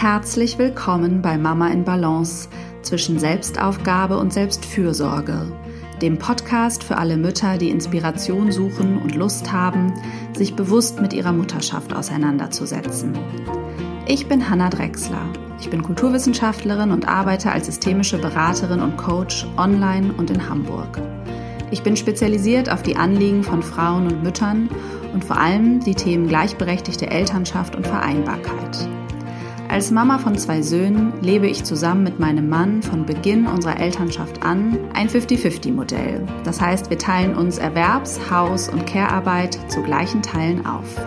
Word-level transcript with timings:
Herzlich 0.00 0.56
willkommen 0.56 1.20
bei 1.20 1.36
Mama 1.36 1.68
in 1.68 1.84
Balance 1.84 2.48
zwischen 2.80 3.18
Selbstaufgabe 3.18 4.16
und 4.16 4.32
Selbstfürsorge, 4.32 5.52
dem 6.00 6.16
Podcast 6.16 6.82
für 6.82 6.96
alle 6.96 7.18
Mütter, 7.18 7.58
die 7.58 7.68
Inspiration 7.68 8.50
suchen 8.50 8.96
und 8.96 9.14
Lust 9.14 9.52
haben, 9.52 9.92
sich 10.34 10.56
bewusst 10.56 11.02
mit 11.02 11.12
ihrer 11.12 11.32
Mutterschaft 11.32 11.94
auseinanderzusetzen. 11.94 13.12
Ich 14.08 14.26
bin 14.26 14.48
Hanna 14.48 14.70
Drexler. 14.70 15.20
Ich 15.60 15.68
bin 15.68 15.82
Kulturwissenschaftlerin 15.82 16.92
und 16.92 17.06
arbeite 17.06 17.52
als 17.52 17.66
systemische 17.66 18.16
Beraterin 18.16 18.80
und 18.80 18.96
Coach 18.96 19.46
online 19.58 20.14
und 20.16 20.30
in 20.30 20.48
Hamburg. 20.48 20.98
Ich 21.70 21.82
bin 21.82 21.94
spezialisiert 21.94 22.72
auf 22.72 22.82
die 22.82 22.96
Anliegen 22.96 23.42
von 23.42 23.62
Frauen 23.62 24.06
und 24.06 24.22
Müttern 24.22 24.70
und 25.12 25.26
vor 25.26 25.36
allem 25.36 25.80
die 25.80 25.94
Themen 25.94 26.26
gleichberechtigte 26.26 27.10
Elternschaft 27.10 27.76
und 27.76 27.86
Vereinbarkeit. 27.86 28.88
Als 29.70 29.92
Mama 29.92 30.18
von 30.18 30.36
zwei 30.36 30.62
Söhnen 30.62 31.12
lebe 31.20 31.46
ich 31.46 31.62
zusammen 31.62 32.02
mit 32.02 32.18
meinem 32.18 32.48
Mann 32.48 32.82
von 32.82 33.06
Beginn 33.06 33.46
unserer 33.46 33.78
Elternschaft 33.78 34.42
an 34.42 34.76
ein 34.94 35.08
50-50-Modell. 35.08 36.26
Das 36.42 36.60
heißt, 36.60 36.90
wir 36.90 36.98
teilen 36.98 37.36
uns 37.36 37.58
Erwerbs-, 37.58 38.32
Haus- 38.32 38.68
und 38.68 38.84
Care-Arbeit 38.84 39.60
zu 39.70 39.80
gleichen 39.82 40.22
Teilen 40.22 40.66
auf. 40.66 41.00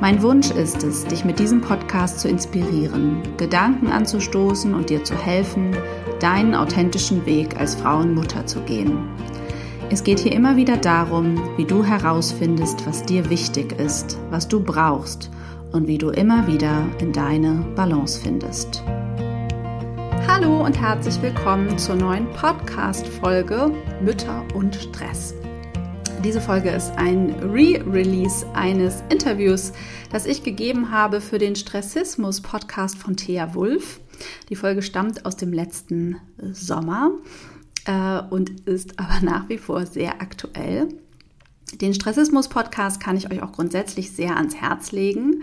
Mein 0.00 0.22
Wunsch 0.22 0.50
ist 0.50 0.82
es, 0.84 1.04
dich 1.04 1.26
mit 1.26 1.38
diesem 1.38 1.60
Podcast 1.60 2.20
zu 2.20 2.28
inspirieren, 2.28 3.20
Gedanken 3.36 3.88
anzustoßen 3.88 4.72
und 4.72 4.88
dir 4.88 5.04
zu 5.04 5.14
helfen, 5.14 5.76
deinen 6.18 6.54
authentischen 6.54 7.26
Weg 7.26 7.60
als 7.60 7.74
Frau 7.74 7.98
und 7.98 8.14
Mutter 8.14 8.46
zu 8.46 8.60
gehen. 8.60 9.06
Es 9.90 10.02
geht 10.02 10.20
hier 10.20 10.32
immer 10.32 10.56
wieder 10.56 10.78
darum, 10.78 11.38
wie 11.58 11.66
du 11.66 11.84
herausfindest, 11.84 12.86
was 12.86 13.02
dir 13.02 13.28
wichtig 13.28 13.78
ist, 13.78 14.16
was 14.30 14.48
du 14.48 14.60
brauchst 14.60 15.30
und 15.72 15.86
wie 15.86 15.98
du 15.98 16.10
immer 16.10 16.46
wieder 16.46 16.86
in 17.00 17.12
deine 17.12 17.64
Balance 17.76 18.20
findest. 18.20 18.82
Hallo 20.26 20.64
und 20.64 20.80
herzlich 20.80 21.20
willkommen 21.22 21.78
zur 21.78 21.96
neuen 21.96 22.30
Podcast-Folge 22.32 23.72
Mütter 24.02 24.44
und 24.54 24.74
Stress. 24.74 25.34
Diese 26.24 26.40
Folge 26.40 26.70
ist 26.70 26.92
ein 26.96 27.30
Re-Release 27.40 28.46
eines 28.52 29.02
Interviews, 29.08 29.72
das 30.12 30.26
ich 30.26 30.42
gegeben 30.42 30.90
habe 30.90 31.20
für 31.20 31.38
den 31.38 31.56
Stressismus-Podcast 31.56 32.98
von 32.98 33.16
Thea 33.16 33.54
Wulff. 33.54 34.00
Die 34.48 34.56
Folge 34.56 34.82
stammt 34.82 35.24
aus 35.24 35.36
dem 35.36 35.52
letzten 35.52 36.16
Sommer 36.52 37.12
äh, 37.86 38.20
und 38.28 38.60
ist 38.68 38.98
aber 38.98 39.20
nach 39.22 39.48
wie 39.48 39.58
vor 39.58 39.86
sehr 39.86 40.20
aktuell. 40.20 40.88
Den 41.74 41.94
Stressismus-Podcast 41.94 43.00
kann 43.00 43.16
ich 43.16 43.30
euch 43.30 43.42
auch 43.42 43.52
grundsätzlich 43.52 44.12
sehr 44.12 44.36
ans 44.36 44.56
Herz 44.56 44.92
legen. 44.92 45.42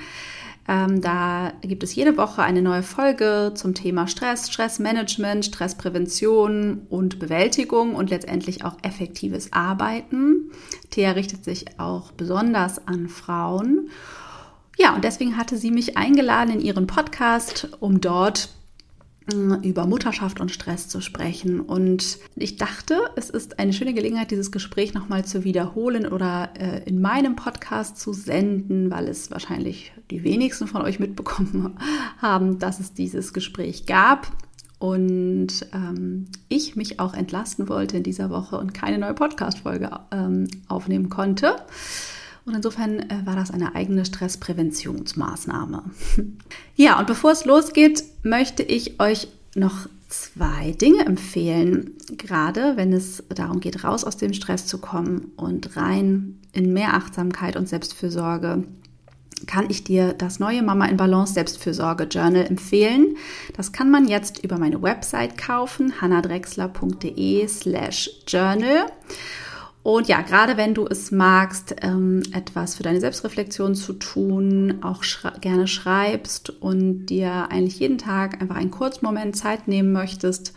Ähm, 0.68 1.02
da 1.02 1.54
gibt 1.62 1.84
es 1.84 1.96
jede 1.96 2.18
Woche 2.18 2.44
eine 2.44 2.62
neue 2.62 2.84
Folge 2.84 3.54
zum 3.56 3.74
Thema 3.74 4.08
Stress, 4.08 4.52
Stressmanagement, 4.52 5.46
Stressprävention 5.46 6.82
und 6.90 7.20
Bewältigung 7.20 7.96
und 7.96 8.10
letztendlich 8.10 8.66
auch 8.66 8.76
effektives 8.82 9.54
Arbeiten. 9.54 10.52
Thea 10.90 11.12
richtet 11.12 11.46
sich 11.46 11.80
auch 11.80 12.12
besonders 12.12 12.86
an 12.86 13.08
Frauen. 13.08 13.90
Ja, 14.78 14.94
und 14.94 15.04
deswegen 15.06 15.38
hatte 15.38 15.58
sie 15.58 15.72
mich 15.72 15.98
eingeladen 15.98 16.52
in 16.52 16.62
ihren 16.62 16.86
Podcast, 16.86 17.70
um 17.80 18.02
dort 18.02 18.50
über 19.34 19.86
Mutterschaft 19.86 20.40
und 20.40 20.52
Stress 20.52 20.88
zu 20.88 21.02
sprechen. 21.02 21.60
Und 21.60 22.20
ich 22.36 22.56
dachte, 22.56 22.96
es 23.16 23.30
ist 23.30 23.60
eine 23.60 23.74
schöne 23.74 23.94
Gelegenheit, 23.94 24.32
dieses 24.32 24.52
Gespräch 24.52 24.94
nochmal 24.94 25.26
zu 25.26 25.44
wiederholen 25.44 26.08
oder 26.08 26.50
äh, 26.58 26.84
in 26.88 27.02
meinem 27.02 27.36
Podcast 27.36 28.00
zu 28.00 28.14
senden, 28.14 28.90
weil 28.90 29.08
es 29.08 29.30
wahrscheinlich 29.30 29.92
die 30.12 30.24
wenigsten 30.24 30.68
von 30.68 30.82
euch 30.82 31.00
mitbekommen 31.00 31.78
haben, 32.22 32.60
dass 32.60 32.80
es 32.80 32.94
dieses 32.94 33.34
Gespräch 33.34 33.86
gab. 33.86 34.32
Und 34.80 35.66
ähm, 35.74 36.28
ich 36.50 36.76
mich 36.76 37.00
auch 37.00 37.14
entlasten 37.14 37.68
wollte 37.68 37.98
in 37.98 38.04
dieser 38.04 38.30
Woche 38.30 38.58
und 38.58 38.74
keine 38.74 39.00
neue 39.00 39.16
Podcast-Folge 39.16 39.90
ähm, 40.12 40.48
aufnehmen 40.68 41.10
konnte. 41.10 41.56
Und 42.48 42.56
insofern 42.56 43.00
äh, 43.00 43.26
war 43.26 43.36
das 43.36 43.52
eine 43.52 43.76
eigene 43.76 44.06
Stresspräventionsmaßnahme. 44.06 45.84
ja, 46.78 46.98
und 46.98 47.06
bevor 47.06 47.32
es 47.32 47.44
losgeht, 47.44 48.06
möchte 48.24 48.64
ich 48.64 49.02
euch 49.02 49.28
noch 49.54 49.90
zwei 50.08 50.72
Dinge 50.72 51.06
empfehlen, 51.06 51.92
gerade 52.18 52.78
wenn 52.78 52.94
es 52.94 53.22
darum 53.36 53.60
geht, 53.60 53.84
raus 53.84 54.06
aus 54.06 54.16
dem 54.16 54.32
Stress 54.32 54.66
zu 54.66 54.78
kommen 54.78 55.34
und 55.36 55.76
rein 55.76 56.40
in 56.54 56.72
mehr 56.72 56.94
Achtsamkeit 56.94 57.58
und 57.58 57.68
Selbstfürsorge 57.68 58.64
kann 59.46 59.70
ich 59.70 59.84
dir 59.84 60.14
das 60.14 60.40
neue 60.40 60.64
Mama 60.64 60.86
in 60.86 60.96
Balance 60.96 61.34
Selbstfürsorge 61.34 62.06
Journal 62.06 62.46
empfehlen. 62.46 63.18
Das 63.58 63.74
kann 63.74 63.92
man 63.92 64.08
jetzt 64.08 64.44
über 64.44 64.58
meine 64.58 64.82
Website 64.82 65.38
kaufen, 65.38 66.02
hannadrexler.de 66.02 67.46
slash 67.48 68.10
journal. 68.26 68.86
Und 69.88 70.10
ja, 70.10 70.20
gerade 70.20 70.58
wenn 70.58 70.74
du 70.74 70.86
es 70.86 71.12
magst, 71.12 71.74
ähm, 71.82 72.22
etwas 72.34 72.76
für 72.76 72.84
deine 72.84 73.00
Selbstreflexion 73.00 73.74
zu 73.74 73.94
tun, 73.94 74.80
auch 74.82 75.04
schre 75.04 75.32
gerne 75.40 75.66
schreibst 75.66 76.50
und 76.50 77.06
dir 77.06 77.50
eigentlich 77.52 77.80
jeden 77.80 77.98
Tag 77.98 78.42
einfach 78.42 78.58
einen 78.58 78.70
kurzen 78.70 79.06
Moment 79.06 79.38
Zeit 79.38 79.70
nehmen 79.70 79.94
möchtest, 79.94 80.52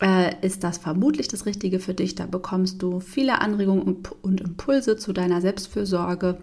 äh, 0.00 0.34
ist 0.40 0.64
das 0.64 0.78
vermutlich 0.78 1.28
das 1.28 1.44
Richtige 1.44 1.78
für 1.80 1.92
dich. 1.92 2.14
Da 2.14 2.24
bekommst 2.24 2.80
du 2.80 3.00
viele 3.00 3.42
Anregungen 3.42 3.82
und, 3.82 4.10
und 4.22 4.40
Impulse 4.40 4.96
zu 4.96 5.12
deiner 5.12 5.42
Selbstfürsorge 5.42 6.38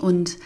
und 0.00 0.36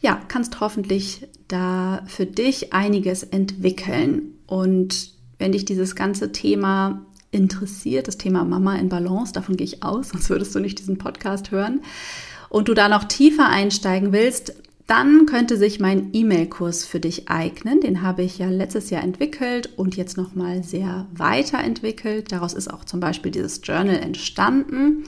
ja, 0.00 0.18
kannst 0.28 0.60
hoffentlich 0.60 1.28
da 1.48 2.04
für 2.06 2.24
dich 2.24 2.72
einiges 2.72 3.22
entwickeln. 3.22 4.38
Und 4.46 5.12
wenn 5.38 5.52
dich 5.52 5.66
dieses 5.66 5.94
ganze 5.94 6.32
Thema 6.32 7.04
interessiert, 7.32 8.06
das 8.06 8.18
Thema 8.18 8.44
Mama 8.44 8.76
in 8.76 8.88
Balance, 8.88 9.32
davon 9.32 9.56
gehe 9.56 9.66
ich 9.66 9.82
aus, 9.82 10.08
sonst 10.12 10.30
würdest 10.30 10.54
du 10.54 10.60
nicht 10.60 10.78
diesen 10.78 10.98
Podcast 10.98 11.50
hören, 11.50 11.80
und 12.48 12.68
du 12.68 12.74
da 12.74 12.88
noch 12.88 13.04
tiefer 13.04 13.48
einsteigen 13.48 14.12
willst, 14.12 14.54
dann 14.86 15.24
könnte 15.24 15.56
sich 15.56 15.80
mein 15.80 16.10
E-Mail-Kurs 16.12 16.84
für 16.84 17.00
dich 17.00 17.30
eignen. 17.30 17.80
Den 17.80 18.02
habe 18.02 18.22
ich 18.22 18.36
ja 18.36 18.48
letztes 18.50 18.90
Jahr 18.90 19.02
entwickelt 19.02 19.70
und 19.76 19.96
jetzt 19.96 20.18
nochmal 20.18 20.62
sehr 20.62 21.06
weiterentwickelt. 21.14 22.30
Daraus 22.30 22.52
ist 22.52 22.68
auch 22.68 22.84
zum 22.84 23.00
Beispiel 23.00 23.32
dieses 23.32 23.62
Journal 23.64 23.96
entstanden. 23.96 25.04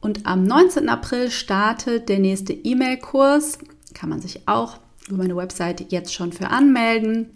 Und 0.00 0.26
am 0.26 0.44
19. 0.44 0.88
April 0.88 1.30
startet 1.30 2.08
der 2.08 2.20
nächste 2.20 2.52
E-Mail-Kurs. 2.52 3.58
Kann 3.92 4.08
man 4.08 4.20
sich 4.20 4.46
auch 4.46 4.76
über 5.08 5.18
meine 5.18 5.36
Website 5.36 5.90
jetzt 5.90 6.14
schon 6.14 6.32
für 6.32 6.50
anmelden. 6.50 7.30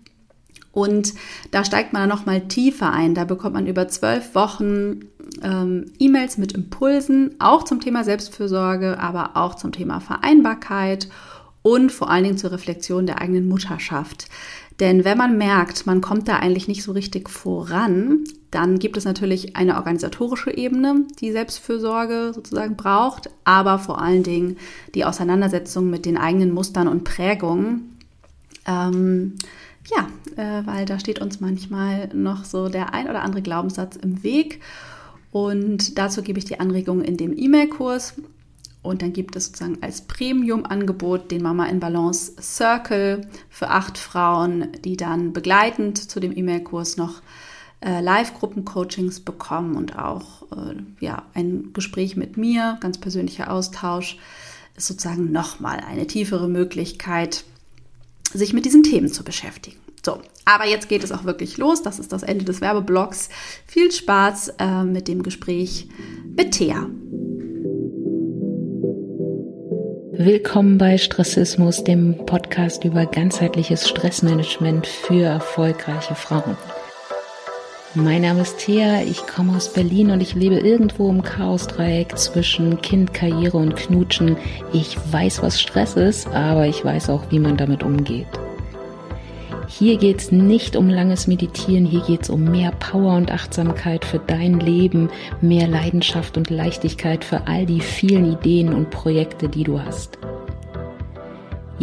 Und 0.73 1.15
da 1.51 1.65
steigt 1.65 1.93
man 1.93 2.03
dann 2.03 2.19
nochmal 2.19 2.49
tiefer 2.49 2.91
ein. 2.93 3.15
Da 3.15 3.25
bekommt 3.25 3.55
man 3.55 3.67
über 3.67 3.89
zwölf 3.89 4.35
Wochen 4.35 5.01
ähm, 5.43 5.93
E-Mails 5.99 6.39
mit 6.39 6.53
Impulsen, 6.53 7.37
auch 7.39 7.65
zum 7.65 7.81
Thema 7.81 8.05
Selbstfürsorge, 8.05 8.99
aber 8.99 9.37
auch 9.37 9.55
zum 9.55 9.73
Thema 9.73 10.01
Vereinbarkeit 10.01 11.09
und 11.63 11.93
vor 11.93 12.11
allen 12.11 12.25
Dingen 12.25 12.39
zur 12.39 12.53
Reflexion 12.53 13.07
der 13.07 13.21
eigenen 13.21 13.49
Mutterschaft. 13.49 14.29
Denn 14.81 15.05
wenn 15.05 15.19
man 15.19 15.39
merkt, 15.39 15.87
man 15.87 16.01
kommt 16.01 16.27
da 16.29 16.39
eigentlich 16.39 16.67
nicht 16.67 16.83
so 16.83 16.93
richtig 16.93 17.29
voran, 17.29 18.25
dann 18.51 18.79
gibt 18.79 18.97
es 18.97 19.05
natürlich 19.05 19.55
eine 19.55 19.77
organisatorische 19.77 20.51
Ebene, 20.51 21.07
die 21.21 21.31
Selbstfürsorge 21.31 22.33
sozusagen 22.35 22.77
braucht, 22.77 23.31
aber 23.45 23.79
vor 23.79 24.01
allen 24.01 24.23
Dingen 24.23 24.57
die 24.95 25.05
Auseinandersetzung 25.05 25.89
mit 25.89 26.05
den 26.05 26.17
eigenen 26.17 26.53
Mustern 26.53 26.89
und 26.89 27.05
Prägungen. 27.05 27.99
Ähm, 28.67 29.35
ja, 29.91 30.09
äh, 30.37 30.67
weil 30.67 30.87
da 30.87 30.99
steht 30.99 31.21
uns 31.21 31.41
manchmal 31.41 32.09
noch 32.15 32.45
so 32.45 32.69
der 32.69 32.95
ein 32.95 33.09
oder 33.09 33.23
andere 33.23 33.43
Glaubenssatz 33.43 33.97
im 33.97 34.23
Weg. 34.23 34.61
Und 35.31 35.99
dazu 35.99 36.23
gebe 36.23 36.39
ich 36.39 36.45
die 36.45 36.61
Anregung 36.61 37.03
in 37.03 37.17
dem 37.17 37.37
E-Mail-Kurs. 37.37 38.15
Und 38.83 39.01
dann 39.01 39.13
gibt 39.13 39.37
es 39.37 39.47
sozusagen 39.47 39.79
als 39.81 40.03
Premium-Angebot 40.03 41.31
den 41.31 41.43
Mama 41.43 41.67
in 41.67 41.79
Balance 41.79 42.33
Circle 42.41 43.23
für 43.49 43.69
acht 43.69 43.97
Frauen, 43.97 44.69
die 44.85 44.97
dann 44.97 45.33
begleitend 45.33 45.99
zu 46.11 46.19
dem 46.19 46.37
E-Mail-Kurs 46.37 46.97
noch 46.97 47.23
äh, 47.81 48.01
Live-Gruppen-Coachings 48.01 49.21
bekommen 49.21 49.77
und 49.77 49.99
auch 49.99 50.43
äh, 50.53 50.75
ja, 51.01 51.23
ein 51.35 51.73
Gespräch 51.73 52.17
mit 52.17 52.37
mir, 52.37 52.77
ganz 52.81 52.99
persönlicher 52.99 53.53
Austausch, 53.53 54.19
ist 54.77 54.89
sozusagen 54.89 55.31
nochmal 55.31 55.79
eine 55.81 56.07
tiefere 56.07 56.49
Möglichkeit, 56.49 57.45
sich 58.39 58.53
mit 58.53 58.65
diesen 58.65 58.83
Themen 58.83 59.13
zu 59.13 59.25
beschäftigen. 59.25 59.77
So, 60.05 60.19
aber 60.45 60.67
jetzt 60.67 60.89
geht 60.89 61.05
es 61.05 61.13
auch 61.13 61.25
wirklich 61.25 61.59
los. 61.59 61.83
Das 61.83 61.99
ist 61.99 62.13
das 62.13 62.25
Ende 62.25 62.45
des 62.45 62.61
Werbeblocks. 62.61 63.29
Viel 63.67 63.93
Spaß 63.93 64.55
äh, 64.59 64.83
mit 64.83 65.07
dem 65.07 65.23
Gespräch 65.23 65.87
mit 66.37 66.53
Thea. 66.53 66.89
Willkommen 70.15 70.79
bei 70.79 70.99
Stressismus, 70.99 71.85
dem 71.85 72.27
Podcast 72.27 72.85
über 72.85 73.07
ganzheitliches 73.07 73.89
Stressmanagement 73.89 74.87
für 74.87 75.23
erfolgreiche 75.23 76.15
Frauen. 76.15 76.57
Mein 77.95 78.23
Name 78.23 78.41
ist 78.41 78.57
Thea, 78.57 79.03
ich 79.03 79.27
komme 79.27 79.55
aus 79.55 79.71
Berlin 79.71 80.13
und 80.13 80.23
ich 80.23 80.35
lebe 80.35 80.57
irgendwo 80.57 81.11
im 81.11 81.23
Chaosdreieck 81.23 82.17
zwischen 82.17 82.81
Kind, 82.81 83.13
Karriere 83.13 83.59
und 83.59 83.77
Knutschen. 83.77 84.39
Ich 84.73 84.97
weiß, 85.13 85.43
was 85.43 85.61
Stress 85.61 85.97
ist, 85.97 86.27
aber 86.29 86.67
ich 86.67 86.83
weiß 86.83 87.11
auch, 87.11 87.25
wie 87.29 87.39
man 87.39 87.59
damit 87.59 87.83
umgeht. 87.83 88.29
Hier 89.69 89.99
geht 89.99 90.21
es 90.21 90.33
nicht 90.33 90.75
um 90.75 90.89
langes 90.89 91.27
Meditieren, 91.27 91.85
hier 91.85 92.01
geht 92.01 92.23
es 92.23 92.31
um 92.31 92.45
mehr 92.45 92.73
Power 92.73 93.15
und 93.15 93.31
Achtsamkeit 93.31 94.07
für 94.07 94.21
dein 94.21 94.59
Leben, 94.59 95.11
mehr 95.43 95.69
Leidenschaft 95.69 96.39
und 96.39 96.49
Leichtigkeit 96.49 97.23
für 97.23 97.47
all 97.47 97.67
die 97.67 97.81
vielen 97.81 98.33
Ideen 98.33 98.73
und 98.73 98.89
Projekte, 98.89 99.51
die 99.51 99.65
du 99.65 99.83
hast. 99.83 100.17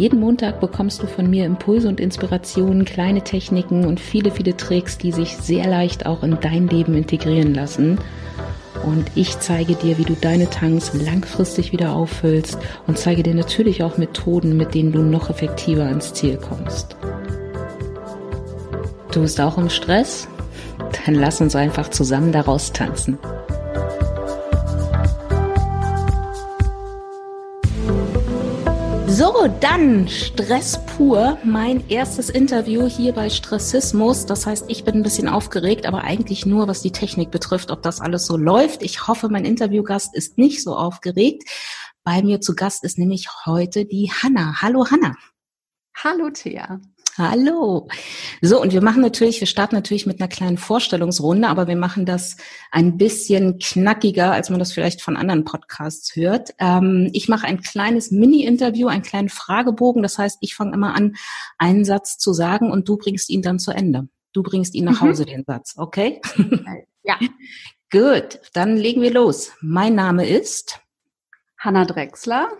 Jeden 0.00 0.18
Montag 0.18 0.60
bekommst 0.60 1.02
du 1.02 1.06
von 1.06 1.28
mir 1.28 1.44
Impulse 1.44 1.86
und 1.86 2.00
Inspirationen, 2.00 2.86
kleine 2.86 3.20
Techniken 3.20 3.84
und 3.84 4.00
viele, 4.00 4.30
viele 4.30 4.56
Tricks, 4.56 4.96
die 4.96 5.12
sich 5.12 5.36
sehr 5.36 5.66
leicht 5.66 6.06
auch 6.06 6.22
in 6.22 6.38
dein 6.40 6.68
Leben 6.68 6.94
integrieren 6.94 7.52
lassen. 7.52 7.98
Und 8.82 9.10
ich 9.14 9.38
zeige 9.40 9.74
dir, 9.74 9.98
wie 9.98 10.04
du 10.04 10.14
deine 10.14 10.48
Tanks 10.48 10.92
langfristig 10.94 11.72
wieder 11.72 11.92
auffüllst 11.92 12.58
und 12.86 12.96
zeige 12.96 13.22
dir 13.22 13.34
natürlich 13.34 13.82
auch 13.82 13.98
Methoden, 13.98 14.56
mit 14.56 14.74
denen 14.74 14.92
du 14.92 15.02
noch 15.02 15.28
effektiver 15.28 15.84
ans 15.84 16.14
Ziel 16.14 16.38
kommst. 16.38 16.96
Du 19.12 19.20
bist 19.20 19.38
auch 19.38 19.58
im 19.58 19.68
Stress? 19.68 20.28
Dann 21.04 21.14
lass 21.14 21.42
uns 21.42 21.54
einfach 21.54 21.90
zusammen 21.90 22.32
daraus 22.32 22.72
tanzen. 22.72 23.18
So, 29.20 29.48
dann 29.60 30.08
Stress 30.08 30.80
pur. 30.86 31.36
Mein 31.44 31.86
erstes 31.90 32.30
Interview 32.30 32.86
hier 32.86 33.12
bei 33.12 33.28
Stressismus. 33.28 34.24
Das 34.24 34.46
heißt, 34.46 34.64
ich 34.68 34.82
bin 34.82 34.94
ein 34.94 35.02
bisschen 35.02 35.28
aufgeregt, 35.28 35.84
aber 35.84 36.04
eigentlich 36.04 36.46
nur, 36.46 36.68
was 36.68 36.80
die 36.80 36.90
Technik 36.90 37.30
betrifft, 37.30 37.70
ob 37.70 37.82
das 37.82 38.00
alles 38.00 38.24
so 38.24 38.38
läuft. 38.38 38.82
Ich 38.82 39.08
hoffe, 39.08 39.28
mein 39.28 39.44
Interviewgast 39.44 40.16
ist 40.16 40.38
nicht 40.38 40.62
so 40.62 40.74
aufgeregt. 40.74 41.42
Bei 42.02 42.22
mir 42.22 42.40
zu 42.40 42.54
Gast 42.54 42.82
ist 42.82 42.96
nämlich 42.96 43.28
heute 43.44 43.84
die 43.84 44.10
Hanna. 44.10 44.62
Hallo 44.62 44.86
Hanna. 44.90 45.14
Hallo 46.02 46.30
Thea. 46.30 46.80
Hallo. 47.18 47.88
So, 48.40 48.60
und 48.60 48.72
wir 48.72 48.82
machen 48.82 49.02
natürlich, 49.02 49.40
wir 49.40 49.46
starten 49.46 49.74
natürlich 49.74 50.06
mit 50.06 50.20
einer 50.20 50.28
kleinen 50.28 50.58
Vorstellungsrunde, 50.58 51.48
aber 51.48 51.66
wir 51.66 51.76
machen 51.76 52.06
das 52.06 52.36
ein 52.70 52.96
bisschen 52.96 53.58
knackiger, 53.58 54.32
als 54.32 54.48
man 54.48 54.58
das 54.58 54.72
vielleicht 54.72 55.02
von 55.02 55.16
anderen 55.16 55.44
Podcasts 55.44 56.14
hört. 56.14 56.50
Ähm, 56.58 57.10
ich 57.12 57.28
mache 57.28 57.46
ein 57.46 57.60
kleines 57.60 58.10
Mini-Interview, 58.10 58.88
einen 58.88 59.02
kleinen 59.02 59.28
Fragebogen. 59.28 60.02
Das 60.02 60.18
heißt, 60.18 60.38
ich 60.40 60.54
fange 60.54 60.72
immer 60.72 60.94
an, 60.94 61.16
einen 61.58 61.84
Satz 61.84 62.16
zu 62.18 62.32
sagen 62.32 62.70
und 62.70 62.88
du 62.88 62.96
bringst 62.96 63.28
ihn 63.28 63.42
dann 63.42 63.58
zu 63.58 63.72
Ende. 63.72 64.08
Du 64.32 64.42
bringst 64.42 64.74
ihn 64.74 64.84
nach 64.84 65.02
mhm. 65.02 65.08
Hause, 65.08 65.22
mhm. 65.22 65.26
den 65.26 65.44
Satz, 65.44 65.74
okay? 65.76 66.20
Ja. 67.02 67.18
Gut, 67.90 68.40
dann 68.52 68.76
legen 68.76 69.00
wir 69.00 69.10
los. 69.10 69.52
Mein 69.62 69.94
Name 69.94 70.28
ist 70.28 70.80
Hanna 71.58 71.86
Drexler. 71.86 72.50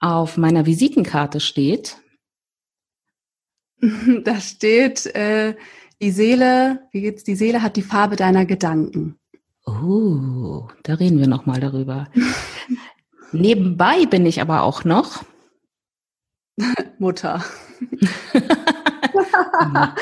Auf 0.00 0.36
meiner 0.36 0.66
Visitenkarte 0.66 1.40
steht 1.40 1.96
Da 4.24 4.40
steht, 4.40 5.06
äh, 5.14 5.54
die 6.00 6.10
Seele, 6.10 6.86
wie 6.92 7.02
geht's? 7.02 7.24
Die 7.24 7.36
Seele 7.36 7.62
hat 7.62 7.76
die 7.76 7.82
Farbe 7.82 8.16
deiner 8.16 8.44
Gedanken. 8.44 9.18
Oh, 9.66 10.68
da 10.82 10.94
reden 10.94 11.18
wir 11.18 11.26
noch 11.26 11.46
mal 11.46 11.60
darüber. 11.60 12.08
Nebenbei 13.32 14.06
bin 14.06 14.26
ich 14.26 14.40
aber 14.40 14.62
auch 14.62 14.84
noch 14.84 15.24
Mutter. 16.98 17.44
Mutter. 19.12 19.94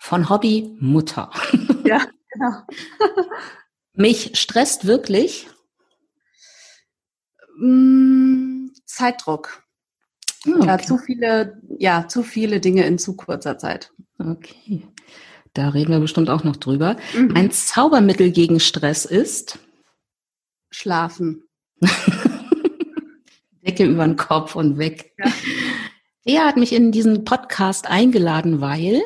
Von 0.00 0.28
Hobby 0.28 0.76
Mutter. 0.80 1.30
Ja, 1.84 2.00
genau. 2.32 2.62
Mich 3.92 4.32
stresst 4.34 4.86
wirklich 4.86 5.48
mm, 7.58 8.68
Zeitdruck. 8.86 9.63
Okay. 10.46 10.66
Ja, 10.66 10.78
zu 10.78 10.98
viele, 10.98 11.60
ja, 11.78 12.08
zu 12.08 12.22
viele 12.22 12.60
Dinge 12.60 12.84
in 12.84 12.98
zu 12.98 13.16
kurzer 13.16 13.58
Zeit. 13.58 13.92
Okay. 14.18 14.86
Da 15.54 15.68
reden 15.68 15.92
wir 15.92 16.00
bestimmt 16.00 16.30
auch 16.30 16.44
noch 16.44 16.56
drüber. 16.56 16.96
Mhm. 17.16 17.36
Ein 17.36 17.50
Zaubermittel 17.50 18.30
gegen 18.30 18.60
Stress 18.60 19.04
ist? 19.04 19.58
Schlafen. 20.70 21.44
Decke 23.64 23.84
über 23.84 24.04
den 24.04 24.16
Kopf 24.16 24.56
und 24.56 24.78
weg. 24.78 25.12
Ja. 25.18 25.32
Der 26.26 26.46
hat 26.46 26.56
mich 26.56 26.72
in 26.72 26.90
diesen 26.90 27.24
Podcast 27.24 27.88
eingeladen, 27.88 28.60
weil 28.60 29.02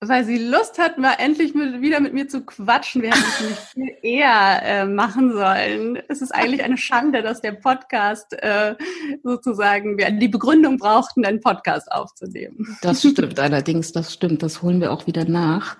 weil 0.00 0.24
sie 0.24 0.38
Lust 0.38 0.78
hat, 0.78 0.98
mal 0.98 1.14
endlich 1.18 1.54
mit, 1.54 1.80
wieder 1.80 2.00
mit 2.00 2.14
mir 2.14 2.28
zu 2.28 2.42
quatschen. 2.42 3.02
Wir 3.02 3.10
hätten 3.10 3.24
es 3.26 3.40
nämlich 3.40 3.58
viel 3.58 3.96
eher 4.02 4.62
äh, 4.62 4.84
machen 4.84 5.32
sollen. 5.32 5.98
Es 6.08 6.22
ist 6.22 6.32
eigentlich 6.32 6.62
eine 6.62 6.76
Schande, 6.76 7.22
dass 7.22 7.40
der 7.40 7.52
Podcast 7.52 8.32
äh, 8.34 8.76
sozusagen, 9.24 9.98
wir 9.98 10.10
die 10.10 10.28
Begründung 10.28 10.78
brauchten, 10.78 11.24
einen 11.24 11.40
Podcast 11.40 11.90
aufzunehmen. 11.90 12.76
Das 12.80 13.00
stimmt 13.00 13.40
allerdings, 13.40 13.92
das 13.92 14.12
stimmt. 14.12 14.42
Das 14.42 14.62
holen 14.62 14.80
wir 14.80 14.92
auch 14.92 15.06
wieder 15.06 15.24
nach. 15.24 15.76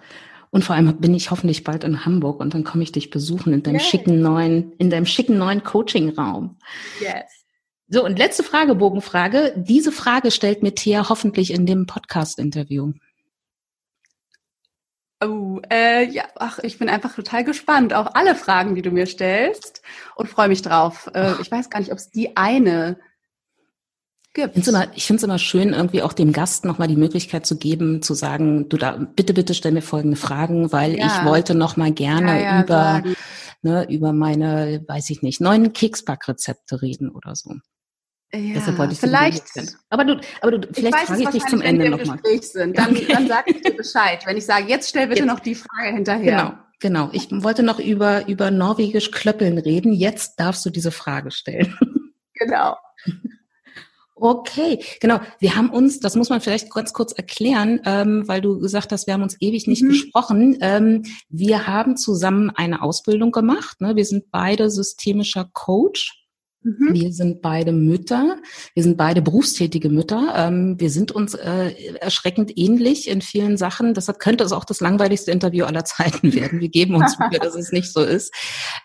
Und 0.51 0.65
vor 0.65 0.75
allem 0.75 0.97
bin 0.99 1.15
ich 1.15 1.31
hoffentlich 1.31 1.63
bald 1.63 1.85
in 1.85 2.05
Hamburg 2.05 2.41
und 2.41 2.55
dann 2.55 2.65
komme 2.65 2.83
ich 2.83 2.91
dich 2.91 3.11
besuchen 3.11 3.53
in 3.53 3.63
deinem 3.63 3.75
yes. 3.75 3.87
schicken 3.87 4.21
neuen, 4.21 4.73
in 4.79 4.91
deinem 4.91 5.07
schicken 5.07 5.39
neuen 5.39 5.63
Coaching-Raum. 5.63 6.57
Yes. 7.01 7.45
So, 7.91 8.05
und 8.05 8.19
letzte 8.19 8.43
Fragebogenfrage. 8.43 9.55
Diese 9.57 9.93
Frage 9.93 10.31
stellt 10.31 10.63
mir 10.63 10.75
Thea 10.75 11.09
hoffentlich 11.09 11.53
in 11.53 11.67
dem 11.67 11.87
Podcast-Interview. 11.87 12.93
Oh, 15.21 15.61
äh, 15.69 16.05
ja, 16.05 16.25
ach, 16.37 16.61
ich 16.61 16.79
bin 16.79 16.89
einfach 16.89 17.15
total 17.15 17.43
gespannt 17.43 17.93
auf 17.93 18.15
alle 18.15 18.37
Fragen, 18.37 18.77
die 18.77 18.83
du 18.83 18.91
mir 18.91 19.07
stellst 19.07 19.83
und 20.15 20.29
freue 20.29 20.49
mich 20.49 20.63
drauf. 20.63 21.11
Äh, 21.13 21.33
ich 21.41 21.51
weiß 21.51 21.71
gar 21.71 21.81
nicht, 21.81 21.91
ob 21.91 21.99
es 21.99 22.11
die 22.11 22.37
eine 22.37 22.99
gibt. 24.33 24.57
Ich 24.57 25.07
finde 25.07 25.17
es 25.17 25.23
immer 25.25 25.39
schön, 25.39 25.73
irgendwie 25.73 26.03
auch 26.03 26.13
dem 26.13 26.33
Gast 26.33 26.65
nochmal 26.65 26.87
die 26.87 26.97
Möglichkeit 26.97 27.47
zu 27.47 27.59
geben, 27.59 28.01
zu 28.03 28.15
sagen, 28.15 28.69
du 28.69 28.77
da, 28.77 28.93
bitte, 28.93 29.35
bitte 29.35 29.55
stell 29.55 29.73
mir 29.73 29.83
folgende 29.83 30.17
Fragen, 30.17 30.71
weil 30.71 30.97
ja. 30.97 31.07
ich 31.07 31.25
wollte 31.25 31.57
nochmal 31.57 31.91
gerne 31.91 32.41
ja, 32.41 32.57
ja, 32.57 32.63
über, 32.63 33.03
ne, 33.63 33.91
über 33.91 34.13
meine, 34.13 34.85
weiß 34.87 35.11
ich 35.11 35.23
nicht, 35.23 35.41
neuen 35.41 35.73
Keksbackrezepte 35.73 36.81
reden 36.81 37.11
oder 37.11 37.35
so. 37.35 37.55
Ja, 38.33 38.55
Deshalb 38.55 38.77
wollte 38.77 38.93
ich 38.93 39.01
vielleicht. 39.01 39.45
Aber 39.89 40.05
du, 40.05 40.21
aber 40.43 40.59
du, 40.59 40.69
vielleicht 40.73 40.99
frage 40.99 41.23
ich 41.23 41.29
dich 41.31 41.47
zum 41.47 41.63
Ende 41.63 41.89
nochmal. 41.89 42.19
Sind, 42.43 42.77
dann, 42.77 42.91
okay. 42.91 43.07
dann 43.13 43.27
sag 43.27 43.49
ich 43.49 43.63
dir 43.63 43.75
Bescheid. 43.75 44.21
Wenn 44.27 44.37
ich 44.37 44.45
sage, 44.45 44.67
jetzt 44.69 44.91
stell 44.91 45.07
bitte 45.07 45.21
jetzt. 45.21 45.29
noch 45.29 45.41
die 45.41 45.55
Frage 45.55 45.95
hinterher. 45.95 46.59
Genau, 46.79 47.07
genau. 47.07 47.11
Ich 47.13 47.31
wollte 47.31 47.63
noch 47.63 47.79
über, 47.79 48.29
über 48.29 48.51
Norwegisch 48.51 49.13
Klöppeln 49.13 49.57
reden. 49.57 49.95
Jetzt 49.95 50.39
darfst 50.39 50.65
du 50.67 50.71
diese 50.71 50.91
Frage 50.91 51.31
stellen. 51.31 51.75
Genau. 52.41 52.77
Okay, 54.15 54.85
genau. 55.01 55.21
Wir 55.41 55.57
haben 55.57 55.71
uns, 55.71 55.99
das 55.99 56.15
muss 56.15 56.31
man 56.31 56.41
vielleicht 56.41 56.73
ganz 56.73 56.93
kurz 56.93 57.13
erklären, 57.13 57.81
ähm, 57.85 58.29
weil 58.29 58.41
du 58.41 58.61
gesagt 58.61 58.93
hast, 58.93 59.09
wir 59.09 59.15
haben 59.15 59.25
uns 59.25 59.37
ewig 59.41 59.67
nicht 59.67 59.83
mhm. 59.83 59.89
gesprochen. 59.89 60.59
Ähm, 60.61 61.03
wir 61.29 61.67
haben 61.67 61.97
zusammen 61.97 62.51
eine 62.51 62.83
Ausbildung 62.83 63.33
gemacht. 63.33 63.81
Ne? 63.81 63.97
Wir 63.97 64.05
sind 64.05 64.31
beide 64.31 64.71
systemischer 64.71 65.49
Coach 65.53 66.28
Mhm. 66.69 66.95
Wir 66.95 67.13
sind 67.13 67.43
beide 67.43 67.73
Mütter, 67.73 68.37
wir 68.75 68.83
sind 68.83 68.97
beide 68.97 69.23
berufstätige 69.23 69.89
Mütter. 69.89 70.35
Ähm, 70.37 70.79
wir 70.79 70.91
sind 70.91 71.13
uns 71.13 71.35
äh, 71.35 71.71
erschreckend 72.01 72.53
ähnlich 72.57 73.09
in 73.09 73.21
vielen 73.23 73.57
Sachen. 73.57 73.95
Deshalb 73.95 74.19
könnte 74.19 74.45
es 74.45 74.53
auch 74.53 74.65
das 74.65 74.81
langweiligste 74.81 75.31
Interview 75.31 75.65
aller 75.65 75.85
Zeiten 75.85 76.33
werden. 76.35 76.61
Wir 76.61 76.69
geben 76.69 76.95
uns 76.95 77.19
Mühe, 77.19 77.39
dass 77.39 77.55
es 77.55 77.73
nicht 77.73 77.93
so 77.93 78.03
ist. 78.03 78.35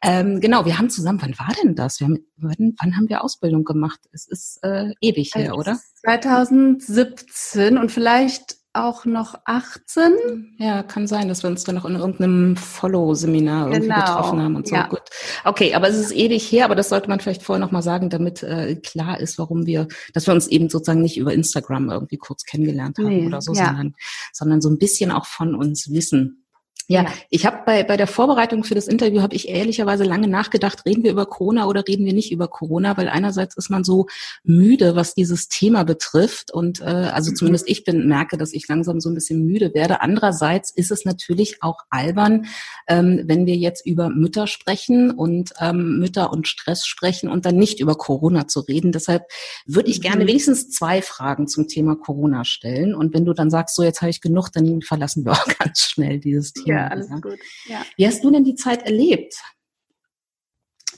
Ähm, 0.02 0.40
genau, 0.40 0.66
wir 0.66 0.78
haben 0.78 0.90
zusammen, 0.90 1.20
wann 1.22 1.38
war 1.38 1.54
denn 1.62 1.75
das? 1.75 2.00
Haben, 2.00 2.25
wann, 2.38 2.75
wann 2.80 2.96
haben 2.96 3.10
wir 3.10 3.24
Ausbildung 3.24 3.63
gemacht? 3.63 4.00
Es 4.12 4.28
ist 4.28 4.60
äh, 4.63 4.94
ewig 5.02 5.36
her, 5.36 5.58
oder? 5.58 5.80
2017 6.02 7.78
und 7.78 7.92
vielleicht 7.92 8.62
auch 8.74 9.06
noch 9.06 9.36
18. 9.46 10.56
Ja, 10.58 10.84
kann 10.84 11.08
sein, 11.08 11.27
dass 11.27 11.44
wir 11.44 11.50
uns 11.50 11.63
dann 11.63 11.75
noch 11.75 11.86
in 11.86 11.96
irgendeinem 11.96 12.58
Follow-Seminar 12.58 13.68
irgendwie 13.68 13.89
genau. 13.89 14.00
getroffen 14.00 14.42
haben 14.42 14.56
und 14.56 14.68
so. 14.68 14.75
Ja. 14.75 14.88
Gut. 14.88 15.03
Okay, 15.46 15.75
aber 15.75 15.88
es 15.89 15.96
ist 15.96 16.12
ewig 16.12 16.51
her, 16.51 16.65
aber 16.65 16.75
das 16.75 16.89
sollte 16.89 17.08
man 17.08 17.20
vielleicht 17.20 17.44
vorher 17.44 17.63
noch 17.63 17.72
mal 17.72 17.84
sagen, 17.84 18.10
damit 18.10 18.42
äh, 18.42 18.75
klar 18.75 19.20
ist, 19.20 19.38
warum 19.38 19.65
wir, 19.65 19.88
dass 20.13 20.27
wir 20.27 20.34
uns 20.34 20.48
eben 20.48 20.70
sozusagen 20.70 21.01
nicht 21.01 21.18
über 21.18 21.34
Instagram 21.34 21.89
irgendwie 21.89 22.18
kurz 22.18 22.46
kennengelernt 22.46 22.98
haben 22.98 23.08
nee, 23.08 23.27
oder 23.27 23.42
so, 23.42 23.53
ja. 23.53 23.68
sondern, 23.68 23.94
sondern 24.32 24.62
so 24.62 24.70
ein 24.70 24.80
bisschen 24.80 25.12
auch 25.12 25.25
von 25.25 25.56
uns 25.56 25.92
wissen. 25.92 26.43
Ja, 26.90 27.06
ich 27.30 27.46
habe 27.46 27.60
bei, 27.66 27.84
bei 27.84 27.96
der 27.96 28.08
Vorbereitung 28.08 28.66
für 28.66 28.75
das 28.75 28.88
Interview 28.88 29.22
habe 29.22 29.36
ich 29.36 29.48
ehrlicherweise 29.48 30.04
lange 30.04 30.28
nachgedacht, 30.28 30.86
reden 30.86 31.04
wir 31.04 31.12
über 31.12 31.25
Corona 31.25 31.66
oder 31.68 31.88
reden 31.88 32.06
wir 32.06 32.13
nicht 32.13 32.32
über 32.32 32.50
Corona, 32.50 32.98
weil 32.98 33.08
einerseits 33.08 33.56
ist 33.56 33.70
man 33.70 33.86
so 33.86 34.08
müde, 34.44 34.96
was 34.96 35.13
dieses 35.13 35.48
Thema 35.48 35.84
betrifft 35.84 36.52
und 36.52 36.82
äh, 36.82 36.84
also 36.84 37.32
mhm. 37.32 37.36
zumindest 37.36 37.70
ich 37.70 37.86
bin 37.86 38.08
merke, 38.08 38.38
dass 38.38 38.52
ich 38.52 38.68
langsam 38.68 39.00
so 39.00 39.10
ein 39.10 39.16
bisschen 39.16 39.46
müde 39.46 39.74
werde. 39.74 40.02
Andererseits 40.02 40.72
ist 40.72 40.92
es 40.92 41.06
natürlich 41.06 41.63
auch 41.63 41.80
albern, 41.90 42.48
ähm, 42.88 43.22
wenn 43.25 43.46
wir 43.46 43.56
jetzt 43.56 43.86
über 43.86 44.10
Mütter 44.10 44.46
sprechen 44.48 45.12
und 45.12 45.54
ähm, 45.62 46.00
Mütter 46.00 46.34
und 46.34 46.50
Stress 46.50 46.86
sprechen 46.86 47.30
und 47.30 47.46
dann 47.46 47.56
nicht 47.56 47.80
über 47.80 47.96
Corona 47.96 48.50
zu 48.50 48.60
reden. 48.60 48.92
Deshalb 48.92 49.24
würde 49.66 49.90
ich 49.90 50.02
gerne 50.02 50.25
mhm. 50.25 50.28
wenigstens 50.28 50.70
zwei 50.70 51.02
Fragen 51.02 51.48
zum 51.48 51.70
Thema 51.70 51.96
Corona 51.96 52.44
stellen 52.44 52.94
und 52.94 53.13
wenn 53.13 53.24
du 53.24 53.32
dann 53.32 53.50
sagst, 53.50 53.75
so 53.75 53.84
jetzt 53.84 54.02
habe 54.02 54.10
ich 54.10 54.20
genug, 54.20 54.50
dann 54.52 54.82
verlassen 54.82 55.24
wir 55.24 55.32
auch 55.32 55.48
ganz 55.60 55.80
schnell 55.80 56.20
dieses 56.20 56.52
Thema. 56.52 56.73
Ja, 56.74 56.88
alles 56.88 57.10
ja. 57.10 57.20
gut. 57.20 57.39
Ja. 57.65 57.86
Wie 57.98 58.08
hast 58.08 58.24
du 58.24 58.32
denn 58.32 58.44
die 58.44 58.56
Zeit 58.56 58.84
erlebt? 58.84 59.36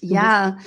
Ja, 0.01 0.57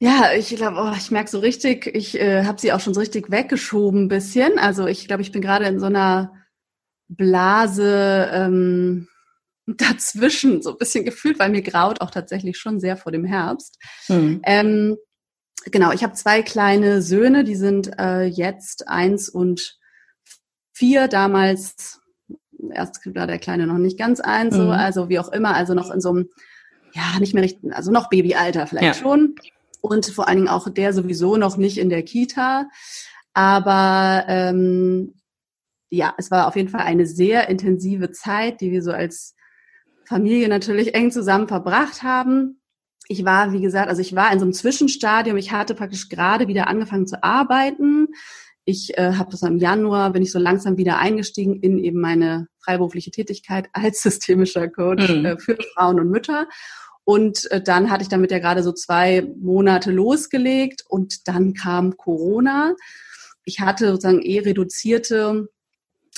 Ja, 0.00 0.32
ich 0.36 0.54
glaube, 0.54 0.76
oh, 0.78 0.94
ich 0.96 1.10
merke 1.10 1.30
so 1.30 1.38
richtig, 1.38 1.86
ich 1.86 2.20
äh, 2.20 2.44
habe 2.44 2.60
sie 2.60 2.72
auch 2.72 2.80
schon 2.80 2.92
so 2.92 3.00
richtig 3.00 3.30
weggeschoben 3.30 4.04
ein 4.04 4.08
bisschen. 4.08 4.58
Also 4.58 4.86
ich 4.86 5.06
glaube, 5.06 5.22
ich 5.22 5.32
bin 5.32 5.40
gerade 5.40 5.66
in 5.66 5.80
so 5.80 5.86
einer 5.86 6.34
Blase 7.08 8.28
ähm, 8.32 9.08
dazwischen 9.66 10.60
so 10.62 10.72
ein 10.72 10.78
bisschen 10.78 11.06
gefühlt, 11.06 11.38
weil 11.38 11.48
mir 11.48 11.62
graut 11.62 12.02
auch 12.02 12.10
tatsächlich 12.10 12.58
schon 12.58 12.80
sehr 12.80 12.98
vor 12.98 13.12
dem 13.12 13.24
Herbst. 13.24 13.78
Mhm. 14.08 14.42
Ähm, 14.44 14.96
genau, 15.70 15.92
ich 15.92 16.02
habe 16.02 16.12
zwei 16.12 16.42
kleine 16.42 17.00
Söhne, 17.00 17.44
die 17.44 17.56
sind 17.56 17.98
äh, 17.98 18.24
jetzt 18.24 18.88
eins 18.88 19.30
und 19.30 19.78
vier, 20.72 21.08
damals 21.08 22.02
erst 22.70 23.00
war 23.14 23.26
der 23.26 23.38
Kleine 23.38 23.66
noch 23.66 23.78
nicht 23.78 23.98
ganz 23.98 24.20
eins, 24.20 24.54
mhm. 24.56 24.60
so, 24.60 24.70
also 24.70 25.08
wie 25.08 25.18
auch 25.18 25.32
immer, 25.32 25.54
also 25.54 25.74
noch 25.74 25.90
in 25.90 26.00
so 26.00 26.10
einem, 26.10 26.28
ja, 26.92 27.18
nicht 27.20 27.34
mehr 27.34 27.42
richtig, 27.42 27.74
also 27.74 27.90
noch 27.90 28.08
Babyalter 28.08 28.66
vielleicht 28.66 29.00
ja. 29.00 29.02
schon. 29.02 29.34
Und 29.80 30.06
vor 30.06 30.28
allen 30.28 30.38
Dingen 30.38 30.48
auch 30.48 30.68
der 30.68 30.92
sowieso 30.92 31.36
noch 31.36 31.56
nicht 31.56 31.76
in 31.76 31.90
der 31.90 32.02
Kita. 32.02 32.68
Aber 33.34 34.24
ähm, 34.28 35.14
ja, 35.90 36.14
es 36.16 36.30
war 36.30 36.46
auf 36.46 36.56
jeden 36.56 36.68
Fall 36.68 36.82
eine 36.82 37.06
sehr 37.06 37.48
intensive 37.48 38.10
Zeit, 38.12 38.60
die 38.60 38.70
wir 38.70 38.82
so 38.82 38.92
als 38.92 39.34
Familie 40.06 40.48
natürlich 40.48 40.94
eng 40.94 41.10
zusammen 41.10 41.48
verbracht 41.48 42.02
haben. 42.02 42.60
Ich 43.08 43.24
war, 43.24 43.52
wie 43.52 43.60
gesagt, 43.60 43.88
also 43.88 44.00
ich 44.00 44.14
war 44.14 44.32
in 44.32 44.38
so 44.38 44.44
einem 44.44 44.54
Zwischenstadium. 44.54 45.36
Ich 45.36 45.52
hatte 45.52 45.74
praktisch 45.74 46.08
gerade 46.08 46.48
wieder 46.48 46.68
angefangen 46.68 47.06
zu 47.06 47.22
arbeiten. 47.22 48.08
Ich 48.64 48.96
äh, 48.96 49.12
habe 49.14 49.30
das 49.30 49.42
im 49.42 49.58
Januar, 49.58 50.12
bin 50.12 50.22
ich 50.22 50.32
so 50.32 50.38
langsam 50.38 50.78
wieder 50.78 50.98
eingestiegen 50.98 51.60
in 51.60 51.78
eben 51.78 52.00
meine 52.00 52.48
freiberufliche 52.60 53.10
Tätigkeit 53.10 53.68
als 53.72 54.02
systemischer 54.02 54.68
Coach 54.68 55.08
mhm. 55.08 55.24
äh, 55.24 55.38
für 55.38 55.56
Frauen 55.74 56.00
und 56.00 56.10
Mütter. 56.10 56.48
Und 57.04 57.50
äh, 57.50 57.62
dann 57.62 57.90
hatte 57.90 58.02
ich 58.02 58.08
damit 58.08 58.30
ja 58.30 58.38
gerade 58.38 58.62
so 58.62 58.72
zwei 58.72 59.28
Monate 59.38 59.90
losgelegt 59.90 60.82
und 60.88 61.28
dann 61.28 61.52
kam 61.52 61.96
Corona. 61.98 62.74
Ich 63.44 63.60
hatte 63.60 63.88
sozusagen 63.88 64.22
eh 64.22 64.40
reduzierte 64.40 65.48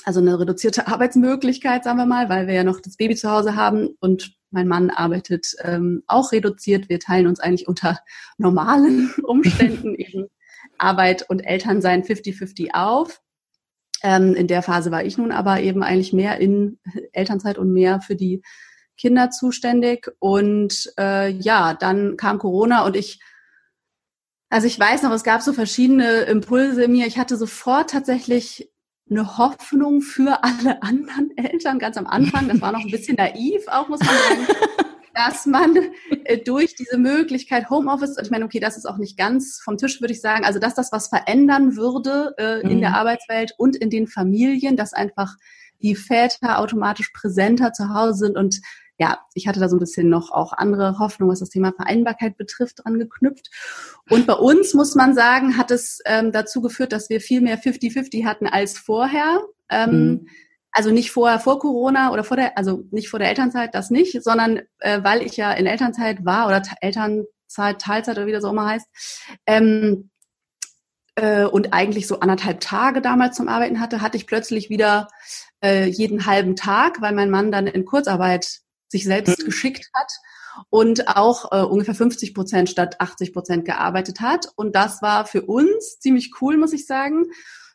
also 0.04 0.20
eine 0.20 0.38
reduzierte 0.38 0.86
Arbeitsmöglichkeit, 0.86 1.84
sagen 1.84 1.98
wir 1.98 2.06
mal, 2.06 2.28
weil 2.28 2.46
wir 2.46 2.54
ja 2.54 2.64
noch 2.64 2.80
das 2.80 2.96
Baby 2.96 3.16
zu 3.16 3.30
Hause 3.30 3.56
haben 3.56 3.88
und 4.00 4.36
mein 4.50 4.68
Mann 4.68 4.90
arbeitet 4.90 5.54
ähm, 5.62 6.02
auch 6.06 6.32
reduziert. 6.32 6.88
Wir 6.88 7.00
teilen 7.00 7.26
uns 7.26 7.40
eigentlich 7.40 7.66
unter 7.66 7.98
normalen 8.38 9.12
Umständen 9.24 9.94
eben 9.96 10.28
Arbeit 10.78 11.28
und 11.28 11.40
Elternsein 11.40 12.02
50-50 12.02 12.74
auf. 12.74 13.20
Ähm, 14.02 14.34
in 14.34 14.46
der 14.46 14.62
Phase 14.62 14.90
war 14.90 15.04
ich 15.04 15.18
nun 15.18 15.32
aber 15.32 15.60
eben 15.60 15.82
eigentlich 15.82 16.12
mehr 16.12 16.38
in 16.38 16.78
Elternzeit 17.12 17.58
und 17.58 17.72
mehr 17.72 18.00
für 18.00 18.16
die 18.16 18.42
Kinder 18.96 19.30
zuständig. 19.30 20.10
Und 20.18 20.92
äh, 20.98 21.30
ja, 21.30 21.74
dann 21.74 22.16
kam 22.16 22.38
Corona 22.38 22.84
und 22.84 22.96
ich 22.96 23.20
also 24.48 24.68
ich 24.68 24.78
weiß 24.78 25.02
noch, 25.02 25.10
es 25.12 25.24
gab 25.24 25.42
so 25.42 25.52
verschiedene 25.52 26.20
Impulse 26.22 26.84
in 26.84 26.92
mir. 26.92 27.06
Ich 27.06 27.18
hatte 27.18 27.36
sofort 27.36 27.90
tatsächlich 27.90 28.70
eine 29.10 29.38
Hoffnung 29.38 30.02
für 30.02 30.42
alle 30.42 30.82
anderen 30.82 31.36
Eltern 31.36 31.78
ganz 31.78 31.96
am 31.96 32.06
Anfang. 32.06 32.48
Das 32.48 32.60
war 32.60 32.72
noch 32.72 32.80
ein 32.80 32.90
bisschen 32.90 33.16
naiv 33.16 33.66
auch, 33.68 33.88
muss 33.88 34.00
man 34.00 34.14
sagen. 34.14 34.46
dass 35.16 35.46
man 35.46 35.76
äh, 36.24 36.38
durch 36.38 36.74
diese 36.74 36.98
Möglichkeit 36.98 37.70
Homeoffice, 37.70 38.16
ich 38.22 38.30
meine, 38.30 38.44
okay, 38.44 38.60
das 38.60 38.76
ist 38.76 38.86
auch 38.86 38.98
nicht 38.98 39.16
ganz 39.16 39.60
vom 39.64 39.78
Tisch, 39.78 40.00
würde 40.00 40.12
ich 40.12 40.20
sagen, 40.20 40.44
also 40.44 40.58
dass 40.58 40.74
das 40.74 40.92
was 40.92 41.08
verändern 41.08 41.76
würde 41.76 42.34
äh, 42.38 42.62
mhm. 42.62 42.70
in 42.70 42.80
der 42.80 42.90
mhm. 42.90 42.96
Arbeitswelt 42.96 43.52
und 43.58 43.76
in 43.76 43.90
den 43.90 44.06
Familien, 44.06 44.76
dass 44.76 44.92
einfach 44.92 45.36
die 45.82 45.94
Väter 45.94 46.58
automatisch 46.58 47.10
präsenter 47.10 47.72
zu 47.72 47.92
Hause 47.92 48.26
sind 48.26 48.36
und 48.36 48.60
ja, 48.98 49.18
ich 49.34 49.46
hatte 49.46 49.60
da 49.60 49.68
so 49.68 49.76
ein 49.76 49.80
bisschen 49.80 50.08
noch 50.08 50.30
auch 50.30 50.54
andere 50.54 50.98
Hoffnung, 50.98 51.28
was 51.28 51.40
das 51.40 51.50
Thema 51.50 51.72
Vereinbarkeit 51.72 52.38
betrifft, 52.38 52.82
dran 52.82 52.98
geknüpft. 52.98 53.50
Und 54.08 54.26
bei 54.26 54.32
uns, 54.32 54.72
muss 54.72 54.94
man 54.94 55.14
sagen, 55.14 55.58
hat 55.58 55.70
es 55.70 56.00
ähm, 56.06 56.32
dazu 56.32 56.62
geführt, 56.62 56.92
dass 56.92 57.10
wir 57.10 57.20
viel 57.20 57.42
mehr 57.42 57.58
50-50 57.58 58.24
hatten 58.24 58.46
als 58.46 58.78
vorher. 58.78 59.42
Ähm, 59.68 59.90
mhm. 59.90 60.28
Also 60.76 60.90
nicht 60.90 61.10
vorher 61.10 61.40
vor 61.40 61.58
Corona 61.58 62.12
oder 62.12 62.22
vor 62.22 62.36
der, 62.36 62.58
also 62.58 62.84
nicht 62.90 63.08
vor 63.08 63.18
der 63.18 63.30
Elternzeit, 63.30 63.74
das 63.74 63.88
nicht, 63.88 64.22
sondern 64.22 64.60
äh, 64.80 65.02
weil 65.02 65.22
ich 65.22 65.38
ja 65.38 65.50
in 65.52 65.64
Elternzeit 65.64 66.26
war 66.26 66.46
oder 66.46 66.62
Elternzeit, 66.82 67.80
Teilzeit 67.80 68.18
oder 68.18 68.26
wie 68.26 68.32
das 68.32 68.44
auch 68.44 68.52
immer 68.52 68.66
heißt, 68.66 68.86
ähm, 69.46 70.10
äh, 71.14 71.44
und 71.44 71.72
eigentlich 71.72 72.06
so 72.06 72.20
anderthalb 72.20 72.60
Tage 72.60 73.00
damals 73.00 73.36
zum 73.36 73.48
Arbeiten 73.48 73.80
hatte, 73.80 74.02
hatte 74.02 74.18
ich 74.18 74.26
plötzlich 74.26 74.68
wieder 74.68 75.08
äh, 75.64 75.86
jeden 75.86 76.26
halben 76.26 76.56
Tag, 76.56 77.00
weil 77.00 77.14
mein 77.14 77.30
Mann 77.30 77.50
dann 77.50 77.66
in 77.66 77.86
Kurzarbeit 77.86 78.60
sich 78.88 79.04
selbst 79.04 79.40
mhm. 79.40 79.46
geschickt 79.46 79.88
hat 79.94 80.12
und 80.68 81.08
auch 81.08 81.52
äh, 81.52 81.64
ungefähr 81.64 81.94
50 81.94 82.34
Prozent 82.34 82.68
statt 82.68 83.00
80 83.00 83.32
Prozent 83.32 83.64
gearbeitet 83.64 84.20
hat. 84.20 84.52
Und 84.56 84.76
das 84.76 85.00
war 85.00 85.24
für 85.24 85.40
uns 85.40 85.98
ziemlich 86.00 86.32
cool, 86.42 86.58
muss 86.58 86.74
ich 86.74 86.84
sagen. 86.84 87.30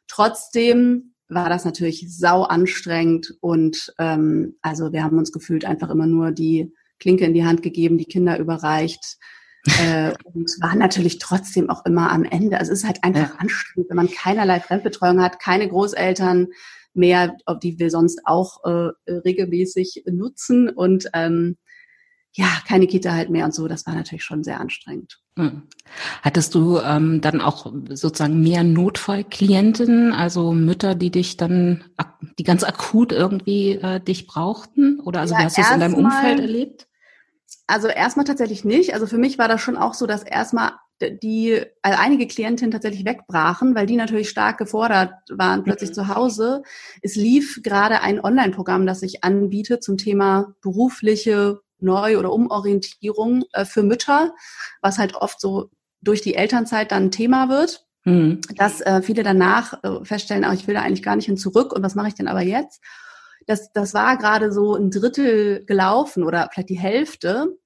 Trotzdem 0.08 1.11
war 1.34 1.50
das 1.50 1.66
natürlich 1.66 2.06
sau 2.10 2.44
anstrengend 2.44 3.36
und 3.40 3.94
ähm, 3.98 4.56
also 4.62 4.92
wir 4.92 5.04
haben 5.04 5.18
uns 5.18 5.32
gefühlt 5.32 5.66
einfach 5.66 5.90
immer 5.90 6.06
nur 6.06 6.32
die 6.32 6.74
Klinke 7.00 7.26
in 7.26 7.34
die 7.34 7.46
Hand 7.46 7.64
gegeben, 7.64 7.98
die 7.98 8.06
Kinder 8.06 8.38
überreicht. 8.38 9.18
äh, 9.80 10.12
und 10.24 10.50
war 10.60 10.76
natürlich 10.76 11.20
trotzdem 11.20 11.70
auch 11.70 11.86
immer 11.86 12.12
am 12.12 12.24
Ende. 12.24 12.60
Also 12.60 12.72
es 12.72 12.80
ist 12.80 12.86
halt 12.86 13.04
einfach 13.04 13.36
ja. 13.36 13.40
anstrengend, 13.40 13.90
wenn 13.90 13.98
man 13.98 14.10
keinerlei 14.10 14.60
Fremdbetreuung 14.60 15.22
hat, 15.22 15.40
keine 15.40 15.70
Großeltern, 15.70 16.48
mehr, 16.94 17.38
die 17.64 17.80
wir 17.80 17.90
sonst 17.90 18.22
auch 18.26 18.64
äh, 18.66 18.92
regelmäßig 19.08 20.04
nutzen 20.08 20.70
und 20.70 21.10
ähm, 21.14 21.58
ja, 22.34 22.48
keine 22.66 22.88
Kita 22.88 23.12
halt 23.12 23.30
mehr 23.30 23.46
und 23.46 23.54
so. 23.54 23.68
Das 23.68 23.86
war 23.86 23.94
natürlich 23.94 24.24
schon 24.24 24.44
sehr 24.44 24.60
anstrengend. 24.60 25.20
Hm. 25.38 25.64
Hattest 26.22 26.56
du 26.56 26.80
ähm, 26.80 27.20
dann 27.22 27.42
auch 27.42 27.72
sozusagen 27.90 28.42
mehr 28.42 28.64
Notfallklienten, 28.64 30.14
also 30.14 30.54
Mütter, 30.54 30.96
die 30.96 31.12
dich 31.12 31.38
dann, 31.38 31.84
die 32.40 32.44
ganz 32.44 32.64
akut 32.64 33.12
irgendwie 33.12 33.72
äh, 33.74 34.00
dich 34.00 34.28
brauchten? 34.28 35.00
Oder 35.02 35.20
also 35.20 35.34
ja, 35.34 35.42
wie 35.42 35.44
hast 35.46 35.58
du 35.58 35.62
es 35.62 35.72
in 35.72 35.80
deinem 35.82 35.96
Umfeld 35.96 36.40
erlebt? 36.40 36.88
Also 37.68 37.88
erstmal 37.88 38.26
tatsächlich 38.26 38.64
nicht. 38.64 38.94
Also 38.94 39.08
für 39.08 39.18
mich 39.18 39.38
war 39.38 39.48
das 39.48 39.62
schon 39.62 39.78
auch 39.78 39.94
so, 39.94 40.08
dass 40.08 40.24
erstmal 40.24 40.72
die 41.02 41.62
also 41.82 41.98
einige 42.00 42.28
Klientinnen 42.28 42.72
tatsächlich 42.72 43.06
wegbrachen, 43.06 43.76
weil 43.76 43.88
die 43.88 43.96
natürlich 43.96 44.30
stark 44.30 44.58
gefordert 44.58 45.14
waren, 45.30 45.64
plötzlich 45.64 45.90
mhm. 45.90 45.96
zu 45.96 46.08
Hause. 46.08 46.64
Es 47.02 47.16
lief 47.16 47.62
gerade 47.64 48.02
ein 48.02 48.24
Online-Programm, 48.24 48.86
das 48.86 49.02
ich 49.02 49.24
anbiete 49.24 49.80
zum 49.80 49.98
Thema 49.98 50.54
berufliche 50.62 51.60
Neu- 51.82 52.18
oder 52.18 52.32
Umorientierung 52.32 53.44
äh, 53.54 53.66
für 53.66 53.84
Mütter, 53.84 54.34
was 54.82 54.98
halt 54.98 55.16
oft 55.16 55.40
so 55.40 55.70
durch 56.02 56.22
die 56.22 56.36
Elternzeit 56.36 56.92
dann 56.92 57.12
Thema 57.12 57.50
wird. 57.50 57.86
Mhm. 58.04 58.42
Dass 58.56 58.82
äh, 58.82 59.02
viele 59.02 59.24
danach 59.24 59.84
äh, 59.84 60.04
feststellen, 60.04 60.46
oh, 60.48 60.54
ich 60.54 60.68
will 60.68 60.74
da 60.74 60.82
eigentlich 60.82 61.04
gar 61.04 61.16
nicht 61.16 61.26
hin 61.26 61.38
zurück 61.38 61.74
und 61.74 61.84
was 61.84 61.96
mache 61.96 62.08
ich 62.08 62.16
denn 62.16 62.28
aber 62.28 62.42
jetzt? 62.42 62.82
Das, 63.46 63.72
das 63.74 63.94
war 63.94 64.18
gerade 64.18 64.52
so 64.52 64.76
ein 64.76 64.90
Drittel 64.92 65.66
gelaufen 65.66 66.24
oder 66.24 66.50
vielleicht 66.52 66.70
die 66.70 66.80
Hälfte. 66.80 67.58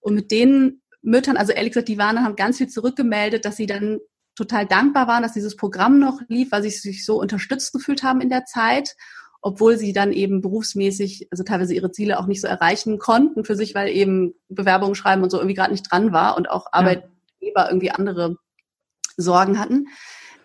Und 0.00 0.14
mit 0.14 0.30
denen 0.30 0.82
Müttern, 1.00 1.36
also 1.36 1.52
ehrlich 1.52 1.72
gesagt, 1.72 1.88
die 1.88 1.98
waren, 1.98 2.22
haben 2.22 2.36
ganz 2.36 2.58
viel 2.58 2.68
zurückgemeldet, 2.68 3.44
dass 3.44 3.56
sie 3.56 3.66
dann 3.66 3.98
total 4.34 4.66
dankbar 4.66 5.06
waren, 5.06 5.22
dass 5.22 5.32
dieses 5.32 5.56
Programm 5.56 5.98
noch 5.98 6.20
lief, 6.28 6.52
weil 6.52 6.62
sie 6.62 6.70
sich 6.70 7.04
so 7.04 7.20
unterstützt 7.20 7.72
gefühlt 7.72 8.02
haben 8.02 8.20
in 8.20 8.30
der 8.30 8.44
Zeit, 8.44 8.96
obwohl 9.42 9.76
sie 9.76 9.92
dann 9.92 10.12
eben 10.12 10.40
berufsmäßig, 10.40 11.26
also 11.32 11.42
teilweise 11.42 11.74
ihre 11.74 11.90
Ziele 11.90 12.18
auch 12.20 12.26
nicht 12.26 12.40
so 12.40 12.46
erreichen 12.46 12.98
konnten 12.98 13.44
für 13.44 13.56
sich, 13.56 13.74
weil 13.74 13.88
eben 13.88 14.34
Bewerbungen 14.48 14.94
schreiben 14.94 15.22
und 15.22 15.30
so 15.30 15.38
irgendwie 15.38 15.56
gerade 15.56 15.72
nicht 15.72 15.90
dran 15.90 16.12
war 16.12 16.36
und 16.36 16.48
auch 16.48 16.66
Arbeitgeber 16.70 17.10
ja. 17.56 17.68
irgendwie 17.68 17.90
andere 17.90 18.36
Sorgen 19.16 19.58
hatten. 19.58 19.88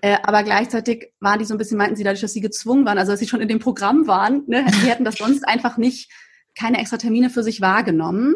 Äh, 0.01 0.18
aber 0.24 0.42
gleichzeitig 0.44 1.13
waren 1.20 1.38
die 1.38 1.46
so 1.46 1.54
ein 1.54 1.60
bisschen, 1.60 1.77
meinten 1.77 1.96
sie, 1.96 2.04
dadurch, 2.04 2.22
dass 2.22 2.34
sie 2.34 2.42
gezwungen 2.42 2.86
waren, 2.86 2.98
also 2.98 3.12
dass 3.12 3.20
sie 3.20 3.27
schon 3.27 3.42
in 3.42 3.48
dem 3.48 3.60
Programm 3.60 4.08
waren, 4.08 4.44
ne, 4.48 4.66
die 4.66 4.89
hätten 4.89 5.06
das 5.06 5.16
sonst 5.16 5.44
einfach 5.48 5.77
nicht, 5.77 6.12
keine 6.58 6.80
extra 6.80 6.98
Termine 6.98 7.30
für 7.30 7.44
sich 7.44 7.62
wahrgenommen. 7.62 8.34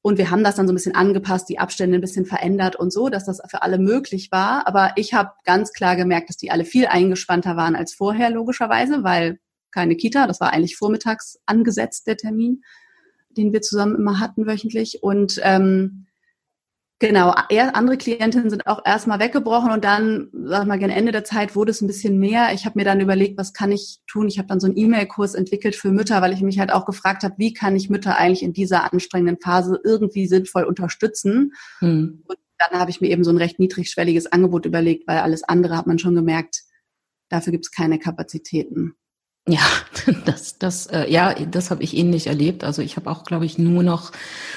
Und 0.00 0.16
wir 0.18 0.30
haben 0.30 0.44
das 0.44 0.54
dann 0.54 0.66
so 0.66 0.72
ein 0.72 0.76
bisschen 0.76 0.94
angepasst, 0.94 1.48
die 1.48 1.58
Abstände 1.58 1.98
ein 1.98 2.02
bisschen 2.02 2.24
verändert 2.26 2.76
und 2.76 2.90
so, 2.92 3.10
dass 3.10 3.24
das 3.26 3.40
für 3.48 3.62
alle 3.62 3.78
möglich 3.78 4.30
war. 4.32 4.66
Aber 4.66 4.92
ich 4.96 5.12
habe 5.12 5.32
ganz 5.44 5.72
klar 5.72 5.96
gemerkt, 5.96 6.30
dass 6.30 6.36
die 6.36 6.50
alle 6.50 6.64
viel 6.64 6.86
eingespannter 6.86 7.56
waren 7.56 7.76
als 7.76 7.94
vorher, 7.94 8.30
logischerweise, 8.30 9.02
weil 9.02 9.38
keine 9.74 9.96
Kita, 9.96 10.26
das 10.26 10.40
war 10.40 10.52
eigentlich 10.52 10.76
vormittags 10.76 11.40
angesetzt, 11.46 12.06
der 12.06 12.16
Termin, 12.16 12.62
den 13.30 13.52
wir 13.52 13.60
zusammen 13.60 13.96
immer 13.96 14.20
hatten 14.20 14.46
wöchentlich. 14.46 15.02
Und 15.02 15.40
ähm, 15.42 16.06
Genau, 17.00 17.34
andere 17.74 17.98
Klientinnen 17.98 18.48
sind 18.50 18.66
auch 18.68 18.80
erstmal 18.84 19.18
weggebrochen 19.18 19.72
und 19.72 19.84
dann, 19.84 20.30
sag 20.32 20.62
ich 20.62 20.68
mal, 20.68 20.78
gegen 20.78 20.92
Ende 20.92 21.10
der 21.10 21.24
Zeit 21.24 21.56
wurde 21.56 21.72
es 21.72 21.82
ein 21.82 21.88
bisschen 21.88 22.18
mehr. 22.18 22.54
Ich 22.54 22.64
habe 22.64 22.78
mir 22.78 22.84
dann 22.84 23.00
überlegt, 23.00 23.36
was 23.36 23.52
kann 23.52 23.72
ich 23.72 23.98
tun? 24.06 24.28
Ich 24.28 24.38
habe 24.38 24.46
dann 24.46 24.60
so 24.60 24.68
einen 24.68 24.76
E-Mail-Kurs 24.76 25.34
entwickelt 25.34 25.74
für 25.74 25.90
Mütter, 25.90 26.22
weil 26.22 26.32
ich 26.32 26.40
mich 26.40 26.60
halt 26.60 26.72
auch 26.72 26.86
gefragt 26.86 27.24
habe, 27.24 27.34
wie 27.36 27.52
kann 27.52 27.74
ich 27.74 27.90
Mütter 27.90 28.16
eigentlich 28.16 28.44
in 28.44 28.52
dieser 28.52 28.92
anstrengenden 28.92 29.38
Phase 29.38 29.80
irgendwie 29.84 30.28
sinnvoll 30.28 30.64
unterstützen? 30.64 31.52
Hm. 31.80 32.22
Und 32.26 32.38
dann 32.58 32.80
habe 32.80 32.90
ich 32.90 33.00
mir 33.00 33.08
eben 33.08 33.24
so 33.24 33.30
ein 33.30 33.38
recht 33.38 33.58
niedrigschwelliges 33.58 34.32
Angebot 34.32 34.64
überlegt, 34.64 35.08
weil 35.08 35.18
alles 35.18 35.42
andere 35.42 35.76
hat 35.76 35.88
man 35.88 35.98
schon 35.98 36.14
gemerkt, 36.14 36.62
dafür 37.28 37.50
gibt 37.50 37.66
es 37.66 37.72
keine 37.72 37.98
Kapazitäten. 37.98 38.94
Ja, 39.46 39.60
das, 40.24 40.58
das, 40.58 40.86
äh, 40.86 41.10
ja, 41.10 41.34
das 41.34 41.70
habe 41.70 41.82
ich 41.82 41.96
ähnlich 41.96 42.26
erlebt. 42.26 42.64
Also 42.64 42.80
ich 42.80 42.96
habe 42.96 43.10
auch, 43.10 43.24
glaube 43.24 43.44
ich, 43.44 43.58
nur 43.58 43.82
noch 43.82 44.10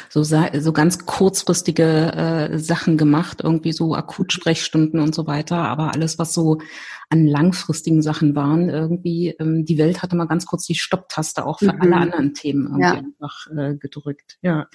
so 0.09 0.23
so 0.23 0.73
ganz 0.73 1.05
kurzfristige 1.05 2.13
äh, 2.53 2.57
Sachen 2.57 2.97
gemacht, 2.97 3.41
irgendwie 3.43 3.73
so 3.73 3.95
Akutsprechstunden 3.95 5.01
und 5.01 5.13
so 5.13 5.27
weiter. 5.27 5.57
Aber 5.57 5.93
alles, 5.93 6.17
was 6.19 6.33
so 6.33 6.59
an 7.09 7.25
langfristigen 7.25 8.01
Sachen 8.01 8.35
waren, 8.35 8.69
irgendwie 8.69 9.35
ähm, 9.39 9.65
die 9.65 9.77
Welt 9.77 10.01
hatte 10.01 10.15
mal 10.15 10.25
ganz 10.25 10.45
kurz 10.45 10.65
die 10.65 10.75
Stopptaste 10.75 11.45
auch 11.45 11.59
für 11.59 11.73
mhm. 11.73 11.81
alle 11.81 11.95
anderen 11.97 12.33
Themen 12.33 12.65
irgendwie 12.65 12.81
ja. 12.83 12.93
einfach 12.93 13.47
äh, 13.57 13.75
gedrückt. 13.75 14.37
Ja, 14.41 14.67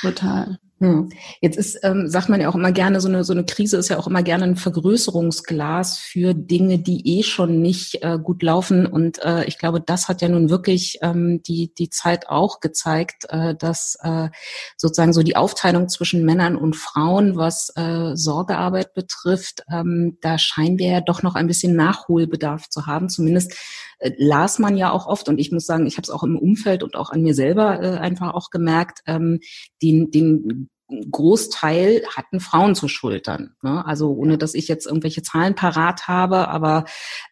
total. 0.00 0.58
Ja. 0.82 1.06
Jetzt 1.42 1.58
ist, 1.58 1.78
ähm, 1.82 2.08
sagt 2.08 2.30
man 2.30 2.40
ja 2.40 2.48
auch 2.48 2.54
immer 2.54 2.72
gerne, 2.72 3.02
so 3.02 3.08
eine, 3.08 3.22
so 3.22 3.34
eine 3.34 3.44
Krise 3.44 3.76
ist 3.76 3.90
ja 3.90 3.98
auch 3.98 4.06
immer 4.06 4.22
gerne 4.22 4.44
ein 4.44 4.56
Vergrößerungsglas 4.56 5.98
für 5.98 6.32
Dinge, 6.32 6.78
die 6.78 7.18
eh 7.18 7.22
schon 7.22 7.60
nicht 7.60 8.02
äh, 8.02 8.18
gut 8.18 8.42
laufen. 8.42 8.86
Und 8.86 9.22
äh, 9.22 9.44
ich 9.44 9.58
glaube, 9.58 9.82
das 9.82 10.08
hat 10.08 10.22
ja 10.22 10.30
nun 10.30 10.48
wirklich 10.48 10.98
ähm, 11.02 11.42
die, 11.42 11.74
die 11.74 11.90
Zeit 11.90 12.30
auch 12.30 12.60
gezeigt, 12.60 13.26
äh, 13.28 13.54
dass 13.54 13.98
äh, 14.02 14.30
sozusagen 14.78 15.12
so 15.12 15.22
die 15.22 15.36
Aufteilung 15.36 15.90
zwischen 15.90 16.24
Männern 16.24 16.56
und 16.56 16.76
Frauen, 16.76 17.36
was 17.36 17.70
äh, 17.76 18.16
Sorgearbeit 18.16 18.94
betrifft, 18.94 19.64
ähm, 19.70 20.16
da 20.22 20.38
scheinen 20.38 20.78
wir 20.78 20.88
ja 20.88 21.00
doch 21.02 21.22
noch 21.22 21.34
ein 21.34 21.46
bisschen 21.46 21.76
Nachholbedarf 21.76 22.70
zu 22.70 22.86
haben. 22.86 23.10
Zumindest 23.10 23.54
äh, 23.98 24.12
las 24.16 24.58
man 24.58 24.78
ja 24.78 24.90
auch 24.92 25.06
oft, 25.06 25.28
und 25.28 25.38
ich 25.38 25.52
muss 25.52 25.66
sagen, 25.66 25.84
ich 25.84 25.98
habe 25.98 26.04
es 26.04 26.10
auch 26.10 26.22
im 26.22 26.38
Umfeld 26.38 26.82
und 26.82 26.96
auch 26.96 27.10
an 27.10 27.20
mir 27.20 27.34
selber 27.34 27.82
äh, 27.82 27.98
einfach 27.98 28.32
auch 28.32 28.48
gemerkt, 28.48 29.00
ähm, 29.06 29.40
den, 29.82 30.10
den 30.10 30.69
Großteil 31.10 32.02
hatten 32.14 32.40
Frauen 32.40 32.74
zu 32.74 32.88
schultern. 32.88 33.54
Ne? 33.62 33.84
Also 33.86 34.10
ohne 34.12 34.38
dass 34.38 34.54
ich 34.54 34.68
jetzt 34.68 34.86
irgendwelche 34.86 35.22
Zahlen 35.22 35.54
parat 35.54 36.08
habe, 36.08 36.48
aber 36.48 36.84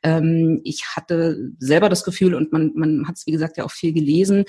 ähm, 0.02 0.60
ich 0.64 0.86
hatte 0.96 1.52
selber 1.58 1.88
das 1.88 2.04
Gefühl 2.04 2.34
und 2.34 2.52
man, 2.52 2.72
man 2.74 3.08
hat 3.08 3.16
es 3.16 3.26
wie 3.26 3.32
gesagt 3.32 3.56
ja 3.56 3.64
auch 3.64 3.70
viel 3.70 3.92
gelesen, 3.92 4.44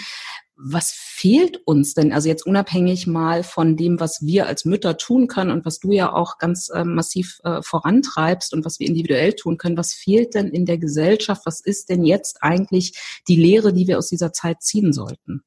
was 0.61 0.91
fehlt 0.91 1.65
uns 1.65 1.93
denn? 1.93 2.11
Also 2.11 2.27
jetzt 2.27 2.45
unabhängig 2.45 3.07
mal 3.07 3.43
von 3.43 3.77
dem, 3.77 4.01
was 4.01 4.25
wir 4.25 4.45
als 4.45 4.65
Mütter 4.65 4.97
tun 4.97 5.27
können 5.27 5.51
und 5.51 5.65
was 5.65 5.79
du 5.79 5.93
ja 5.93 6.11
auch 6.11 6.37
ganz 6.37 6.67
äh, 6.67 6.83
massiv 6.83 7.39
äh, 7.45 7.61
vorantreibst 7.61 8.53
und 8.53 8.65
was 8.65 8.77
wir 8.77 8.87
individuell 8.87 9.33
tun 9.33 9.57
können, 9.57 9.77
was 9.77 9.93
fehlt 9.93 10.35
denn 10.35 10.49
in 10.49 10.65
der 10.65 10.77
Gesellschaft? 10.77 11.43
Was 11.45 11.61
ist 11.61 11.89
denn 11.89 12.03
jetzt 12.03 12.43
eigentlich 12.43 12.99
die 13.29 13.37
Lehre, 13.37 13.71
die 13.71 13.87
wir 13.87 13.97
aus 13.97 14.09
dieser 14.09 14.33
Zeit 14.33 14.61
ziehen 14.61 14.91
sollten? 14.91 15.43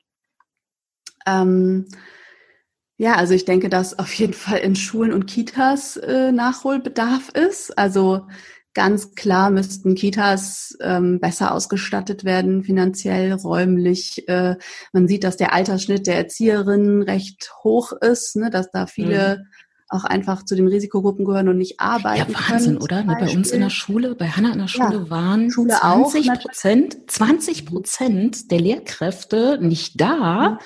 Ähm, 1.27 1.87
ja, 3.03 3.17
also 3.17 3.35
ich 3.35 3.45
denke, 3.45 3.69
dass 3.69 3.99
auf 3.99 4.15
jeden 4.15 4.33
Fall 4.33 4.61
in 4.61 4.77
Schulen 4.77 5.13
und 5.13 5.27
Kitas 5.27 5.97
äh, 5.97 6.31
Nachholbedarf 6.31 7.31
ist. 7.31 7.77
Also 7.77 8.27
Ganz 8.75 9.15
klar 9.15 9.51
müssten 9.51 9.95
Kitas 9.95 10.79
ähm, 10.81 11.21
besser 11.21 11.53
ausgestattet 11.53 12.25
werden, 12.25 12.65
finanziell, 12.65 13.35
räumlich. 13.35 14.27
Äh, 14.29 14.57
man 14.95 15.09
sieht, 15.09 15.25
dass 15.25 15.37
der 15.37 15.53
Altersschnitt 15.53 16.07
der 16.07 16.17
Erzieherinnen 16.17 17.03
recht 17.03 17.53
hoch 17.63 17.93
ist, 17.93 18.35
ne, 18.37 18.49
dass 18.49 18.71
da 18.71 18.87
viele 18.87 19.41
mhm. 19.41 19.45
auch 19.91 20.05
einfach 20.05 20.43
zu 20.47 20.57
den 20.57 20.69
Risikogruppen 20.69 21.27
gehören 21.27 21.51
und 21.51 21.59
nicht 21.59 21.81
arbeiten. 21.81 22.33
Ja, 22.33 22.49
Wahnsinn, 22.49 22.79
können, 22.79 22.83
oder? 22.83 23.05
Ne, 23.05 23.17
bei 23.21 23.31
uns 23.31 23.51
in 23.51 23.61
der 23.61 23.69
Schule, 23.69 24.15
bei 24.15 24.29
Hanna 24.29 24.55
in 24.55 24.61
der 24.61 24.69
Schule 24.69 25.05
ja, 25.05 25.11
waren 25.11 25.51
Schule 25.51 25.75
20 25.79 26.33
Prozent, 26.33 26.97
20 27.09 27.67
Prozent 27.67 28.51
der 28.51 28.61
Lehrkräfte 28.61 29.59
nicht 29.61 30.01
da. 30.01 30.53
Mhm 30.53 30.59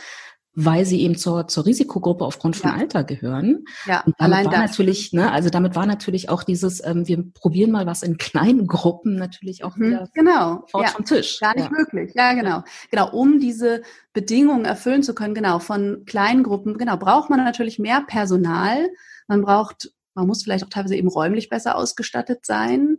weil 0.59 0.87
sie 0.87 1.03
eben 1.03 1.17
zur, 1.17 1.49
zur 1.49 1.67
Risikogruppe 1.67 2.25
aufgrund 2.25 2.57
von 2.57 2.71
ja. 2.71 2.77
Alter 2.77 3.05
gehören. 3.05 3.67
Ja, 3.85 4.03
und 4.07 4.15
damit 4.19 4.35
allein 4.35 4.45
war 4.47 4.53
das. 4.53 4.71
natürlich, 4.71 5.13
ne, 5.13 5.31
also 5.31 5.51
damit 5.51 5.77
war 5.77 5.85
natürlich 5.85 6.31
auch 6.31 6.43
dieses, 6.43 6.83
ähm, 6.83 7.07
wir 7.07 7.23
probieren 7.33 7.71
mal 7.71 7.85
was 7.85 8.03
in 8.03 8.17
kleinen 8.17 8.67
Gruppen 8.67 9.17
natürlich 9.17 9.65
auch 9.65 9.77
mhm, 9.77 9.85
wieder 9.85 10.09
genau. 10.15 10.65
fort 10.69 10.87
ja. 10.87 10.91
vom 10.93 11.05
Tisch. 11.05 11.39
Gar 11.41 11.55
nicht 11.57 11.71
ja. 11.71 11.71
möglich. 11.71 12.13
Ja, 12.15 12.33
genau. 12.33 12.65
Genau, 12.91 13.11
um 13.13 13.39
diese 13.39 13.83
Bedingungen 14.15 14.65
erfüllen 14.65 15.03
zu 15.03 15.15
können, 15.15 15.35
genau, 15.35 15.59
von 15.59 16.05
kleinen 16.07 16.43
Gruppen, 16.43 16.79
genau, 16.79 16.97
braucht 16.97 17.29
man 17.29 17.45
natürlich 17.45 17.79
mehr 17.79 18.01
Personal. 18.07 18.89
Man 19.29 19.43
braucht, 19.43 19.93
man 20.15 20.27
muss 20.27 20.43
vielleicht 20.43 20.65
auch 20.65 20.71
teilweise 20.71 20.97
eben 20.97 21.09
räumlich 21.09 21.51
besser 21.51 21.77
ausgestattet 21.77 22.47
sein. 22.47 22.97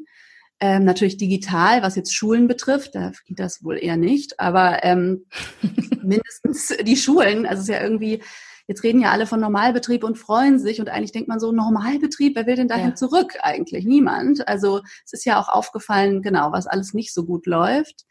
Ähm, 0.59 0.85
natürlich 0.85 1.17
digital, 1.17 1.83
was 1.83 1.95
jetzt 1.95 2.15
Schulen 2.15 2.47
betrifft, 2.47 2.95
da 2.95 3.11
geht 3.25 3.39
das 3.39 3.63
wohl 3.63 3.77
eher 3.77 3.95
nicht, 3.95 4.39
aber 4.39 4.83
ähm, 4.83 5.25
mindestens 6.01 6.73
die 6.81 6.97
Schulen, 6.97 7.45
also 7.45 7.61
es 7.61 7.69
ist 7.69 7.75
ja 7.75 7.81
irgendwie, 7.81 8.23
jetzt 8.65 8.83
reden 8.83 8.99
ja 8.99 9.11
alle 9.11 9.27
von 9.27 9.39
Normalbetrieb 9.39 10.03
und 10.03 10.17
freuen 10.17 10.57
sich 10.57 10.79
und 10.79 10.89
eigentlich 10.89 11.11
denkt 11.11 11.27
man 11.29 11.39
so, 11.39 11.51
Normalbetrieb, 11.51 12.35
wer 12.35 12.47
will 12.47 12.55
denn 12.55 12.67
dahin 12.67 12.89
ja. 12.89 12.95
zurück 12.95 13.35
eigentlich? 13.41 13.85
Niemand. 13.85 14.47
Also 14.47 14.81
es 15.05 15.13
ist 15.13 15.25
ja 15.25 15.39
auch 15.39 15.47
aufgefallen, 15.47 16.23
genau, 16.23 16.51
was 16.51 16.65
alles 16.65 16.93
nicht 16.95 17.13
so 17.13 17.23
gut 17.25 17.45
läuft. 17.45 18.05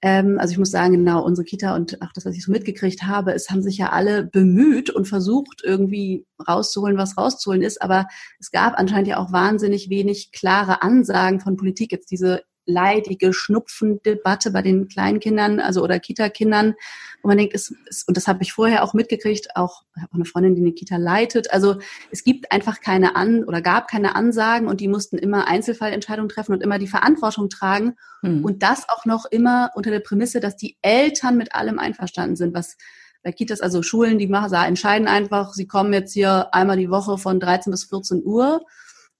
Ähm, 0.00 0.38
also 0.38 0.52
ich 0.52 0.58
muss 0.58 0.70
sagen, 0.70 0.92
genau, 0.92 1.24
unsere 1.24 1.44
Kita 1.44 1.74
und 1.74 2.00
auch 2.02 2.12
das, 2.14 2.24
was 2.24 2.36
ich 2.36 2.44
so 2.44 2.52
mitgekriegt 2.52 3.02
habe, 3.02 3.32
es 3.32 3.50
haben 3.50 3.62
sich 3.62 3.78
ja 3.78 3.90
alle 3.90 4.24
bemüht 4.24 4.90
und 4.90 5.06
versucht, 5.06 5.62
irgendwie 5.64 6.24
rauszuholen, 6.46 6.96
was 6.96 7.16
rauszuholen 7.16 7.62
ist. 7.62 7.82
Aber 7.82 8.06
es 8.38 8.50
gab 8.50 8.78
anscheinend 8.78 9.08
ja 9.08 9.18
auch 9.18 9.32
wahnsinnig 9.32 9.90
wenig 9.90 10.30
klare 10.32 10.82
Ansagen 10.82 11.40
von 11.40 11.56
Politik. 11.56 11.90
Jetzt 11.92 12.10
diese 12.10 12.42
leidige 12.68 13.32
Schnupfendebatte 13.32 14.50
bei 14.52 14.62
den 14.62 14.88
Kleinkindern, 14.88 15.58
also 15.58 15.82
oder 15.82 15.98
Kita-Kindern, 15.98 16.74
wo 17.22 17.28
man 17.28 17.38
denkt, 17.38 17.54
es, 17.54 17.74
es, 17.88 18.04
und 18.04 18.16
das 18.16 18.28
habe 18.28 18.42
ich 18.42 18.52
vorher 18.52 18.84
auch 18.84 18.94
mitgekriegt, 18.94 19.56
auch, 19.56 19.82
ich 19.96 20.02
habe 20.02 20.12
auch 20.12 20.16
eine 20.16 20.24
Freundin, 20.24 20.54
die 20.54 20.60
eine 20.60 20.72
Kita 20.72 20.96
leitet. 20.96 21.50
Also 21.50 21.78
es 22.10 22.22
gibt 22.22 22.52
einfach 22.52 22.80
keine 22.80 23.16
An 23.16 23.42
oder 23.44 23.62
gab 23.62 23.88
keine 23.88 24.14
Ansagen 24.14 24.68
und 24.68 24.80
die 24.80 24.88
mussten 24.88 25.18
immer 25.18 25.48
Einzelfallentscheidungen 25.48 26.28
treffen 26.28 26.52
und 26.52 26.62
immer 26.62 26.78
die 26.78 26.86
Verantwortung 26.86 27.48
tragen. 27.48 27.96
Hm. 28.20 28.44
Und 28.44 28.62
das 28.62 28.88
auch 28.88 29.04
noch 29.04 29.24
immer 29.24 29.70
unter 29.74 29.90
der 29.90 30.00
Prämisse, 30.00 30.40
dass 30.40 30.56
die 30.56 30.76
Eltern 30.82 31.36
mit 31.36 31.54
allem 31.54 31.78
einverstanden 31.78 32.36
sind, 32.36 32.54
was 32.54 32.76
bei 33.22 33.32
Kitas, 33.32 33.60
also 33.60 33.82
Schulen, 33.82 34.18
die 34.18 34.28
machen, 34.28 34.52
entscheiden 34.52 35.08
einfach, 35.08 35.52
sie 35.52 35.66
kommen 35.66 35.92
jetzt 35.92 36.12
hier 36.12 36.54
einmal 36.54 36.76
die 36.76 36.90
Woche 36.90 37.18
von 37.18 37.40
13 37.40 37.70
bis 37.70 37.84
14 37.84 38.22
Uhr 38.24 38.64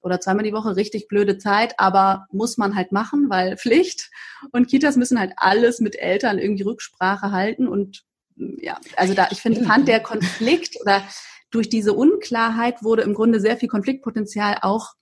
oder 0.01 0.19
zweimal 0.19 0.43
die 0.43 0.53
Woche 0.53 0.75
richtig 0.75 1.07
blöde 1.07 1.37
Zeit, 1.37 1.73
aber 1.77 2.25
muss 2.31 2.57
man 2.57 2.75
halt 2.75 2.91
machen, 2.91 3.29
weil 3.29 3.57
Pflicht. 3.57 4.09
Und 4.51 4.67
Kitas 4.67 4.95
müssen 4.95 5.19
halt 5.19 5.33
alles 5.37 5.79
mit 5.79 5.97
Eltern 5.97 6.39
irgendwie 6.39 6.63
Rücksprache 6.63 7.31
halten. 7.31 7.67
Und 7.67 8.03
ja, 8.35 8.77
also 8.95 9.13
da, 9.13 9.27
ich 9.31 9.41
finde, 9.41 9.65
fand 9.65 9.87
der 9.87 9.99
Konflikt 9.99 10.77
oder 10.81 11.03
durch 11.51 11.69
diese 11.69 11.93
Unklarheit 11.93 12.83
wurde 12.83 13.01
im 13.01 13.13
Grunde 13.13 13.39
sehr 13.39 13.57
viel 13.57 13.69
Konfliktpotenzial 13.69 14.57
auch 14.61 14.93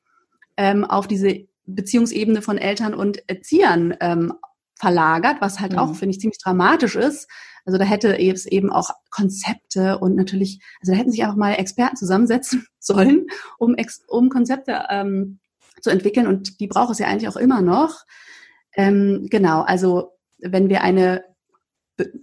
ähm, 0.55 0.85
auf 0.85 1.07
diese 1.07 1.47
Beziehungsebene 1.65 2.41
von 2.41 2.57
Eltern 2.57 2.93
und 2.93 3.27
Erziehern 3.29 3.95
ähm, 3.99 4.33
verlagert, 4.79 5.37
was 5.39 5.59
halt 5.59 5.73
mhm. 5.73 5.79
auch, 5.79 5.95
finde 5.95 6.11
ich, 6.11 6.19
ziemlich 6.19 6.39
dramatisch 6.39 6.95
ist. 6.95 7.29
Also 7.65 7.77
da 7.77 7.83
hätte 7.83 8.17
es 8.17 8.45
eben 8.45 8.71
auch 8.71 8.91
Konzepte 9.09 9.99
und 9.99 10.15
natürlich, 10.15 10.61
also 10.79 10.93
da 10.93 10.97
hätten 10.97 11.11
sich 11.11 11.23
einfach 11.23 11.35
mal 11.35 11.53
Experten 11.53 11.97
zusammensetzen 11.97 12.65
sollen, 12.79 13.27
um, 13.57 13.75
um 14.07 14.29
Konzepte 14.29 14.85
ähm, 14.89 15.39
zu 15.81 15.89
entwickeln 15.89 16.27
und 16.27 16.59
die 16.59 16.67
braucht 16.67 16.91
es 16.91 16.99
ja 16.99 17.07
eigentlich 17.07 17.27
auch 17.27 17.35
immer 17.35 17.61
noch. 17.61 18.03
Ähm, 18.73 19.27
genau, 19.29 19.61
also 19.61 20.13
wenn 20.39 20.69
wir 20.69 20.81
eine 20.81 21.23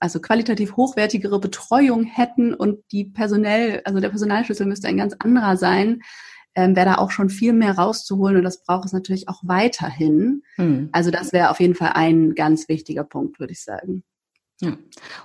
also 0.00 0.20
qualitativ 0.20 0.76
hochwertigere 0.76 1.40
Betreuung 1.40 2.04
hätten 2.04 2.54
und 2.54 2.78
die 2.92 3.04
personell, 3.04 3.82
also 3.84 4.00
der 4.00 4.10
Personalschlüssel 4.10 4.66
müsste 4.66 4.88
ein 4.88 4.96
ganz 4.96 5.14
anderer 5.18 5.56
sein, 5.56 6.00
ähm, 6.54 6.76
wäre 6.76 6.86
da 6.86 6.94
auch 6.96 7.10
schon 7.10 7.30
viel 7.30 7.52
mehr 7.52 7.76
rauszuholen 7.76 8.36
und 8.36 8.42
das 8.44 8.62
braucht 8.62 8.86
es 8.86 8.92
natürlich 8.92 9.28
auch 9.28 9.40
weiterhin. 9.42 10.42
Hm. 10.56 10.88
Also 10.92 11.10
das 11.10 11.32
wäre 11.32 11.50
auf 11.50 11.60
jeden 11.60 11.74
Fall 11.74 11.92
ein 11.94 12.34
ganz 12.34 12.68
wichtiger 12.68 13.04
Punkt, 13.04 13.40
würde 13.40 13.52
ich 13.52 13.62
sagen. 13.62 14.04
Ja, 14.60 14.76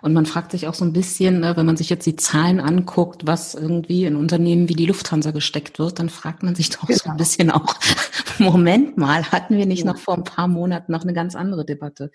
und 0.02 0.14
man 0.14 0.26
fragt 0.26 0.52
sich 0.52 0.68
auch 0.68 0.74
so 0.74 0.84
ein 0.84 0.92
bisschen, 0.92 1.40
ne, 1.42 1.56
wenn 1.56 1.66
man 1.66 1.78
sich 1.78 1.90
jetzt 1.90 2.06
die 2.08 2.16
Zahlen 2.16 2.60
anguckt, 2.60 3.28
was 3.28 3.54
irgendwie 3.54 4.06
in 4.06 4.16
Unternehmen 4.16 4.70
wie 4.70 4.74
die 4.74 4.88
Lufthansa 4.88 5.30
gesteckt 5.30 5.78
wird, 5.78 6.00
dann 6.00 6.10
fragt 6.10 6.42
man 6.42 6.56
sich 6.56 6.72
doch 6.72 6.88
genau. 6.88 6.98
so 6.98 7.10
ein 7.10 7.12
genau. 7.12 7.18
bisschen 7.18 7.52
auch, 7.52 7.76
Moment 8.40 8.98
mal, 8.98 9.32
hatten 9.32 9.56
wir 9.56 9.68
nicht 9.68 9.86
ja. 9.86 9.92
noch 9.92 10.00
vor 10.00 10.16
ein 10.16 10.24
paar 10.24 10.48
Monaten 10.48 10.92
noch 10.92 11.04
eine 11.04 11.14
ganz 11.14 11.36
andere 11.36 11.64
Debatte? 11.64 12.10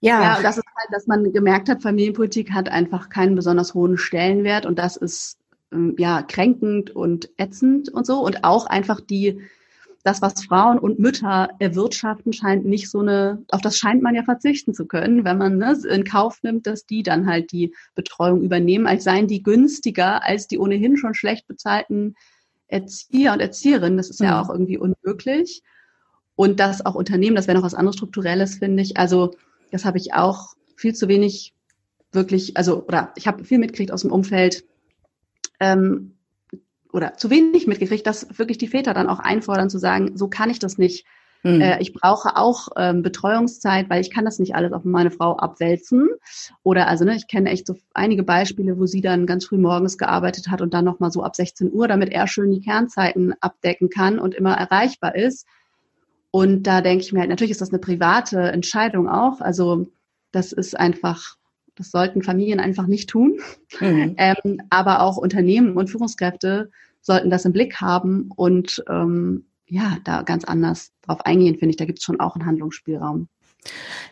Ja, 0.00 0.22
ja 0.22 0.36
und 0.38 0.42
das 0.42 0.56
ist 0.56 0.64
halt, 0.66 0.88
dass 0.90 1.06
man 1.06 1.32
gemerkt 1.32 1.68
hat, 1.68 1.82
Familienpolitik 1.82 2.52
hat 2.52 2.70
einfach 2.70 3.10
keinen 3.10 3.34
besonders 3.34 3.74
hohen 3.74 3.98
Stellenwert 3.98 4.64
und 4.64 4.78
das 4.78 4.96
ist 4.96 5.38
ja 5.98 6.22
kränkend 6.22 6.90
und 6.90 7.30
ätzend 7.36 7.88
und 7.88 8.06
so 8.06 8.20
und 8.24 8.44
auch 8.44 8.66
einfach 8.66 9.00
die 9.00 9.40
das, 10.06 10.22
was 10.22 10.44
Frauen 10.44 10.78
und 10.78 11.00
Mütter 11.00 11.48
erwirtschaften, 11.58 12.32
scheint 12.32 12.64
nicht 12.64 12.88
so 12.88 13.00
eine, 13.00 13.42
auf 13.50 13.60
das 13.60 13.76
scheint 13.76 14.02
man 14.02 14.14
ja 14.14 14.22
verzichten 14.22 14.72
zu 14.72 14.86
können, 14.86 15.24
wenn 15.24 15.36
man 15.36 15.58
ne, 15.58 15.76
in 15.90 16.04
Kauf 16.04 16.44
nimmt, 16.44 16.68
dass 16.68 16.86
die 16.86 17.02
dann 17.02 17.26
halt 17.26 17.50
die 17.50 17.74
Betreuung 17.96 18.42
übernehmen, 18.42 18.86
als 18.86 19.02
seien 19.02 19.26
die 19.26 19.42
günstiger 19.42 20.22
als 20.22 20.46
die 20.46 20.58
ohnehin 20.58 20.96
schon 20.96 21.14
schlecht 21.14 21.48
bezahlten 21.48 22.14
Erzieher 22.68 23.32
und 23.32 23.40
Erzieherinnen. 23.40 23.96
Das 23.96 24.08
ist 24.08 24.20
mhm. 24.20 24.26
ja 24.26 24.40
auch 24.40 24.48
irgendwie 24.48 24.78
unmöglich. 24.78 25.62
Und 26.36 26.60
das 26.60 26.86
auch 26.86 26.94
Unternehmen, 26.94 27.34
das 27.34 27.48
wäre 27.48 27.58
noch 27.58 27.64
was 27.64 27.74
anderes 27.74 27.96
Strukturelles, 27.96 28.56
finde 28.56 28.84
ich. 28.84 28.96
Also 28.98 29.34
das 29.72 29.84
habe 29.84 29.98
ich 29.98 30.14
auch 30.14 30.54
viel 30.76 30.94
zu 30.94 31.08
wenig 31.08 31.52
wirklich, 32.12 32.56
also, 32.56 32.84
oder 32.84 33.12
ich 33.16 33.26
habe 33.26 33.44
viel 33.44 33.58
mitgekriegt 33.58 33.90
aus 33.90 34.02
dem 34.02 34.12
Umfeld, 34.12 34.64
ähm, 35.60 36.12
oder 36.92 37.14
zu 37.14 37.30
wenig 37.30 37.66
mitgekriegt, 37.66 38.06
dass 38.06 38.38
wirklich 38.38 38.58
die 38.58 38.68
Väter 38.68 38.94
dann 38.94 39.08
auch 39.08 39.18
einfordern 39.18 39.68
zu 39.68 39.78
sagen, 39.78 40.16
so 40.16 40.28
kann 40.28 40.50
ich 40.50 40.58
das 40.58 40.78
nicht 40.78 41.06
Mhm. 41.46 41.60
Äh, 41.60 41.80
ich 41.80 41.92
brauche 41.92 42.36
auch 42.36 42.68
ähm, 42.76 43.02
Betreuungszeit, 43.02 43.88
weil 43.88 44.00
ich 44.00 44.10
kann 44.10 44.24
das 44.24 44.40
nicht 44.40 44.56
alles 44.56 44.72
auf 44.72 44.84
meine 44.84 45.12
Frau 45.12 45.36
abwälzen. 45.36 46.08
Oder 46.64 46.88
also, 46.88 47.04
ne, 47.04 47.14
ich 47.14 47.28
kenne 47.28 47.50
echt 47.50 47.68
so 47.68 47.76
einige 47.94 48.24
Beispiele, 48.24 48.78
wo 48.78 48.86
sie 48.86 49.00
dann 49.00 49.26
ganz 49.26 49.46
früh 49.46 49.58
morgens 49.58 49.96
gearbeitet 49.96 50.48
hat 50.48 50.60
und 50.60 50.74
dann 50.74 50.84
nochmal 50.84 51.12
so 51.12 51.22
ab 51.22 51.36
16 51.36 51.72
Uhr, 51.72 51.86
damit 51.86 52.10
er 52.10 52.26
schön 52.26 52.50
die 52.50 52.60
Kernzeiten 52.60 53.34
abdecken 53.40 53.90
kann 53.90 54.18
und 54.18 54.34
immer 54.34 54.54
erreichbar 54.54 55.14
ist. 55.14 55.46
Und 56.32 56.64
da 56.64 56.80
denke 56.80 57.04
ich 57.04 57.12
mir 57.12 57.20
halt, 57.20 57.30
natürlich 57.30 57.52
ist 57.52 57.60
das 57.60 57.70
eine 57.70 57.78
private 57.78 58.40
Entscheidung 58.40 59.08
auch. 59.08 59.40
Also 59.40 59.86
das 60.32 60.52
ist 60.52 60.78
einfach, 60.78 61.35
das 61.76 61.90
sollten 61.90 62.22
Familien 62.22 62.60
einfach 62.60 62.86
nicht 62.86 63.08
tun. 63.08 63.38
Mhm. 63.80 64.16
Ähm, 64.18 64.62
aber 64.70 65.02
auch 65.02 65.16
Unternehmen 65.16 65.76
und 65.76 65.90
Führungskräfte 65.90 66.70
sollten 67.00 67.30
das 67.30 67.44
im 67.44 67.52
Blick 67.52 67.80
haben 67.80 68.30
und 68.34 68.82
ähm, 68.88 69.44
ja, 69.68 69.98
da 70.04 70.22
ganz 70.22 70.44
anders 70.44 70.92
drauf 71.02 71.24
eingehen, 71.26 71.58
finde 71.58 71.70
ich. 71.70 71.76
Da 71.76 71.84
gibt 71.84 71.98
es 71.98 72.04
schon 72.04 72.20
auch 72.20 72.34
einen 72.34 72.46
Handlungsspielraum. 72.46 73.28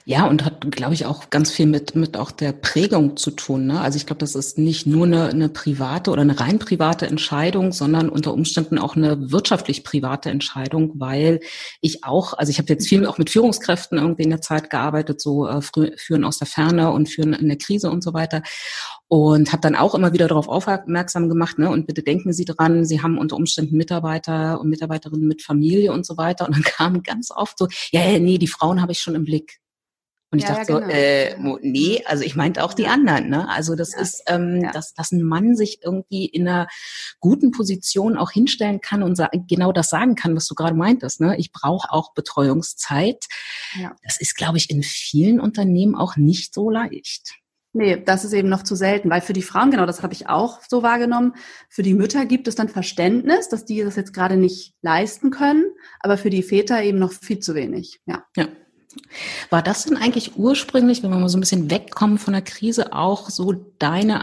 Ja, 0.06 0.26
und 0.26 0.44
hat, 0.44 0.70
glaube 0.70 0.92
ich, 0.92 1.06
auch 1.06 1.30
ganz 1.30 1.50
viel 1.50 1.64
mit, 1.64 1.94
mit 1.94 2.18
auch 2.18 2.30
der 2.30 2.52
Prägung 2.52 3.16
zu 3.16 3.30
tun. 3.30 3.66
Ne? 3.66 3.80
Also 3.80 3.96
ich 3.96 4.04
glaube, 4.04 4.18
das 4.18 4.34
ist 4.34 4.58
nicht 4.58 4.86
nur 4.86 5.06
eine, 5.06 5.28
eine 5.30 5.48
private 5.48 6.10
oder 6.10 6.20
eine 6.20 6.38
rein 6.38 6.58
private 6.58 7.06
Entscheidung, 7.06 7.72
sondern 7.72 8.10
unter 8.10 8.34
Umständen 8.34 8.78
auch 8.78 8.96
eine 8.96 9.32
wirtschaftlich 9.32 9.82
private 9.82 10.28
Entscheidung, 10.28 10.92
weil 10.96 11.40
ich 11.80 12.04
auch, 12.04 12.34
also 12.34 12.50
ich 12.50 12.58
habe 12.58 12.68
jetzt 12.68 12.86
viel 12.86 13.06
auch 13.06 13.16
mit 13.16 13.30
Führungskräften 13.30 13.96
irgendwie 13.96 14.24
in 14.24 14.30
der 14.30 14.42
Zeit 14.42 14.68
gearbeitet, 14.68 15.22
so 15.22 15.48
äh, 15.48 15.62
Führen 15.62 16.24
aus 16.24 16.36
der 16.36 16.48
Ferne 16.48 16.90
und 16.90 17.08
Führen 17.08 17.32
in 17.32 17.48
der 17.48 17.56
Krise 17.56 17.90
und 17.90 18.04
so 18.04 18.12
weiter 18.12 18.42
und 19.14 19.53
habe 19.53 19.61
dann 19.61 19.77
auch 19.77 19.94
immer 19.94 20.12
wieder 20.12 20.27
darauf 20.27 20.48
aufmerksam 20.48 21.29
gemacht, 21.29 21.57
ne, 21.57 21.70
und 21.70 21.87
bitte 21.87 22.03
denken 22.03 22.33
Sie 22.33 22.44
dran, 22.44 22.85
Sie 22.85 23.00
haben 23.00 23.16
unter 23.16 23.37
Umständen 23.37 23.77
Mitarbeiter 23.77 24.61
und 24.61 24.68
Mitarbeiterinnen 24.68 25.29
mit 25.29 25.40
Familie 25.40 25.92
und 25.92 26.05
so 26.05 26.16
weiter. 26.16 26.46
Und 26.55 26.57
dann 26.57 26.64
kam 26.64 27.03
ganz 27.05 27.31
oft 27.31 27.57
so, 27.57 27.68
ja, 27.92 28.00
ja 28.05 28.18
nee, 28.18 28.38
die 28.38 28.48
Frauen 28.48 28.83
habe 28.83 28.90
ich 28.90 28.98
schon 28.98 29.14
im 29.14 29.24
Blick. 29.24 29.61
Und 30.33 30.40
ich 30.40 30.48
ja, 30.48 30.57
dachte 30.57 30.72
ja, 30.72 30.79
genau. 30.81 31.53
so, 31.53 31.59
äh, 31.59 31.61
nee, 31.62 32.03
also 32.07 32.24
ich 32.24 32.35
meinte 32.35 32.64
auch 32.64 32.74
die 32.74 32.88
anderen, 32.88 33.29
ne? 33.29 33.48
Also 33.48 33.77
das 33.77 33.92
ja. 33.92 34.00
ist, 34.00 34.24
ähm, 34.27 34.68
dass, 34.72 34.94
dass 34.94 35.12
ein 35.12 35.22
Mann 35.22 35.55
sich 35.55 35.79
irgendwie 35.85 36.27
in 36.27 36.48
einer 36.48 36.66
guten 37.20 37.53
Position 37.53 38.16
auch 38.16 38.33
hinstellen 38.33 38.81
kann 38.81 39.05
und 39.05 39.20
genau 39.48 39.70
das 39.70 39.90
sagen 39.90 40.16
kann, 40.16 40.35
was 40.35 40.48
du 40.48 40.57
gerade 40.57 40.74
meintest, 40.74 41.20
ne? 41.20 41.37
Ich 41.38 41.53
brauche 41.53 41.92
auch 41.92 42.14
Betreuungszeit. 42.14 43.27
Ja. 43.81 43.94
Das 44.03 44.20
ist, 44.20 44.35
glaube 44.35 44.59
ich, 44.59 44.70
in 44.70 44.83
vielen 44.83 45.38
Unternehmen 45.38 45.94
auch 45.94 46.16
nicht 46.16 46.53
so 46.53 46.68
leicht. 46.68 47.43
Nee, 47.76 48.00
das 48.04 48.24
ist 48.24 48.32
eben 48.32 48.48
noch 48.48 48.62
zu 48.62 48.76
selten, 48.76 49.10
weil 49.10 49.20
für 49.20 49.32
die 49.32 49.42
Frauen, 49.42 49.72
genau 49.72 49.84
das 49.84 50.02
habe 50.04 50.14
ich 50.14 50.28
auch 50.28 50.60
so 50.68 50.84
wahrgenommen, 50.84 51.34
für 51.68 51.82
die 51.82 51.94
Mütter 51.94 52.24
gibt 52.24 52.46
es 52.46 52.54
dann 52.54 52.68
Verständnis, 52.68 53.48
dass 53.48 53.64
die 53.64 53.82
das 53.82 53.96
jetzt 53.96 54.14
gerade 54.14 54.37
nicht 54.37 54.74
leisten 54.80 55.30
können, 55.30 55.64
aber 55.98 56.16
für 56.16 56.30
die 56.30 56.44
Väter 56.44 56.82
eben 56.84 57.00
noch 57.00 57.12
viel 57.12 57.40
zu 57.40 57.56
wenig. 57.56 58.00
Ja. 58.06 58.24
ja. 58.37 58.46
War 59.50 59.62
das 59.62 59.85
denn 59.85 59.96
eigentlich 59.96 60.37
ursprünglich, 60.37 61.02
wenn 61.02 61.11
wir 61.11 61.18
mal 61.18 61.28
so 61.28 61.37
ein 61.37 61.40
bisschen 61.40 61.70
wegkommen 61.70 62.18
von 62.18 62.33
der 62.33 62.42
Krise, 62.42 62.92
auch 62.92 63.30
so 63.30 63.52
deine, 63.78 64.18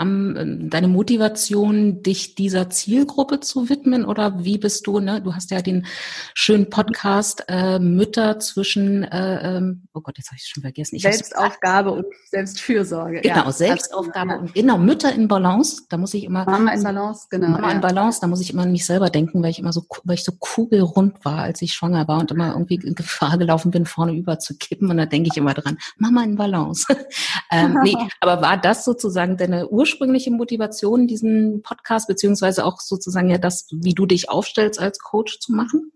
deine 0.70 0.88
Motivation, 0.88 2.04
dich 2.04 2.36
dieser 2.36 2.70
Zielgruppe 2.70 3.40
zu 3.40 3.70
widmen? 3.70 4.06
Oder 4.06 4.44
wie 4.44 4.58
bist 4.58 4.88
du, 4.88 5.00
ne? 5.00 5.22
Du 5.22 5.34
hast 5.34 5.52
ja 5.52 5.62
den 5.62 5.86
schönen 6.34 6.70
Podcast 6.70 7.46
äh, 7.48 7.80
Mütter 7.80 8.40
zwischen, 8.40 9.04
äh, 9.04 9.58
ähm, 9.58 9.84
oh 9.94 10.02
Gott, 10.02 10.18
jetzt 10.18 10.30
habe 10.30 10.38
ich 10.38 10.48
schon 10.48 10.62
vergessen. 10.62 10.96
Ich 10.96 11.04
Selbstaufgabe 11.04 11.92
und 11.92 12.06
Selbstfürsorge. 12.30 13.22
Genau, 13.22 13.46
ja. 13.46 13.52
Selbstaufgabe 13.52 14.40
und 14.40 14.54
genau, 14.54 14.78
Mütter 14.78 15.14
in 15.14 15.28
Balance. 15.28 15.84
Da 15.90 15.98
muss 15.98 16.14
ich 16.14 16.24
immer. 16.24 16.46
Mama 16.46 16.72
in 16.74 16.84
Balance, 16.84 17.28
genau. 17.30 17.50
Mama 17.50 17.70
ja. 17.70 17.76
in 17.76 17.82
Balance, 17.82 18.20
da 18.22 18.28
muss 18.28 18.42
ich 18.42 18.52
immer 18.52 18.64
an 18.64 18.72
mich 18.72 18.86
selber 18.86 19.10
denken, 19.10 19.42
weil 19.42 19.52
ich 19.52 19.60
immer 19.60 19.74
so, 19.74 19.86
weil 20.04 20.16
ich 20.16 20.24
so 20.24 20.34
kugelrund 20.34 21.24
war, 21.24 21.40
als 21.40 21.62
ich 21.62 21.74
schwanger 21.74 22.08
war 22.08 22.20
und 22.20 22.32
immer 22.32 22.54
irgendwie 22.54 22.76
in 22.76 22.96
Gefahr 22.96 23.38
gelaufen 23.38 23.72
bin, 23.72 23.86
vorne 23.86 24.14
über 24.14 24.40
zu 24.40 24.56
kippen 24.62 24.90
und 24.90 24.98
da 24.98 25.06
denke 25.06 25.30
ich 25.30 25.38
immer 25.38 25.54
dran, 25.54 25.78
Mama 25.98 26.24
in 26.24 26.36
Balance. 26.36 26.86
ähm, 27.52 27.78
nee, 27.84 27.98
aber 28.22 28.42
war 28.42 28.58
das 28.58 28.86
sozusagen 28.86 29.36
deine 29.36 29.68
ursprüngliche 29.68 30.32
Motivation, 30.32 31.08
diesen 31.08 31.62
Podcast, 31.64 32.08
beziehungsweise 32.08 32.64
auch 32.64 32.80
sozusagen 32.80 33.30
ja 33.30 33.38
das, 33.38 33.68
wie 33.72 33.94
du 33.94 34.06
dich 34.06 34.30
aufstellst 34.30 34.80
als 34.80 35.00
Coach 35.00 35.40
zu 35.40 35.52
machen? 35.52 35.92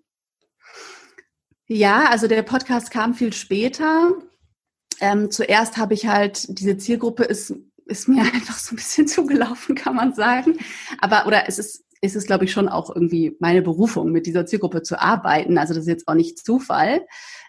Ja, 1.68 2.10
also 2.10 2.28
der 2.28 2.44
Podcast 2.44 2.92
kam 2.92 3.14
viel 3.14 3.34
später. 3.34 4.12
Ähm, 5.00 5.32
zuerst 5.32 5.78
habe 5.78 5.94
ich 5.94 6.08
halt, 6.08 6.60
diese 6.60 6.78
Zielgruppe 6.78 7.24
ist, 7.24 7.54
ist 7.86 8.08
mir 8.08 8.22
einfach 8.34 8.58
so 8.58 8.74
ein 8.74 8.78
bisschen 8.78 9.08
zugelaufen, 9.08 9.76
kann 9.76 9.96
man 9.96 10.14
sagen. 10.14 10.58
Aber, 11.00 11.26
oder 11.26 11.48
es 11.48 11.58
ist, 11.60 11.84
ist 12.02 12.16
es, 12.16 12.26
glaube 12.26 12.46
ich, 12.46 12.52
schon 12.52 12.70
auch 12.70 12.94
irgendwie 12.94 13.36
meine 13.40 13.62
Berufung, 13.62 14.12
mit 14.12 14.28
dieser 14.28 14.46
Zielgruppe 14.46 14.84
zu 14.84 15.00
arbeiten. 15.02 15.58
Also 15.58 15.74
das 15.74 15.84
ist 15.84 15.90
jetzt 15.90 16.08
auch 16.08 16.14
nicht 16.14 16.38
Zufall. 16.38 17.06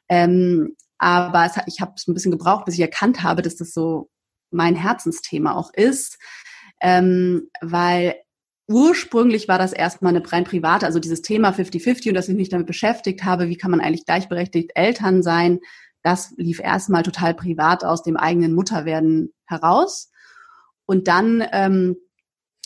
Ähm, 0.09 0.77
aber 0.99 1.43
hat, 1.43 1.65
ich 1.67 1.81
habe 1.81 1.93
es 1.97 2.07
ein 2.07 2.15
bisschen 2.15 2.33
gebraucht, 2.33 2.65
bis 2.65 2.75
ich 2.75 2.81
erkannt 2.81 3.23
habe, 3.23 3.43
dass 3.43 3.57
das 3.57 3.73
so 3.73 4.11
mein 4.51 4.77
Herzensthema 4.77 5.55
auch 5.55 5.73
ist. 5.73 6.19
Ähm, 6.81 7.51
weil 7.61 8.17
ursprünglich 8.69 9.49
war 9.49 9.59
das 9.59 9.73
erstmal 9.73 10.15
eine 10.15 10.33
rein 10.33 10.45
private, 10.45 10.87
also 10.87 10.99
dieses 10.99 11.23
Thema 11.23 11.51
50-50 11.51 12.09
und 12.09 12.15
dass 12.15 12.29
ich 12.29 12.35
mich 12.35 12.49
damit 12.49 12.67
beschäftigt 12.67 13.25
habe, 13.25 13.49
wie 13.49 13.57
kann 13.57 13.71
man 13.71 13.81
eigentlich 13.81 14.07
gleichberechtigt 14.07 14.73
Eltern 14.75 15.23
sein, 15.23 15.61
das 16.03 16.33
lief 16.37 16.61
erstmal 16.61 17.03
total 17.03 17.35
privat 17.35 17.85
aus 17.85 18.03
dem 18.03 18.17
eigenen 18.17 18.55
Mutterwerden 18.55 19.33
heraus. 19.47 20.13
Und 20.87 21.09
dann 21.09 21.45
ähm, 21.53 21.97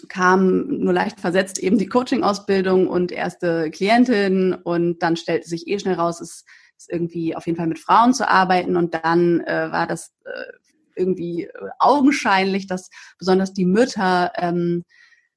kam 0.09 0.67
nur 0.67 0.93
leicht 0.93 1.21
versetzt 1.21 1.59
eben 1.59 1.79
die 1.79 1.87
Coaching-Ausbildung 1.87 2.87
und 2.87 3.13
erste 3.13 3.71
Klientin 3.71 4.53
und 4.53 5.03
dann 5.03 5.17
stellte 5.17 5.49
sich 5.49 5.69
eh 5.69 5.79
schnell 5.79 5.95
raus, 5.95 6.21
es 6.21 6.45
irgendwie 6.89 7.35
auf 7.37 7.47
jeden 7.47 7.57
Fall 7.57 7.67
mit 7.67 7.79
Frauen 7.79 8.15
zu 8.15 8.29
arbeiten. 8.29 8.77
Und 8.77 8.95
dann 8.95 9.41
äh, 9.41 9.71
war 9.71 9.87
das 9.87 10.15
äh, 10.25 10.53
irgendwie 10.97 11.45
äh, 11.45 11.51
augenscheinlich, 11.79 12.67
dass 12.67 12.91
besonders 13.19 13.53
die 13.53 13.67
Mütter 13.67 14.33
ähm, 14.37 14.85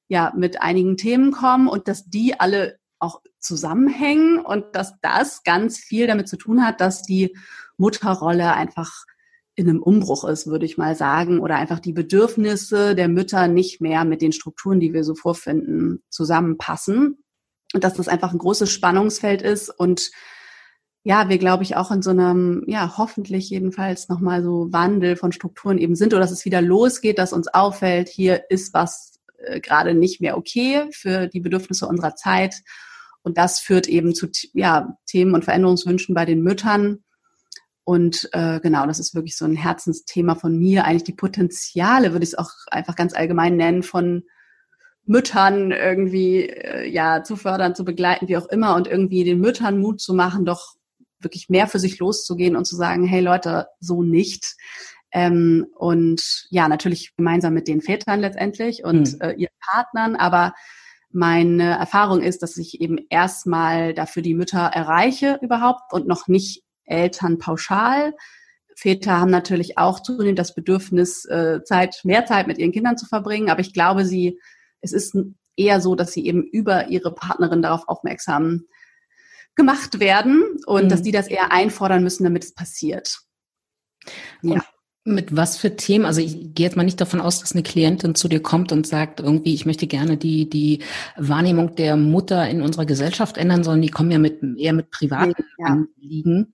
ja 0.07 0.33
mit 0.35 0.61
einigen 0.61 0.97
Themen 0.97 1.31
kommen 1.31 1.67
und 1.67 1.87
dass 1.87 2.05
die 2.05 2.39
alle 2.39 2.77
auch 2.99 3.21
zusammenhängen 3.39 4.39
und 4.39 4.75
dass 4.75 4.99
das 5.01 5.43
ganz 5.43 5.77
viel 5.77 6.07
damit 6.07 6.29
zu 6.29 6.37
tun 6.37 6.65
hat, 6.65 6.79
dass 6.79 7.03
die 7.03 7.35
Mutterrolle 7.77 8.53
einfach 8.53 9.05
in 9.55 9.69
einem 9.69 9.83
Umbruch 9.83 10.23
ist, 10.23 10.47
würde 10.47 10.65
ich 10.65 10.77
mal 10.77 10.95
sagen, 10.95 11.39
oder 11.39 11.57
einfach 11.57 11.79
die 11.79 11.93
Bedürfnisse 11.93 12.95
der 12.95 13.07
Mütter 13.07 13.47
nicht 13.47 13.81
mehr 13.81 14.03
mit 14.03 14.21
den 14.21 14.31
Strukturen, 14.31 14.79
die 14.79 14.93
wir 14.93 15.03
so 15.03 15.15
vorfinden, 15.15 16.01
zusammenpassen. 16.09 17.23
Und 17.73 17.83
dass 17.83 17.93
das 17.93 18.07
einfach 18.07 18.31
ein 18.31 18.39
großes 18.39 18.71
Spannungsfeld 18.71 19.41
ist 19.41 19.69
und 19.69 20.11
ja, 21.03 21.27
wir 21.27 21.37
glaube 21.37 21.63
ich 21.63 21.75
auch 21.75 21.91
in 21.91 22.01
so 22.01 22.11
einem, 22.11 22.63
ja, 22.67 22.97
hoffentlich 22.97 23.49
jedenfalls 23.49 24.07
nochmal 24.07 24.41
so 24.41 24.67
Wandel 24.71 25.17
von 25.17 25.33
Strukturen 25.33 25.77
eben 25.77 25.95
sind 25.95 26.13
oder 26.13 26.21
dass 26.21 26.31
es 26.31 26.45
wieder 26.45 26.61
losgeht, 26.61 27.17
dass 27.17 27.33
uns 27.33 27.47
auffällt, 27.47 28.07
hier 28.07 28.49
ist 28.49 28.73
was 28.73 29.19
äh, 29.37 29.59
gerade 29.59 29.93
nicht 29.93 30.21
mehr 30.21 30.37
okay 30.37 30.87
für 30.91 31.27
die 31.27 31.41
Bedürfnisse 31.41 31.87
unserer 31.87 32.15
Zeit. 32.15 32.55
Und 33.21 33.37
das 33.37 33.59
führt 33.59 33.87
eben 33.87 34.15
zu 34.15 34.27
ja, 34.53 34.97
Themen 35.05 35.33
und 35.33 35.43
Veränderungswünschen 35.45 36.15
bei 36.15 36.25
den 36.25 36.41
Müttern. 36.41 37.03
Und 37.85 38.29
äh, 38.31 38.61
genau, 38.61 38.85
das 38.85 38.99
ist 38.99 39.13
wirklich 39.13 39.35
so 39.35 39.45
ein 39.45 39.55
Herzensthema 39.55 40.35
von 40.35 40.57
mir. 40.57 40.85
Eigentlich 40.85 41.03
die 41.03 41.13
Potenziale, 41.13 42.13
würde 42.13 42.23
ich 42.23 42.31
es 42.31 42.37
auch 42.37 42.51
einfach 42.71 42.95
ganz 42.95 43.13
allgemein 43.13 43.57
nennen, 43.57 43.83
von 43.83 44.23
Müttern 45.05 45.71
irgendwie 45.71 46.47
äh, 46.47 46.89
ja 46.89 47.23
zu 47.23 47.35
fördern, 47.35 47.75
zu 47.75 47.83
begleiten, 47.83 48.29
wie 48.29 48.37
auch 48.37 48.47
immer, 48.47 48.75
und 48.75 48.87
irgendwie 48.87 49.25
den 49.25 49.41
Müttern 49.41 49.79
Mut 49.79 49.99
zu 49.99 50.13
machen, 50.13 50.45
doch 50.45 50.75
wirklich 51.23 51.49
mehr 51.49 51.67
für 51.67 51.79
sich 51.79 51.99
loszugehen 51.99 52.55
und 52.55 52.65
zu 52.65 52.75
sagen, 52.75 53.05
hey 53.05 53.21
Leute, 53.21 53.67
so 53.79 54.03
nicht. 54.03 54.55
Ähm, 55.11 55.67
und 55.75 56.47
ja, 56.49 56.67
natürlich 56.67 57.15
gemeinsam 57.15 57.53
mit 57.53 57.67
den 57.67 57.81
Vätern 57.81 58.19
letztendlich 58.19 58.83
und 58.83 59.13
mhm. 59.13 59.21
äh, 59.21 59.33
ihren 59.33 59.53
Partnern, 59.59 60.15
aber 60.15 60.53
meine 61.11 61.77
Erfahrung 61.77 62.21
ist, 62.21 62.41
dass 62.41 62.57
ich 62.57 62.81
eben 62.81 62.97
erstmal 63.09 63.93
dafür 63.93 64.23
die 64.23 64.33
Mütter 64.33 64.59
erreiche 64.59 65.37
überhaupt 65.43 65.93
und 65.93 66.07
noch 66.07 66.27
nicht 66.27 66.63
Eltern 66.85 67.37
pauschal. 67.37 68.15
Väter 68.75 69.19
haben 69.19 69.29
natürlich 69.29 69.77
auch 69.77 69.99
zunehmend 69.99 70.39
das 70.39 70.55
Bedürfnis, 70.55 71.25
äh, 71.25 71.63
Zeit, 71.63 72.01
mehr 72.03 72.25
Zeit 72.25 72.47
mit 72.47 72.57
ihren 72.57 72.71
Kindern 72.71 72.97
zu 72.97 73.05
verbringen, 73.05 73.51
aber 73.51 73.61
ich 73.61 73.73
glaube, 73.73 74.05
sie, 74.05 74.39
es 74.81 74.91
ist 74.91 75.15
eher 75.55 75.79
so, 75.79 75.93
dass 75.93 76.13
sie 76.13 76.25
eben 76.25 76.43
über 76.43 76.87
ihre 76.87 77.13
Partnerin 77.13 77.61
darauf 77.61 77.87
aufmerksam 77.87 78.65
gemacht 79.55 79.99
werden 79.99 80.43
und 80.65 80.85
mhm. 80.85 80.89
dass 80.89 81.01
die 81.01 81.11
das 81.11 81.27
eher 81.27 81.51
einfordern 81.51 82.03
müssen, 82.03 82.23
damit 82.23 82.43
es 82.43 82.53
passiert. 82.53 83.19
Ja. 84.41 84.53
Und 84.53 84.63
mit 85.05 85.35
was 85.35 85.57
für 85.57 85.75
Themen? 85.75 86.05
Also 86.05 86.21
ich 86.21 86.53
gehe 86.53 86.65
jetzt 86.65 86.77
mal 86.77 86.83
nicht 86.83 87.01
davon 87.01 87.19
aus, 87.19 87.41
dass 87.41 87.51
eine 87.51 87.63
Klientin 87.63 88.15
zu 88.15 88.29
dir 88.29 88.41
kommt 88.41 88.71
und 88.71 88.87
sagt, 88.87 89.19
irgendwie, 89.19 89.53
ich 89.53 89.65
möchte 89.65 89.85
gerne 89.85 90.15
die, 90.15 90.49
die 90.49 90.81
Wahrnehmung 91.17 91.75
der 91.75 91.97
Mutter 91.97 92.47
in 92.49 92.61
unserer 92.61 92.85
Gesellschaft 92.85 93.37
ändern, 93.37 93.63
sondern 93.63 93.81
die 93.81 93.89
kommen 93.89 94.11
ja 94.11 94.19
mit, 94.19 94.41
eher 94.57 94.73
mit 94.73 94.91
privaten 94.91 95.33
ja. 95.57 95.65
Anliegen. 95.65 96.53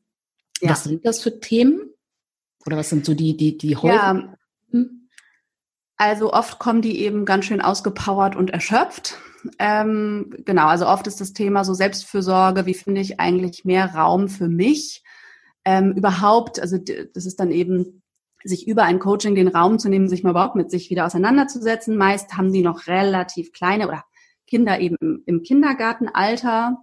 Ja. 0.62 0.71
Was 0.71 0.83
sind 0.83 1.05
das 1.05 1.21
für 1.21 1.39
Themen? 1.39 1.81
Oder 2.65 2.77
was 2.77 2.89
sind 2.89 3.05
so 3.05 3.13
die, 3.13 3.38
die, 3.38 3.57
die 3.57 3.75
häufig? 3.75 3.95
Ja. 3.95 4.35
Also 5.95 6.33
oft 6.33 6.59
kommen 6.59 6.81
die 6.81 6.99
eben 6.99 7.25
ganz 7.25 7.45
schön 7.45 7.62
ausgepowert 7.62 8.35
und 8.35 8.49
erschöpft. 8.49 9.17
Ähm, 9.58 10.34
genau, 10.45 10.67
also 10.67 10.88
oft 10.88 11.08
ist 11.08 11.21
das 11.21 11.34
Thema 11.34 11.63
so 11.63 11.73
Selbstfürsorge, 11.73 12.65
wie 12.65 12.73
finde 12.73 13.02
ich 13.02 13.19
eigentlich 13.19 13.65
mehr 13.65 13.93
Raum 13.93 14.28
für 14.28 14.49
mich? 14.49 15.04
Ähm, 15.65 15.93
überhaupt, 15.93 16.60
also 16.60 16.78
das 16.78 17.25
ist 17.25 17.39
dann 17.39 17.52
eben, 17.52 18.02
sich 18.43 18.67
über 18.67 18.84
ein 18.84 18.99
Coaching 18.99 19.36
den 19.36 19.49
Raum 19.49 19.80
zu 19.80 19.89
nehmen, 19.89 20.08
sich 20.08 20.23
mal 20.23 20.32
überhaupt 20.32 20.56
mit 20.56 20.71
sich 20.71 20.89
wieder 20.89 21.06
auseinanderzusetzen. 21.06 21.97
Meist 21.97 22.38
haben 22.38 22.54
die 22.54 22.62
noch 22.62 22.88
relativ 22.88 23.52
kleine 23.52 23.88
oder 23.88 24.04
Kinder 24.47 24.80
eben 24.80 25.23
im, 25.25 25.43
Kindergartenalter. 25.43 26.78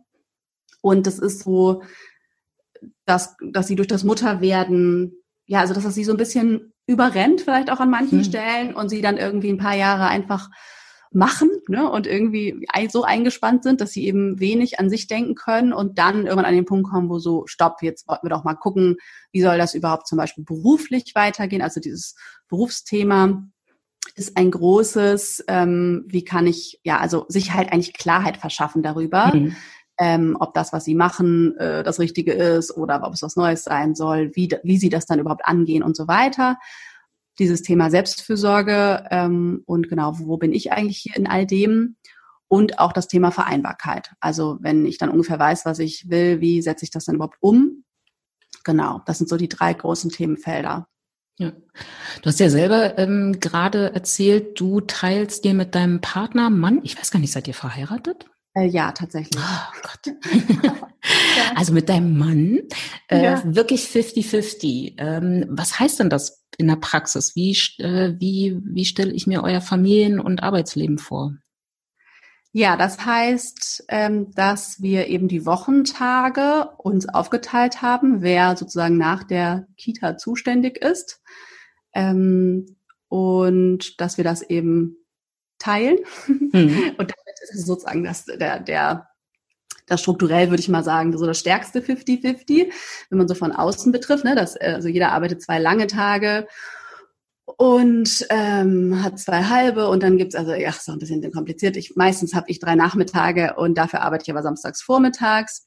Und 0.82 1.06
das 1.06 1.18
ist 1.18 1.42
so, 1.42 1.82
dass, 3.06 3.36
dass 3.40 3.66
sie 3.66 3.76
durch 3.76 3.88
das 3.88 4.04
Mutterwerden, 4.04 5.14
ja, 5.46 5.60
also 5.60 5.74
dass 5.74 5.84
das 5.84 5.94
sie 5.94 6.04
so 6.04 6.12
ein 6.12 6.18
bisschen 6.18 6.72
überrennt, 6.86 7.40
vielleicht 7.40 7.70
auch 7.70 7.80
an 7.80 7.90
manchen 7.90 8.18
mhm. 8.18 8.24
Stellen 8.24 8.74
und 8.74 8.88
sie 8.88 9.00
dann 9.00 9.16
irgendwie 9.16 9.48
ein 9.48 9.58
paar 9.58 9.74
Jahre 9.74 10.06
einfach 10.06 10.50
machen 11.16 11.50
ne, 11.66 11.90
und 11.90 12.06
irgendwie 12.06 12.66
so 12.90 13.02
eingespannt 13.02 13.62
sind, 13.62 13.80
dass 13.80 13.90
sie 13.90 14.06
eben 14.06 14.38
wenig 14.38 14.78
an 14.78 14.90
sich 14.90 15.06
denken 15.06 15.34
können 15.34 15.72
und 15.72 15.98
dann 15.98 16.26
irgendwann 16.26 16.44
an 16.44 16.54
den 16.54 16.66
Punkt 16.66 16.90
kommen, 16.90 17.08
wo 17.08 17.18
so, 17.18 17.46
stopp, 17.46 17.82
jetzt 17.82 18.06
wollten 18.06 18.26
wir 18.26 18.30
doch 18.30 18.44
mal 18.44 18.54
gucken, 18.54 18.98
wie 19.32 19.40
soll 19.40 19.56
das 19.56 19.74
überhaupt 19.74 20.06
zum 20.06 20.18
Beispiel 20.18 20.44
beruflich 20.44 21.14
weitergehen. 21.14 21.62
Also 21.62 21.80
dieses 21.80 22.16
Berufsthema 22.48 23.42
ist 24.14 24.36
ein 24.36 24.50
großes, 24.50 25.44
ähm, 25.48 26.04
wie 26.06 26.22
kann 26.22 26.46
ich, 26.46 26.80
ja, 26.84 26.98
also 26.98 27.24
sich 27.28 27.54
halt 27.54 27.72
eigentlich 27.72 27.94
Klarheit 27.94 28.36
verschaffen 28.36 28.82
darüber. 28.82 29.34
Mhm. 29.34 29.56
Ähm, 29.98 30.36
ob 30.38 30.52
das, 30.52 30.74
was 30.74 30.84
sie 30.84 30.94
machen, 30.94 31.56
äh, 31.56 31.82
das 31.82 31.98
Richtige 31.98 32.32
ist 32.34 32.76
oder 32.76 33.02
ob 33.02 33.14
es 33.14 33.22
was 33.22 33.36
Neues 33.36 33.64
sein 33.64 33.94
soll, 33.94 34.30
wie, 34.34 34.50
wie 34.62 34.76
sie 34.76 34.90
das 34.90 35.06
dann 35.06 35.18
überhaupt 35.18 35.46
angehen 35.46 35.82
und 35.82 35.96
so 35.96 36.06
weiter 36.06 36.58
dieses 37.38 37.62
Thema 37.62 37.90
Selbstfürsorge 37.90 39.04
ähm, 39.10 39.62
und 39.66 39.88
genau, 39.88 40.18
wo 40.18 40.36
bin 40.36 40.52
ich 40.52 40.72
eigentlich 40.72 40.98
hier 40.98 41.16
in 41.16 41.26
all 41.26 41.46
dem? 41.46 41.96
Und 42.48 42.78
auch 42.78 42.92
das 42.92 43.08
Thema 43.08 43.32
Vereinbarkeit. 43.32 44.12
Also 44.20 44.58
wenn 44.60 44.86
ich 44.86 44.98
dann 44.98 45.10
ungefähr 45.10 45.38
weiß, 45.38 45.66
was 45.66 45.80
ich 45.80 46.08
will, 46.10 46.40
wie 46.40 46.62
setze 46.62 46.84
ich 46.84 46.92
das 46.92 47.04
dann 47.04 47.16
überhaupt 47.16 47.38
um? 47.40 47.82
Genau, 48.62 49.00
das 49.04 49.18
sind 49.18 49.28
so 49.28 49.36
die 49.36 49.48
drei 49.48 49.74
großen 49.74 50.10
Themenfelder. 50.10 50.86
Ja. 51.38 51.52
Du 52.22 52.26
hast 52.26 52.40
ja 52.40 52.48
selber 52.48 52.98
ähm, 52.98 53.38
gerade 53.40 53.92
erzählt, 53.94 54.58
du 54.58 54.80
teilst 54.80 55.44
dir 55.44 55.54
mit 55.54 55.74
deinem 55.74 56.00
Partner, 56.00 56.50
Mann, 56.50 56.80
ich 56.82 56.96
weiß 56.96 57.10
gar 57.10 57.20
nicht, 57.20 57.32
seid 57.32 57.46
ihr 57.48 57.54
verheiratet? 57.54 58.26
Äh, 58.54 58.66
ja, 58.66 58.90
tatsächlich. 58.92 59.42
Oh 59.42 59.80
Gott. 59.82 60.16
also 61.54 61.74
mit 61.74 61.90
deinem 61.90 62.16
Mann 62.16 62.60
äh, 63.08 63.22
ja. 63.22 63.42
wirklich 63.44 63.82
50-50. 63.82 64.94
Ähm, 64.96 65.44
was 65.50 65.78
heißt 65.78 66.00
denn 66.00 66.08
das 66.08 66.45
in 66.58 66.68
der 66.68 66.76
Praxis? 66.76 67.34
Wie, 67.34 67.56
äh, 67.78 68.14
wie, 68.18 68.58
wie 68.64 68.84
stelle 68.84 69.12
ich 69.12 69.26
mir 69.26 69.42
euer 69.42 69.60
Familien- 69.60 70.20
und 70.20 70.42
Arbeitsleben 70.42 70.98
vor? 70.98 71.34
Ja, 72.52 72.76
das 72.76 73.04
heißt, 73.04 73.84
ähm, 73.88 74.30
dass 74.32 74.80
wir 74.80 75.08
eben 75.08 75.28
die 75.28 75.44
Wochentage 75.44 76.70
uns 76.78 77.06
aufgeteilt 77.08 77.82
haben, 77.82 78.22
wer 78.22 78.56
sozusagen 78.56 78.96
nach 78.96 79.24
der 79.24 79.66
Kita 79.76 80.16
zuständig 80.16 80.78
ist. 80.78 81.20
Ähm, 81.92 82.76
und 83.08 84.00
dass 84.00 84.16
wir 84.16 84.24
das 84.24 84.42
eben 84.42 84.96
teilen. 85.58 85.98
Mhm. 86.26 86.94
Und 86.98 87.12
ist 87.50 87.66
sozusagen 87.66 88.04
das, 88.04 88.24
der, 88.24 88.60
der, 88.60 89.08
das 89.86 90.00
strukturell 90.00 90.50
würde 90.50 90.60
ich 90.60 90.68
mal 90.68 90.84
sagen, 90.84 91.16
so 91.16 91.26
das 91.26 91.38
stärkste 91.38 91.80
50-50, 91.80 92.72
wenn 93.10 93.18
man 93.18 93.28
so 93.28 93.34
von 93.34 93.52
außen 93.52 93.92
betrifft. 93.92 94.24
Ne? 94.24 94.34
Das, 94.34 94.56
also 94.56 94.88
jeder 94.88 95.12
arbeitet 95.12 95.42
zwei 95.42 95.58
lange 95.58 95.86
Tage 95.86 96.46
und 97.44 98.26
ähm, 98.30 99.02
hat 99.02 99.18
zwei 99.18 99.44
halbe 99.44 99.88
und 99.88 100.02
dann 100.02 100.18
gibt's 100.18 100.34
also, 100.34 100.52
ja, 100.52 100.72
so 100.72 100.92
ein 100.92 100.98
bisschen 100.98 101.32
kompliziert. 101.32 101.76
Ich, 101.76 101.94
meistens 101.94 102.34
habe 102.34 102.50
ich 102.50 102.58
drei 102.58 102.74
Nachmittage 102.74 103.54
und 103.56 103.78
dafür 103.78 104.02
arbeite 104.02 104.24
ich 104.24 104.30
aber 104.30 104.42
samstags 104.42 104.82
vormittags. 104.82 105.66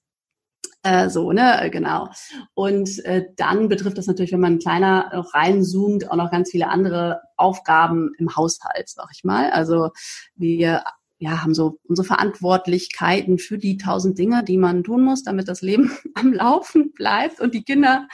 Äh, 0.83 1.09
so, 1.09 1.31
ne, 1.31 1.69
genau. 1.71 2.09
Und 2.53 3.03
äh, 3.05 3.25
dann 3.35 3.67
betrifft 3.67 3.97
das 3.97 4.07
natürlich, 4.07 4.31
wenn 4.31 4.39
man 4.39 4.59
kleiner 4.59 5.11
noch 5.13 5.33
reinzoomt, 5.33 6.09
auch 6.09 6.15
noch 6.15 6.31
ganz 6.31 6.51
viele 6.51 6.69
andere 6.69 7.21
Aufgaben 7.35 8.11
im 8.17 8.35
Haushalt, 8.35 8.87
sag 8.87 9.09
ich 9.13 9.23
mal. 9.23 9.49
Also 9.51 9.89
wir 10.35 10.83
ja, 11.19 11.43
haben 11.43 11.53
so 11.53 11.79
unsere 11.83 12.07
Verantwortlichkeiten 12.07 13.39
für 13.39 13.57
die 13.57 13.77
tausend 13.77 14.17
Dinge, 14.17 14.43
die 14.43 14.57
man 14.57 14.83
tun 14.83 15.03
muss, 15.03 15.23
damit 15.23 15.49
das 15.49 15.61
Leben 15.61 15.91
am 16.15 16.33
Laufen 16.33 16.93
bleibt 16.93 17.41
und 17.41 17.53
die 17.53 17.63
Kinder 17.63 18.07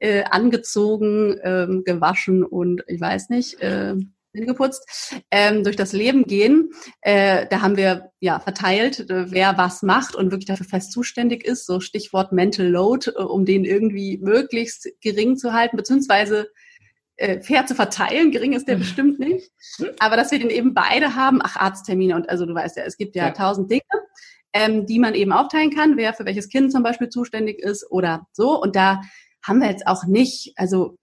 äh, 0.00 0.24
angezogen, 0.24 1.36
ähm, 1.42 1.82
gewaschen 1.84 2.42
und 2.42 2.82
ich 2.88 3.00
weiß 3.00 3.28
nicht, 3.28 3.60
äh, 3.60 3.96
geputzt, 4.32 5.14
ähm, 5.30 5.64
durch 5.64 5.76
das 5.76 5.92
Leben 5.92 6.24
gehen. 6.24 6.70
Äh, 7.00 7.46
da 7.50 7.60
haben 7.60 7.76
wir 7.76 8.10
ja 8.20 8.38
verteilt, 8.38 9.10
äh, 9.10 9.30
wer 9.30 9.58
was 9.58 9.82
macht 9.82 10.14
und 10.14 10.30
wirklich 10.30 10.46
dafür 10.46 10.66
fest 10.66 10.92
zuständig 10.92 11.44
ist. 11.44 11.66
So 11.66 11.80
Stichwort 11.80 12.32
Mental 12.32 12.66
Load, 12.66 13.10
äh, 13.10 13.22
um 13.22 13.44
den 13.44 13.64
irgendwie 13.64 14.18
möglichst 14.18 14.88
gering 15.00 15.36
zu 15.36 15.52
halten, 15.52 15.76
beziehungsweise 15.76 16.48
äh, 17.18 17.40
fair 17.40 17.66
zu 17.66 17.74
verteilen. 17.74 18.30
Gering 18.30 18.52
ist 18.52 18.68
der 18.68 18.76
bestimmt 18.76 19.18
nicht. 19.18 19.50
Aber 19.98 20.16
dass 20.16 20.30
wir 20.30 20.38
den 20.38 20.50
eben 20.50 20.72
beide 20.72 21.14
haben, 21.14 21.40
ach, 21.42 21.56
Arzttermine 21.56 22.16
und 22.16 22.28
also 22.30 22.46
du 22.46 22.54
weißt 22.54 22.76
ja, 22.76 22.84
es 22.84 22.96
gibt 22.96 23.16
ja 23.16 23.30
tausend 23.32 23.70
Dinge, 23.70 23.82
ähm, 24.52 24.86
die 24.86 24.98
man 24.98 25.14
eben 25.14 25.32
aufteilen 25.32 25.74
kann, 25.74 25.96
wer 25.96 26.14
für 26.14 26.24
welches 26.24 26.48
Kind 26.48 26.72
zum 26.72 26.82
Beispiel 26.82 27.08
zuständig 27.08 27.58
ist 27.58 27.90
oder 27.90 28.26
so. 28.32 28.60
Und 28.60 28.76
da 28.76 29.02
haben 29.42 29.60
wir 29.60 29.68
jetzt 29.68 29.86
auch 29.86 30.04
nicht, 30.04 30.52
also 30.56 30.96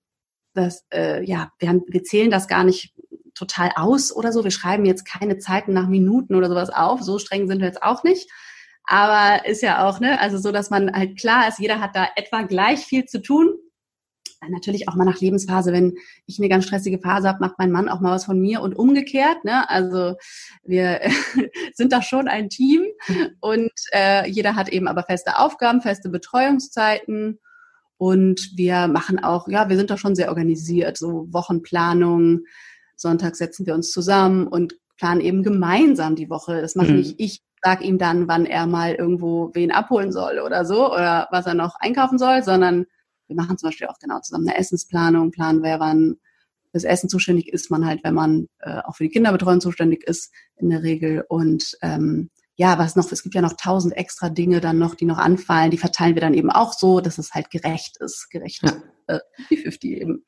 das, 0.54 0.86
äh, 0.93 1.23
ja, 1.23 1.51
wir, 1.60 1.69
haben, 1.69 1.84
wir 1.88 2.04
zählen 2.04 2.32
das 2.32 2.47
gar 2.47 2.63
nicht 2.63 2.93
total 3.34 3.71
aus 3.75 4.15
oder 4.15 4.32
so. 4.32 4.43
Wir 4.43 4.51
schreiben 4.51 4.86
jetzt 4.86 5.06
keine 5.06 5.38
Zeiten 5.38 5.73
nach 5.73 5.88
Minuten 5.88 6.36
oder 6.36 6.47
sowas 6.47 6.69
auf. 6.69 7.01
So 7.01 7.19
streng 7.19 7.47
sind 7.47 7.60
wir 7.60 7.67
jetzt 7.67 7.84
auch 7.84 8.04
nicht. 8.04 8.32
Aber 8.86 9.45
ist 9.45 9.62
ja 9.62 9.86
auch, 9.88 9.99
ne, 9.99 10.19
also 10.21 10.38
so, 10.38 10.51
dass 10.51 10.69
man 10.69 10.93
halt 10.93 11.19
klar 11.19 11.47
ist, 11.47 11.60
jeder 11.60 11.82
hat 11.82 11.95
da 11.95 12.08
etwa 12.15 12.43
gleich 12.43 12.86
viel 12.86 13.06
zu 13.06 13.21
tun 13.21 13.56
natürlich 14.49 14.88
auch 14.88 14.95
mal 14.95 15.05
nach 15.05 15.19
Lebensphase, 15.19 15.71
wenn 15.71 15.95
ich 16.25 16.39
eine 16.39 16.49
ganz 16.49 16.65
stressige 16.65 16.99
Phase 16.99 17.27
habe, 17.27 17.39
macht 17.39 17.58
mein 17.58 17.71
Mann 17.71 17.89
auch 17.89 17.99
mal 17.99 18.12
was 18.12 18.25
von 18.25 18.39
mir 18.39 18.62
und 18.62 18.75
umgekehrt. 18.75 19.43
Ne? 19.43 19.69
Also 19.69 20.15
wir 20.63 21.01
sind 21.73 21.91
da 21.91 22.01
schon 22.01 22.27
ein 22.27 22.49
Team 22.49 22.84
und 23.39 23.71
äh, 23.91 24.29
jeder 24.29 24.55
hat 24.55 24.69
eben 24.69 24.88
aber 24.88 25.03
feste 25.03 25.38
Aufgaben, 25.39 25.81
feste 25.81 26.10
Betreuungszeiten 26.10 27.39
und 27.97 28.51
wir 28.55 28.88
machen 28.88 29.23
auch, 29.23 29.47
ja, 29.47 29.69
wir 29.69 29.77
sind 29.77 29.89
da 29.89 29.97
schon 29.97 30.15
sehr 30.15 30.29
organisiert, 30.29 30.97
so 30.97 31.27
Wochenplanung. 31.31 32.41
Sonntag 32.97 33.36
setzen 33.36 33.65
wir 33.65 33.73
uns 33.73 33.91
zusammen 33.91 34.47
und 34.47 34.75
planen 34.97 35.21
eben 35.21 35.43
gemeinsam 35.43 36.15
die 36.15 36.29
Woche. 36.29 36.62
Das 36.62 36.75
mache 36.75 36.91
mhm. 36.91 36.97
nicht 36.97 37.15
ich 37.19 37.41
sag 37.63 37.84
ihm 37.84 37.97
dann, 37.97 38.27
wann 38.27 38.45
er 38.45 38.67
mal 38.67 38.93
irgendwo 38.93 39.49
wen 39.53 39.71
abholen 39.71 40.12
soll 40.12 40.39
oder 40.39 40.65
so 40.65 40.93
oder 40.93 41.27
was 41.31 41.47
er 41.47 41.55
noch 41.55 41.75
einkaufen 41.79 42.19
soll, 42.19 42.43
sondern 42.43 42.86
wir 43.27 43.35
machen 43.35 43.57
zum 43.57 43.67
Beispiel 43.67 43.88
auch 43.88 43.99
genau 43.99 44.19
zusammen 44.19 44.47
eine 44.47 44.57
Essensplanung, 44.57 45.31
planen, 45.31 45.63
wer 45.63 45.79
wann 45.79 46.17
das 46.73 46.83
Essen 46.83 47.09
zuständig 47.09 47.47
ist, 47.47 47.71
man 47.71 47.85
halt, 47.85 48.03
wenn 48.03 48.13
man 48.13 48.49
äh, 48.59 48.79
auch 48.83 48.95
für 48.95 49.05
die 49.05 49.09
Kinderbetreuung 49.09 49.61
zuständig 49.61 50.03
ist, 50.03 50.31
in 50.57 50.69
der 50.69 50.83
Regel. 50.83 51.23
Und 51.27 51.77
ähm, 51.81 52.29
ja, 52.57 52.77
was 52.77 52.95
noch, 52.95 53.09
es 53.11 53.23
gibt 53.23 53.33
ja 53.33 53.41
noch 53.41 53.53
tausend 53.53 53.95
extra 53.95 54.29
Dinge 54.29 54.59
dann 54.59 54.77
noch, 54.77 54.95
die 54.95 55.05
noch 55.05 55.17
anfallen, 55.17 55.71
die 55.71 55.77
verteilen 55.77 56.15
wir 56.15 56.21
dann 56.21 56.33
eben 56.33 56.49
auch 56.49 56.73
so, 56.73 56.99
dass 56.99 57.17
es 57.17 57.33
halt 57.33 57.49
gerecht 57.49 57.97
ist, 57.97 58.29
gerecht 58.29 58.61
ja. 58.63 58.81
äh, 59.07 59.55
50 59.55 59.91
eben. 59.91 60.25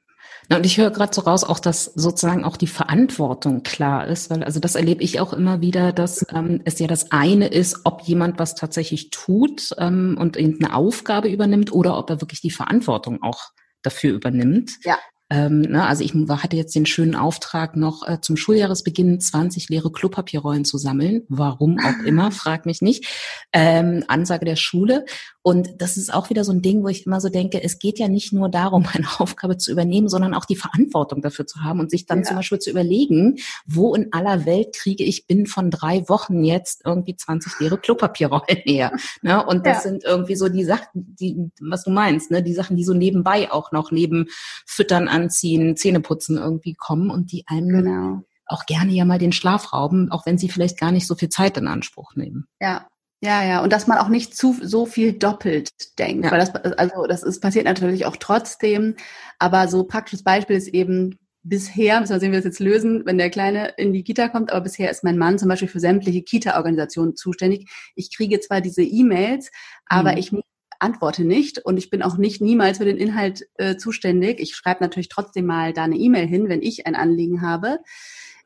Na, 0.50 0.58
und 0.58 0.66
ich 0.66 0.78
höre 0.78 0.92
gerade 0.92 1.14
so 1.14 1.22
raus, 1.22 1.44
auch 1.44 1.60
dass 1.60 1.86
sozusagen 1.86 2.46
auch 2.46 2.56
die 2.56 2.68
Verantwortung 2.68 3.64
klar 3.64 4.08
ist, 4.08 4.30
weil 4.30 4.44
also 4.44 4.60
das 4.60 4.76
erlebe 4.76 5.04
ich 5.04 5.20
auch 5.20 5.34
immer 5.34 5.60
wieder, 5.62 5.92
dass 5.92 6.26
ähm, 6.34 6.62
es 6.64 6.80
ja 6.80 6.88
das 6.88 7.12
eine 7.12 7.48
ist, 7.48 7.82
ob 7.84 8.02
jemand 8.02 8.40
was 8.40 8.56
tatsächlich 8.56 9.10
tut 9.10 9.76
ähm, 9.78 10.18
und 10.18 10.38
irgendeine 10.38 10.74
Aufgabe 10.74 11.28
übernimmt 11.28 11.74
oder 11.74 11.98
ob 11.98 12.10
er 12.10 12.22
wirklich 12.22 12.42
die 12.42 12.52
Verantwortung 12.52 13.22
auch 13.22 13.50
dafür 13.82 14.14
übernimmt. 14.14 14.72
Ja. 14.84 14.98
Ähm, 15.30 15.62
ne, 15.62 15.86
also 15.86 16.04
ich 16.04 16.14
hatte 16.14 16.56
jetzt 16.56 16.76
den 16.76 16.86
schönen 16.86 17.16
Auftrag, 17.16 17.76
noch 17.76 18.08
äh, 18.08 18.22
zum 18.22 18.38
Schuljahresbeginn 18.38 19.20
20 19.20 19.70
leere 19.70 19.92
Klopapierrollen 19.92 20.64
zu 20.64 20.78
sammeln. 20.78 21.24
Warum 21.28 21.78
auch 21.80 22.06
immer, 22.06 22.32
frag 22.32 22.66
mich 22.66 22.82
nicht. 22.82 23.06
Ähm, 23.52 24.04
Ansage 24.08 24.46
der 24.46 24.56
Schule. 24.56 25.06
Und 25.48 25.82
das 25.82 25.96
ist 25.96 26.14
auch 26.14 26.30
wieder 26.30 26.44
so 26.44 26.52
ein 26.52 26.62
Ding, 26.62 26.84
wo 26.84 26.90
ich 26.90 27.06
immer 27.06 27.22
so 27.22 27.30
denke, 27.30 27.64
es 27.64 27.80
geht 27.80 28.00
ja 28.00 28.10
nicht 28.10 28.34
nur 28.34 28.50
darum, 28.50 28.86
eine 28.94 29.08
Aufgabe 29.20 29.58
zu 29.58 29.72
übernehmen, 29.72 30.10
sondern 30.10 30.34
auch 30.34 30.44
die 30.44 30.58
Verantwortung 30.58 31.22
dafür 31.22 31.48
zu 31.48 31.64
haben 31.64 31.80
und 31.80 31.90
sich 31.90 32.06
dann 32.06 32.20
ja. 32.20 32.26
zum 32.26 32.36
Beispiel 32.36 32.60
zu 32.60 32.70
überlegen, 32.70 33.38
wo 33.66 33.96
in 33.96 34.12
aller 34.12 34.46
Welt 34.46 34.76
kriege 34.76 35.06
ich 35.06 35.26
binnen 35.26 35.46
von 35.46 35.72
drei 35.72 36.08
Wochen 36.10 36.44
jetzt 36.44 36.82
irgendwie 36.84 37.16
20 37.16 37.62
leere 37.62 37.78
Klopapierrollen 37.78 38.62
her. 38.66 38.92
Ne? 39.22 39.44
Und 39.44 39.66
das 39.66 39.84
ja. 39.84 39.90
sind 39.90 40.04
irgendwie 40.04 40.36
so 40.36 40.48
die 40.48 40.64
Sachen, 40.64 40.88
die, 40.94 41.50
was 41.60 41.84
du 41.84 41.90
meinst, 41.90 42.30
ne? 42.30 42.44
die 42.44 42.54
Sachen, 42.54 42.78
die 42.78 42.84
so 42.84 42.94
nebenbei 42.94 43.52
auch 43.52 43.72
noch 43.72 43.90
Leben 43.92 44.28
füttern, 44.66 45.08
anziehen, 45.18 45.76
Zähne 45.76 46.00
putzen 46.00 46.38
irgendwie 46.38 46.74
kommen 46.74 47.10
und 47.10 47.32
die 47.32 47.44
einem 47.48 47.84
genau. 47.84 48.24
auch 48.46 48.66
gerne 48.66 48.92
ja 48.92 49.06
mal 49.06 49.20
den 49.20 49.32
Schlaf 49.32 49.74
rauben, 49.74 50.12
auch 50.12 50.26
wenn 50.26 50.38
sie 50.38 50.50
vielleicht 50.50 50.80
gar 50.80 50.92
nicht 50.92 51.08
so 51.08 51.16
viel 51.16 51.30
Zeit 51.30 51.58
in 51.58 51.68
Anspruch 51.68 52.16
nehmen. 52.16 52.48
Ja, 52.62 52.88
ja, 53.22 53.44
ja, 53.44 53.64
und 53.64 53.74
dass 53.74 53.88
man 53.88 53.98
auch 53.98 54.10
nicht 54.10 54.36
zu 54.36 54.56
so 54.62 54.86
viel 54.86 55.14
doppelt 55.14 55.72
denkt, 55.98 56.26
ja. 56.26 56.32
weil 56.32 56.40
das 56.40 56.54
also 56.54 57.08
das 57.08 57.24
ist 57.24 57.42
passiert 57.42 57.66
natürlich 57.66 58.06
auch 58.06 58.16
trotzdem, 58.16 58.96
aber 59.40 59.68
so 59.68 59.86
praktisches 59.86 60.24
Beispiel 60.24 60.56
ist 60.56 60.68
eben 60.68 61.18
bisher, 61.42 62.00
müssen 62.00 62.14
wir 62.14 62.20
sehen, 62.20 62.30
wie 62.30 62.34
wir 62.34 62.40
das 62.40 62.46
jetzt 62.46 62.60
lösen, 62.60 63.06
wenn 63.06 63.18
der 63.18 63.30
Kleine 63.30 63.74
in 63.78 63.94
die 63.94 64.04
Kita 64.04 64.28
kommt, 64.28 64.52
aber 64.52 64.62
bisher 64.62 64.92
ist 64.92 65.04
mein 65.04 65.18
Mann 65.18 65.40
zum 65.40 65.50
Beispiel 65.50 65.68
für 65.68 65.80
sämtliche 65.80 66.22
Kita-Organisationen 66.22 67.16
zuständig. 67.16 67.70
Ich 67.96 68.16
kriege 68.16 68.40
zwar 68.40 68.62
diese 68.62 68.84
E-Mails, 68.84 69.50
aber 69.86 70.12
mhm. 70.12 70.18
ich 70.18 70.32
antworte 70.80 71.24
nicht 71.24 71.60
und 71.60 71.78
ich 71.78 71.90
bin 71.90 72.02
auch 72.02 72.18
nicht 72.18 72.42
niemals 72.42 72.78
für 72.78 72.86
den 72.86 72.98
Inhalt 72.98 73.48
äh, 73.56 73.78
zuständig. 73.78 74.40
Ich 74.40 74.56
schreibe 74.56 74.84
natürlich 74.84 75.10
trotzdem 75.10 75.46
mal 75.46 75.74
da 75.74 75.84
eine 75.84 75.98
E-Mail 75.98 76.28
hin, 76.28 76.50
wenn 76.50 76.62
ich 76.62 76.88
ein 76.88 76.96
Anliegen 76.96 77.42
habe. 77.42 77.80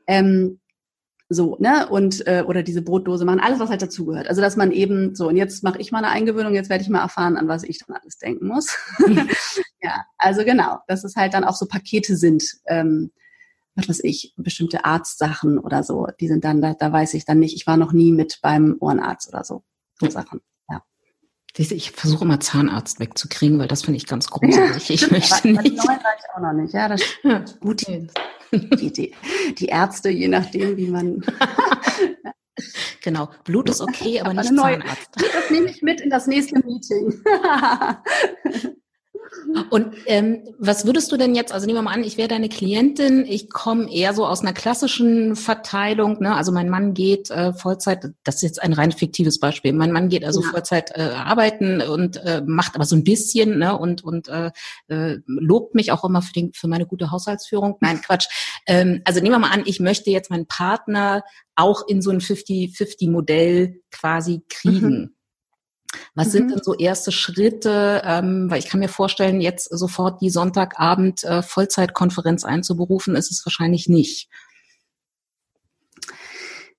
Ähm, 0.08 0.60
so, 1.34 1.56
ne? 1.60 1.88
Und 1.88 2.28
äh, 2.28 2.44
oder 2.46 2.62
diese 2.62 2.82
Brotdose 2.82 3.24
machen, 3.24 3.40
alles, 3.40 3.60
was 3.60 3.70
halt 3.70 3.82
dazugehört. 3.82 4.28
Also 4.28 4.42
dass 4.42 4.58
man 4.58 4.72
eben 4.72 5.16
so, 5.16 5.30
und 5.30 5.38
jetzt 5.38 5.64
mache 5.64 5.80
ich 5.80 5.92
mal 5.92 6.00
eine 6.00 6.10
Eingewöhnung, 6.10 6.54
jetzt 6.54 6.70
werde 6.70 6.84
ich 6.84 6.90
mal 6.90 7.02
erfahren, 7.02 7.38
an 7.38 7.48
was 7.48 7.64
ich 7.64 7.80
dann 7.80 7.96
alles 7.96 8.18
denken 8.18 8.48
muss. 8.48 8.78
ja, 9.82 10.06
also 10.18 10.44
genau, 10.44 10.80
dass 10.88 11.06
es 11.06 11.16
halt 11.16 11.34
dann 11.34 11.46
auch 11.46 11.56
so 11.56 11.68
Pakete 11.68 12.18
sind, 12.18 12.44
ähm, 12.68 13.12
was 13.76 13.88
weiß 13.88 14.04
ich, 14.04 14.34
bestimmte 14.36 14.84
Arztsachen 14.84 15.58
oder 15.58 15.84
so, 15.84 16.08
die 16.20 16.28
sind 16.28 16.44
dann, 16.44 16.62
da, 16.62 16.74
da 16.74 16.92
weiß 16.92 17.14
ich 17.14 17.24
dann 17.24 17.40
nicht, 17.40 17.56
ich 17.56 17.66
war 17.66 17.78
noch 17.78 17.94
nie 17.94 18.12
mit 18.12 18.40
beim 18.42 18.76
Ohrenarzt 18.82 19.30
oder 19.30 19.46
so. 19.46 19.64
So 20.00 20.10
Sachen. 20.10 20.42
Ich 21.58 21.92
versuche 21.92 22.24
immer 22.24 22.40
Zahnarzt 22.40 23.00
wegzukriegen, 23.00 23.60
weil 23.60 23.68
das 23.68 23.84
finde 23.84 23.98
ich 23.98 24.08
ganz 24.08 24.30
großartig. 24.30 24.90
Ja, 24.90 24.96
ich 24.96 25.12
möchte 25.12 25.50
aber, 25.50 25.62
nicht. 25.62 25.80
Aber 25.80 26.00
ich 26.18 26.36
auch 26.36 26.42
noch 26.42 26.54
nicht. 26.54 26.74
Ja, 26.74 26.88
das 26.88 27.02
ist 27.24 27.60
gut. 27.60 27.86
Die, 27.88 28.92
die, 28.92 29.14
die 29.58 29.66
Ärzte, 29.66 30.10
je 30.10 30.28
nachdem, 30.28 30.78
wie 30.78 30.88
man. 30.88 31.24
genau. 33.02 33.30
Blut 33.44 33.70
ist 33.70 33.82
okay, 33.82 34.20
aber, 34.20 34.32
aber 34.32 34.42
nicht 34.42 34.56
Zahnarzt. 34.56 35.10
Das 35.16 35.50
nehme 35.50 35.70
ich 35.70 35.82
mit 35.82 36.02
in 36.02 36.10
das 36.10 36.28
nächste 36.28 36.56
Meeting. 36.66 37.22
Und 39.70 39.96
ähm, 40.08 40.44
was 40.60 40.86
würdest 40.86 41.12
du 41.12 41.18
denn 41.18 41.36
jetzt, 41.36 41.54
also 41.54 41.66
nehmen 41.66 41.78
wir 41.78 41.84
mal 41.84 41.94
an, 41.94 42.04
ich 42.04 42.18
wäre 42.18 42.28
deine 42.28 42.50
Klientin, 42.50 43.26
ich 43.26 43.50
komme 43.50 43.92
eher 43.92 44.14
so 44.14 44.26
aus 44.26 44.42
einer 44.42 44.54
klassischen 44.54 45.36
Verteilung, 45.36 46.22
ne? 46.22 46.36
also 46.36 46.52
mein 46.52 46.70
Mann 46.70 46.94
geht 46.94 47.30
äh, 47.32 47.54
Vollzeit, 47.54 48.12
das 48.24 48.36
ist 48.36 48.42
jetzt 48.42 48.62
ein 48.62 48.74
rein 48.74 48.92
fiktives 48.92 49.40
Beispiel, 49.40 49.72
mein 49.74 49.92
Mann 49.92 50.10
geht 50.10 50.26
also 50.26 50.42
ja. 50.42 50.50
Vollzeit 50.50 50.92
äh, 50.96 51.12
arbeiten 51.16 51.82
und 51.82 52.18
äh, 52.18 52.42
macht 52.46 52.76
aber 52.76 52.86
so 52.86 52.96
ein 52.96 53.04
bisschen 53.04 53.60
ne? 53.60 53.78
und, 53.78 54.04
und 54.04 54.28
äh, 54.28 54.52
äh, 54.90 55.20
lobt 55.26 55.76
mich 55.76 55.92
auch 55.92 56.04
immer 56.04 56.22
für, 56.22 56.34
den, 56.34 56.52
für 56.54 56.68
meine 56.68 56.86
gute 56.86 57.12
Haushaltsführung. 57.12 57.78
Nein, 57.80 58.02
Quatsch. 58.06 58.28
Ähm, 58.68 59.02
also 59.06 59.22
nehmen 59.22 59.36
wir 59.36 59.40
mal 59.40 59.52
an, 59.52 59.64
ich 59.66 59.80
möchte 59.80 60.12
jetzt 60.12 60.30
meinen 60.30 60.48
Partner 60.48 61.24
auch 61.56 61.88
in 61.88 62.02
so 62.02 62.12
ein 62.12 62.20
50-50-Modell 62.20 63.82
quasi 63.92 64.44
kriegen. 64.50 65.00
Mhm. 65.00 65.16
Was 66.16 66.28
mhm. 66.28 66.32
sind 66.32 66.52
denn 66.52 66.64
so 66.64 66.74
erste 66.76 67.12
Schritte? 67.12 68.02
Ähm, 68.06 68.50
weil 68.50 68.60
ich 68.60 68.68
kann 68.68 68.80
mir 68.80 68.90
vorstellen, 68.90 69.42
jetzt 69.42 69.70
sofort 69.70 70.22
die 70.22 70.30
Sonntagabend 70.30 71.24
äh, 71.24 71.42
Vollzeitkonferenz 71.42 72.44
einzuberufen, 72.44 73.16
ist 73.16 73.32
es 73.32 73.46
wahrscheinlich 73.46 73.88
nicht. 73.88 74.30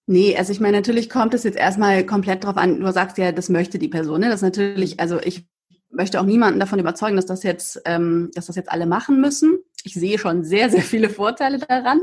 Nee, 0.07 0.37
also 0.37 0.53
ich 0.53 0.61
meine, 0.61 0.79
natürlich 0.79 1.09
kommt 1.09 1.33
es 1.33 1.45
jetzt 1.45 1.57
erstmal 1.57 2.05
komplett 2.05 2.45
drauf 2.45 2.57
an. 2.57 2.81
Du 2.81 2.93
sagst 2.93 3.19
ja, 3.19 3.33
das 3.33 3.49
möchte 3.49 3.79
die 3.79 3.89
Person. 3.89 4.21
Ne? 4.21 4.27
Das 4.27 4.37
ist 4.37 4.43
natürlich, 4.43 4.99
also 4.99 5.21
ich 5.21 5.47
möchte 5.91 6.21
auch 6.21 6.25
niemanden 6.25 6.59
davon 6.59 6.79
überzeugen, 6.79 7.17
dass 7.17 7.27
das 7.27 7.43
jetzt, 7.43 7.81
ähm, 7.85 8.31
dass 8.35 8.47
das 8.47 8.57
jetzt 8.57 8.71
alle 8.71 8.87
machen 8.87 9.21
müssen. 9.21 9.59
Ich 9.85 9.95
sehe 9.95 10.19
schon 10.19 10.43
sehr, 10.43 10.71
sehr 10.71 10.83
viele 10.83 11.09
Vorteile 11.09 11.59
daran. 11.59 12.03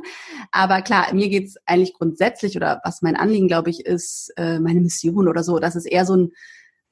Aber 0.52 0.82
klar, 0.82 1.14
mir 1.14 1.30
geht's 1.30 1.56
eigentlich 1.66 1.94
grundsätzlich 1.94 2.56
oder 2.56 2.82
was 2.84 3.02
mein 3.02 3.18
Anliegen, 3.18 3.48
glaube 3.48 3.70
ich, 3.70 3.86
ist, 3.86 4.32
äh, 4.38 4.60
meine 4.60 4.80
Mission 4.80 5.28
oder 5.28 5.44
so, 5.44 5.60
dass 5.60 5.76
es 5.76 5.86
eher 5.86 6.06
so 6.06 6.16
ein 6.16 6.32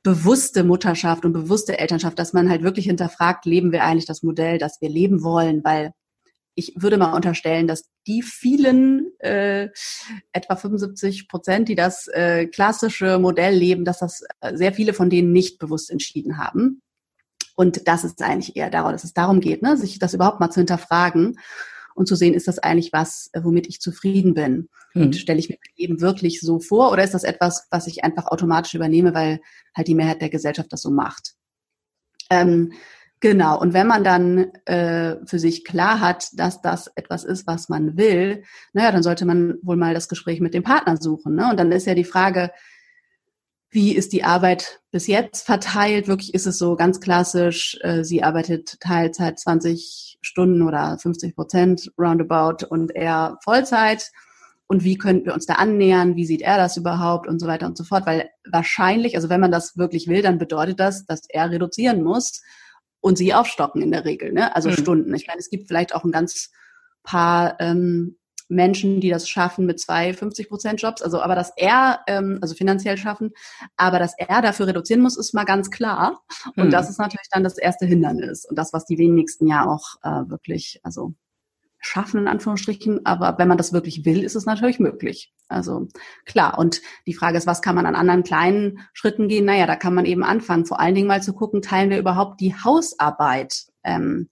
bewusste 0.03 0.63
Mutterschaft 0.63 1.25
und 1.25 1.33
bewusste 1.33 1.79
Elternschaft, 1.79 2.17
dass 2.19 2.33
man 2.33 2.49
halt 2.49 2.63
wirklich 2.63 2.85
hinterfragt, 2.85 3.45
leben 3.45 3.71
wir 3.71 3.83
eigentlich 3.83 4.05
das 4.05 4.23
Modell, 4.23 4.57
das 4.57 4.79
wir 4.81 4.89
leben 4.89 5.23
wollen, 5.23 5.63
weil 5.63 5.91
ich 6.55 6.73
würde 6.75 6.97
mal 6.97 7.13
unterstellen, 7.13 7.67
dass 7.67 7.83
die 8.07 8.23
vielen, 8.23 9.11
äh, 9.19 9.69
etwa 10.31 10.55
75 10.55 11.27
Prozent, 11.27 11.69
die 11.69 11.75
das 11.75 12.07
äh, 12.07 12.47
klassische 12.47 13.19
Modell 13.19 13.53
leben, 13.53 13.85
dass 13.85 13.99
das 13.99 14.23
äh, 14.41 14.55
sehr 14.55 14.73
viele 14.73 14.93
von 14.93 15.09
denen 15.09 15.31
nicht 15.31 15.59
bewusst 15.59 15.91
entschieden 15.91 16.39
haben. 16.39 16.81
Und 17.55 17.87
das 17.87 18.03
ist 18.03 18.21
eigentlich 18.23 18.55
eher 18.55 18.71
darum, 18.71 18.91
dass 18.91 19.03
es 19.03 19.13
darum 19.13 19.39
geht, 19.39 19.61
ne, 19.61 19.77
sich 19.77 19.99
das 19.99 20.15
überhaupt 20.15 20.39
mal 20.39 20.49
zu 20.49 20.59
hinterfragen 20.59 21.37
und 21.97 22.07
zu 22.07 22.15
sehen, 22.15 22.35
ist 22.35 22.47
das 22.47 22.59
eigentlich 22.59 22.93
was, 22.93 23.29
äh, 23.33 23.43
womit 23.43 23.67
ich 23.67 23.81
zufrieden 23.81 24.35
bin? 24.35 24.69
Mhm. 24.93 25.01
Und 25.01 25.15
stelle 25.15 25.39
ich 25.39 25.49
mir 25.49 25.57
eben 25.75 25.99
wirklich 25.99 26.39
so 26.39 26.59
vor 26.59 26.91
oder 26.91 27.03
ist 27.03 27.13
das 27.13 27.23
etwas, 27.23 27.67
was 27.71 27.87
ich 27.87 28.03
einfach 28.03 28.27
automatisch 28.27 28.75
übernehme, 28.75 29.13
weil 29.15 29.39
halt 29.75 29.87
die 29.87 29.95
Mehrheit 29.95 30.21
der 30.21 30.29
Gesellschaft 30.29 30.71
das 30.71 30.81
so 30.81 30.91
macht? 30.91 31.33
Ähm, 32.29 32.71
Genau, 33.19 33.59
und 33.59 33.73
wenn 33.73 33.87
man 33.87 34.03
dann 34.03 34.51
äh, 34.65 35.15
für 35.25 35.39
sich 35.39 35.65
klar 35.65 36.01
hat, 36.01 36.27
dass 36.33 36.61
das 36.61 36.85
etwas 36.95 37.23
ist, 37.23 37.47
was 37.47 37.67
man 37.67 37.97
will, 37.97 38.43
naja, 38.73 38.91
dann 38.91 39.01
sollte 39.01 39.25
man 39.25 39.55
wohl 39.63 39.75
mal 39.75 39.95
das 39.95 40.07
Gespräch 40.07 40.39
mit 40.39 40.53
dem 40.53 40.61
Partner 40.61 40.97
suchen. 40.97 41.33
Ne? 41.33 41.49
Und 41.49 41.57
dann 41.59 41.71
ist 41.71 41.87
ja 41.87 41.95
die 41.95 42.03
Frage, 42.03 42.51
wie 43.69 43.95
ist 43.95 44.13
die 44.13 44.23
Arbeit 44.23 44.79
bis 44.91 45.07
jetzt 45.07 45.45
verteilt? 45.45 46.07
Wirklich 46.07 46.33
ist 46.33 46.47
es 46.47 46.57
so 46.57 46.75
ganz 46.75 46.99
klassisch, 46.99 47.77
äh, 47.81 48.03
sie 48.03 48.23
arbeitet 48.23 48.79
Teilzeit 48.79 49.39
20 49.39 50.19
Stunden 50.21 50.61
oder 50.61 50.97
50 50.97 51.35
Prozent 51.35 51.91
roundabout 51.97 52.65
und 52.67 52.95
er 52.95 53.37
Vollzeit. 53.43 54.11
Und 54.67 54.83
wie 54.83 54.97
könnten 54.97 55.25
wir 55.25 55.33
uns 55.33 55.45
da 55.45 55.55
annähern? 55.55 56.15
Wie 56.15 56.25
sieht 56.25 56.41
er 56.41 56.57
das 56.57 56.75
überhaupt? 56.75 57.27
Und 57.27 57.39
so 57.39 57.47
weiter 57.47 57.67
und 57.67 57.77
so 57.77 57.83
fort. 57.83 58.05
Weil 58.05 58.29
wahrscheinlich, 58.49 59.15
also 59.15 59.29
wenn 59.29 59.39
man 59.39 59.51
das 59.51 59.77
wirklich 59.77 60.07
will, 60.07 60.21
dann 60.21 60.37
bedeutet 60.37 60.79
das, 60.79 61.05
dass 61.05 61.21
er 61.29 61.51
reduzieren 61.51 62.03
muss 62.03 62.41
und 62.99 63.17
sie 63.17 63.33
aufstocken 63.33 63.81
in 63.81 63.91
der 63.91 64.03
Regel, 64.03 64.33
ne? 64.33 64.55
Also 64.55 64.69
mhm. 64.69 64.73
Stunden. 64.73 65.13
Ich 65.15 65.27
meine, 65.27 65.39
es 65.39 65.49
gibt 65.49 65.67
vielleicht 65.67 65.95
auch 65.95 66.03
ein 66.03 66.11
ganz 66.11 66.51
paar 67.03 67.55
ähm, 67.59 68.17
Menschen, 68.49 69.01
die 69.01 69.09
das 69.09 69.27
schaffen 69.27 69.65
mit 69.65 69.79
zwei 69.79 70.13
50 70.13 70.49
Prozent 70.49 70.81
Jobs. 70.81 71.01
Also, 71.01 71.21
aber 71.21 71.35
dass 71.35 71.51
er, 71.55 72.01
ähm, 72.07 72.39
also 72.41 72.55
finanziell 72.55 72.97
schaffen, 72.97 73.31
aber 73.75 73.99
dass 73.99 74.13
er 74.17 74.41
dafür 74.41 74.67
reduzieren 74.67 75.01
muss, 75.01 75.17
ist 75.17 75.33
mal 75.33 75.45
ganz 75.45 75.71
klar. 75.71 76.21
Und 76.55 76.65
hm. 76.65 76.69
das 76.71 76.89
ist 76.89 76.99
natürlich 76.99 77.27
dann 77.31 77.43
das 77.43 77.57
erste 77.57 77.85
Hindernis 77.85 78.45
und 78.45 78.57
das, 78.57 78.73
was 78.73 78.85
die 78.85 78.97
wenigsten 78.97 79.47
ja 79.47 79.65
auch 79.67 79.95
äh, 80.03 80.29
wirklich, 80.29 80.79
also 80.83 81.13
schaffen 81.79 82.21
in 82.21 82.27
Anführungsstrichen, 82.27 83.05
aber 83.05 83.37
wenn 83.37 83.47
man 83.47 83.57
das 83.57 83.71
wirklich 83.71 84.03
will, 84.03 84.23
ist 84.23 84.35
es 84.35 84.45
natürlich 84.45 84.79
möglich. 84.79 85.33
Also 85.47 85.87
klar. 86.25 86.57
Und 86.57 86.81
die 87.05 87.13
Frage 87.13 87.37
ist, 87.37 87.47
was 87.47 87.61
kann 87.61 87.75
man 87.75 87.85
an 87.85 87.95
anderen 87.95 88.23
kleinen 88.23 88.79
Schritten 88.93 89.27
gehen? 89.27 89.45
Naja, 89.45 89.67
da 89.67 89.75
kann 89.75 89.93
man 89.93 90.05
eben 90.05 90.23
anfangen, 90.23 90.65
vor 90.65 90.79
allen 90.79 90.95
Dingen 90.95 91.07
mal 91.07 91.21
zu 91.21 91.33
gucken, 91.33 91.61
teilen 91.61 91.89
wir 91.89 91.99
überhaupt 91.99 92.41
die 92.41 92.55
Hausarbeit 92.55 93.67
ähm, 93.83 94.29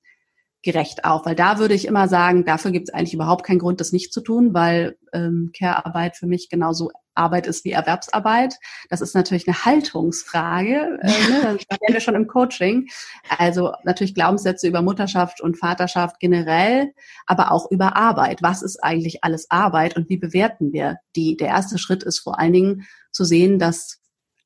gerecht 0.65 1.05
auf. 1.05 1.25
Weil 1.25 1.35
da 1.35 1.59
würde 1.59 1.75
ich 1.75 1.85
immer 1.85 2.09
sagen, 2.09 2.43
dafür 2.43 2.71
gibt 2.71 2.89
es 2.89 2.93
eigentlich 2.93 3.13
überhaupt 3.13 3.45
keinen 3.45 3.59
Grund, 3.59 3.79
das 3.79 3.93
nicht 3.93 4.11
zu 4.11 4.19
tun, 4.19 4.53
weil 4.53 4.97
ähm, 5.13 5.51
Care-Arbeit 5.57 6.17
für 6.17 6.25
mich 6.25 6.49
genauso 6.49 6.91
Arbeit 7.13 7.47
ist 7.47 7.63
wie 7.63 7.71
Erwerbsarbeit. 7.71 8.55
Das 8.89 8.99
ist 8.99 9.15
natürlich 9.15 9.47
eine 9.47 9.63
Haltungsfrage. 9.63 10.99
Äh, 11.01 11.29
ne? 11.29 11.57
Das 11.69 11.79
werden 11.79 11.93
wir 11.93 12.01
schon 12.01 12.15
im 12.15 12.27
Coaching. 12.27 12.87
Also 13.29 13.73
natürlich 13.83 14.15
Glaubenssätze 14.15 14.67
über 14.67 14.81
Mutterschaft 14.81 15.39
und 15.39 15.57
Vaterschaft 15.57 16.19
generell, 16.19 16.91
aber 17.27 17.51
auch 17.51 17.69
über 17.71 17.95
Arbeit. 17.95 18.41
Was 18.41 18.63
ist 18.63 18.83
eigentlich 18.83 19.23
alles 19.23 19.49
Arbeit 19.51 19.95
und 19.95 20.09
wie 20.09 20.17
bewerten 20.17 20.73
wir 20.73 20.97
die? 21.15 21.37
Der 21.37 21.49
erste 21.49 21.77
Schritt 21.77 22.03
ist 22.03 22.19
vor 22.19 22.39
allen 22.39 22.53
Dingen 22.53 22.87
zu 23.11 23.23
sehen, 23.23 23.59
dass 23.59 23.99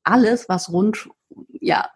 alles, 0.04 0.48
was 0.48 0.72
rund 0.72 1.08
ja, 1.60 1.88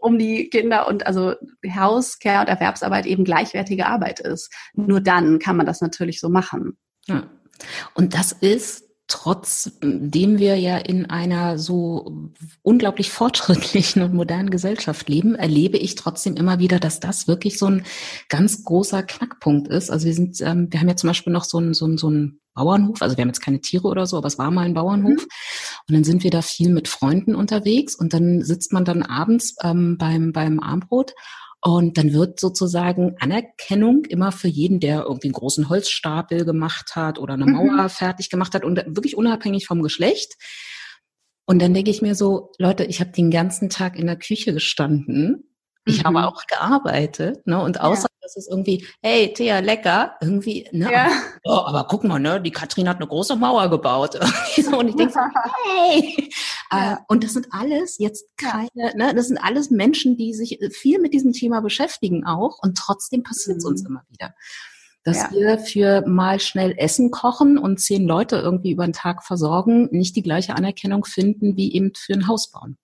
um 0.00 0.18
die 0.18 0.48
Kinder 0.48 0.88
und 0.88 1.06
also 1.06 1.34
Haus, 1.74 2.18
Care 2.18 2.40
und 2.40 2.48
Erwerbsarbeit 2.48 3.06
eben 3.06 3.24
gleichwertige 3.24 3.86
Arbeit 3.86 4.20
ist. 4.20 4.52
Nur 4.74 5.00
dann 5.00 5.38
kann 5.38 5.56
man 5.56 5.66
das 5.66 5.80
natürlich 5.80 6.20
so 6.20 6.28
machen. 6.28 6.76
Ja. 7.06 7.28
Und 7.94 8.14
das 8.14 8.32
ist 8.32 8.84
trotzdem 9.08 10.38
wir 10.38 10.56
ja 10.56 10.78
in 10.78 11.06
einer 11.08 11.58
so 11.58 12.32
unglaublich 12.62 13.10
fortschrittlichen 13.10 14.02
und 14.02 14.14
modernen 14.14 14.50
Gesellschaft 14.50 15.08
leben, 15.08 15.36
erlebe 15.36 15.78
ich 15.78 15.94
trotzdem 15.94 16.34
immer 16.36 16.58
wieder, 16.58 16.80
dass 16.80 16.98
das 16.98 17.28
wirklich 17.28 17.58
so 17.58 17.66
ein 17.66 17.84
ganz 18.28 18.64
großer 18.64 19.04
Knackpunkt 19.04 19.68
ist. 19.68 19.90
Also 19.90 20.06
wir 20.06 20.14
sind, 20.14 20.40
ähm, 20.40 20.72
wir 20.72 20.80
haben 20.80 20.88
ja 20.88 20.96
zum 20.96 21.08
Beispiel 21.08 21.32
noch 21.32 21.44
so 21.44 21.60
ein, 21.60 21.72
so 21.72 21.86
ein, 21.86 21.98
so 21.98 22.10
ein 22.10 22.40
Bauernhof. 22.56 23.00
Also 23.00 23.16
wir 23.16 23.22
haben 23.22 23.28
jetzt 23.28 23.40
keine 23.40 23.60
Tiere 23.60 23.86
oder 23.86 24.06
so, 24.06 24.16
aber 24.16 24.26
es 24.26 24.38
war 24.38 24.50
mal 24.50 24.64
ein 24.64 24.74
Bauernhof. 24.74 25.22
Mhm. 25.22 25.28
Und 25.88 25.94
dann 25.94 26.02
sind 26.02 26.24
wir 26.24 26.32
da 26.32 26.42
viel 26.42 26.70
mit 26.70 26.88
Freunden 26.88 27.36
unterwegs 27.36 27.94
und 27.94 28.12
dann 28.12 28.42
sitzt 28.42 28.72
man 28.72 28.84
dann 28.84 29.04
abends 29.04 29.54
ähm, 29.62 29.96
beim, 29.98 30.32
beim 30.32 30.58
Armbrot 30.58 31.12
und 31.60 31.96
dann 31.98 32.12
wird 32.12 32.40
sozusagen 32.40 33.14
Anerkennung 33.20 34.04
immer 34.06 34.32
für 34.32 34.48
jeden, 34.48 34.80
der 34.80 35.04
irgendwie 35.04 35.28
einen 35.28 35.34
großen 35.34 35.68
Holzstapel 35.68 36.44
gemacht 36.44 36.96
hat 36.96 37.20
oder 37.20 37.34
eine 37.34 37.46
Mauer 37.46 37.84
mhm. 37.84 37.88
fertig 37.88 38.28
gemacht 38.28 38.54
hat 38.54 38.64
und 38.64 38.76
wirklich 38.88 39.16
unabhängig 39.16 39.66
vom 39.66 39.82
Geschlecht. 39.82 40.34
Und 41.46 41.62
dann 41.62 41.74
denke 41.74 41.92
ich 41.92 42.02
mir 42.02 42.16
so, 42.16 42.50
Leute, 42.58 42.84
ich 42.84 43.00
habe 43.00 43.12
den 43.12 43.30
ganzen 43.30 43.70
Tag 43.70 43.96
in 43.96 44.06
der 44.06 44.18
Küche 44.18 44.52
gestanden 44.52 45.44
ich 45.86 46.02
mhm. 46.02 46.06
habe 46.08 46.26
auch 46.26 46.46
gearbeitet, 46.46 47.46
ne? 47.46 47.62
Und 47.62 47.80
außer 47.80 48.05
dass 48.26 48.36
es 48.36 48.48
irgendwie, 48.48 48.84
hey, 49.02 49.32
Thea, 49.32 49.60
lecker, 49.60 50.16
irgendwie, 50.20 50.68
ne? 50.72 50.90
Ja. 50.90 51.10
Oh, 51.44 51.62
aber 51.64 51.86
guck 51.88 52.02
mal, 52.02 52.18
ne? 52.18 52.40
Die 52.40 52.50
Katrin 52.50 52.88
hat 52.88 52.96
eine 52.96 53.06
große 53.06 53.36
Mauer 53.36 53.70
gebaut. 53.70 54.16
und 54.76 54.88
ich 54.88 54.96
denke 54.96 55.12
so, 55.12 55.20
hey! 55.64 56.30
Ja. 56.72 56.94
Äh, 56.94 56.96
und 57.06 57.22
das 57.22 57.34
sind 57.34 57.46
alles 57.52 57.98
jetzt 57.98 58.26
keine, 58.36 58.96
ne? 58.96 59.14
Das 59.14 59.28
sind 59.28 59.38
alles 59.38 59.70
Menschen, 59.70 60.16
die 60.16 60.34
sich 60.34 60.58
viel 60.72 61.00
mit 61.00 61.14
diesem 61.14 61.32
Thema 61.32 61.60
beschäftigen 61.60 62.26
auch 62.26 62.58
und 62.60 62.76
trotzdem 62.76 63.22
passiert 63.22 63.58
es 63.58 63.64
mhm. 63.64 63.70
uns 63.70 63.86
immer 63.86 64.02
wieder. 64.08 64.34
dass 65.04 65.18
ja. 65.18 65.30
wir 65.30 65.58
für 65.58 66.04
mal 66.08 66.40
schnell 66.40 66.74
Essen 66.76 67.12
kochen 67.12 67.58
und 67.58 67.78
zehn 67.78 68.08
Leute 68.08 68.38
irgendwie 68.38 68.72
über 68.72 68.84
den 68.84 68.92
Tag 68.92 69.22
versorgen, 69.22 69.88
nicht 69.92 70.16
die 70.16 70.22
gleiche 70.22 70.56
Anerkennung 70.56 71.04
finden 71.04 71.56
wie 71.56 71.72
eben 71.72 71.92
für 71.94 72.14
ein 72.14 72.26
Haus 72.26 72.50
bauen. 72.50 72.76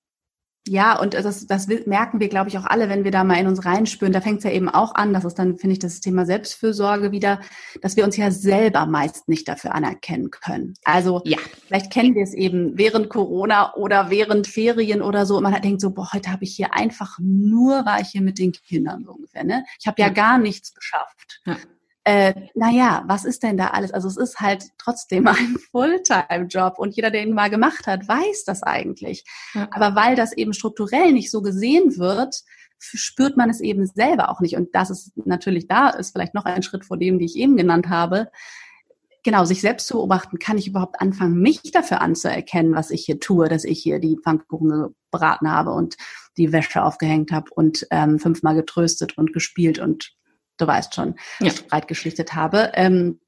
Ja, 0.68 0.98
und 1.00 1.14
das, 1.14 1.46
das 1.46 1.66
merken 1.66 2.20
wir, 2.20 2.28
glaube 2.28 2.48
ich, 2.48 2.56
auch 2.56 2.64
alle, 2.64 2.88
wenn 2.88 3.02
wir 3.02 3.10
da 3.10 3.24
mal 3.24 3.38
in 3.38 3.48
uns 3.48 3.64
reinspüren. 3.64 4.12
Da 4.12 4.20
fängt 4.20 4.38
es 4.38 4.44
ja 4.44 4.50
eben 4.52 4.68
auch 4.68 4.94
an, 4.94 5.12
das 5.12 5.24
ist 5.24 5.34
dann, 5.34 5.58
finde 5.58 5.72
ich, 5.72 5.80
das 5.80 6.00
Thema 6.00 6.24
Selbstfürsorge 6.24 7.10
wieder, 7.10 7.40
dass 7.80 7.96
wir 7.96 8.04
uns 8.04 8.16
ja 8.16 8.30
selber 8.30 8.86
meist 8.86 9.28
nicht 9.28 9.48
dafür 9.48 9.74
anerkennen 9.74 10.30
können. 10.30 10.74
Also 10.84 11.20
ja. 11.24 11.38
vielleicht 11.66 11.92
kennen 11.92 12.14
wir 12.14 12.22
es 12.22 12.32
eben 12.32 12.78
während 12.78 13.08
Corona 13.08 13.74
oder 13.74 14.10
während 14.10 14.46
Ferien 14.46 15.02
oder 15.02 15.26
so. 15.26 15.40
Man 15.40 15.60
denkt 15.60 15.80
so, 15.80 15.90
boah, 15.90 16.12
heute 16.12 16.30
habe 16.30 16.44
ich 16.44 16.54
hier 16.54 16.74
einfach 16.74 17.18
nur, 17.20 17.84
war 17.84 18.00
ich 18.00 18.08
hier 18.08 18.22
mit 18.22 18.38
den 18.38 18.52
Kindern 18.52 19.02
so 19.04 19.12
ungefähr. 19.12 19.42
Ne? 19.42 19.64
Ich 19.80 19.88
habe 19.88 20.00
ja. 20.00 20.08
ja 20.08 20.12
gar 20.12 20.38
nichts 20.38 20.74
geschafft. 20.74 21.40
Ja 21.44 21.56
äh, 22.04 22.34
naja, 22.54 23.04
was 23.06 23.24
ist 23.24 23.42
denn 23.42 23.56
da 23.56 23.68
alles? 23.68 23.92
Also 23.92 24.08
es 24.08 24.16
ist 24.16 24.40
halt 24.40 24.64
trotzdem 24.78 25.26
ein 25.28 25.56
Fulltime-Job 25.70 26.78
und 26.78 26.96
jeder, 26.96 27.10
der 27.10 27.22
ihn 27.22 27.34
mal 27.34 27.50
gemacht 27.50 27.86
hat, 27.86 28.08
weiß 28.08 28.44
das 28.44 28.62
eigentlich. 28.62 29.24
Ja. 29.54 29.68
Aber 29.70 29.94
weil 29.94 30.16
das 30.16 30.32
eben 30.32 30.52
strukturell 30.52 31.12
nicht 31.12 31.30
so 31.30 31.42
gesehen 31.42 31.96
wird, 31.98 32.42
spürt 32.78 33.36
man 33.36 33.48
es 33.48 33.60
eben 33.60 33.86
selber 33.86 34.28
auch 34.28 34.40
nicht. 34.40 34.56
Und 34.56 34.74
das 34.74 34.90
ist 34.90 35.12
natürlich 35.24 35.68
da, 35.68 35.90
ist 35.90 36.12
vielleicht 36.12 36.34
noch 36.34 36.44
ein 36.44 36.64
Schritt 36.64 36.84
vor 36.84 36.98
dem, 36.98 37.18
die 37.18 37.26
ich 37.26 37.36
eben 37.36 37.56
genannt 37.56 37.88
habe. 37.88 38.30
Genau, 39.24 39.44
sich 39.44 39.60
selbst 39.60 39.86
zu 39.86 39.94
beobachten, 39.94 40.40
kann 40.40 40.58
ich 40.58 40.66
überhaupt 40.66 41.00
anfangen, 41.00 41.40
mich 41.40 41.62
dafür 41.70 42.00
anzuerkennen, 42.00 42.74
was 42.74 42.90
ich 42.90 43.04
hier 43.04 43.20
tue, 43.20 43.48
dass 43.48 43.62
ich 43.62 43.80
hier 43.80 44.00
die 44.00 44.18
Pfannkuchen 44.20 44.94
gebraten 45.12 45.48
habe 45.48 45.70
und 45.70 45.96
die 46.36 46.50
Wäsche 46.50 46.82
aufgehängt 46.82 47.30
habe 47.30 47.48
und 47.54 47.86
ähm, 47.92 48.18
fünfmal 48.18 48.56
getröstet 48.56 49.16
und 49.16 49.32
gespielt 49.32 49.78
und 49.78 50.16
du 50.58 50.66
weißt 50.66 50.94
schon, 50.94 51.16
ja. 51.40 51.52
breit 51.68 51.88
geschlichtet 51.88 52.34
habe. 52.34 52.72
Ähm, 52.74 53.20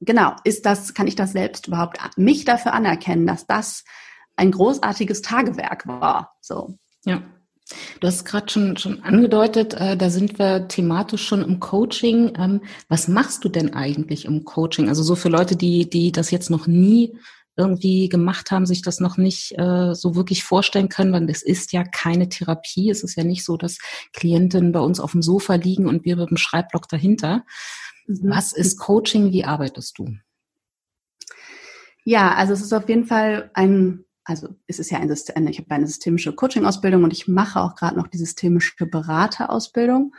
genau, 0.00 0.34
ist 0.44 0.66
das, 0.66 0.94
kann 0.94 1.06
ich 1.06 1.16
das 1.16 1.32
selbst 1.32 1.66
überhaupt 1.68 1.98
mich 2.16 2.44
dafür 2.44 2.72
anerkennen, 2.72 3.26
dass 3.26 3.46
das 3.46 3.84
ein 4.36 4.50
großartiges 4.50 5.22
Tagewerk 5.22 5.86
war? 5.86 6.36
So. 6.40 6.78
Ja. 7.04 7.22
Du 8.00 8.06
hast 8.06 8.24
gerade 8.24 8.48
schon, 8.48 8.76
schon 8.76 9.02
angedeutet, 9.02 9.74
äh, 9.74 9.96
da 9.96 10.08
sind 10.08 10.38
wir 10.38 10.68
thematisch 10.68 11.26
schon 11.26 11.42
im 11.42 11.58
Coaching. 11.58 12.32
Ähm, 12.38 12.60
was 12.88 13.08
machst 13.08 13.44
du 13.44 13.48
denn 13.48 13.74
eigentlich 13.74 14.24
im 14.24 14.44
Coaching? 14.44 14.88
Also 14.88 15.02
so 15.02 15.16
für 15.16 15.28
Leute, 15.28 15.56
die, 15.56 15.90
die 15.90 16.12
das 16.12 16.30
jetzt 16.30 16.48
noch 16.48 16.68
nie 16.68 17.18
irgendwie 17.56 18.08
gemacht 18.08 18.50
haben, 18.50 18.66
sich 18.66 18.82
das 18.82 19.00
noch 19.00 19.16
nicht 19.16 19.58
äh, 19.58 19.94
so 19.94 20.14
wirklich 20.14 20.44
vorstellen 20.44 20.88
können, 20.88 21.12
weil 21.12 21.28
es 21.30 21.42
ist 21.42 21.72
ja 21.72 21.84
keine 21.84 22.28
Therapie. 22.28 22.90
Es 22.90 23.02
ist 23.02 23.16
ja 23.16 23.24
nicht 23.24 23.44
so, 23.44 23.56
dass 23.56 23.78
Klientinnen 24.12 24.72
bei 24.72 24.80
uns 24.80 25.00
auf 25.00 25.12
dem 25.12 25.22
Sofa 25.22 25.54
liegen 25.54 25.86
und 25.86 26.04
wir 26.04 26.16
mit 26.16 26.30
dem 26.30 26.36
Schreibblock 26.36 26.88
dahinter. 26.88 27.44
Mhm. 28.06 28.30
Was 28.30 28.52
ist 28.52 28.78
Coaching? 28.78 29.32
Wie 29.32 29.44
arbeitest 29.44 29.98
du? 29.98 30.16
Ja, 32.04 32.34
also 32.34 32.52
es 32.52 32.60
ist 32.60 32.72
auf 32.72 32.88
jeden 32.88 33.06
Fall 33.06 33.50
ein, 33.54 34.04
also 34.24 34.54
es 34.66 34.78
ist 34.78 34.90
ja 34.90 34.98
ein 34.98 35.08
System, 35.08 35.46
ich 35.48 35.58
habe 35.58 35.70
eine 35.70 35.86
systemische 35.86 36.34
Coaching-Ausbildung 36.34 37.02
und 37.02 37.12
ich 37.12 37.26
mache 37.26 37.60
auch 37.60 37.74
gerade 37.74 37.96
noch 37.96 38.06
die 38.06 38.18
systemische 38.18 38.86
Beraterausbildung. 38.86 40.14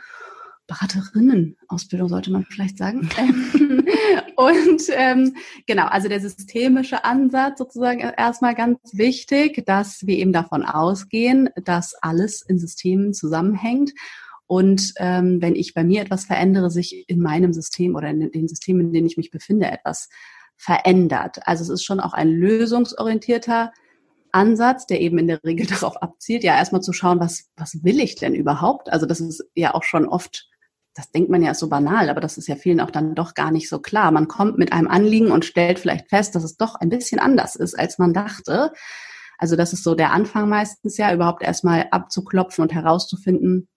Beraterinnen-Ausbildung 0.68 2.08
sollte 2.08 2.30
man 2.30 2.44
vielleicht 2.44 2.78
sagen. 2.78 3.08
und 4.36 4.82
ähm, 4.90 5.34
genau, 5.66 5.86
also 5.86 6.08
der 6.08 6.20
systemische 6.20 7.04
Ansatz 7.04 7.58
sozusagen 7.58 8.00
erstmal 8.00 8.54
ganz 8.54 8.78
wichtig, 8.92 9.64
dass 9.66 10.06
wir 10.06 10.16
eben 10.18 10.32
davon 10.32 10.64
ausgehen, 10.64 11.48
dass 11.64 11.94
alles 11.94 12.42
in 12.42 12.58
Systemen 12.58 13.14
zusammenhängt. 13.14 13.92
Und 14.46 14.92
ähm, 14.96 15.42
wenn 15.42 15.56
ich 15.56 15.74
bei 15.74 15.84
mir 15.84 16.02
etwas 16.02 16.26
verändere, 16.26 16.70
sich 16.70 17.08
in 17.08 17.20
meinem 17.20 17.52
System 17.52 17.96
oder 17.96 18.10
in 18.10 18.30
den 18.30 18.48
Systemen, 18.48 18.88
in 18.88 18.92
denen 18.92 19.06
ich 19.06 19.16
mich 19.16 19.30
befinde, 19.30 19.66
etwas 19.66 20.08
verändert. 20.56 21.38
Also 21.46 21.62
es 21.62 21.70
ist 21.70 21.84
schon 21.84 22.00
auch 22.00 22.12
ein 22.12 22.28
lösungsorientierter 22.28 23.72
Ansatz, 24.32 24.86
der 24.86 25.00
eben 25.00 25.18
in 25.18 25.28
der 25.28 25.42
Regel 25.44 25.66
darauf 25.80 26.02
abzielt, 26.02 26.44
ja 26.44 26.56
erstmal 26.56 26.82
zu 26.82 26.92
schauen, 26.92 27.20
was, 27.20 27.48
was 27.56 27.82
will 27.84 28.00
ich 28.00 28.16
denn 28.16 28.34
überhaupt? 28.34 28.92
Also 28.92 29.06
das 29.06 29.20
ist 29.20 29.44
ja 29.54 29.74
auch 29.74 29.84
schon 29.84 30.06
oft 30.06 30.48
das 30.98 31.12
denkt 31.12 31.30
man 31.30 31.44
ja 31.44 31.54
so 31.54 31.68
banal, 31.68 32.10
aber 32.10 32.20
das 32.20 32.38
ist 32.38 32.48
ja 32.48 32.56
vielen 32.56 32.80
auch 32.80 32.90
dann 32.90 33.14
doch 33.14 33.34
gar 33.34 33.52
nicht 33.52 33.68
so 33.68 33.78
klar. 33.78 34.10
Man 34.10 34.26
kommt 34.26 34.58
mit 34.58 34.72
einem 34.72 34.88
Anliegen 34.88 35.30
und 35.30 35.44
stellt 35.44 35.78
vielleicht 35.78 36.08
fest, 36.08 36.34
dass 36.34 36.42
es 36.42 36.56
doch 36.56 36.74
ein 36.74 36.88
bisschen 36.88 37.20
anders 37.20 37.54
ist, 37.54 37.78
als 37.78 38.00
man 38.00 38.12
dachte. 38.12 38.72
Also 39.38 39.54
das 39.54 39.72
ist 39.72 39.84
so 39.84 39.94
der 39.94 40.10
Anfang 40.10 40.48
meistens 40.48 40.96
ja, 40.96 41.14
überhaupt 41.14 41.44
erstmal 41.44 41.86
abzuklopfen 41.92 42.62
und 42.62 42.74
herauszufinden, 42.74 43.68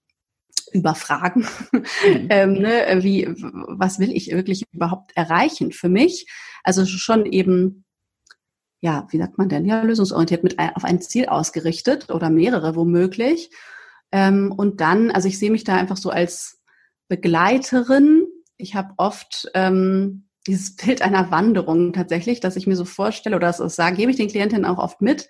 über 0.73 0.95
Fragen, 0.95 1.47
mhm. 1.71 1.83
ähm, 2.29 2.53
ne, 2.53 2.99
wie, 3.01 3.27
was 3.27 3.99
will 3.99 4.11
ich 4.11 4.31
wirklich 4.31 4.63
überhaupt 4.71 5.11
erreichen 5.15 5.71
für 5.71 5.89
mich? 5.89 6.25
Also 6.63 6.87
schon 6.87 7.27
eben, 7.27 7.85
ja, 8.79 9.05
wie 9.11 9.19
sagt 9.19 9.37
man 9.37 9.47
denn, 9.47 9.65
ja, 9.65 9.83
lösungsorientiert 9.83 10.43
mit 10.43 10.57
ein, 10.57 10.75
auf 10.75 10.85
ein 10.85 11.01
Ziel 11.01 11.27
ausgerichtet 11.27 12.09
oder 12.09 12.31
mehrere 12.31 12.75
womöglich. 12.75 13.51
Ähm, 14.11 14.51
und 14.51 14.81
dann, 14.81 15.11
also 15.11 15.27
ich 15.27 15.37
sehe 15.37 15.51
mich 15.51 15.63
da 15.63 15.75
einfach 15.75 15.97
so 15.97 16.09
als 16.09 16.60
Begleiterin. 17.11 18.25
Ich 18.55 18.73
habe 18.73 18.93
oft 18.95 19.51
ähm, 19.53 20.29
dieses 20.47 20.75
Bild 20.77 21.01
einer 21.01 21.29
Wanderung 21.29 21.91
tatsächlich, 21.91 22.39
dass 22.39 22.55
ich 22.55 22.67
mir 22.67 22.77
so 22.77 22.85
vorstelle 22.85 23.35
oder 23.35 23.47
das 23.47 23.75
sage, 23.75 23.97
gebe 23.97 24.11
ich 24.11 24.17
den 24.17 24.29
Klientinnen 24.29 24.63
auch 24.63 24.77
oft 24.77 25.01
mit, 25.01 25.27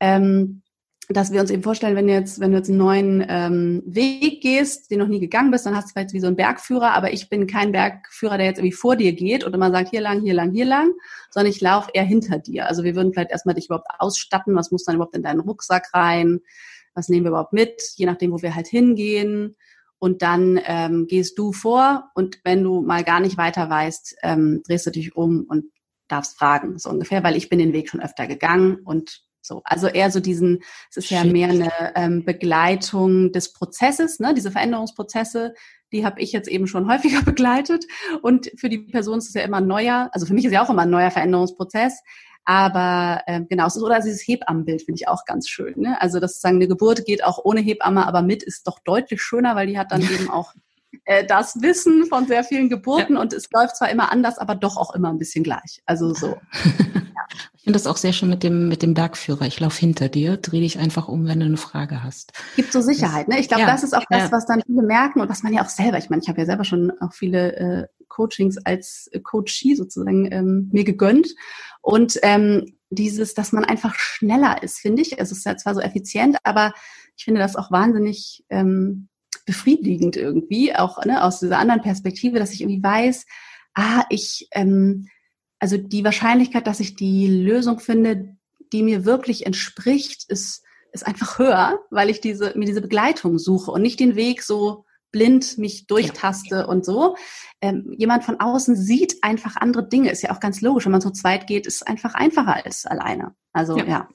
ähm, 0.00 0.62
dass 1.08 1.30
wir 1.30 1.40
uns 1.40 1.52
eben 1.52 1.62
vorstellen, 1.62 1.94
wenn 1.94 2.08
du 2.08 2.12
jetzt, 2.14 2.40
wenn 2.40 2.50
du 2.50 2.56
jetzt 2.56 2.68
einen 2.68 2.78
neuen 2.78 3.24
ähm, 3.28 3.82
Weg 3.86 4.42
gehst, 4.42 4.90
den 4.90 4.98
noch 4.98 5.06
nie 5.06 5.20
gegangen 5.20 5.52
bist, 5.52 5.66
dann 5.66 5.76
hast 5.76 5.88
du 5.88 5.92
vielleicht 5.92 6.14
wie 6.14 6.20
so 6.20 6.26
einen 6.26 6.34
Bergführer, 6.34 6.94
aber 6.94 7.12
ich 7.12 7.28
bin 7.28 7.46
kein 7.46 7.70
Bergführer, 7.70 8.36
der 8.36 8.46
jetzt 8.46 8.58
irgendwie 8.58 8.74
vor 8.74 8.96
dir 8.96 9.12
geht 9.12 9.44
und 9.44 9.54
immer 9.54 9.70
sagt, 9.70 9.90
hier 9.90 10.00
lang, 10.00 10.22
hier 10.22 10.34
lang, 10.34 10.50
hier 10.50 10.64
lang, 10.64 10.94
sondern 11.30 11.52
ich 11.52 11.60
laufe 11.60 11.90
eher 11.94 12.02
hinter 12.02 12.38
dir. 12.40 12.66
Also 12.66 12.82
wir 12.82 12.96
würden 12.96 13.12
vielleicht 13.12 13.30
erstmal 13.30 13.54
dich 13.54 13.66
überhaupt 13.66 13.86
ausstatten, 14.00 14.56
was 14.56 14.72
muss 14.72 14.82
dann 14.82 14.96
überhaupt 14.96 15.14
in 15.14 15.22
deinen 15.22 15.40
Rucksack 15.40 15.94
rein, 15.94 16.40
was 16.92 17.08
nehmen 17.08 17.24
wir 17.24 17.30
überhaupt 17.30 17.52
mit, 17.52 17.80
je 17.94 18.06
nachdem, 18.06 18.32
wo 18.32 18.42
wir 18.42 18.56
halt 18.56 18.66
hingehen 18.66 19.54
und 20.04 20.20
dann 20.20 20.60
ähm, 20.66 21.06
gehst 21.06 21.38
du 21.38 21.54
vor 21.54 22.10
und 22.14 22.38
wenn 22.44 22.62
du 22.62 22.82
mal 22.82 23.04
gar 23.04 23.20
nicht 23.20 23.38
weiter 23.38 23.70
weißt, 23.70 24.16
ähm, 24.22 24.60
drehst 24.66 24.84
du 24.84 24.90
dich 24.90 25.16
um 25.16 25.46
und 25.48 25.64
darfst 26.08 26.36
fragen, 26.36 26.78
so 26.78 26.90
ungefähr, 26.90 27.24
weil 27.24 27.36
ich 27.36 27.48
bin 27.48 27.58
den 27.58 27.72
Weg 27.72 27.88
schon 27.88 28.02
öfter 28.02 28.26
gegangen 28.26 28.80
und 28.84 29.22
so. 29.40 29.62
Also 29.64 29.86
eher 29.86 30.10
so 30.10 30.20
diesen, 30.20 30.62
es 30.90 30.98
ist 30.98 31.08
ja 31.08 31.24
mehr 31.24 31.48
eine 31.48 31.70
ähm, 31.94 32.22
Begleitung 32.22 33.32
des 33.32 33.54
Prozesses, 33.54 34.20
ne, 34.20 34.34
diese 34.34 34.50
Veränderungsprozesse, 34.50 35.54
die 35.90 36.04
habe 36.04 36.20
ich 36.20 36.32
jetzt 36.32 36.48
eben 36.48 36.66
schon 36.66 36.86
häufiger 36.92 37.22
begleitet. 37.22 37.86
Und 38.20 38.50
für 38.58 38.68
die 38.68 38.80
Person 38.80 39.16
ist 39.16 39.28
es 39.28 39.34
ja 39.34 39.40
immer 39.40 39.62
ein 39.62 39.66
neuer, 39.66 40.10
also 40.12 40.26
für 40.26 40.34
mich 40.34 40.44
ist 40.44 40.52
ja 40.52 40.62
auch 40.62 40.68
immer 40.68 40.82
ein 40.82 40.90
neuer 40.90 41.12
Veränderungsprozess, 41.12 42.02
aber 42.44 43.22
äh, 43.26 43.40
genau, 43.48 43.66
es 43.66 43.76
ist, 43.76 43.82
oder 43.82 44.00
dieses 44.00 44.26
Hebammenbild 44.26 44.82
finde 44.82 45.00
ich 45.00 45.08
auch 45.08 45.24
ganz 45.24 45.48
schön. 45.48 45.74
Ne? 45.76 46.00
Also 46.00 46.20
das 46.20 46.40
sagen, 46.40 46.56
eine 46.56 46.68
Geburt 46.68 47.04
geht 47.06 47.24
auch 47.24 47.38
ohne 47.42 47.60
Hebamme, 47.60 48.06
aber 48.06 48.22
mit 48.22 48.42
ist 48.42 48.66
doch 48.66 48.78
deutlich 48.84 49.22
schöner, 49.22 49.56
weil 49.56 49.66
die 49.66 49.78
hat 49.78 49.92
dann 49.92 50.02
eben 50.02 50.30
auch 50.30 50.52
äh, 51.04 51.26
das 51.26 51.60
Wissen 51.62 52.06
von 52.06 52.26
sehr 52.26 52.44
vielen 52.44 52.68
Geburten 52.68 53.14
ja. 53.14 53.20
und 53.20 53.32
es 53.32 53.48
läuft 53.50 53.76
zwar 53.76 53.90
immer 53.90 54.12
anders, 54.12 54.38
aber 54.38 54.54
doch 54.54 54.76
auch 54.76 54.94
immer 54.94 55.10
ein 55.10 55.18
bisschen 55.18 55.44
gleich. 55.44 55.82
Also 55.86 56.14
so. 56.14 56.38
Ich 57.54 57.66
finde 57.66 57.78
das 57.78 57.86
auch 57.86 57.96
sehr 57.96 58.12
schön 58.12 58.28
mit 58.28 58.42
dem, 58.42 58.68
mit 58.68 58.82
dem 58.82 58.92
Bergführer. 58.92 59.46
Ich 59.46 59.58
laufe 59.58 59.80
hinter 59.80 60.10
dir, 60.10 60.36
dreh 60.36 60.60
dich 60.60 60.78
einfach 60.78 61.08
um, 61.08 61.26
wenn 61.26 61.40
du 61.40 61.46
eine 61.46 61.56
Frage 61.56 62.04
hast. 62.04 62.34
Gibt 62.56 62.70
so 62.70 62.82
Sicherheit, 62.82 63.26
ne? 63.26 63.40
Ich 63.40 63.48
glaube, 63.48 63.62
ja, 63.62 63.66
das 63.66 63.82
ist 63.82 63.96
auch 63.96 64.04
das, 64.10 64.30
was 64.30 64.44
dann 64.44 64.60
viele 64.66 64.82
merken 64.82 65.22
und 65.22 65.30
was 65.30 65.42
man 65.42 65.54
ja 65.54 65.64
auch 65.64 65.70
selber, 65.70 65.96
ich 65.96 66.10
meine, 66.10 66.20
ich 66.22 66.28
habe 66.28 66.38
ja 66.38 66.44
selber 66.44 66.64
schon 66.64 66.92
auch 67.00 67.14
viele 67.14 67.56
äh, 67.56 67.86
Coachings 68.08 68.58
als 68.58 69.10
Coachie 69.22 69.76
sozusagen 69.76 70.30
ähm, 70.30 70.68
mir 70.72 70.84
gegönnt. 70.84 71.28
Und 71.84 72.18
ähm, 72.22 72.78
dieses, 72.88 73.34
dass 73.34 73.52
man 73.52 73.64
einfach 73.64 73.94
schneller 73.96 74.62
ist, 74.62 74.78
finde 74.78 75.02
ich. 75.02 75.20
Es 75.20 75.30
ist 75.30 75.44
ja 75.44 75.54
zwar 75.58 75.74
so 75.74 75.82
effizient, 75.82 76.38
aber 76.42 76.72
ich 77.14 77.24
finde 77.24 77.40
das 77.40 77.56
auch 77.56 77.70
wahnsinnig 77.70 78.42
ähm, 78.48 79.08
befriedigend 79.44 80.16
irgendwie, 80.16 80.74
auch 80.74 81.04
ne, 81.04 81.22
aus 81.22 81.40
dieser 81.40 81.58
anderen 81.58 81.82
Perspektive, 81.82 82.38
dass 82.38 82.52
ich 82.52 82.62
irgendwie 82.62 82.82
weiß, 82.82 83.26
ah, 83.74 84.04
ich, 84.08 84.48
ähm, 84.52 85.08
also 85.58 85.76
die 85.76 86.04
Wahrscheinlichkeit, 86.04 86.66
dass 86.66 86.80
ich 86.80 86.96
die 86.96 87.26
Lösung 87.26 87.80
finde, 87.80 88.34
die 88.72 88.82
mir 88.82 89.04
wirklich 89.04 89.44
entspricht, 89.44 90.24
ist, 90.28 90.64
ist 90.92 91.06
einfach 91.06 91.38
höher, 91.38 91.80
weil 91.90 92.08
ich 92.08 92.22
diese, 92.22 92.56
mir 92.56 92.64
diese 92.64 92.80
Begleitung 92.80 93.38
suche 93.38 93.70
und 93.70 93.82
nicht 93.82 94.00
den 94.00 94.16
Weg 94.16 94.42
so 94.42 94.86
blind 95.14 95.58
mich 95.58 95.86
durchtaste 95.86 96.56
ja. 96.56 96.64
und 96.64 96.84
so. 96.84 97.16
Ähm, 97.60 97.94
jemand 97.96 98.24
von 98.24 98.40
außen 98.40 98.74
sieht 98.74 99.22
einfach 99.22 99.54
andere 99.54 99.88
Dinge. 99.88 100.10
Ist 100.10 100.22
ja 100.22 100.32
auch 100.32 100.40
ganz 100.40 100.60
logisch. 100.60 100.84
Wenn 100.86 100.92
man 100.92 101.00
so 101.00 101.10
zweit 101.10 101.46
geht, 101.46 101.68
ist 101.68 101.76
es 101.76 101.82
einfach 101.82 102.14
einfacher 102.14 102.64
als 102.64 102.84
alleine. 102.84 103.34
Also 103.52 103.78
ja. 103.78 103.84
ja. 103.86 104.08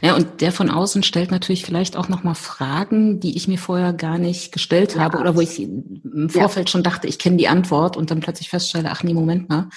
Ja, 0.00 0.14
und 0.14 0.40
der 0.40 0.52
von 0.52 0.70
außen 0.70 1.02
stellt 1.02 1.32
natürlich 1.32 1.64
vielleicht 1.64 1.96
auch 1.96 2.08
nochmal 2.08 2.36
Fragen, 2.36 3.18
die 3.18 3.36
ich 3.36 3.48
mir 3.48 3.58
vorher 3.58 3.92
gar 3.92 4.16
nicht 4.16 4.52
gestellt 4.52 4.94
ja. 4.94 5.00
habe 5.00 5.18
oder 5.18 5.34
wo 5.34 5.40
ich 5.40 5.60
im 5.60 6.30
Vorfeld 6.30 6.68
ja. 6.68 6.70
schon 6.70 6.84
dachte, 6.84 7.08
ich 7.08 7.18
kenne 7.18 7.36
die 7.36 7.48
Antwort 7.48 7.96
und 7.96 8.12
dann 8.12 8.20
plötzlich 8.20 8.48
feststelle, 8.48 8.90
ach 8.90 9.02
nee, 9.02 9.12
Moment 9.12 9.48
mal, 9.48 9.68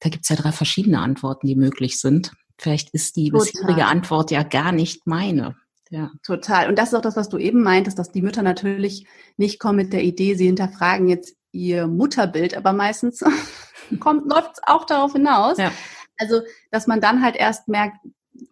da 0.00 0.08
gibt's 0.08 0.30
ja 0.30 0.36
drei 0.36 0.50
verschiedene 0.50 0.98
Antworten, 1.00 1.46
die 1.46 1.56
möglich 1.56 2.00
sind. 2.00 2.32
Vielleicht 2.56 2.90
ist 2.90 3.16
die 3.16 3.28
Total. 3.28 3.46
bisherige 3.46 3.84
Antwort 3.84 4.30
ja 4.30 4.42
gar 4.42 4.72
nicht 4.72 5.06
meine. 5.06 5.56
Ja, 5.90 6.10
total. 6.22 6.68
Und 6.68 6.78
das 6.78 6.88
ist 6.88 6.94
auch 6.94 7.02
das, 7.02 7.16
was 7.16 7.28
du 7.28 7.38
eben 7.38 7.62
meintest, 7.62 7.98
dass 7.98 8.10
die 8.10 8.22
Mütter 8.22 8.42
natürlich 8.42 9.06
nicht 9.36 9.58
kommen 9.58 9.76
mit 9.76 9.92
der 9.92 10.02
Idee, 10.02 10.34
sie 10.34 10.46
hinterfragen 10.46 11.08
jetzt 11.08 11.36
ihr 11.52 11.86
Mutterbild, 11.86 12.56
aber 12.56 12.72
meistens 12.72 13.22
kommt 14.00 14.30
läuft 14.30 14.60
auch 14.66 14.84
darauf 14.84 15.12
hinaus. 15.12 15.58
Ja. 15.58 15.72
Also, 16.18 16.42
dass 16.70 16.86
man 16.86 17.00
dann 17.00 17.22
halt 17.22 17.36
erst 17.36 17.68
merkt, 17.68 17.96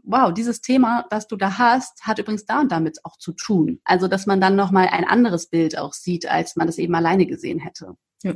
wow, 0.02 0.32
dieses 0.32 0.60
Thema, 0.60 1.04
das 1.10 1.26
du 1.26 1.36
da 1.36 1.58
hast, 1.58 2.02
hat 2.02 2.18
übrigens 2.18 2.46
da 2.46 2.60
und 2.60 2.72
damit 2.72 3.04
auch 3.04 3.16
zu 3.18 3.32
tun. 3.32 3.80
Also, 3.84 4.08
dass 4.08 4.26
man 4.26 4.40
dann 4.40 4.56
nochmal 4.56 4.88
ein 4.88 5.04
anderes 5.04 5.48
Bild 5.48 5.76
auch 5.78 5.92
sieht, 5.92 6.26
als 6.26 6.56
man 6.56 6.66
das 6.66 6.78
eben 6.78 6.94
alleine 6.94 7.26
gesehen 7.26 7.58
hätte. 7.58 7.96
Ja. 8.22 8.34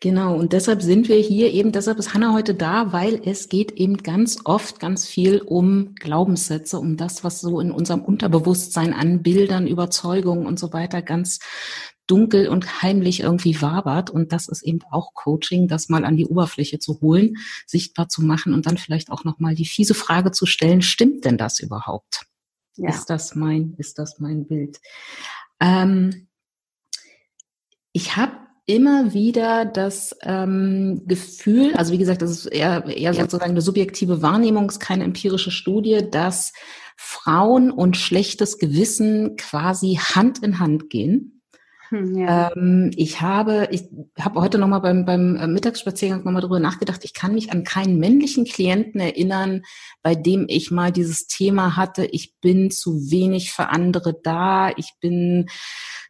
Genau, 0.00 0.34
und 0.36 0.52
deshalb 0.52 0.82
sind 0.82 1.08
wir 1.08 1.16
hier 1.16 1.52
eben, 1.52 1.70
deshalb 1.70 1.98
ist 1.98 2.12
Hanna 2.12 2.32
heute 2.32 2.54
da, 2.54 2.92
weil 2.92 3.22
es 3.24 3.48
geht 3.48 3.70
eben 3.72 3.98
ganz 3.98 4.38
oft 4.44 4.80
ganz 4.80 5.06
viel 5.06 5.40
um 5.40 5.94
Glaubenssätze, 5.94 6.78
um 6.78 6.96
das, 6.96 7.22
was 7.22 7.40
so 7.40 7.60
in 7.60 7.70
unserem 7.70 8.02
Unterbewusstsein 8.02 8.92
an 8.92 9.22
Bildern, 9.22 9.68
Überzeugungen 9.68 10.46
und 10.46 10.58
so 10.58 10.72
weiter 10.72 11.02
ganz 11.02 11.38
dunkel 12.06 12.48
und 12.48 12.82
heimlich 12.82 13.20
irgendwie 13.20 13.62
wabert. 13.62 14.10
Und 14.10 14.32
das 14.32 14.48
ist 14.48 14.62
eben 14.62 14.80
auch 14.90 15.14
Coaching, 15.14 15.68
das 15.68 15.88
mal 15.88 16.04
an 16.04 16.16
die 16.16 16.26
Oberfläche 16.26 16.78
zu 16.80 17.00
holen, 17.00 17.36
sichtbar 17.66 18.08
zu 18.08 18.22
machen 18.22 18.52
und 18.52 18.66
dann 18.66 18.76
vielleicht 18.76 19.10
auch 19.10 19.24
nochmal 19.24 19.54
die 19.54 19.66
fiese 19.66 19.94
Frage 19.94 20.32
zu 20.32 20.46
stellen, 20.46 20.82
stimmt 20.82 21.24
denn 21.24 21.38
das 21.38 21.60
überhaupt? 21.60 22.26
Ja. 22.76 22.90
Ist 22.90 23.06
das 23.06 23.36
mein, 23.36 23.74
ist 23.78 23.98
das 23.98 24.18
mein 24.18 24.46
Bild? 24.46 24.80
Ähm, 25.60 26.26
ich 27.92 28.16
habe 28.16 28.43
immer 28.66 29.12
wieder 29.12 29.64
das 29.64 30.16
ähm, 30.22 31.02
Gefühl, 31.06 31.74
also 31.74 31.92
wie 31.92 31.98
gesagt, 31.98 32.22
das 32.22 32.30
ist 32.30 32.46
eher, 32.46 32.84
eher 32.86 33.12
sozusagen 33.12 33.50
eine 33.50 33.60
subjektive 33.60 34.22
Wahrnehmung, 34.22 34.68
ist 34.68 34.80
keine 34.80 35.04
empirische 35.04 35.50
Studie, 35.50 36.08
dass 36.10 36.52
Frauen 36.96 37.70
und 37.70 37.96
schlechtes 37.96 38.58
Gewissen 38.58 39.36
quasi 39.36 39.98
Hand 40.00 40.42
in 40.42 40.60
Hand 40.60 40.88
gehen. 40.88 41.42
Hm, 41.90 42.18
ja. 42.18 42.50
Ähm, 42.56 42.90
ich 42.96 43.20
habe, 43.20 43.68
ich 43.70 43.84
habe 44.18 44.40
heute 44.40 44.58
nochmal 44.58 44.80
beim, 44.80 45.04
beim 45.04 45.36
äh, 45.36 45.46
Mittagsspaziergang 45.46 46.24
nochmal 46.24 46.40
drüber 46.40 46.60
nachgedacht. 46.60 47.04
Ich 47.04 47.12
kann 47.12 47.34
mich 47.34 47.52
an 47.52 47.64
keinen 47.64 47.98
männlichen 47.98 48.44
Klienten 48.44 49.00
erinnern, 49.00 49.62
bei 50.02 50.14
dem 50.14 50.46
ich 50.48 50.70
mal 50.70 50.90
dieses 50.90 51.26
Thema 51.26 51.76
hatte. 51.76 52.06
Ich 52.06 52.34
bin 52.40 52.70
zu 52.70 53.10
wenig 53.10 53.52
für 53.52 53.68
andere 53.68 54.18
da. 54.22 54.70
Ich 54.76 54.94
bin 55.00 55.46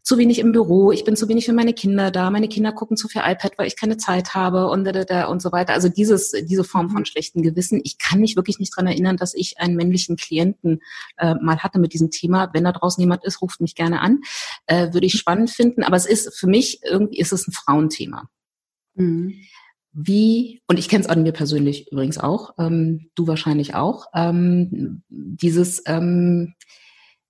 zu 0.05 0.19
wenig 0.19 0.39
im 0.39 0.53
Büro, 0.53 0.93
ich 0.93 1.05
bin 1.05 1.17
zu 1.17 1.29
wenig 1.29 1.47
für 1.47 1.55
meine 1.55 1.73
Kinder 1.73 2.11
da, 2.11 2.31
meine 2.31 2.47
Kinder 2.47 2.73
gucken 2.73 2.97
zu 2.97 3.09
viel 3.09 3.23
iPad, 3.25 3.55
weil 3.57 3.67
ich 3.67 3.77
keine 3.77 3.97
Zeit 3.97 4.35
habe 4.35 4.69
und, 4.69 4.85
da, 4.85 4.93
da, 4.93 5.05
da 5.05 5.25
und 5.29 5.41
so 5.41 5.51
weiter. 5.51 5.73
Also 5.73 5.89
dieses, 5.89 6.31
diese 6.31 6.63
Form 6.63 6.91
von 6.91 7.07
schlechten 7.07 7.43
Gewissen. 7.43 7.81
Ich 7.85 7.97
kann 7.97 8.21
mich 8.21 8.37
wirklich 8.37 8.59
nicht 8.59 8.77
dran 8.77 8.87
erinnern, 8.87 9.17
dass 9.17 9.33
ich 9.33 9.59
einen 9.59 9.77
männlichen 9.77 10.17
Klienten 10.17 10.83
äh, 11.17 11.35
mal 11.37 11.59
hatte 11.59 11.79
mit 11.79 11.95
diesem 11.95 12.11
Thema. 12.11 12.51
Wenn 12.53 12.65
da 12.65 12.73
draußen 12.73 13.01
jemand 13.01 13.25
ist, 13.25 13.41
ruft 13.41 13.63
mich 13.63 13.75
gerne 13.75 14.03
an. 14.03 14.21
Äh, 14.67 14.93
würde 14.93 15.07
ich 15.07 15.15
spannend 15.15 15.51
finden. 15.51 15.83
Aber 15.83 15.97
es 15.97 16.07
ist 16.07 16.39
für 16.39 16.47
mich, 16.47 16.81
irgendwie 16.85 17.19
ist 17.19 17.33
es 17.33 17.49
ein 17.49 17.53
Frauenthema. 17.53 18.29
Mhm 18.95 19.35
wie, 19.97 20.61
und 20.67 20.77
ich 20.77 20.89
kenne 20.89 21.05
es 21.05 21.09
an 21.09 21.23
mir 21.23 21.31
persönlich 21.31 21.93
übrigens 21.93 22.19
auch, 22.19 22.55
ähm, 22.59 23.11
du 23.15 23.29
wahrscheinlich 23.29 23.77
auch, 23.77 24.07
ähm, 24.13 25.05
dieses, 25.09 25.85
ähm, 25.87 26.55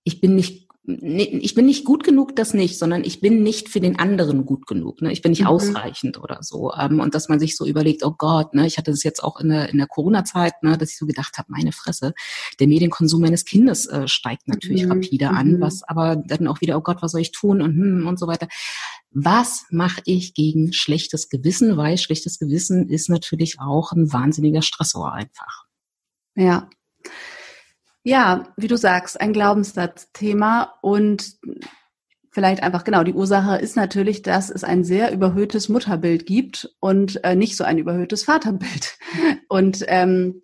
ich 0.03 0.23
bin 0.23 0.35
nicht 0.35 0.65
ich 0.87 1.55
bin 1.55 1.65
nicht 1.65 1.87
gut 1.87 2.05
genug, 2.05 2.37
das 2.37 2.53
nicht, 2.53 2.79
sondern 2.79 3.05
ich 3.05 3.23
bin 3.23 3.43
nicht 3.43 3.71
für 3.71 3.81
den 3.81 3.99
anderen 3.99 4.45
gut 4.45 4.67
genug. 4.67 5.01
Ne? 5.01 5.13
Ich 5.13 5.23
bin 5.23 5.31
nicht 5.31 5.43
mhm. 5.43 5.47
ausreichend 5.47 6.19
oder 6.23 6.43
so. 6.43 6.75
Ähm, 6.75 7.01
und 7.01 7.15
dass 7.15 7.31
man 7.31 7.41
sich 7.41 7.57
so 7.57 7.65
überlegt, 7.65 8.05
oh 8.05 8.15
Gott, 8.17 8.53
ne, 8.53 8.67
ich 8.67 8.77
hatte 8.77 8.91
das 8.91 9.03
jetzt 9.03 9.25
auch 9.25 9.41
in 9.41 9.49
der, 9.49 9.71
in 9.71 9.79
der 9.79 9.87
Corona-Zeit, 9.87 10.63
ne, 10.63 10.77
dass 10.77 10.91
ich 10.91 10.99
so 10.99 11.07
gedacht 11.07 11.39
habe, 11.39 11.51
meine 11.51 11.73
Fresse, 11.73 12.13
der 12.61 12.67
Medienkonsum 12.67 13.23
meines 13.23 13.47
Kindes 13.47 13.87
äh, 13.87 14.07
steigt 14.09 14.47
natürlich 14.47 14.85
mhm. 14.85 14.93
rapide 14.93 15.31
an, 15.31 15.53
mhm. 15.53 15.61
was 15.61 15.83
aber 15.85 16.17
dann 16.17 16.47
auch 16.49 16.61
wieder, 16.61 16.77
oh 16.77 16.83
Gott, 16.83 17.01
was 17.01 17.13
soll 17.13 17.23
ich 17.23 17.33
tun 17.33 17.63
und 17.63 17.73
hm, 17.73 18.07
und 18.07 18.19
so 18.19 18.27
weiter. 18.27 18.49
Was 19.11 19.65
mache 19.71 20.03
ich 20.05 20.35
gegen 20.35 20.75
schlechtes 20.75 21.31
Gewissen? 21.31 21.79
Weil 21.79 21.97
schlechtes 21.97 22.39
Gewissen 22.39 22.91
ist 22.91 23.09
natürlich 23.09 23.59
auch 23.59 23.93
ein 23.93 24.13
wahnsinniger 24.13 24.61
Stressor 24.61 25.13
einfach. 25.13 25.65
Ja. 26.35 26.69
Ja, 28.07 28.45
wie 28.59 28.69
du 28.69 28.77
sagst, 28.77 29.19
ein 29.19 29.33
Glaubenssatzthema 29.33 30.75
und 30.83 31.39
vielleicht 32.31 32.63
einfach 32.63 32.85
genau 32.85 33.03
die 33.03 33.15
Ursache 33.15 33.57
ist 33.57 33.77
natürlich, 33.77 34.21
dass 34.21 34.51
es 34.51 34.63
ein 34.63 34.85
sehr 34.85 35.11
überhöhtes 35.11 35.71
Mutterbild 35.71 36.27
gibt 36.27 36.69
und 36.81 37.25
äh, 37.25 37.35
nicht 37.35 37.57
so 37.57 37.65
ein 37.65 37.79
überhöhtes 37.79 38.25
Vaterbild. 38.25 38.99
Und 39.49 39.85
ähm, 39.87 40.43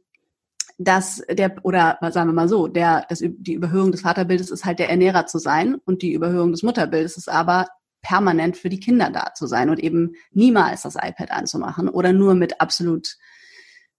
dass 0.78 1.20
der 1.30 1.56
oder 1.62 1.98
sagen 2.11 2.30
wir 2.30 2.32
mal 2.32 2.48
so, 2.48 2.66
der 2.66 3.04
das 3.08 3.18
die 3.18 3.52
Überhöhung 3.52 3.92
des 3.92 4.00
Vaterbildes 4.00 4.50
ist 4.50 4.64
halt 4.64 4.78
der 4.78 4.88
Ernährer 4.88 5.26
zu 5.26 5.38
sein 5.38 5.74
und 5.74 6.00
die 6.00 6.14
Überhöhung 6.14 6.52
des 6.52 6.62
Mutterbildes 6.62 7.18
ist 7.18 7.28
aber 7.28 7.66
permanent 8.00 8.56
für 8.56 8.70
die 8.70 8.80
Kinder 8.80 9.11
da 9.11 9.34
zu 9.34 9.46
sein 9.46 9.68
und 9.68 9.78
eben 9.78 10.12
niemals 10.30 10.82
das 10.82 10.94
iPad 10.94 11.32
anzumachen 11.32 11.90
oder 11.90 12.14
nur 12.14 12.34
mit 12.34 12.62
absolut 12.62 13.18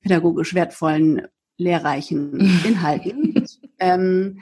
pädagogisch 0.02 0.56
wertvollen 0.56 1.28
lehrreichen 1.62 2.40
Inhalten. 2.66 3.46
ähm, 3.80 4.42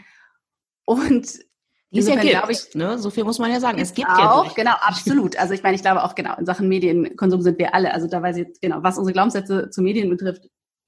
und 0.85 1.39
die 1.91 1.99
es 1.99 2.07
ja 2.07 2.15
glaube 2.15 2.51
ich, 2.51 2.75
ne? 2.75 2.99
so 2.99 3.09
viel 3.09 3.23
muss 3.23 3.39
man 3.39 3.51
ja 3.51 3.59
sagen. 3.59 3.79
Es 3.79 3.93
gibt 3.95 4.09
auch, 4.09 4.45
ja 4.45 4.53
genau, 4.55 4.73
absolut. 4.81 5.37
Also 5.37 5.53
ich 5.53 5.63
meine, 5.63 5.75
ich 5.75 5.81
glaube 5.81 6.03
auch 6.03 6.13
genau, 6.13 6.35
in 6.37 6.45
Sachen 6.45 6.67
Medienkonsum 6.69 7.41
sind 7.41 7.57
wir 7.57 7.73
alle. 7.73 7.93
Also 7.93 8.07
da 8.07 8.21
weiß 8.21 8.37
ich 8.37 8.47
jetzt, 8.47 8.61
genau, 8.61 8.83
was 8.83 8.97
unsere 8.97 9.13
Glaubenssätze 9.13 9.69
zu 9.71 9.81
Medien 9.81 10.09
betrifft, 10.09 10.43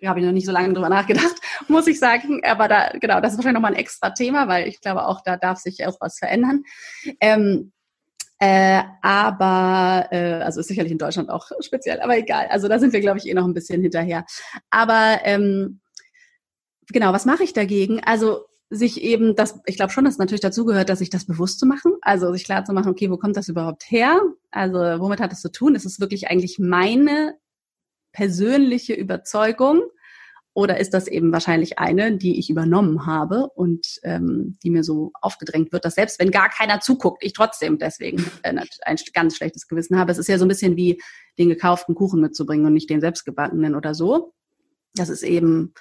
habe 0.05 0.19
ich 0.19 0.25
noch 0.25 0.31
nicht 0.31 0.45
so 0.45 0.51
lange 0.51 0.73
drüber 0.73 0.89
nachgedacht, 0.89 1.35
muss 1.67 1.87
ich 1.87 1.99
sagen. 1.99 2.41
Aber 2.43 2.67
da, 2.67 2.89
genau, 2.99 3.19
das 3.19 3.33
ist 3.33 3.37
wahrscheinlich 3.37 3.55
nochmal 3.55 3.73
ein 3.73 3.79
extra 3.79 4.11
Thema, 4.11 4.47
weil 4.47 4.67
ich 4.67 4.79
glaube 4.79 5.05
auch, 5.05 5.21
da 5.23 5.37
darf 5.37 5.57
sich 5.57 5.85
auch 5.87 5.97
was 5.99 6.19
verändern. 6.19 6.63
Ähm, 7.19 7.71
äh, 8.37 8.81
aber, 9.01 10.07
äh, 10.11 10.41
also 10.41 10.61
ist 10.61 10.67
sicherlich 10.67 10.91
in 10.91 10.97
Deutschland 10.97 11.29
auch 11.29 11.51
speziell, 11.59 11.99
aber 11.99 12.17
egal. 12.17 12.47
Also 12.49 12.67
da 12.67 12.79
sind 12.79 12.93
wir, 12.93 12.99
glaube 12.99 13.19
ich, 13.19 13.27
eh 13.27 13.33
noch 13.33 13.45
ein 13.45 13.53
bisschen 13.53 13.81
hinterher. 13.81 14.25
Aber 14.71 15.19
ähm, 15.23 15.79
genau, 16.87 17.13
was 17.13 17.25
mache 17.25 17.43
ich 17.43 17.53
dagegen? 17.53 18.01
Also 18.03 18.45
sich 18.69 19.01
eben 19.01 19.35
das, 19.35 19.59
ich 19.65 19.75
glaube 19.75 19.91
schon, 19.91 20.05
dass 20.05 20.17
natürlich 20.17 20.41
dazu 20.41 20.63
gehört, 20.63 20.89
dass 20.89 20.99
sich 20.99 21.09
das 21.09 21.25
bewusst 21.25 21.59
zu 21.59 21.65
machen, 21.65 21.93
also 22.01 22.31
sich 22.31 22.45
klar 22.45 22.63
zu 22.63 22.71
machen, 22.71 22.89
okay, 22.89 23.11
wo 23.11 23.17
kommt 23.17 23.35
das 23.35 23.49
überhaupt 23.49 23.83
her? 23.91 24.21
Also 24.49 24.77
womit 24.77 25.19
hat 25.19 25.31
das 25.31 25.41
zu 25.41 25.51
tun? 25.51 25.75
Ist 25.75 25.85
es 25.85 25.99
wirklich 25.99 26.29
eigentlich 26.29 26.57
meine 26.57 27.35
persönliche 28.13 28.93
Überzeugung 28.93 29.81
oder 30.53 30.79
ist 30.79 30.93
das 30.93 31.07
eben 31.07 31.31
wahrscheinlich 31.31 31.79
eine, 31.79 32.17
die 32.17 32.37
ich 32.37 32.49
übernommen 32.49 33.05
habe 33.05 33.47
und 33.55 33.99
ähm, 34.03 34.57
die 34.63 34.69
mir 34.69 34.83
so 34.83 35.11
aufgedrängt 35.21 35.71
wird, 35.71 35.85
dass 35.85 35.95
selbst 35.95 36.19
wenn 36.19 36.31
gar 36.31 36.49
keiner 36.49 36.81
zuguckt, 36.81 37.23
ich 37.23 37.33
trotzdem 37.33 37.77
deswegen 37.77 38.25
äh, 38.43 38.53
ein 38.85 38.97
ganz 39.13 39.37
schlechtes 39.37 39.67
Gewissen 39.67 39.97
habe. 39.97 40.11
Es 40.11 40.17
ist 40.17 40.27
ja 40.27 40.37
so 40.37 40.45
ein 40.45 40.49
bisschen 40.49 40.75
wie 40.75 41.01
den 41.37 41.47
gekauften 41.49 41.95
Kuchen 41.95 42.19
mitzubringen 42.19 42.65
und 42.65 42.73
nicht 42.73 42.89
den 42.89 43.01
selbstgebackenen 43.01 43.75
oder 43.75 43.93
so. 43.93 44.33
Das 44.93 45.07
ist 45.07 45.23
eben 45.23 45.73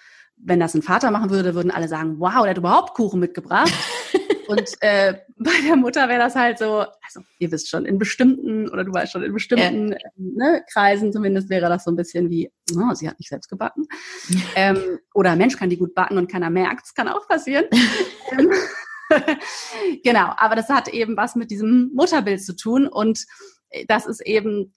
wenn 0.42 0.60
das 0.60 0.74
ein 0.74 0.82
Vater 0.82 1.10
machen 1.10 1.30
würde, 1.30 1.54
würden 1.54 1.70
alle 1.70 1.88
sagen, 1.88 2.16
wow, 2.18 2.42
der 2.42 2.50
hat 2.50 2.58
überhaupt 2.58 2.94
Kuchen 2.94 3.20
mitgebracht. 3.20 3.72
Und 4.48 4.68
äh, 4.80 5.14
bei 5.38 5.52
der 5.64 5.76
Mutter 5.76 6.08
wäre 6.08 6.18
das 6.18 6.34
halt 6.34 6.58
so, 6.58 6.80
also 6.80 7.20
ihr 7.38 7.52
wisst 7.52 7.68
schon, 7.68 7.86
in 7.86 7.98
bestimmten, 7.98 8.68
oder 8.68 8.82
du 8.82 8.92
weißt 8.92 9.12
schon, 9.12 9.22
in 9.22 9.32
bestimmten 9.32 9.92
ja. 9.92 9.98
Ähm, 10.18 10.34
ne, 10.34 10.64
Kreisen 10.72 11.12
zumindest 11.12 11.50
wäre 11.50 11.68
das 11.68 11.84
so 11.84 11.92
ein 11.92 11.96
bisschen 11.96 12.30
wie, 12.30 12.50
oh, 12.74 12.92
sie 12.94 13.08
hat 13.08 13.18
nicht 13.20 13.28
selbst 13.28 13.48
gebacken. 13.48 13.86
ähm, 14.56 14.98
oder 15.14 15.36
Mensch 15.36 15.56
kann 15.56 15.70
die 15.70 15.76
gut 15.76 15.94
backen 15.94 16.18
und 16.18 16.30
keiner 16.30 16.50
merkt, 16.50 16.82
das 16.82 16.94
kann 16.94 17.08
auch 17.08 17.26
passieren. 17.28 17.66
Ähm, 18.32 18.48
genau, 20.04 20.32
aber 20.36 20.54
das 20.54 20.68
hat 20.68 20.86
eben 20.86 21.16
was 21.16 21.34
mit 21.34 21.50
diesem 21.50 21.90
Mutterbild 21.92 22.44
zu 22.44 22.54
tun 22.54 22.86
und 22.86 23.26
das 23.88 24.06
ist 24.06 24.20
eben, 24.20 24.72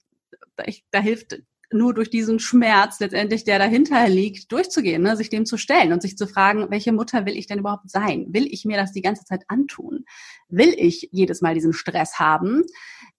da 0.90 0.98
hilft 0.98 1.38
nur 1.74 1.92
durch 1.92 2.08
diesen 2.08 2.38
Schmerz 2.38 3.00
letztendlich, 3.00 3.44
der 3.44 3.58
dahinter 3.58 4.08
liegt, 4.08 4.50
durchzugehen, 4.52 5.02
ne? 5.02 5.16
sich 5.16 5.28
dem 5.28 5.44
zu 5.44 5.56
stellen 5.58 5.92
und 5.92 6.00
sich 6.00 6.16
zu 6.16 6.26
fragen, 6.26 6.70
welche 6.70 6.92
Mutter 6.92 7.26
will 7.26 7.36
ich 7.36 7.46
denn 7.46 7.58
überhaupt 7.58 7.90
sein? 7.90 8.26
Will 8.30 8.46
ich 8.50 8.64
mir 8.64 8.76
das 8.76 8.92
die 8.92 9.02
ganze 9.02 9.24
Zeit 9.24 9.42
antun? 9.48 10.04
Will 10.48 10.74
ich 10.76 11.08
jedes 11.12 11.42
Mal 11.42 11.54
diesen 11.54 11.72
Stress 11.72 12.18
haben? 12.18 12.62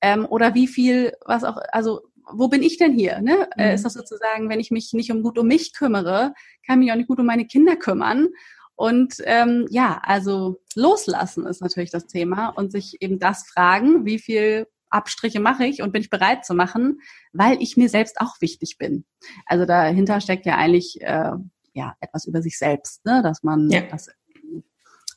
Ähm, 0.01 0.25
oder 0.25 0.55
wie 0.55 0.67
viel, 0.67 1.13
was 1.25 1.43
auch, 1.43 1.57
also 1.71 2.01
wo 2.31 2.47
bin 2.47 2.63
ich 2.63 2.77
denn 2.77 2.93
hier? 2.93 3.21
Ne? 3.21 3.47
Äh, 3.57 3.69
mhm. 3.69 3.75
Ist 3.75 3.85
das 3.85 3.93
sozusagen, 3.93 4.49
wenn 4.49 4.59
ich 4.59 4.71
mich 4.71 4.93
nicht 4.93 5.11
um 5.11 5.21
gut 5.21 5.37
um 5.37 5.47
mich 5.47 5.73
kümmere, 5.73 6.33
kann 6.65 6.79
ich 6.79 6.85
mich 6.85 6.91
auch 6.91 6.97
nicht 6.97 7.07
gut 7.07 7.19
um 7.19 7.25
meine 7.25 7.45
Kinder 7.45 7.75
kümmern? 7.75 8.29
Und 8.75 9.15
ähm, 9.23 9.67
ja, 9.69 10.01
also 10.03 10.61
loslassen 10.75 11.45
ist 11.45 11.61
natürlich 11.61 11.91
das 11.91 12.07
Thema 12.07 12.49
und 12.49 12.71
sich 12.71 13.01
eben 13.01 13.19
das 13.19 13.47
fragen, 13.47 14.05
wie 14.05 14.19
viel 14.19 14.67
Abstriche 14.95 15.39
mache 15.39 15.65
ich 15.65 15.81
und 15.81 15.91
bin 15.91 16.01
ich 16.01 16.09
bereit 16.09 16.45
zu 16.45 16.53
machen, 16.53 16.99
weil 17.33 17.61
ich 17.61 17.77
mir 17.77 17.89
selbst 17.89 18.19
auch 18.19 18.41
wichtig 18.41 18.77
bin. 18.77 19.05
Also 19.45 19.65
dahinter 19.65 20.21
steckt 20.21 20.45
ja 20.45 20.55
eigentlich 20.55 21.01
äh, 21.01 21.31
ja 21.73 21.95
etwas 21.99 22.25
über 22.25 22.41
sich 22.41 22.57
selbst, 22.57 23.05
ne? 23.05 23.21
dass 23.21 23.43
man 23.43 23.69
ja. 23.69 23.81
das 23.81 24.09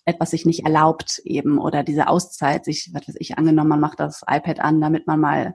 etwas 0.05 0.31
sich 0.31 0.47
nicht 0.47 0.65
erlaubt 0.65 1.21
eben 1.25 1.59
oder 1.59 1.83
diese 1.83 2.09
Auszeit 2.09 2.65
sich, 2.65 2.91
was 2.95 3.07
weiß 3.07 3.17
ich, 3.19 3.37
angenommen, 3.37 3.69
man 3.69 3.81
macht 3.81 4.01
das 4.01 4.23
iPad 4.27 4.61
an, 4.61 4.81
damit 4.81 5.07
man 5.07 5.21
mal 5.21 5.55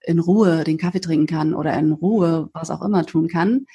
in 0.00 0.18
Ruhe 0.18 0.64
den 0.64 0.78
Kaffee 0.78 1.00
trinken 1.00 1.26
kann 1.26 1.54
oder 1.54 1.74
in 1.78 1.92
Ruhe 1.92 2.50
was 2.52 2.70
auch 2.70 2.82
immer 2.82 3.06
tun 3.06 3.28
kann, 3.28 3.66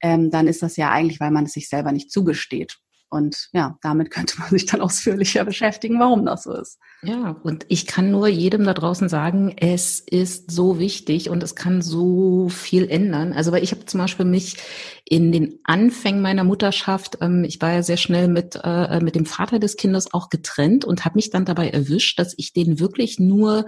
ähm, 0.00 0.30
dann 0.30 0.46
ist 0.46 0.62
das 0.62 0.76
ja 0.76 0.90
eigentlich, 0.90 1.18
weil 1.18 1.32
man 1.32 1.46
es 1.46 1.52
sich 1.52 1.68
selber 1.68 1.90
nicht 1.90 2.12
zugesteht. 2.12 2.78
Und 3.10 3.48
ja, 3.52 3.78
damit 3.82 4.10
könnte 4.10 4.40
man 4.40 4.48
sich 4.50 4.66
dann 4.66 4.80
ausführlicher 4.80 5.44
beschäftigen, 5.44 6.00
warum 6.00 6.24
das 6.24 6.44
so 6.44 6.52
ist. 6.52 6.78
Ja, 7.02 7.36
und 7.42 7.66
ich 7.68 7.86
kann 7.86 8.10
nur 8.10 8.28
jedem 8.28 8.64
da 8.64 8.74
draußen 8.74 9.08
sagen, 9.08 9.54
es 9.56 10.00
ist 10.00 10.50
so 10.50 10.78
wichtig 10.78 11.28
und 11.28 11.42
es 11.42 11.54
kann 11.54 11.82
so 11.82 12.48
viel 12.48 12.88
ändern. 12.88 13.32
Also 13.32 13.52
weil 13.52 13.62
ich 13.62 13.72
habe 13.72 13.84
zum 13.84 14.00
Beispiel 14.00 14.26
mich 14.26 14.56
in 15.04 15.32
den 15.32 15.60
Anfängen 15.64 16.22
meiner 16.22 16.44
Mutterschaft, 16.44 17.18
ähm, 17.20 17.44
ich 17.44 17.60
war 17.60 17.72
ja 17.72 17.82
sehr 17.82 17.98
schnell 17.98 18.28
mit, 18.28 18.58
äh, 18.62 19.00
mit 19.00 19.14
dem 19.14 19.26
Vater 19.26 19.58
des 19.58 19.76
Kindes 19.76 20.12
auch 20.14 20.28
getrennt 20.28 20.84
und 20.84 21.04
habe 21.04 21.16
mich 21.16 21.30
dann 21.30 21.44
dabei 21.44 21.68
erwischt, 21.68 22.18
dass 22.18 22.34
ich 22.36 22.52
den 22.52 22.80
wirklich 22.80 23.18
nur 23.18 23.66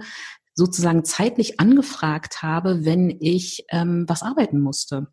sozusagen 0.57 1.05
zeitlich 1.05 1.59
angefragt 1.59 2.41
habe, 2.41 2.83
wenn 2.83 3.15
ich 3.19 3.65
ähm, 3.69 4.05
was 4.07 4.23
arbeiten 4.23 4.59
musste 4.59 5.07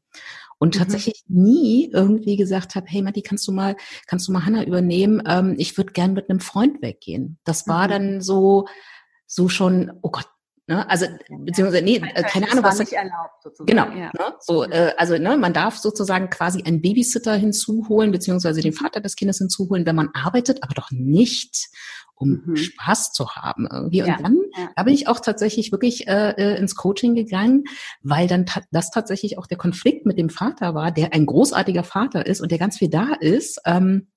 und 0.65 0.75
mhm. 0.75 0.79
tatsächlich 0.79 1.25
nie 1.29 1.91
irgendwie 1.93 2.37
gesagt 2.37 2.75
habe, 2.75 2.87
hey 2.89 3.03
Matti, 3.03 3.21
kannst 3.21 3.47
du 3.47 3.53
mal, 3.53 3.77
kannst 4.07 4.27
du 4.27 4.33
mal 4.33 4.47
Hanna 4.47 4.65
übernehmen? 4.65 5.23
Ähm, 5.27 5.57
ich 5.59 5.77
würde 5.77 5.93
gern 5.93 6.15
mit 6.15 6.31
einem 6.31 6.41
Freund 6.41 6.81
weggehen. 6.81 7.39
Das 7.45 7.69
war 7.69 7.85
mhm. 7.85 7.91
dann 7.91 8.21
so, 8.23 8.67
so 9.27 9.51
schon, 9.51 9.93
oh 10.01 10.09
Gott, 10.09 10.27
Ne? 10.67 10.89
Also 10.89 11.07
beziehungsweise 11.29 11.85
nee, 11.85 11.97
äh, 11.97 12.23
keine 12.23 12.51
Ahnung, 12.51 12.65
was 12.65 12.79
nicht 12.79 12.93
erlaubt 12.93 13.43
sozusagen. 13.43 13.67
Genau. 13.67 13.85
Ja. 13.89 14.11
Ne? 14.13 14.35
So, 14.41 14.65
äh, 14.65 14.95
also 14.97 15.19
ne, 15.19 15.37
man 15.37 15.53
darf 15.53 15.77
sozusagen 15.77 16.31
quasi 16.31 16.63
einen 16.63 16.81
Babysitter 16.81 17.35
hinzuholen 17.35 18.13
beziehungsweise 18.13 18.63
den 18.63 18.73
Vater 18.73 19.01
des 19.01 19.17
Kindes 19.17 19.39
hinzuholen, 19.39 19.85
wenn 19.85 19.97
man 19.97 20.11
arbeitet, 20.15 20.63
aber 20.63 20.75
doch 20.75 20.91
nicht 20.91 21.69
um 22.17 22.43
mhm. 22.47 22.57
Spaß 22.57 23.13
zu 23.13 23.31
haben 23.31 23.67
irgendwie. 23.71 24.03
Und 24.03 24.09
ja, 24.09 24.19
dann, 24.23 24.39
ja. 24.57 24.71
da 24.75 24.83
bin 24.85 24.95
ich 24.95 25.09
auch 25.09 25.21
tatsächlich 25.21 25.73
wirklich 25.73 26.07
äh, 26.07 26.31
äh 26.31 26.57
ins 26.59 26.77
Coaching 26.77 27.15
gegangen, 27.15 27.65
weil 28.03 28.29
dann 28.29 28.47
ta 28.47 28.63
das 28.71 28.91
tatsächlich 28.91 29.37
auch 29.39 29.47
der 29.47 29.59
Konflikt 29.59 30.07
mit 30.07 30.17
dem 30.17 30.31
Vater 30.31 30.75
war, 30.75 30.93
der 30.93 31.13
ein 31.13 31.27
großartiger 31.27 31.85
Vater 31.85 32.27
ist 32.27 32.41
und 32.41 32.51
der 32.51 32.59
ganz 32.59 32.79
viel 32.79 32.89
da 32.89 33.09
ist. 33.21 33.61
Ähm, 33.67 34.09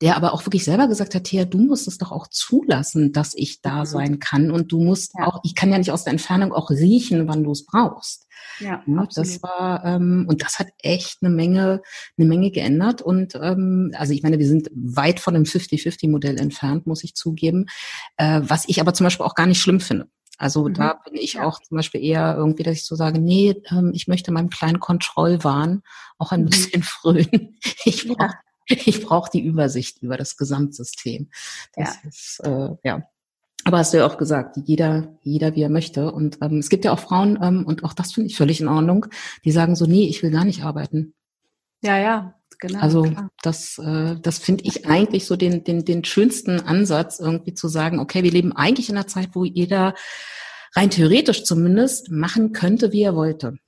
der 0.00 0.16
aber 0.16 0.32
auch 0.32 0.44
wirklich 0.46 0.64
selber 0.64 0.88
gesagt 0.88 1.14
hat, 1.14 1.24
Thea, 1.24 1.44
du 1.44 1.58
musst 1.58 1.86
es 1.88 1.98
doch 1.98 2.12
auch 2.12 2.26
zulassen, 2.26 3.12
dass 3.12 3.34
ich 3.34 3.62
da 3.62 3.80
mhm. 3.80 3.86
sein 3.86 4.18
kann 4.18 4.50
und 4.50 4.72
du 4.72 4.82
musst 4.82 5.12
ja. 5.18 5.26
auch, 5.26 5.40
ich 5.44 5.54
kann 5.54 5.70
ja 5.70 5.78
nicht 5.78 5.92
aus 5.92 6.04
der 6.04 6.12
Entfernung 6.12 6.52
auch 6.52 6.70
riechen, 6.70 7.28
wann 7.28 7.44
du 7.44 7.52
es 7.52 7.64
brauchst. 7.64 8.26
Ja, 8.58 8.82
ja 8.86 9.08
das 9.14 9.42
war 9.42 9.84
ähm, 9.84 10.26
und 10.28 10.42
das 10.42 10.58
hat 10.58 10.68
echt 10.78 11.18
eine 11.22 11.30
Menge, 11.30 11.82
eine 12.18 12.26
Menge 12.26 12.50
geändert 12.50 13.02
und 13.02 13.34
ähm, 13.36 13.92
also 13.96 14.12
ich 14.12 14.22
meine, 14.22 14.38
wir 14.38 14.46
sind 14.46 14.70
weit 14.74 15.20
von 15.20 15.34
dem 15.34 15.44
50-50-Modell 15.44 16.38
entfernt, 16.38 16.86
muss 16.86 17.04
ich 17.04 17.14
zugeben, 17.14 17.66
äh, 18.16 18.40
was 18.42 18.68
ich 18.68 18.80
aber 18.80 18.94
zum 18.94 19.04
Beispiel 19.04 19.26
auch 19.26 19.34
gar 19.34 19.46
nicht 19.46 19.60
schlimm 19.60 19.80
finde. 19.80 20.08
Also 20.38 20.68
mhm. 20.68 20.74
da 20.74 20.94
bin 21.04 21.14
ich 21.14 21.38
auch 21.38 21.60
zum 21.60 21.76
Beispiel 21.76 22.02
eher 22.02 22.34
irgendwie, 22.36 22.64
dass 22.64 22.74
ich 22.74 22.84
so 22.84 22.96
sage, 22.96 23.20
nee, 23.20 23.62
ähm, 23.70 23.92
ich 23.94 24.08
möchte 24.08 24.32
meinem 24.32 24.50
kleinen 24.50 24.80
Kontrollwahn 24.80 25.82
auch 26.18 26.32
ein 26.32 26.42
mhm. 26.42 26.50
bisschen 26.50 26.82
frönen. 26.82 27.58
Ich 27.84 28.08
brauche 28.08 28.32
ja. 28.32 28.34
ich 28.86 29.04
brauche 29.04 29.30
die 29.32 29.42
Übersicht 29.42 30.02
über 30.02 30.16
das 30.16 30.36
Gesamtsystem. 30.36 31.30
Das 31.74 31.98
ja. 32.02 32.08
ist, 32.08 32.40
äh, 32.44 32.68
ja. 32.84 33.02
Aber 33.64 33.78
hast 33.78 33.92
du 33.92 33.98
ja 33.98 34.06
auch 34.06 34.18
gesagt, 34.18 34.56
jeder, 34.64 35.16
jeder 35.22 35.54
wie 35.54 35.62
er 35.62 35.68
möchte. 35.68 36.10
Und 36.10 36.38
ähm, 36.42 36.58
es 36.58 36.68
gibt 36.68 36.84
ja 36.84 36.92
auch 36.92 36.98
Frauen, 36.98 37.38
ähm, 37.40 37.64
und 37.64 37.84
auch 37.84 37.92
das 37.92 38.12
finde 38.12 38.28
ich 38.28 38.36
völlig 38.36 38.60
in 38.60 38.68
Ordnung, 38.68 39.06
die 39.44 39.52
sagen 39.52 39.76
so, 39.76 39.86
nee, 39.86 40.08
ich 40.08 40.22
will 40.22 40.30
gar 40.30 40.44
nicht 40.44 40.64
arbeiten. 40.64 41.14
Ja, 41.82 41.98
ja, 41.98 42.34
genau. 42.58 42.80
Also 42.80 43.02
klar. 43.02 43.30
das, 43.42 43.78
äh, 43.78 44.16
das 44.20 44.38
finde 44.38 44.64
ich 44.64 44.86
eigentlich 44.86 45.26
so 45.26 45.36
den, 45.36 45.62
den, 45.62 45.84
den 45.84 46.04
schönsten 46.04 46.60
Ansatz, 46.60 47.20
irgendwie 47.20 47.54
zu 47.54 47.68
sagen, 47.68 48.00
okay, 48.00 48.24
wir 48.24 48.32
leben 48.32 48.52
eigentlich 48.52 48.88
in 48.88 48.96
einer 48.96 49.06
Zeit, 49.06 49.30
wo 49.34 49.44
jeder 49.44 49.94
rein 50.74 50.90
theoretisch 50.90 51.44
zumindest 51.44 52.10
machen 52.10 52.52
könnte, 52.52 52.92
wie 52.92 53.02
er 53.02 53.14
wollte. 53.14 53.58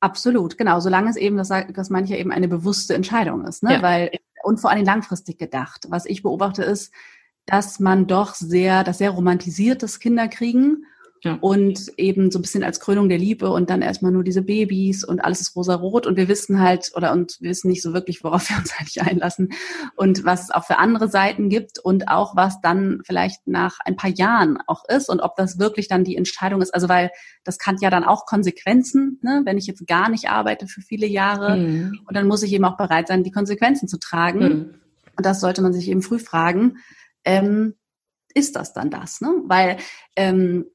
Absolut, 0.00 0.58
genau. 0.58 0.80
Solange 0.80 1.10
es 1.10 1.16
eben, 1.16 1.36
das, 1.36 1.48
das 1.48 1.90
meine 1.90 2.04
ich 2.04 2.10
ja 2.10 2.16
eben, 2.16 2.30
eine 2.32 2.48
bewusste 2.48 2.94
Entscheidung 2.94 3.44
ist, 3.44 3.62
ne? 3.62 3.74
Ja. 3.74 3.82
Weil, 3.82 4.10
und 4.42 4.60
vor 4.60 4.70
allem 4.70 4.84
langfristig 4.84 5.38
gedacht. 5.38 5.86
Was 5.88 6.06
ich 6.06 6.22
beobachte 6.22 6.62
ist, 6.62 6.92
dass 7.46 7.80
man 7.80 8.06
doch 8.06 8.34
sehr, 8.34 8.84
das 8.84 8.98
sehr 8.98 9.10
romantisiert, 9.10 9.82
das 9.82 9.98
Kinderkriegen 9.98 10.84
ja. 11.24 11.38
Und 11.40 11.92
eben 11.96 12.30
so 12.30 12.38
ein 12.38 12.42
bisschen 12.42 12.62
als 12.62 12.80
Krönung 12.80 13.08
der 13.08 13.18
Liebe 13.18 13.50
und 13.50 13.70
dann 13.70 13.82
erstmal 13.82 14.12
nur 14.12 14.22
diese 14.22 14.42
Babys 14.42 15.04
und 15.04 15.20
alles 15.20 15.40
ist 15.40 15.56
rosa-rot 15.56 16.06
und 16.06 16.16
wir 16.16 16.28
wissen 16.28 16.60
halt 16.60 16.92
oder 16.94 17.12
und 17.12 17.38
wir 17.40 17.50
wissen 17.50 17.68
nicht 17.68 17.82
so 17.82 17.92
wirklich, 17.92 18.22
worauf 18.22 18.48
wir 18.50 18.56
uns 18.56 18.72
eigentlich 18.78 19.02
einlassen 19.02 19.50
und 19.96 20.24
was 20.24 20.44
es 20.44 20.50
auch 20.50 20.64
für 20.64 20.78
andere 20.78 21.08
Seiten 21.08 21.48
gibt 21.48 21.78
und 21.78 22.08
auch 22.08 22.36
was 22.36 22.60
dann 22.60 23.00
vielleicht 23.04 23.46
nach 23.46 23.78
ein 23.84 23.96
paar 23.96 24.10
Jahren 24.10 24.58
auch 24.66 24.84
ist 24.88 25.08
und 25.08 25.20
ob 25.20 25.34
das 25.36 25.58
wirklich 25.58 25.88
dann 25.88 26.04
die 26.04 26.16
Entscheidung 26.16 26.62
ist. 26.62 26.72
Also 26.72 26.88
weil 26.88 27.10
das 27.44 27.58
kann 27.58 27.76
ja 27.80 27.90
dann 27.90 28.04
auch 28.04 28.24
Konsequenzen, 28.24 29.18
ne, 29.22 29.42
wenn 29.44 29.58
ich 29.58 29.66
jetzt 29.66 29.86
gar 29.86 30.08
nicht 30.08 30.28
arbeite 30.28 30.66
für 30.66 30.82
viele 30.82 31.06
Jahre 31.06 31.56
mhm. 31.56 32.00
und 32.06 32.16
dann 32.16 32.28
muss 32.28 32.42
ich 32.42 32.52
eben 32.52 32.64
auch 32.64 32.76
bereit 32.76 33.08
sein, 33.08 33.24
die 33.24 33.32
Konsequenzen 33.32 33.88
zu 33.88 33.98
tragen. 33.98 34.40
Mhm. 34.40 34.74
Und 35.16 35.26
das 35.26 35.40
sollte 35.40 35.62
man 35.62 35.72
sich 35.72 35.88
eben 35.88 36.02
früh 36.02 36.20
fragen. 36.20 36.76
Ähm, 37.24 37.74
ist 38.34 38.54
das 38.54 38.72
dann 38.72 38.90
das? 38.90 39.20
Ne? 39.20 39.34
Weil 39.46 39.78
ähm, 40.14 40.66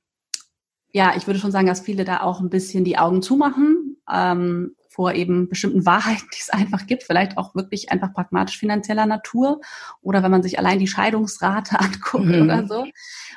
ja, 0.93 1.13
ich 1.17 1.25
würde 1.25 1.39
schon 1.39 1.51
sagen, 1.51 1.65
dass 1.65 1.81
viele 1.81 2.05
da 2.05 2.21
auch 2.21 2.39
ein 2.39 2.51
bisschen 2.51 2.83
die 2.83 2.99
Augen 2.99 3.23
zumachen 3.23 3.97
ähm, 4.09 4.75
vor 4.87 5.13
eben 5.13 5.49
bestimmten 5.49 5.85
Wahrheiten, 5.87 6.27
die 6.31 6.39
es 6.39 6.51
einfach 6.51 6.85
gibt, 6.85 7.03
vielleicht 7.03 7.37
auch 7.37 7.55
wirklich 7.55 7.91
einfach 7.91 8.13
pragmatisch 8.13 8.59
finanzieller 8.59 9.07
Natur 9.07 9.59
oder 10.01 10.21
wenn 10.21 10.29
man 10.31 10.43
sich 10.43 10.59
allein 10.59 10.77
die 10.77 10.87
Scheidungsrate 10.87 11.79
anguckt 11.79 12.25
mhm. 12.25 12.43
oder 12.43 12.67
so. 12.67 12.85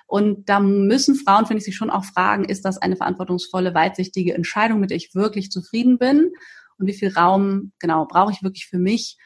Und 0.07 0.49
da 0.49 0.61
müssen 0.61 1.15
Frauen, 1.17 1.47
finde 1.47 1.59
ich, 1.59 1.65
sich 1.65 1.77
schon 1.77 1.91
auch 1.91 2.05
fragen, 2.05 2.45
ist 2.45 2.65
das 2.67 2.77
eine 2.79 2.97
verantwortungsvolle, 2.97 3.75
weitsichtige 3.75 4.35
Entscheidung, 4.35 4.79
mit 4.79 4.91
der 4.91 4.99
ich 4.99 5.15
wirklich 5.15 5.51
zufrieden 5.51 5.99
bin? 5.99 6.31
Und 6.79 6.87
wie 6.87 6.93
viel 6.93 7.13
Raum, 7.17 7.73
genau, 7.79 8.05
brauche 8.05 8.33
ich 8.33 8.43
wirklich 8.43 8.67
für 8.67 8.79
mich? 8.79 9.17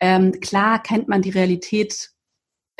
Ähm, 0.00 0.32
klar 0.40 0.82
kennt 0.82 1.08
man 1.08 1.22
die 1.22 1.30
Realität 1.30 2.10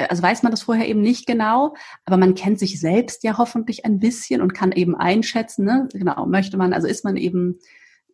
also 0.09 0.23
weiß 0.23 0.43
man 0.43 0.53
das 0.53 0.63
vorher 0.63 0.89
eben 0.89 1.01
nicht 1.01 1.27
genau, 1.27 1.75
aber 2.05 2.17
man 2.17 2.35
kennt 2.35 2.59
sich 2.59 2.81
selbst 2.81 3.25
ja 3.25 3.39
hoffentlich 3.39 3.85
ein 3.85 3.99
bisschen 3.99 4.41
und 4.41 4.55
kann 4.55 4.73
eben 4.73 4.95
einschätzen, 4.95 5.65
ne? 5.65 5.89
genau, 5.93 6.27
möchte 6.27 6.57
man, 6.57 6.73
also 6.73 6.87
ist 6.87 7.05
man 7.05 7.17
eben 7.17 7.59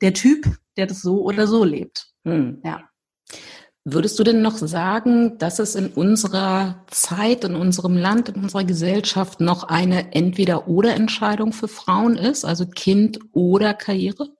der 0.00 0.14
Typ, 0.14 0.46
der 0.76 0.86
das 0.86 1.02
so 1.02 1.22
oder 1.22 1.46
so 1.46 1.64
lebt. 1.64 2.08
Hm. 2.24 2.60
Ja. 2.64 2.82
Würdest 3.88 4.18
du 4.18 4.24
denn 4.24 4.42
noch 4.42 4.56
sagen, 4.56 5.38
dass 5.38 5.60
es 5.60 5.76
in 5.76 5.88
unserer 5.88 6.84
Zeit, 6.88 7.44
in 7.44 7.54
unserem 7.54 7.96
Land, 7.96 8.28
in 8.28 8.42
unserer 8.42 8.64
Gesellschaft 8.64 9.40
noch 9.40 9.62
eine 9.62 10.12
Entweder-oder-Entscheidung 10.12 11.52
für 11.52 11.68
Frauen 11.68 12.16
ist, 12.16 12.44
also 12.44 12.66
Kind 12.66 13.20
oder 13.32 13.74
Karriere? 13.74 14.35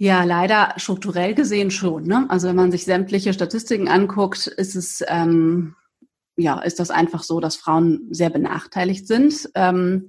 Ja, 0.00 0.22
leider 0.22 0.74
strukturell 0.76 1.34
gesehen 1.34 1.72
schon. 1.72 2.04
Ne? 2.04 2.26
Also 2.28 2.46
wenn 2.48 2.56
man 2.56 2.70
sich 2.70 2.84
sämtliche 2.84 3.32
Statistiken 3.32 3.88
anguckt, 3.88 4.46
ist 4.46 4.76
es 4.76 5.04
ähm, 5.08 5.74
ja 6.36 6.60
ist 6.60 6.78
das 6.78 6.90
einfach 6.90 7.24
so, 7.24 7.40
dass 7.40 7.56
Frauen 7.56 8.06
sehr 8.10 8.30
benachteiligt 8.30 9.08
sind. 9.08 9.50
Ähm, 9.56 10.08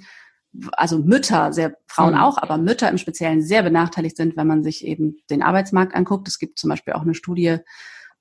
also 0.74 1.00
Mütter, 1.00 1.54
sehr 1.54 1.76
Frauen 1.88 2.14
mhm. 2.14 2.20
auch, 2.20 2.38
aber 2.38 2.60
Mütter 2.60 2.88
im 2.90 3.00
Speziellen 3.00 3.42
sehr 3.42 3.64
benachteiligt 3.64 4.16
sind, 4.16 4.38
wenn 4.38 4.48
man 4.48 4.64
sich 4.64 4.86
eben 4.86 5.18
den 5.32 5.42
Arbeitsmarkt 5.42 5.96
anguckt. 5.96 6.28
Es 6.28 6.38
gibt 6.38 6.60
zum 6.60 6.70
Beispiel 6.70 6.94
auch 6.94 7.02
eine 7.02 7.16
Studie 7.16 7.58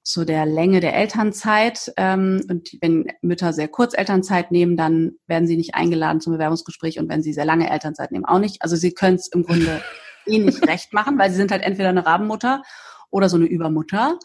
zu 0.03 0.25
der 0.25 0.47
Länge 0.47 0.81
der 0.81 0.95
Elternzeit. 0.97 1.93
Ähm, 1.99 2.47
und 2.49 2.71
wenn 2.81 3.09
Mütter 3.21 3.53
sehr 3.53 3.69
kurz 3.69 3.93
Elternzeit 3.93 4.51
nehmen, 4.53 4.79
dann 4.79 5.13
werden 5.27 5.47
sie 5.47 5.59
nicht 5.59 5.75
eingeladen 5.75 6.23
zum 6.23 6.33
Bewerbungsgespräch 6.33 6.99
und 6.99 7.11
wenn 7.11 7.23
sie 7.23 7.35
sehr 7.35 7.45
lange 7.45 7.71
Elternzeit 7.71 8.11
nehmen, 8.11 8.25
auch 8.25 8.39
nicht. 8.39 8.63
Also 8.63 8.75
sie 8.75 8.93
können 8.93 9.17
es 9.17 9.29
im 9.29 9.43
Grunde 9.43 9.83
eh 10.29 10.39
nicht 10.39 10.67
recht 10.67 10.93
machen, 10.93 11.19
weil 11.19 11.31
sie 11.31 11.37
sind 11.37 11.51
halt 11.51 11.63
entweder 11.63 11.89
eine 11.89 12.07
Rabenmutter 12.07 12.63
oder 13.11 13.29
so 13.29 13.37
eine 13.37 13.47
Übermutter. 13.47 14.19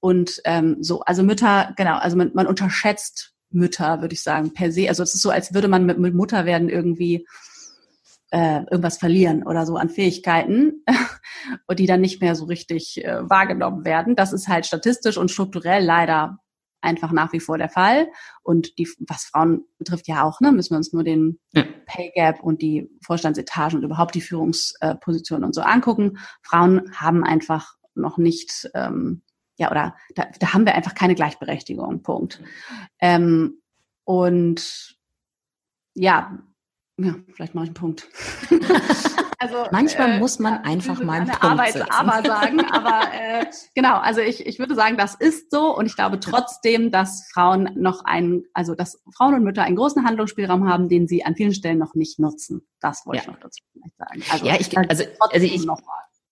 Und 0.00 0.40
ähm, 0.44 0.78
so, 0.80 1.00
also 1.00 1.22
Mütter, 1.22 1.74
genau, 1.76 1.98
also 1.98 2.16
man, 2.16 2.30
man 2.34 2.46
unterschätzt 2.46 3.34
Mütter, 3.50 4.00
würde 4.00 4.14
ich 4.14 4.22
sagen, 4.22 4.52
per 4.54 4.72
se. 4.72 4.88
Also 4.88 5.02
es 5.02 5.14
ist 5.14 5.22
so, 5.22 5.30
als 5.30 5.52
würde 5.52 5.68
man 5.68 5.84
mit, 5.84 5.98
mit 5.98 6.14
Mutter 6.14 6.46
werden 6.46 6.68
irgendwie 6.68 7.26
äh, 8.30 8.62
irgendwas 8.70 8.98
verlieren 8.98 9.42
oder 9.42 9.66
so 9.66 9.76
an 9.76 9.90
Fähigkeiten 9.90 10.84
und 11.66 11.78
die 11.78 11.86
dann 11.86 12.00
nicht 12.00 12.22
mehr 12.22 12.34
so 12.34 12.44
richtig 12.44 13.04
äh, 13.04 13.28
wahrgenommen 13.28 13.84
werden. 13.84 14.16
Das 14.16 14.32
ist 14.32 14.48
halt 14.48 14.66
statistisch 14.66 15.18
und 15.18 15.30
strukturell 15.30 15.84
leider 15.84 16.38
einfach 16.80 17.12
nach 17.12 17.32
wie 17.32 17.40
vor 17.40 17.58
der 17.58 17.68
Fall. 17.68 18.08
Und 18.42 18.78
die, 18.78 18.88
was 19.00 19.24
Frauen 19.24 19.64
betrifft 19.78 20.08
ja 20.08 20.24
auch, 20.24 20.40
ne, 20.40 20.52
müssen 20.52 20.74
wir 20.74 20.78
uns 20.78 20.92
nur 20.92 21.04
den 21.04 21.38
ja. 21.52 21.64
Pay 21.86 22.12
Gap 22.14 22.42
und 22.42 22.62
die 22.62 22.90
Vorstandsetagen 23.04 23.78
und 23.78 23.84
überhaupt 23.84 24.14
die 24.14 24.20
Führungspositionen 24.20 25.44
und 25.44 25.54
so 25.54 25.62
angucken. 25.62 26.18
Frauen 26.42 26.92
haben 26.96 27.24
einfach 27.24 27.74
noch 27.94 28.18
nicht, 28.18 28.70
ähm, 28.74 29.22
ja, 29.56 29.70
oder 29.70 29.96
da, 30.14 30.26
da 30.38 30.52
haben 30.54 30.64
wir 30.64 30.74
einfach 30.74 30.94
keine 30.94 31.14
Gleichberechtigung. 31.14 32.02
Punkt. 32.02 32.42
Ähm, 32.98 33.60
und 34.04 34.96
ja, 35.94 36.38
ja, 37.04 37.14
vielleicht 37.34 37.54
mache 37.54 37.64
ich 37.64 37.70
einen 37.70 37.74
Punkt. 37.74 38.08
Also, 39.42 39.64
Manchmal 39.72 40.10
äh, 40.10 40.18
muss 40.18 40.38
man 40.38 40.58
einfach 40.64 41.02
mal 41.02 41.20
einen 41.20 41.28
Punkt 41.28 41.42
Arbeit, 41.42 41.72
setzen. 41.72 41.90
aber 41.90 42.22
sagen, 42.22 42.60
aber 42.72 43.00
äh, 43.10 43.46
genau, 43.74 43.96
also 43.96 44.20
ich, 44.20 44.44
ich 44.44 44.58
würde 44.58 44.74
sagen, 44.74 44.98
das 44.98 45.14
ist 45.14 45.50
so 45.50 45.74
und 45.74 45.86
ich 45.86 45.96
glaube 45.96 46.20
trotzdem, 46.20 46.90
dass 46.90 47.26
Frauen 47.32 47.70
noch 47.74 48.04
einen, 48.04 48.44
also 48.52 48.74
dass 48.74 49.02
Frauen 49.16 49.32
und 49.32 49.44
Mütter 49.44 49.62
einen 49.62 49.76
großen 49.76 50.04
Handlungsspielraum 50.04 50.68
haben, 50.68 50.90
den 50.90 51.08
sie 51.08 51.24
an 51.24 51.36
vielen 51.36 51.54
Stellen 51.54 51.78
noch 51.78 51.94
nicht 51.94 52.18
nutzen. 52.18 52.68
Das 52.80 53.06
wollte 53.06 53.22
ja. 53.22 53.22
ich 53.22 53.28
noch 53.28 53.40
dazu 53.40 53.62
sagen. 53.96 54.22
Also, 54.30 54.44
ja, 54.44 54.56
ich, 54.60 54.76
also, 54.76 55.04
also 55.20 55.46
ich, 55.46 55.66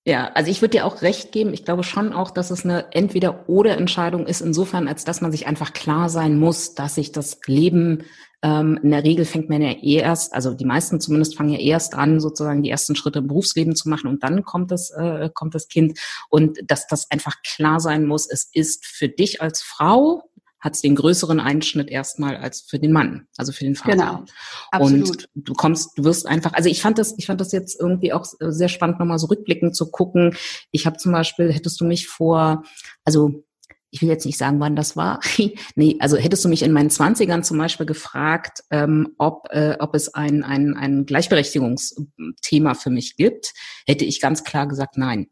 Ja, 0.09 0.31
also 0.33 0.51
ich 0.51 0.63
würde 0.63 0.79
dir 0.79 0.87
auch 0.87 1.03
recht 1.03 1.33
geben. 1.33 1.53
Ich 1.53 1.67
glaube 1.67 1.85
schon 1.85 2.15
auch, 2.15 2.31
dass 2.31 2.51
es 2.51 2.65
eine 2.65 2.91
Entweder-oder-Entscheidung 2.93 4.27
ist, 4.27 4.41
insofern, 4.41 4.89
als 4.89 5.05
dass 5.05 5.21
man 5.21 5.31
sich 5.31 5.47
einfach 5.47 5.75
klar 5.75 6.09
sein 6.09 6.39
muss, 6.39 6.75
dass 6.75 6.95
sich 6.95 7.13
das 7.13 7.39
Leben 7.45 8.05
ähm, 8.41 8.81
in 8.83 8.91
der 8.91 9.05
Regel 9.05 9.27
fängt 9.27 9.51
man 9.51 9.61
ja 9.61 9.73
erst, 9.73 10.33
also 10.33 10.55
die 10.55 10.65
meisten 10.65 10.99
zumindest 10.99 11.37
fangen 11.37 11.51
ja 11.51 11.59
erst 11.59 11.95
an, 11.95 12.21
sozusagen 12.21 12.63
die 12.63 12.71
ersten 12.71 12.97
Schritte 12.97 13.19
im 13.19 13.27
Berufsleben 13.27 13.77
zu 13.77 13.91
machen 13.91 14.09
und 14.09 14.23
dann 14.23 14.45
kommt 14.45 14.71
das, 14.71 14.91
äh, 14.93 15.29
kommt 15.35 15.55
das 15.55 15.69
Kind. 15.69 15.99
Und 16.31 16.59
dass 16.65 16.87
das 16.87 17.11
einfach 17.11 17.43
klar 17.43 17.79
sein 17.79 18.07
muss, 18.07 18.31
es 18.31 18.49
ist 18.51 18.87
für 18.87 19.11
dich 19.11 19.43
als 19.43 19.61
Frau 19.61 20.28
hat 20.61 20.75
es 20.75 20.81
den 20.81 20.97
größeren 20.97 21.41
Einschnitt 21.41 21.89
erstmal 21.89 22.37
als 22.37 22.63
für 22.63 22.79
den 22.79 22.93
Mann, 22.93 23.27
also 23.37 23.53
für 23.53 23.65
den 23.65 23.77
Vater. 23.77 23.93
Genau. 23.93 24.25
Absolut. 24.71 25.09
Und 25.09 25.29
du 25.35 25.53
kommst, 25.55 25.97
du 25.97 26.05
wirst 26.05 26.27
einfach, 26.27 26.53
also 26.53 26.69
ich 26.69 26.83
fand 26.83 26.99
das, 26.99 27.15
ich 27.17 27.27
fand 27.27 27.41
das 27.41 27.53
jetzt 27.53 27.79
irgendwie 27.81 28.13
auch 28.13 28.25
sehr 28.41 28.69
spannend, 28.69 28.99
nochmal 28.99 29.19
so 29.19 29.27
rückblickend 29.27 29.77
zu 29.77 29.91
gucken. 29.91 30.37
Ich 30.71 30.87
habe 30.87 30.97
zum 30.97 31.13
Beispiel, 31.13 31.53
hättest 31.53 31.81
du 31.81 31.85
mich 31.85 32.09
vor, 32.09 32.65
also 33.05 33.45
ich 33.91 34.03
will 34.03 34.09
jetzt 34.09 34.27
nicht 34.27 34.39
sagen, 34.39 34.61
wann 34.61 34.77
das 34.77 34.97
war. 34.97 35.21
nee, 35.75 35.97
also 36.01 36.17
hättest 36.17 36.45
du 36.45 36.49
mich 36.49 36.63
in 36.63 36.73
meinen 36.73 36.91
Zwanzigern 36.91 37.43
zum 37.43 37.59
Beispiel 37.59 37.87
gefragt, 37.87 38.63
ähm, 38.71 39.15
ob, 39.19 39.49
äh, 39.51 39.77
ob 39.79 39.95
es 39.95 40.15
ein, 40.15 40.43
ein, 40.43 40.75
ein 40.75 41.07
Gleichberechtigungsthema 41.07 42.75
für 42.75 42.91
mich 42.91 43.17
gibt, 43.17 43.55
hätte 43.87 44.05
ich 44.05 44.21
ganz 44.21 44.45
klar 44.45 44.67
gesagt, 44.67 44.99
nein. 44.99 45.29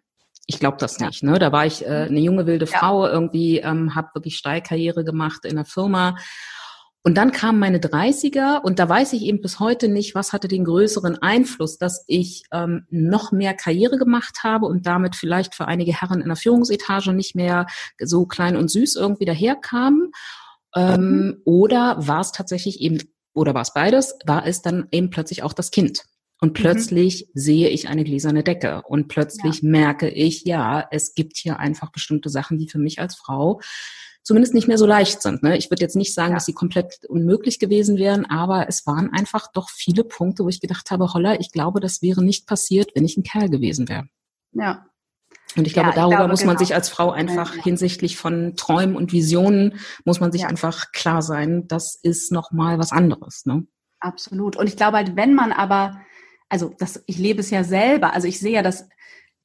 Ich 0.46 0.60
glaube 0.60 0.76
das 0.78 1.00
nicht. 1.00 1.22
Ne? 1.22 1.38
Da 1.38 1.50
war 1.52 1.66
ich 1.66 1.84
äh, 1.84 2.06
eine 2.08 2.20
junge 2.20 2.46
wilde 2.46 2.66
Frau, 2.66 3.04
ja. 3.04 3.12
irgendwie 3.12 3.58
ähm, 3.58 3.94
habe 3.94 4.10
wirklich 4.14 4.36
Steilkarriere 4.36 5.04
gemacht 5.04 5.44
in 5.44 5.56
der 5.56 5.64
Firma 5.64 6.16
und 7.06 7.14
dann 7.14 7.30
kamen 7.30 7.60
meine 7.60 7.78
30er 7.78 8.62
und 8.62 8.80
da 8.80 8.88
weiß 8.88 9.12
ich 9.12 9.22
eben 9.22 9.40
bis 9.40 9.60
heute 9.60 9.86
nicht, 9.86 10.16
was 10.16 10.32
hatte 10.32 10.48
den 10.48 10.64
größeren 10.64 11.22
Einfluss, 11.22 11.78
dass 11.78 12.02
ich 12.08 12.42
ähm, 12.50 12.84
noch 12.90 13.30
mehr 13.30 13.54
Karriere 13.54 13.96
gemacht 13.96 14.38
habe 14.42 14.66
und 14.66 14.86
damit 14.86 15.14
vielleicht 15.14 15.54
für 15.54 15.68
einige 15.68 15.92
Herren 15.92 16.20
in 16.20 16.26
der 16.26 16.34
Führungsetage 16.34 17.12
nicht 17.12 17.36
mehr 17.36 17.66
so 18.02 18.26
klein 18.26 18.56
und 18.56 18.72
süß 18.72 18.96
irgendwie 18.96 19.24
daherkamen. 19.24 20.10
Ähm, 20.74 20.98
mhm. 20.98 21.42
Oder 21.44 21.96
war 22.04 22.22
es 22.22 22.32
tatsächlich 22.32 22.80
eben, 22.80 22.98
oder 23.34 23.54
war 23.54 23.62
es 23.62 23.72
beides, 23.72 24.18
war 24.26 24.44
es 24.44 24.62
dann 24.62 24.88
eben 24.90 25.10
plötzlich 25.10 25.44
auch 25.44 25.52
das 25.52 25.70
Kind. 25.70 26.02
Und 26.40 26.50
mhm. 26.50 26.54
plötzlich 26.54 27.26
mhm. 27.26 27.30
sehe 27.38 27.68
ich 27.68 27.88
eine 27.88 28.04
gläserne 28.04 28.44
Decke 28.44 28.82
und 28.86 29.08
plötzlich 29.08 29.62
ja. 29.62 29.68
merke 29.68 30.08
ich, 30.08 30.44
ja, 30.44 30.86
es 30.90 31.14
gibt 31.14 31.36
hier 31.36 31.58
einfach 31.58 31.90
bestimmte 31.90 32.28
Sachen, 32.28 32.58
die 32.58 32.68
für 32.68 32.78
mich 32.78 33.00
als 33.00 33.16
Frau 33.16 33.60
zumindest 34.26 34.54
nicht 34.54 34.66
mehr 34.66 34.76
so 34.76 34.86
leicht 34.86 35.22
sind. 35.22 35.44
Ne? 35.44 35.56
Ich 35.56 35.70
würde 35.70 35.82
jetzt 35.82 35.94
nicht 35.94 36.12
sagen, 36.12 36.30
ja. 36.30 36.34
dass 36.34 36.46
sie 36.46 36.52
komplett 36.52 37.04
unmöglich 37.08 37.60
gewesen 37.60 37.96
wären, 37.96 38.26
aber 38.26 38.68
es 38.68 38.84
waren 38.84 39.12
einfach 39.12 39.46
doch 39.52 39.70
viele 39.70 40.02
Punkte, 40.02 40.42
wo 40.42 40.48
ich 40.48 40.60
gedacht 40.60 40.90
habe, 40.90 41.12
holla, 41.14 41.38
ich 41.38 41.52
glaube, 41.52 41.78
das 41.78 42.02
wäre 42.02 42.24
nicht 42.24 42.44
passiert, 42.48 42.90
wenn 42.96 43.04
ich 43.04 43.16
ein 43.16 43.22
Kerl 43.22 43.48
gewesen 43.48 43.88
wäre. 43.88 44.08
Ja. 44.52 44.86
Und 45.56 45.66
ich 45.66 45.74
glaube, 45.74 45.86
ja, 45.86 45.90
ich 45.90 45.96
darüber 45.96 46.16
glaube, 46.16 46.30
muss 46.32 46.44
man 46.44 46.56
genau. 46.56 46.66
sich 46.66 46.74
als 46.74 46.88
Frau 46.88 47.12
einfach 47.12 47.54
hinsichtlich 47.54 48.16
von 48.16 48.56
Träumen 48.56 48.96
und 48.96 49.12
Visionen, 49.12 49.78
muss 50.04 50.18
man 50.18 50.32
sich 50.32 50.44
einfach 50.46 50.90
klar 50.90 51.22
sein, 51.22 51.68
das 51.68 51.94
ist 51.94 52.32
nochmal 52.32 52.80
was 52.80 52.90
anderes. 52.90 53.46
Ne? 53.46 53.64
Absolut. 54.00 54.56
Und 54.56 54.66
ich 54.66 54.76
glaube 54.76 54.96
halt, 54.96 55.14
wenn 55.14 55.34
man 55.34 55.52
aber, 55.52 56.00
also 56.48 56.72
das, 56.78 57.02
ich 57.06 57.18
lebe 57.18 57.40
es 57.40 57.50
ja 57.50 57.64
selber, 57.64 58.12
also 58.12 58.28
ich 58.28 58.38
sehe 58.38 58.52
ja, 58.52 58.62
dass 58.62 58.88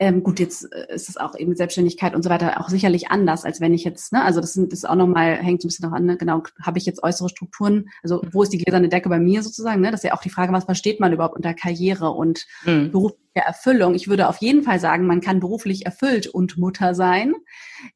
ähm, 0.01 0.23
gut, 0.23 0.39
jetzt 0.39 0.67
äh, 0.73 0.95
ist 0.95 1.09
es 1.09 1.17
auch 1.17 1.35
eben 1.37 1.55
Selbstständigkeit 1.55 2.15
und 2.15 2.23
so 2.23 2.31
weiter 2.31 2.59
auch 2.59 2.69
sicherlich 2.69 3.11
anders, 3.11 3.45
als 3.45 3.61
wenn 3.61 3.71
ich 3.71 3.83
jetzt, 3.83 4.11
ne, 4.11 4.23
also 4.23 4.41
das, 4.41 4.55
das 4.55 4.63
ist 4.71 4.89
auch 4.89 4.95
nochmal, 4.95 5.37
hängt 5.37 5.61
so 5.61 5.67
ein 5.67 5.69
bisschen 5.69 5.87
noch 5.87 5.95
an, 5.95 6.05
ne, 6.05 6.17
genau, 6.17 6.41
habe 6.59 6.79
ich 6.79 6.87
jetzt 6.87 7.03
äußere 7.03 7.29
Strukturen, 7.29 7.87
also 8.01 8.19
wo 8.31 8.41
ist 8.41 8.51
die 8.51 8.57
gläserne 8.57 8.89
Decke 8.89 9.09
bei 9.09 9.19
mir 9.19 9.43
sozusagen, 9.43 9.79
ne? 9.79 9.91
Das 9.91 9.99
ist 9.99 10.09
ja 10.09 10.15
auch 10.15 10.23
die 10.23 10.31
Frage, 10.31 10.53
was 10.53 10.63
versteht 10.63 10.99
man 10.99 11.13
überhaupt 11.13 11.35
unter 11.35 11.53
Karriere 11.53 12.09
und 12.09 12.47
mhm. 12.65 12.91
berufliche 12.91 13.45
Erfüllung. 13.45 13.93
Ich 13.93 14.07
würde 14.07 14.27
auf 14.27 14.37
jeden 14.37 14.63
Fall 14.63 14.79
sagen, 14.79 15.05
man 15.05 15.21
kann 15.21 15.39
beruflich 15.39 15.85
erfüllt 15.85 16.25
und 16.25 16.57
Mutter 16.57 16.95
sein. 16.95 17.35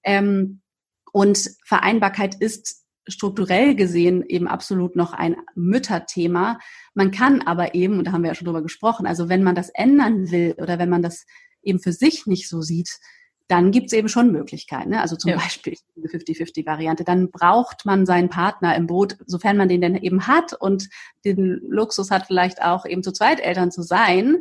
Ähm, 0.04 0.62
und 1.12 1.50
Vereinbarkeit 1.66 2.36
ist 2.36 2.85
strukturell 3.08 3.76
gesehen 3.76 4.24
eben 4.28 4.48
absolut 4.48 4.96
noch 4.96 5.14
ein 5.14 5.36
Mütterthema. 5.56 6.60
Man 6.94 7.12
kann 7.12 7.42
aber 7.42 7.76
eben, 7.76 7.98
und 7.98 8.08
da 8.08 8.12
haben 8.12 8.24
wir 8.24 8.30
ja 8.30 8.36
schon 8.36 8.46
drüber 8.46 8.64
gesprochen, 8.64 9.06
also 9.06 9.30
wenn 9.30 9.44
man 9.44 9.56
das 9.56 9.70
ändern 9.70 10.32
will 10.32 10.56
oder 10.58 10.80
wenn 10.80 10.90
man 10.90 11.02
das 11.02 11.26
eben 11.62 11.80
für 11.80 11.92
sich 11.92 12.26
nicht 12.26 12.50
so 12.50 12.62
sieht, 12.62 13.00
dann 13.48 13.72
gibt's 13.72 13.94
eben 13.94 14.10
schon 14.10 14.32
Möglichkeiten. 14.32 14.90
Ne? 14.90 15.02
Also 15.02 15.16
zum 15.16 15.30
ja. 15.30 15.38
Beispiel 15.38 15.76
die 15.96 16.08
50-50-Variante. 16.08 17.04
Dann 17.04 17.30
braucht 17.30 17.86
man 17.86 18.06
seinen 18.06 18.30
Partner 18.30 18.76
im 18.76 18.88
Boot, 18.88 19.18
sofern 19.28 19.58
man 19.58 19.70
den 19.70 19.82
denn 19.82 19.96
eben 19.96 20.26
hat 20.26 20.54
und 20.54 20.90
den 21.26 21.60
Luxus 21.68 22.10
hat, 22.10 22.26
vielleicht 22.26 22.64
auch 22.64 22.86
eben 22.86 23.04
zu 23.04 23.12
zweit 23.12 23.40
Eltern 23.40 23.72
zu 23.72 23.84
sein 23.84 24.38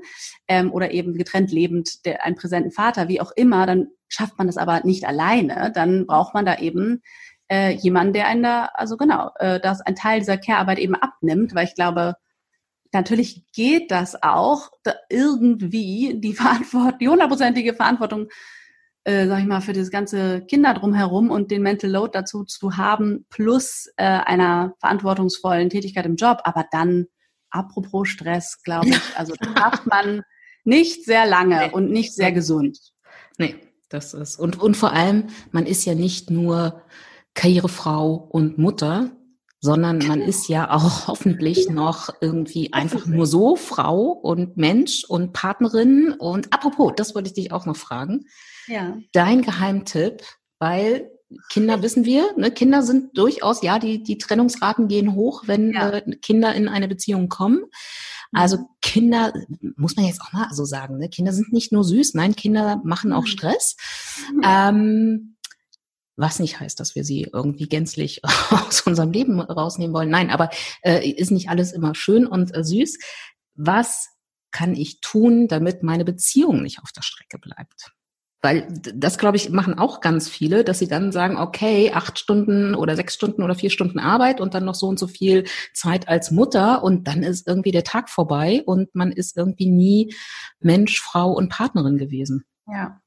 ähm, 0.49 0.73
oder 0.73 0.93
eben 0.93 1.15
getrennt 1.15 1.53
lebend 1.53 2.07
der, 2.07 2.25
einen 2.25 2.37
präsenten 2.37 2.71
Vater, 2.71 3.09
wie 3.09 3.21
auch 3.21 3.33
immer, 3.37 3.67
dann 3.67 3.89
schafft 4.09 4.39
man 4.39 4.47
das 4.47 4.57
aber 4.57 4.81
nicht 4.85 5.05
alleine. 5.05 5.71
Dann 5.75 6.07
braucht 6.07 6.33
man 6.33 6.47
da 6.47 6.59
eben 6.59 7.03
äh, 7.55 7.71
jemanden, 7.71 8.15
der 8.15 8.27
einen 8.27 8.43
da, 8.43 8.71
also 8.75 8.97
genau, 8.97 9.31
äh, 9.39 9.61
dass 9.61 9.81
ein 9.81 9.95
Teil 9.95 10.19
dieser 10.19 10.39
Care-Arbeit 10.39 10.81
eben 10.81 10.97
abnimmt, 10.97 11.55
weil 11.55 11.67
ich 11.67 11.77
glaube, 11.77 12.17
natürlich 12.93 13.45
geht 13.53 13.93
das 13.93 14.21
auch, 14.23 14.71
da 14.83 14.95
irgendwie 15.09 16.17
die 16.19 16.35
Verantwortung, 16.35 16.99
die 16.99 17.09
hundertprozentige 17.09 17.75
Verantwortung, 17.75 18.29
äh, 19.05 19.29
sag 19.29 19.39
ich 19.39 19.47
mal, 19.47 19.61
für 19.61 19.73
das 19.73 19.91
ganze 19.91 20.41
Kinder 20.47 20.75
drumherum 20.75 21.31
und 21.31 21.53
den 21.53 21.63
Mental 21.63 21.91
Load 21.91 22.11
dazu 22.13 22.45
zu 22.45 22.77
haben, 22.77 23.25
plus 23.31 23.87
äh, 23.97 24.05
einer 24.05 24.75
verantwortungsvollen 24.81 25.71
Tätigkeit 25.71 26.07
im 26.07 26.17
Job. 26.17 26.41
Aber 26.43 26.67
dann, 26.73 27.07
apropos 27.51 28.09
Stress, 28.09 28.63
glaube 28.65 28.89
ich, 28.89 29.01
also 29.17 29.35
das 29.39 29.49
schafft 29.59 29.87
man 29.87 30.23
nicht 30.65 31.05
sehr 31.05 31.25
lange 31.27 31.71
und 31.71 31.91
nicht 31.91 32.15
sehr 32.15 32.33
gesund. 32.33 32.79
Nee, 33.39 33.55
das 33.91 34.13
ist. 34.13 34.41
Und, 34.41 34.61
und 34.61 34.77
vor 34.77 34.93
allem, 34.93 35.29
man 35.53 35.67
ist 35.67 35.85
ja 35.85 35.95
nicht 35.95 36.31
nur 36.31 36.83
Karrierefrau 37.35 38.29
und 38.31 38.59
Mutter, 38.59 39.11
sondern 39.61 39.99
man 39.99 40.21
ist 40.21 40.49
ja 40.49 40.71
auch 40.71 41.07
hoffentlich 41.09 41.69
noch 41.71 42.11
irgendwie 42.21 42.73
einfach 42.73 43.07
nur 43.07 43.27
so 43.27 43.57
Frau 43.57 44.11
und 44.11 44.57
Mensch 44.57 45.05
und 45.05 45.33
Partnerin. 45.33 46.13
Und 46.13 46.53
apropos, 46.53 46.93
das 46.97 47.15
wollte 47.15 47.29
ich 47.29 47.35
dich 47.35 47.53
auch 47.53 47.67
noch 47.67 47.77
fragen. 47.77 48.27
Ja. 48.67 48.99
Dein 49.13 49.43
Geheimtipp, 49.43 50.23
weil 50.59 51.11
Kinder 51.49 51.83
wissen 51.83 52.05
wir, 52.05 52.27
ne, 52.37 52.51
Kinder 52.51 52.83
sind 52.83 53.17
durchaus, 53.17 53.63
ja, 53.63 53.79
die, 53.79 54.03
die 54.03 54.19
Trennungsraten 54.19 54.89
gehen 54.89 55.15
hoch, 55.15 55.45
wenn 55.47 55.73
ja. 55.73 55.91
äh, 55.91 56.17
Kinder 56.17 56.55
in 56.55 56.69
eine 56.69 56.87
Beziehung 56.87 57.29
kommen. 57.29 57.65
Also 58.33 58.59
mhm. 58.59 58.67
Kinder, 58.83 59.33
muss 59.77 59.97
man 59.97 60.05
jetzt 60.05 60.21
auch 60.21 60.33
mal 60.33 60.49
so 60.53 60.65
sagen, 60.65 60.99
ne? 60.99 61.09
Kinder 61.09 61.33
sind 61.33 61.53
nicht 61.53 61.73
nur 61.73 61.85
süß, 61.85 62.15
nein, 62.15 62.37
Kinder 62.37 62.81
machen 62.85 63.13
auch 63.13 63.23
mhm. 63.23 63.29
Stress. 63.29 63.77
Mhm. 64.35 64.43
Ähm, 64.45 65.34
was 66.17 66.39
nicht 66.39 66.61
heißt, 66.61 66.79
dass 66.79 66.95
wir 66.95 67.05
sie 67.05 67.29
irgendwie 67.33 67.69
gänzlich 67.69 68.23
aus 68.51 68.83
unserem 68.83 69.13
Leben 69.13 69.41
rausnehmen 69.41 69.95
wollen. 69.95 70.11
Nein, 70.11 70.31
aber 70.31 70.51
äh, 70.83 71.09
ist 71.09 71.31
nicht 71.31 71.49
alles 71.49 71.73
immer 71.73 71.95
schön 71.95 72.27
und 72.27 72.55
äh, 72.57 72.65
süß. 72.65 72.99
Was 73.55 74.09
kann 74.51 74.75
ich 74.75 75.01
tun, 75.01 75.49
damit 75.49 75.83
meine 75.83 76.05
Beziehung 76.05 76.63
nicht 76.63 76.81
auf 76.81 76.93
der 76.93 77.03
Strecke 77.03 77.39
bleibt? 77.39 77.93
Weil 78.45 78.69
das, 78.95 79.17
glaube 79.17 79.39
ich, 79.39 79.49
machen 79.49 79.79
auch 79.79 80.03
ganz 80.03 80.29
viele, 80.29 80.65
dass 80.65 80.79
sie 80.79 80.87
dann 80.87 81.13
sagen, 81.13 81.39
okay, 81.39 81.93
acht 81.95 82.19
Stunden 82.19 82.75
oder 82.75 82.95
sechs 82.95 83.15
Stunden 83.15 83.43
oder 83.43 83.55
vier 83.55 83.71
Stunden 83.71 83.99
Arbeit 83.99 84.39
und 84.39 84.53
dann 84.53 84.67
noch 84.67 84.75
so 84.75 84.87
und 84.87 84.99
so 84.99 85.07
viel 85.07 85.45
Zeit 85.73 86.09
als 86.09 86.31
Mutter 86.31 86.85
und 86.85 87.09
dann 87.09 87.23
ist 87.23 87.49
irgendwie 87.49 87.71
der 87.71 87.85
Tag 87.85 88.11
vorbei 88.11 88.63
und 88.67 88.95
man 88.95 89.13
ist 89.13 89.39
irgendwie 89.39 89.71
nie 89.71 90.15
Mensch, 90.61 91.01
Frau 91.01 91.33
und 91.33 91.49
Partnerin 91.49 91.97
gewesen. 91.97 92.45
Ja, 92.67 93.01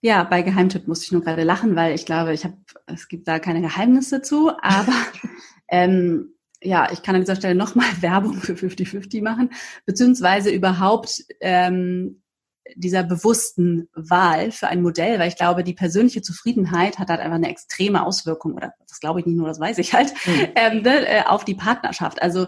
ja, 0.00 0.22
bei 0.24 0.42
Geheimtipp 0.42 0.86
muss 0.86 1.02
ich 1.02 1.12
nur 1.12 1.22
gerade 1.22 1.42
lachen, 1.42 1.74
weil 1.74 1.94
ich 1.94 2.06
glaube, 2.06 2.32
ich 2.32 2.44
habe, 2.44 2.56
es 2.86 3.08
gibt 3.08 3.26
da 3.26 3.38
keine 3.38 3.60
Geheimnisse 3.60 4.22
zu, 4.22 4.50
aber 4.62 4.92
ähm, 5.68 6.34
ja, 6.60 6.90
ich 6.92 7.02
kann 7.02 7.14
an 7.14 7.22
dieser 7.22 7.36
Stelle 7.36 7.54
nochmal 7.54 7.86
Werbung 8.00 8.34
für 8.34 8.54
50-50 8.54 9.22
machen, 9.22 9.50
beziehungsweise 9.86 10.50
überhaupt 10.50 11.24
ähm, 11.40 12.22
dieser 12.76 13.02
bewussten 13.02 13.88
Wahl 13.94 14.52
für 14.52 14.68
ein 14.68 14.82
Modell, 14.82 15.18
weil 15.18 15.28
ich 15.28 15.36
glaube, 15.36 15.64
die 15.64 15.72
persönliche 15.72 16.22
Zufriedenheit 16.22 16.98
hat 16.98 17.08
halt 17.08 17.20
einfach 17.20 17.36
eine 17.36 17.48
extreme 17.48 18.04
Auswirkung, 18.04 18.54
oder 18.54 18.74
das 18.86 19.00
glaube 19.00 19.20
ich 19.20 19.26
nicht 19.26 19.36
nur, 19.36 19.48
das 19.48 19.58
weiß 19.58 19.78
ich 19.78 19.94
halt, 19.94 20.12
mhm. 20.26 20.48
ähm, 20.54 20.82
ne, 20.82 21.06
äh, 21.06 21.22
auf 21.24 21.44
die 21.44 21.54
Partnerschaft. 21.54 22.22
Also 22.22 22.46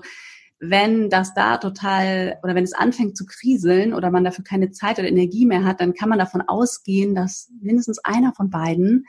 wenn 0.61 1.09
das 1.09 1.33
da 1.33 1.57
total 1.57 2.39
oder 2.43 2.55
wenn 2.55 2.65
es 2.65 2.75
anfängt 2.75 3.17
zu 3.17 3.25
kriseln 3.25 3.95
oder 3.95 4.11
man 4.11 4.25
dafür 4.25 4.45
keine 4.45 4.71
Zeit 4.71 4.99
oder 4.99 5.09
Energie 5.09 5.47
mehr 5.47 5.65
hat, 5.65 5.81
dann 5.81 5.95
kann 5.95 6.11
man 6.11 6.19
davon 6.19 6.43
ausgehen, 6.43 7.15
dass 7.15 7.51
mindestens 7.63 7.99
einer 8.05 8.35
von 8.35 8.51
beiden 8.51 9.07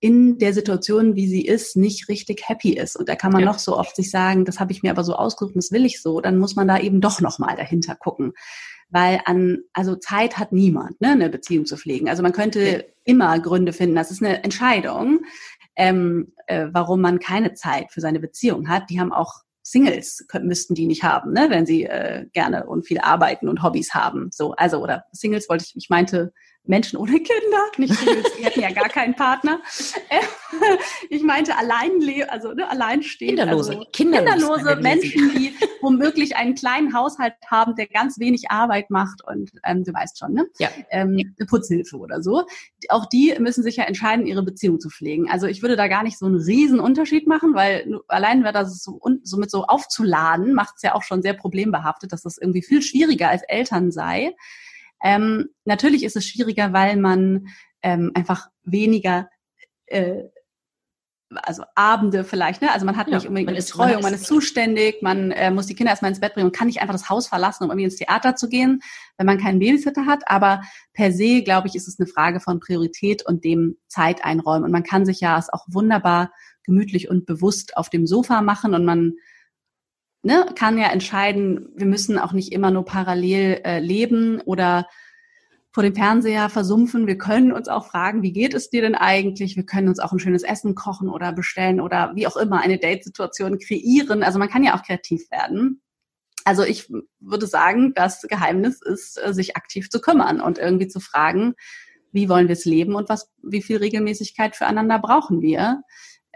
in 0.00 0.38
der 0.38 0.52
Situation, 0.52 1.14
wie 1.14 1.28
sie 1.28 1.44
ist, 1.44 1.76
nicht 1.76 2.08
richtig 2.08 2.48
happy 2.48 2.72
ist. 2.72 2.96
Und 2.96 3.08
da 3.08 3.14
kann 3.14 3.32
man 3.32 3.42
ja. 3.42 3.46
noch 3.46 3.58
so 3.58 3.76
oft 3.78 3.94
sich 3.94 4.10
sagen, 4.10 4.44
das 4.44 4.58
habe 4.58 4.72
ich 4.72 4.82
mir 4.82 4.90
aber 4.90 5.04
so 5.04 5.14
ausgesucht, 5.14 5.54
das 5.54 5.70
will 5.70 5.84
ich 5.84 6.02
so, 6.02 6.20
dann 6.20 6.38
muss 6.38 6.56
man 6.56 6.66
da 6.66 6.78
eben 6.78 7.00
doch 7.00 7.20
nochmal 7.20 7.54
dahinter 7.54 7.94
gucken. 7.94 8.32
Weil 8.88 9.20
an, 9.26 9.58
also 9.72 9.94
Zeit 9.94 10.38
hat 10.38 10.52
niemand, 10.52 11.00
ne, 11.00 11.10
eine 11.10 11.28
Beziehung 11.28 11.66
zu 11.66 11.76
pflegen. 11.76 12.08
Also 12.08 12.22
man 12.24 12.32
könnte 12.32 12.60
ja. 12.60 12.80
immer 13.04 13.38
Gründe 13.38 13.72
finden, 13.72 13.94
das 13.94 14.10
ist 14.10 14.22
eine 14.22 14.42
Entscheidung, 14.42 15.20
ähm, 15.76 16.32
äh, 16.46 16.66
warum 16.72 17.00
man 17.00 17.20
keine 17.20 17.54
Zeit 17.54 17.92
für 17.92 18.00
seine 18.00 18.18
Beziehung 18.18 18.68
hat. 18.68 18.90
Die 18.90 18.98
haben 18.98 19.12
auch 19.12 19.42
Singles 19.70 20.24
können, 20.26 20.48
müssten 20.48 20.74
die 20.74 20.86
nicht 20.86 21.04
haben, 21.04 21.32
ne, 21.32 21.46
wenn 21.48 21.64
sie 21.64 21.84
äh, 21.84 22.26
gerne 22.32 22.66
und 22.66 22.86
viel 22.86 22.98
arbeiten 22.98 23.48
und 23.48 23.62
Hobbys 23.62 23.94
haben. 23.94 24.30
So, 24.32 24.52
also 24.52 24.82
oder 24.82 25.04
Singles 25.12 25.48
wollte 25.48 25.64
ich, 25.64 25.76
ich 25.76 25.88
meinte 25.88 26.32
Menschen 26.64 26.98
ohne 26.98 27.14
Kinder, 27.14 27.64
nicht 27.78 27.94
die 28.38 28.44
hätten 28.44 28.60
ja 28.60 28.70
gar 28.70 28.88
keinen 28.88 29.14
Partner. 29.14 29.60
ich 31.10 31.22
meinte 31.22 31.56
allein, 31.56 31.90
also 32.28 32.52
ne, 32.52 32.68
alleinstehend, 32.68 33.38
kinderlose, 33.38 33.72
also 33.72 33.86
kinderlose 33.92 34.76
Menschen, 34.76 35.30
die 35.34 35.54
womöglich 35.80 36.36
einen 36.36 36.54
kleinen 36.54 36.94
Haushalt 36.94 37.34
haben, 37.46 37.74
der 37.76 37.86
ganz 37.86 38.18
wenig 38.18 38.50
Arbeit 38.50 38.90
macht 38.90 39.24
und 39.26 39.50
ähm, 39.64 39.84
du 39.84 39.92
weißt 39.92 40.18
schon, 40.18 40.34
ne? 40.34 40.46
Ja. 40.58 40.68
Ähm, 40.90 41.34
eine 41.38 41.46
Putzhilfe 41.46 41.96
oder 41.96 42.22
so. 42.22 42.44
Auch 42.88 43.06
die 43.06 43.34
müssen 43.38 43.62
sich 43.62 43.76
ja 43.76 43.84
entscheiden, 43.84 44.26
ihre 44.26 44.42
Beziehung 44.42 44.80
zu 44.80 44.90
pflegen. 44.90 45.30
Also 45.30 45.46
ich 45.46 45.62
würde 45.62 45.76
da 45.76 45.88
gar 45.88 46.02
nicht 46.02 46.18
so 46.18 46.26
einen 46.26 46.36
riesen 46.36 46.78
Unterschied 46.78 47.26
machen, 47.26 47.54
weil 47.54 48.00
allein 48.08 48.44
wer 48.44 48.52
das 48.52 48.82
so, 48.82 49.00
so 49.22 49.36
mit 49.38 49.50
so 49.50 49.64
aufzuladen, 49.64 50.54
macht 50.54 50.74
es 50.76 50.82
ja 50.82 50.94
auch 50.94 51.02
schon 51.02 51.22
sehr 51.22 51.34
problembehaftet, 51.34 52.12
dass 52.12 52.22
das 52.22 52.38
irgendwie 52.38 52.62
viel 52.62 52.82
schwieriger 52.82 53.30
als 53.30 53.42
Eltern 53.42 53.90
sei. 53.90 54.34
Ähm, 55.02 55.48
natürlich 55.64 56.04
ist 56.04 56.16
es 56.16 56.26
schwieriger, 56.26 56.72
weil 56.72 56.96
man 56.96 57.48
ähm, 57.82 58.12
einfach 58.14 58.48
weniger 58.64 59.28
äh, 59.86 60.24
also 61.42 61.62
Abende 61.76 62.24
vielleicht, 62.24 62.60
ne? 62.60 62.72
Also 62.72 62.84
man 62.84 62.96
hat 62.96 63.06
ja, 63.08 63.16
nicht 63.16 63.28
unbedingt 63.28 63.46
man 63.46 63.56
ist, 63.56 63.70
Betreuung, 63.70 64.02
man 64.02 64.14
ist, 64.14 64.26
zuständig, 64.26 65.00
man 65.00 65.30
äh, 65.30 65.50
muss 65.50 65.66
die 65.66 65.74
Kinder 65.74 65.90
erstmal 65.90 66.10
ins 66.10 66.20
Bett 66.20 66.34
bringen 66.34 66.46
und 66.46 66.56
kann 66.56 66.66
nicht 66.66 66.80
einfach 66.80 66.94
das 66.94 67.08
Haus 67.08 67.28
verlassen, 67.28 67.64
um 67.64 67.70
irgendwie 67.70 67.84
ins 67.84 67.96
Theater 67.96 68.34
zu 68.34 68.48
gehen, 68.48 68.80
wenn 69.16 69.26
man 69.26 69.38
keinen 69.38 69.60
Babysitter 69.60 70.06
hat. 70.06 70.24
Aber 70.26 70.62
per 70.92 71.12
se, 71.12 71.42
glaube 71.42 71.68
ich, 71.68 71.76
ist 71.76 71.86
es 71.86 72.00
eine 72.00 72.08
Frage 72.08 72.40
von 72.40 72.58
Priorität 72.58 73.24
und 73.24 73.44
dem 73.44 73.76
Zeit 73.86 74.24
einräumen. 74.24 74.64
Und 74.64 74.72
man 74.72 74.82
kann 74.82 75.06
sich 75.06 75.20
ja 75.20 75.38
es 75.38 75.52
auch 75.52 75.66
wunderbar 75.68 76.32
gemütlich 76.64 77.08
und 77.08 77.26
bewusst 77.26 77.76
auf 77.76 77.90
dem 77.90 78.06
Sofa 78.06 78.42
machen 78.42 78.74
und 78.74 78.84
man 78.84 79.14
ne, 80.22 80.46
kann 80.54 80.78
ja 80.78 80.88
entscheiden, 80.88 81.70
wir 81.76 81.86
müssen 81.86 82.18
auch 82.18 82.32
nicht 82.32 82.52
immer 82.52 82.70
nur 82.70 82.84
parallel 82.84 83.60
äh, 83.64 83.78
leben 83.80 84.40
oder 84.42 84.86
vor 85.72 85.82
dem 85.84 85.94
Fernseher 85.94 86.48
versumpfen. 86.48 87.06
Wir 87.06 87.16
können 87.16 87.52
uns 87.52 87.68
auch 87.68 87.86
fragen, 87.86 88.22
wie 88.22 88.32
geht 88.32 88.54
es 88.54 88.70
dir 88.70 88.82
denn 88.82 88.96
eigentlich? 88.96 89.56
Wir 89.56 89.64
können 89.64 89.88
uns 89.88 90.00
auch 90.00 90.12
ein 90.12 90.18
schönes 90.18 90.42
Essen 90.42 90.74
kochen 90.74 91.08
oder 91.08 91.32
bestellen 91.32 91.80
oder 91.80 92.12
wie 92.16 92.26
auch 92.26 92.36
immer 92.36 92.60
eine 92.60 92.78
Date-Situation 92.78 93.58
kreieren. 93.58 94.22
Also 94.22 94.38
man 94.38 94.48
kann 94.48 94.64
ja 94.64 94.76
auch 94.76 94.82
kreativ 94.82 95.30
werden. 95.30 95.80
Also 96.44 96.64
ich 96.64 96.90
würde 97.20 97.46
sagen, 97.46 97.92
das 97.94 98.22
Geheimnis 98.22 98.82
ist, 98.82 99.22
äh, 99.22 99.32
sich 99.32 99.56
aktiv 99.56 99.90
zu 99.90 100.00
kümmern 100.00 100.40
und 100.40 100.58
irgendwie 100.58 100.88
zu 100.88 100.98
fragen, 100.98 101.54
wie 102.12 102.28
wollen 102.28 102.48
wir 102.48 102.54
es 102.54 102.64
leben 102.64 102.96
und 102.96 103.08
was, 103.08 103.30
wie 103.42 103.62
viel 103.62 103.76
Regelmäßigkeit 103.76 104.56
füreinander 104.56 104.98
brauchen 104.98 105.42
wir? 105.42 105.82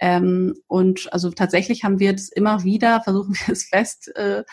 Ähm, 0.00 0.54
und 0.66 1.12
also 1.12 1.30
tatsächlich 1.30 1.84
haben 1.84 1.98
wir 1.98 2.14
es 2.14 2.30
immer 2.30 2.64
wieder, 2.64 3.00
versuchen 3.04 3.34
wir 3.34 3.52
es 3.52 3.64
fest 3.64 4.14
äh, 4.16 4.44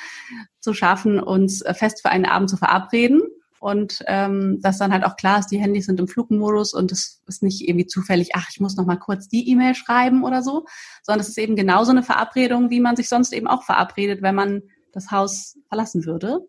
zu 0.60 0.74
schaffen, 0.74 1.20
uns 1.20 1.62
äh, 1.62 1.74
fest 1.74 2.02
für 2.02 2.10
einen 2.10 2.26
Abend 2.26 2.50
zu 2.50 2.58
verabreden. 2.58 3.22
Und 3.60 4.04
ähm, 4.08 4.60
dass 4.62 4.80
dann 4.80 4.92
halt 4.92 5.04
auch 5.04 5.16
klar 5.18 5.38
ist, 5.38 5.50
die 5.50 5.60
Handys 5.60 5.86
sind 5.86 6.00
im 6.00 6.08
Flugmodus 6.08 6.74
und 6.74 6.92
es 6.92 7.22
ist 7.28 7.44
nicht 7.44 7.68
irgendwie 7.68 7.86
zufällig, 7.86 8.32
ach, 8.34 8.48
ich 8.50 8.60
muss 8.60 8.76
noch 8.76 8.88
mal 8.88 8.96
kurz 8.96 9.28
die 9.28 9.48
E-Mail 9.52 9.76
schreiben 9.76 10.24
oder 10.24 10.42
so, 10.42 10.66
sondern 11.04 11.20
es 11.20 11.30
ist 11.30 11.38
eben 11.38 11.56
genauso 11.56 11.92
eine 11.92 12.02
Verabredung, 12.02 12.72
wie 12.72 12.80
man 12.80 12.96
sich 12.96 13.08
sonst 13.08 13.34
eben 13.34 13.46
auch 13.46 13.62
verabredet, 13.62 14.24
wenn 14.24 14.34
man 14.34 14.64
das 14.94 15.12
Haus 15.12 15.60
verlassen 15.68 16.06
würde. 16.06 16.39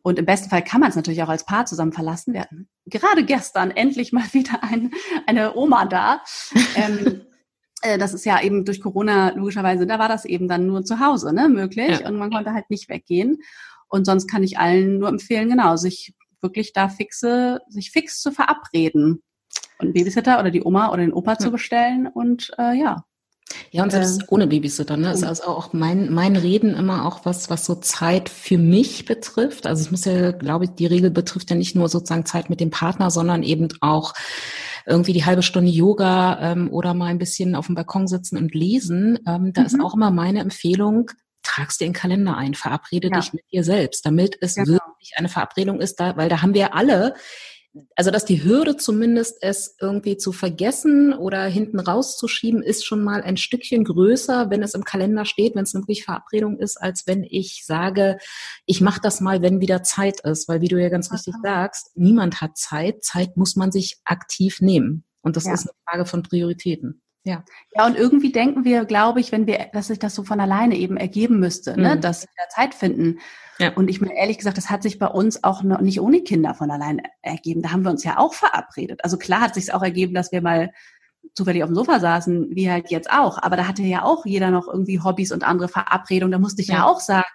Und 0.00 0.18
im 0.18 0.24
besten 0.24 0.48
Fall 0.48 0.64
kann 0.64 0.80
man 0.80 0.88
es 0.88 0.96
natürlich 0.96 1.22
auch 1.22 1.28
als 1.28 1.44
Paar 1.44 1.66
zusammen 1.66 1.92
verlassen. 1.92 2.38
Hatten 2.38 2.66
gerade 2.86 3.24
gestern 3.24 3.70
endlich 3.70 4.12
mal 4.12 4.24
wieder 4.32 4.62
ein, 4.62 4.92
eine 5.26 5.54
Oma 5.54 5.84
da. 5.84 6.22
ähm, 6.76 7.06
äh, 7.06 7.27
das 7.96 8.12
ist 8.12 8.26
ja 8.26 8.42
eben 8.42 8.64
durch 8.64 8.82
Corona 8.82 9.30
logischerweise, 9.30 9.86
da 9.86 9.98
war 9.98 10.08
das 10.08 10.24
eben 10.24 10.48
dann 10.48 10.66
nur 10.66 10.84
zu 10.84 11.00
Hause 11.00 11.32
ne, 11.32 11.48
möglich 11.48 12.00
ja. 12.00 12.08
und 12.08 12.16
man 12.16 12.30
konnte 12.30 12.52
halt 12.52 12.68
nicht 12.68 12.88
weggehen. 12.88 13.38
Und 13.88 14.04
sonst 14.04 14.26
kann 14.26 14.42
ich 14.42 14.58
allen 14.58 14.98
nur 14.98 15.08
empfehlen, 15.08 15.48
genau, 15.48 15.76
sich 15.76 16.14
wirklich 16.42 16.72
da 16.72 16.88
fixe, 16.88 17.60
sich 17.68 17.90
fix 17.90 18.20
zu 18.20 18.32
verabreden 18.32 19.22
und 19.78 19.92
Babysitter 19.94 20.38
oder 20.38 20.50
die 20.50 20.62
Oma 20.62 20.88
oder 20.88 20.98
den 20.98 21.12
Opa 21.12 21.32
ja. 21.32 21.38
zu 21.38 21.50
bestellen 21.50 22.06
und 22.06 22.52
äh, 22.58 22.74
ja. 22.74 23.04
Ja, 23.70 23.82
und 23.82 23.90
selbst 23.90 24.22
äh, 24.22 24.24
ohne 24.28 24.46
Babysitter, 24.46 24.96
ne? 24.96 25.12
Ist 25.12 25.24
also 25.24 25.44
auch 25.44 25.72
mein, 25.72 26.12
mein 26.12 26.36
Reden 26.36 26.74
immer 26.74 27.06
auch 27.06 27.24
was, 27.24 27.50
was 27.50 27.64
so 27.64 27.74
Zeit 27.74 28.28
für 28.28 28.58
mich 28.58 29.04
betrifft. 29.04 29.66
Also 29.66 29.82
es 29.82 29.90
muss 29.90 30.04
ja, 30.04 30.32
glaube 30.32 30.64
ich, 30.64 30.70
die 30.72 30.86
Regel 30.86 31.10
betrifft 31.10 31.50
ja 31.50 31.56
nicht 31.56 31.74
nur 31.74 31.88
sozusagen 31.88 32.26
Zeit 32.26 32.50
mit 32.50 32.60
dem 32.60 32.70
Partner, 32.70 33.10
sondern 33.10 33.42
eben 33.42 33.68
auch 33.80 34.14
irgendwie 34.86 35.12
die 35.12 35.24
halbe 35.24 35.42
Stunde 35.42 35.70
Yoga 35.70 36.38
ähm, 36.40 36.72
oder 36.72 36.94
mal 36.94 37.06
ein 37.06 37.18
bisschen 37.18 37.54
auf 37.54 37.66
dem 37.66 37.74
Balkon 37.74 38.06
sitzen 38.06 38.38
und 38.38 38.54
lesen, 38.54 39.18
ähm, 39.26 39.52
da 39.52 39.60
mhm. 39.60 39.66
ist 39.66 39.80
auch 39.80 39.94
immer 39.94 40.10
meine 40.10 40.40
Empfehlung, 40.40 41.10
tragst 41.42 41.80
dir 41.80 41.84
in 41.86 41.92
den 41.92 41.98
Kalender 41.98 42.36
ein, 42.36 42.54
verabrede 42.54 43.08
ja. 43.08 43.20
dich 43.20 43.32
mit 43.32 43.44
dir 43.52 43.64
selbst, 43.64 44.04
damit 44.06 44.38
es 44.40 44.54
genau. 44.54 44.72
wirklich 44.72 45.12
eine 45.16 45.28
Verabredung 45.28 45.80
ist, 45.80 46.00
da, 46.00 46.16
weil 46.16 46.28
da 46.28 46.42
haben 46.42 46.54
wir 46.54 46.74
alle 46.74 47.14
also 47.96 48.10
dass 48.10 48.24
die 48.24 48.44
Hürde 48.44 48.76
zumindest 48.76 49.38
es 49.40 49.76
irgendwie 49.80 50.16
zu 50.16 50.32
vergessen 50.32 51.12
oder 51.12 51.44
hinten 51.44 51.80
rauszuschieben, 51.80 52.62
ist 52.62 52.84
schon 52.84 53.02
mal 53.02 53.22
ein 53.22 53.36
Stückchen 53.36 53.84
größer, 53.84 54.50
wenn 54.50 54.62
es 54.62 54.74
im 54.74 54.84
Kalender 54.84 55.24
steht, 55.24 55.54
wenn 55.54 55.64
es 55.64 55.74
eine 55.74 55.82
wirklich 55.82 56.04
Verabredung 56.04 56.58
ist, 56.58 56.76
als 56.76 57.06
wenn 57.06 57.24
ich 57.24 57.64
sage, 57.66 58.18
ich 58.66 58.80
mache 58.80 59.00
das 59.02 59.20
mal, 59.20 59.42
wenn 59.42 59.60
wieder 59.60 59.82
Zeit 59.82 60.20
ist. 60.20 60.48
Weil 60.48 60.60
wie 60.60 60.68
du 60.68 60.80
ja 60.80 60.88
ganz 60.88 61.12
richtig 61.12 61.34
sagst, 61.42 61.90
niemand 61.94 62.40
hat 62.40 62.56
Zeit. 62.56 63.02
Zeit 63.04 63.36
muss 63.36 63.56
man 63.56 63.72
sich 63.72 63.98
aktiv 64.04 64.60
nehmen. 64.60 65.04
Und 65.20 65.36
das 65.36 65.44
ja. 65.44 65.54
ist 65.54 65.62
eine 65.62 65.72
Frage 65.84 66.06
von 66.06 66.22
Prioritäten. 66.22 67.02
Ja. 67.24 67.44
Ja, 67.74 67.86
und 67.86 67.96
irgendwie 67.96 68.32
denken 68.32 68.64
wir, 68.64 68.84
glaube 68.84 69.20
ich, 69.20 69.32
wenn 69.32 69.46
wir, 69.46 69.68
dass 69.72 69.88
sich 69.88 69.98
das 69.98 70.14
so 70.14 70.24
von 70.24 70.40
alleine 70.40 70.76
eben 70.76 70.96
ergeben 70.96 71.40
müsste, 71.40 71.72
ne, 71.72 71.76
mhm. 71.76 71.82
ne, 71.82 72.00
dass 72.00 72.22
wir 72.22 72.48
Zeit 72.50 72.74
finden. 72.74 73.18
Ja. 73.58 73.72
Und 73.74 73.88
ich 73.88 74.00
meine, 74.00 74.16
ehrlich 74.16 74.38
gesagt, 74.38 74.56
das 74.56 74.70
hat 74.70 74.82
sich 74.82 74.98
bei 74.98 75.08
uns 75.08 75.42
auch 75.42 75.62
noch 75.62 75.80
nicht 75.80 76.00
ohne 76.00 76.22
Kinder 76.22 76.54
von 76.54 76.70
allein 76.70 77.02
ergeben. 77.22 77.60
Da 77.62 77.72
haben 77.72 77.82
wir 77.82 77.90
uns 77.90 78.04
ja 78.04 78.18
auch 78.18 78.34
verabredet. 78.34 79.02
Also 79.02 79.18
klar 79.18 79.40
hat 79.40 79.54
sich 79.54 79.72
auch 79.74 79.82
ergeben, 79.82 80.14
dass 80.14 80.32
wir 80.32 80.42
mal 80.42 80.70
zufällig 81.34 81.62
auf 81.62 81.68
dem 81.68 81.74
Sofa 81.74 82.00
saßen, 82.00 82.54
wie 82.54 82.70
halt 82.70 82.90
jetzt 82.90 83.10
auch. 83.10 83.42
Aber 83.42 83.56
da 83.56 83.66
hatte 83.66 83.82
ja 83.82 84.04
auch 84.04 84.24
jeder 84.24 84.50
noch 84.50 84.68
irgendwie 84.68 85.00
Hobbys 85.00 85.32
und 85.32 85.44
andere 85.44 85.68
Verabredungen. 85.68 86.32
Da 86.32 86.38
musste 86.38 86.62
ich 86.62 86.68
ja, 86.68 86.76
ja 86.76 86.84
auch 86.86 87.00
sagen, 87.00 87.26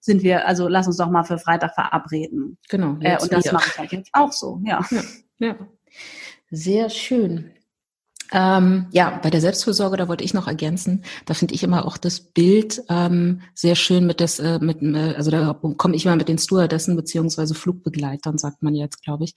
sind 0.00 0.22
wir, 0.22 0.46
also 0.46 0.68
lass 0.68 0.86
uns 0.86 0.96
doch 0.96 1.10
mal 1.10 1.24
für 1.24 1.38
Freitag 1.38 1.74
verabreden. 1.74 2.58
Genau. 2.68 2.96
Äh, 3.00 3.20
und 3.20 3.32
das 3.32 3.44
wieder. 3.44 3.54
mache 3.54 3.70
ich 3.70 3.78
halt 3.78 3.92
jetzt 3.92 4.10
auch 4.12 4.32
so, 4.32 4.60
ja. 4.64 4.84
ja. 4.90 5.02
ja. 5.38 5.56
Sehr 6.50 6.90
schön. 6.90 7.55
Ähm, 8.32 8.86
ja, 8.90 9.18
bei 9.22 9.30
der 9.30 9.40
Selbstfürsorge, 9.40 9.96
da 9.96 10.08
wollte 10.08 10.24
ich 10.24 10.34
noch 10.34 10.48
ergänzen, 10.48 11.02
da 11.26 11.34
finde 11.34 11.54
ich 11.54 11.62
immer 11.62 11.86
auch 11.86 11.96
das 11.96 12.20
Bild 12.20 12.82
ähm, 12.88 13.42
sehr 13.54 13.74
schön 13.74 14.06
mit 14.06 14.20
das, 14.20 14.38
äh, 14.38 14.58
mit, 14.60 14.82
äh, 14.82 15.14
also 15.16 15.30
da 15.30 15.58
komme 15.76 15.94
ich 15.94 16.04
immer 16.04 16.16
mit 16.16 16.28
den 16.28 16.38
Stewardessen 16.38 16.96
beziehungsweise 16.96 17.54
Flugbegleitern, 17.54 18.38
sagt 18.38 18.62
man 18.62 18.74
jetzt, 18.74 19.02
glaube 19.02 19.24
ich, 19.24 19.34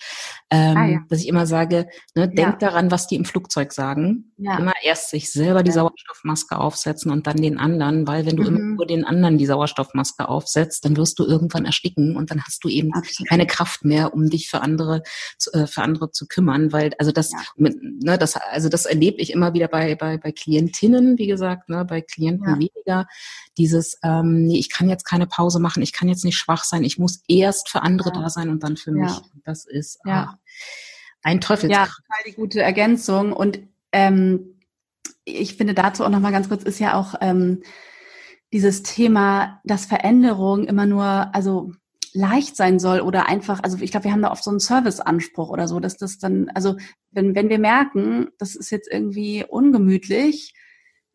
ähm, 0.49 0.77
ah, 0.77 0.85
ja. 0.87 0.99
dass 1.09 1.19
ich 1.19 1.27
immer 1.27 1.45
sage, 1.45 1.87
ne, 2.15 2.23
ja. 2.23 2.27
denk 2.27 2.59
daran, 2.59 2.91
was 2.91 3.07
die 3.07 3.15
im 3.15 3.25
Flugzeug 3.25 3.73
sagen. 3.73 4.31
Ja. 4.37 4.57
Immer 4.57 4.73
erst 4.83 5.09
sich 5.09 5.31
selber 5.31 5.63
die 5.63 5.71
Sauerstoffmaske 5.71 6.57
aufsetzen 6.57 7.11
und 7.11 7.27
dann 7.27 7.37
den 7.37 7.57
anderen, 7.57 8.07
weil 8.07 8.25
wenn 8.25 8.37
du 8.37 8.43
mhm. 8.43 8.47
immer 8.47 8.75
nur 8.75 8.85
den 8.85 9.05
anderen 9.05 9.37
die 9.37 9.45
Sauerstoffmaske 9.45 10.27
aufsetzt, 10.27 10.85
dann 10.85 10.97
wirst 10.97 11.19
du 11.19 11.25
irgendwann 11.25 11.65
ersticken 11.65 12.15
und 12.15 12.31
dann 12.31 12.43
hast 12.43 12.63
du 12.63 12.69
eben 12.69 12.93
Absolut. 12.93 13.29
keine 13.29 13.45
Kraft 13.45 13.85
mehr, 13.85 14.13
um 14.13 14.29
dich 14.29 14.49
für 14.49 14.61
andere, 14.61 15.03
äh, 15.53 15.67
für 15.67 15.81
andere 15.81 16.11
zu 16.11 16.27
kümmern, 16.27 16.71
weil 16.71 16.91
also 16.97 17.11
das, 17.11 17.31
mit, 17.55 17.77
ne, 17.81 18.17
das, 18.17 18.35
also 18.35 18.69
das 18.69 18.78
das 18.79 18.85
erlebe 18.85 19.21
ich 19.21 19.31
immer 19.31 19.53
wieder 19.53 19.67
bei, 19.67 19.95
bei, 19.95 20.17
bei 20.17 20.31
Klientinnen, 20.31 21.17
wie 21.17 21.27
gesagt, 21.27 21.67
ne, 21.67 21.83
bei 21.83 22.01
Klienten 22.01 22.47
ja. 22.47 22.55
weniger. 22.55 23.07
Dieses, 23.57 23.99
ähm, 24.03 24.45
nee, 24.45 24.57
ich 24.57 24.69
kann 24.69 24.89
jetzt 24.89 25.03
keine 25.03 25.27
Pause 25.27 25.59
machen, 25.59 25.83
ich 25.83 25.91
kann 25.91 26.07
jetzt 26.07 26.23
nicht 26.23 26.37
schwach 26.37 26.63
sein, 26.63 26.83
ich 26.83 26.97
muss 26.97 27.23
erst 27.27 27.69
für 27.69 27.81
andere 27.81 28.11
ja. 28.13 28.21
da 28.21 28.29
sein 28.29 28.49
und 28.49 28.63
dann 28.63 28.77
für 28.77 28.91
mich. 28.91 29.11
Ja. 29.11 29.21
Das 29.43 29.65
ist 29.65 29.99
ja. 30.05 30.33
Ah, 30.33 30.39
ein 31.21 31.41
Teufelskreis. 31.41 31.87
Ja, 31.89 31.93
total 31.93 32.23
die 32.27 32.33
gute 32.33 32.61
Ergänzung. 32.61 33.33
Und 33.33 33.59
ähm, 33.91 34.59
ich 35.25 35.55
finde 35.55 35.73
dazu 35.73 36.05
auch 36.05 36.09
nochmal 36.09 36.31
ganz 36.31 36.47
kurz, 36.47 36.63
ist 36.63 36.79
ja 36.79 36.93
auch 36.93 37.15
ähm, 37.19 37.63
dieses 38.53 38.83
Thema, 38.83 39.59
dass 39.65 39.85
Veränderung 39.85 40.65
immer 40.65 40.85
nur, 40.85 41.03
also 41.03 41.73
leicht 42.19 42.55
sein 42.55 42.79
soll 42.79 42.99
oder 42.99 43.27
einfach, 43.27 43.61
also 43.63 43.77
ich 43.79 43.91
glaube, 43.91 44.05
wir 44.05 44.11
haben 44.11 44.21
da 44.21 44.31
oft 44.31 44.43
so 44.43 44.51
einen 44.51 44.59
Serviceanspruch 44.59 45.49
oder 45.49 45.67
so, 45.67 45.79
dass 45.79 45.97
das 45.97 46.19
dann, 46.19 46.49
also 46.53 46.75
wenn, 47.11 47.33
wenn 47.33 47.49
wir 47.49 47.59
merken, 47.59 48.27
das 48.37 48.55
ist 48.55 48.69
jetzt 48.69 48.91
irgendwie 48.91 49.45
ungemütlich, 49.47 50.53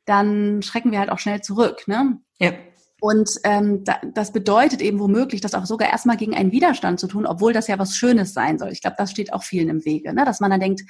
dann 0.07 0.63
schrecken 0.63 0.93
wir 0.93 0.99
halt 0.99 1.11
auch 1.11 1.19
schnell 1.19 1.41
zurück, 1.41 1.87
ne? 1.87 2.19
Ja. 2.39 2.53
Und 3.01 3.39
ähm, 3.45 3.85
da, 3.85 4.01
das 4.15 4.33
bedeutet 4.33 4.81
eben 4.81 4.99
womöglich, 4.99 5.43
das 5.43 5.55
auch 5.55 5.67
sogar 5.67 5.91
erstmal 5.91 6.17
gegen 6.17 6.35
einen 6.35 6.53
Widerstand 6.53 6.99
zu 6.99 7.07
tun, 7.07 7.27
obwohl 7.27 7.53
das 7.53 7.67
ja 7.67 7.79
was 7.79 7.97
Schönes 7.97 8.33
sein 8.33 8.59
soll. 8.59 8.71
Ich 8.71 8.81
glaube, 8.81 8.97
das 8.97 9.11
steht 9.11 9.33
auch 9.33 9.43
vielen 9.43 9.69
im 9.69 9.85
Wege, 9.85 10.15
ne? 10.15 10.25
dass 10.25 10.41
man 10.41 10.51
dann 10.51 10.61
denkt, 10.61 10.83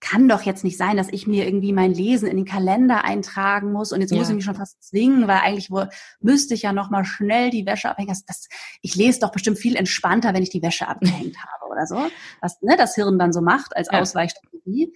kann 0.00 0.28
doch 0.28 0.42
jetzt 0.42 0.64
nicht 0.64 0.78
sein, 0.78 0.96
dass 0.96 1.08
ich 1.10 1.26
mir 1.26 1.46
irgendwie 1.46 1.72
mein 1.72 1.92
Lesen 1.92 2.28
in 2.28 2.36
den 2.36 2.46
Kalender 2.46 3.04
eintragen 3.04 3.72
muss 3.72 3.92
und 3.92 4.00
jetzt 4.00 4.10
ja. 4.10 4.18
muss 4.18 4.28
ich 4.28 4.34
mich 4.34 4.44
schon 4.44 4.54
fast 4.54 4.82
zwingen, 4.82 5.28
weil 5.28 5.38
eigentlich 5.38 5.70
wo, 5.70 5.84
müsste 6.20 6.54
ich 6.54 6.62
ja 6.62 6.72
noch 6.72 6.90
mal 6.90 7.04
schnell 7.04 7.50
die 7.50 7.66
Wäsche 7.66 7.90
abhängen. 7.90 8.08
Das, 8.08 8.24
das, 8.24 8.48
ich 8.80 8.96
lese 8.96 9.20
doch 9.20 9.30
bestimmt 9.30 9.58
viel 9.58 9.76
entspannter, 9.76 10.32
wenn 10.34 10.42
ich 10.42 10.50
die 10.50 10.62
Wäsche 10.62 10.88
abgehängt 10.88 11.36
habe 11.38 11.70
oder 11.70 11.86
so. 11.86 11.98
Was 12.40 12.60
ne, 12.62 12.76
das 12.76 12.94
Hirn 12.94 13.18
dann 13.18 13.32
so 13.32 13.42
macht 13.42 13.76
als 13.76 13.88
ja. 13.92 14.00
Ausweichstrategie. 14.00 14.92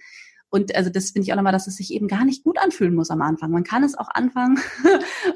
Und 0.49 0.73
also 0.75 0.89
das 0.89 1.11
finde 1.11 1.25
ich 1.25 1.33
auch 1.33 1.35
nochmal, 1.35 1.51
dass 1.51 1.67
es 1.67 1.75
sich 1.75 1.91
eben 1.91 2.07
gar 2.07 2.23
nicht 2.23 2.43
gut 2.43 2.57
anfühlen 2.59 2.95
muss 2.95 3.09
am 3.09 3.21
Anfang. 3.21 3.51
Man 3.51 3.63
kann 3.63 3.83
es 3.83 3.97
auch 3.97 4.07
anfangen 4.13 4.57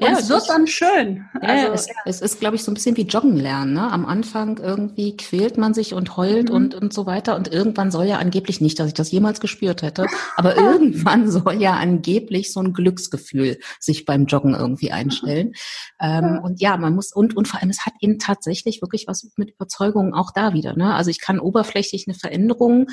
ja, 0.00 0.18
es 0.18 0.28
wird 0.28 0.48
dann 0.48 0.66
schön. 0.66 1.26
Ja, 1.42 1.48
also, 1.48 1.72
es, 1.72 1.86
ja. 1.88 1.94
es 2.06 2.20
ist, 2.22 2.40
glaube 2.40 2.56
ich, 2.56 2.64
so 2.64 2.70
ein 2.70 2.74
bisschen 2.74 2.96
wie 2.96 3.02
Joggen 3.02 3.36
lernen. 3.36 3.74
Ne? 3.74 3.92
Am 3.92 4.06
Anfang 4.06 4.58
irgendwie 4.58 5.16
quält 5.16 5.58
man 5.58 5.74
sich 5.74 5.92
und 5.92 6.16
heult 6.16 6.48
mhm. 6.48 6.54
und, 6.54 6.74
und 6.74 6.92
so 6.94 7.06
weiter. 7.06 7.36
Und 7.36 7.52
irgendwann 7.52 7.90
soll 7.90 8.06
ja 8.06 8.18
angeblich 8.18 8.60
nicht, 8.60 8.78
dass 8.78 8.88
ich 8.88 8.94
das 8.94 9.10
jemals 9.10 9.40
gespürt 9.40 9.82
hätte, 9.82 10.06
aber 10.36 10.56
irgendwann 10.56 11.30
soll 11.30 11.60
ja 11.60 11.74
angeblich 11.74 12.52
so 12.52 12.60
ein 12.60 12.72
Glücksgefühl 12.72 13.58
sich 13.78 14.04
beim 14.04 14.26
Joggen 14.26 14.54
irgendwie 14.54 14.92
einstellen. 14.92 15.52
Ähm, 16.02 16.40
und 16.42 16.62
ja, 16.62 16.78
man 16.78 16.94
muss, 16.94 17.12
und, 17.12 17.36
und 17.36 17.46
vor 17.46 17.60
allem, 17.60 17.68
es 17.68 17.84
hat 17.84 17.92
eben 18.00 18.18
tatsächlich 18.18 18.80
wirklich 18.80 19.06
was 19.06 19.28
mit 19.36 19.50
Überzeugungen 19.50 20.14
auch 20.14 20.30
da 20.30 20.54
wieder. 20.54 20.74
Ne? 20.74 20.94
Also 20.94 21.10
ich 21.10 21.20
kann 21.20 21.38
oberflächlich 21.38 22.06
eine 22.08 22.14
Veränderung 22.14 22.86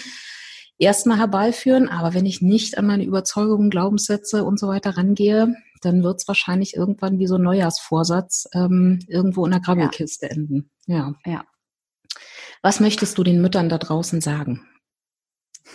erstmal 0.78 1.18
herbeiführen. 1.18 1.90
Aber 1.90 2.14
wenn 2.14 2.26
ich 2.26 2.42
nicht 2.42 2.78
an 2.78 2.88
meine 2.88 3.04
Überzeugungen, 3.04 3.70
Glaubenssätze 3.70 4.44
und 4.44 4.60
so 4.60 4.68
weiter 4.68 4.98
rangehe, 4.98 5.56
dann 5.82 6.04
wird 6.04 6.22
es 6.22 6.28
wahrscheinlich 6.28 6.76
irgendwann 6.76 7.20
wie 7.20 7.28
so 7.28 7.36
ein 7.36 7.44
Neujahrsvorsatz 7.44 8.48
ähm, 8.54 9.00
irgendwo 9.08 9.46
in 9.46 9.52
der 9.52 9.60
Grabbelkiste 9.60 10.26
ja. 10.28 10.32
enden. 10.32 10.70
Ja. 10.86 11.14
ja. 11.26 11.46
Was 12.62 12.80
möchtest 12.80 13.18
du 13.18 13.24
den 13.24 13.42
Müttern 13.42 13.70
da 13.70 13.78
draußen 13.78 14.22
sagen? 14.22 14.66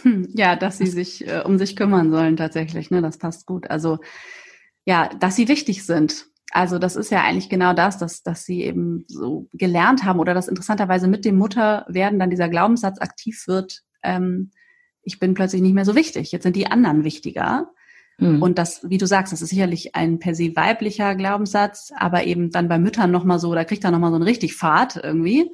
Hm, 0.02 0.28
ja, 0.34 0.56
dass 0.56 0.78
sie 0.78 0.86
sich 0.86 1.26
äh, 1.28 1.42
um 1.44 1.58
sich 1.58 1.76
kümmern 1.76 2.10
sollen 2.10 2.36
tatsächlich. 2.36 2.90
Ne, 2.90 3.02
das 3.02 3.18
passt 3.18 3.46
gut. 3.46 3.70
Also 3.70 3.98
ja, 4.84 5.08
dass 5.08 5.36
sie 5.36 5.48
wichtig 5.48 5.84
sind. 5.84 6.26
Also 6.50 6.78
das 6.78 6.96
ist 6.96 7.10
ja 7.10 7.22
eigentlich 7.22 7.48
genau 7.48 7.72
das, 7.72 7.98
dass, 7.98 8.22
dass 8.22 8.44
sie 8.44 8.62
eben 8.62 9.04
so 9.08 9.48
gelernt 9.52 10.04
haben 10.04 10.20
oder 10.20 10.34
dass 10.34 10.48
interessanterweise 10.48 11.08
mit 11.08 11.24
dem 11.24 11.36
Mutterwerden 11.36 12.18
dann 12.18 12.30
dieser 12.30 12.48
Glaubenssatz 12.48 13.00
aktiv 13.00 13.44
wird. 13.46 13.82
Ähm, 14.02 14.50
ich 15.02 15.18
bin 15.18 15.34
plötzlich 15.34 15.62
nicht 15.62 15.74
mehr 15.74 15.84
so 15.84 15.94
wichtig. 15.94 16.32
Jetzt 16.32 16.42
sind 16.44 16.56
die 16.56 16.66
anderen 16.66 17.04
wichtiger. 17.04 17.72
Mhm. 18.18 18.42
Und 18.42 18.58
das, 18.58 18.88
wie 18.88 18.98
du 18.98 19.06
sagst, 19.06 19.32
das 19.32 19.42
ist 19.42 19.50
sicherlich 19.50 19.94
ein 19.94 20.18
per 20.18 20.34
se 20.34 20.54
weiblicher 20.54 21.14
Glaubenssatz, 21.14 21.92
aber 21.96 22.24
eben 22.24 22.50
dann 22.50 22.68
bei 22.68 22.78
Müttern 22.78 23.10
nochmal 23.10 23.38
so, 23.38 23.54
da 23.54 23.64
kriegt 23.64 23.84
er 23.84 23.90
nochmal 23.90 24.10
so 24.10 24.16
einen 24.16 24.24
richtig 24.24 24.54
Fahrt 24.54 24.96
irgendwie. 25.02 25.50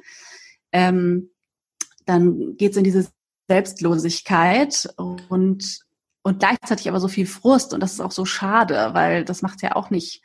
Ähm, 0.71 1.31
dann 2.05 2.57
geht's 2.57 2.77
in 2.77 2.83
diese 2.83 3.07
Selbstlosigkeit 3.47 4.87
und, 4.97 5.79
und 6.21 6.39
gleichzeitig 6.39 6.89
aber 6.89 6.99
so 6.99 7.07
viel 7.07 7.25
Frust. 7.25 7.73
Und 7.73 7.81
das 7.81 7.93
ist 7.93 8.01
auch 8.01 8.11
so 8.11 8.25
schade, 8.25 8.89
weil 8.93 9.25
das 9.25 9.41
macht 9.41 9.61
ja 9.61 9.75
auch 9.75 9.89
nicht 9.89 10.21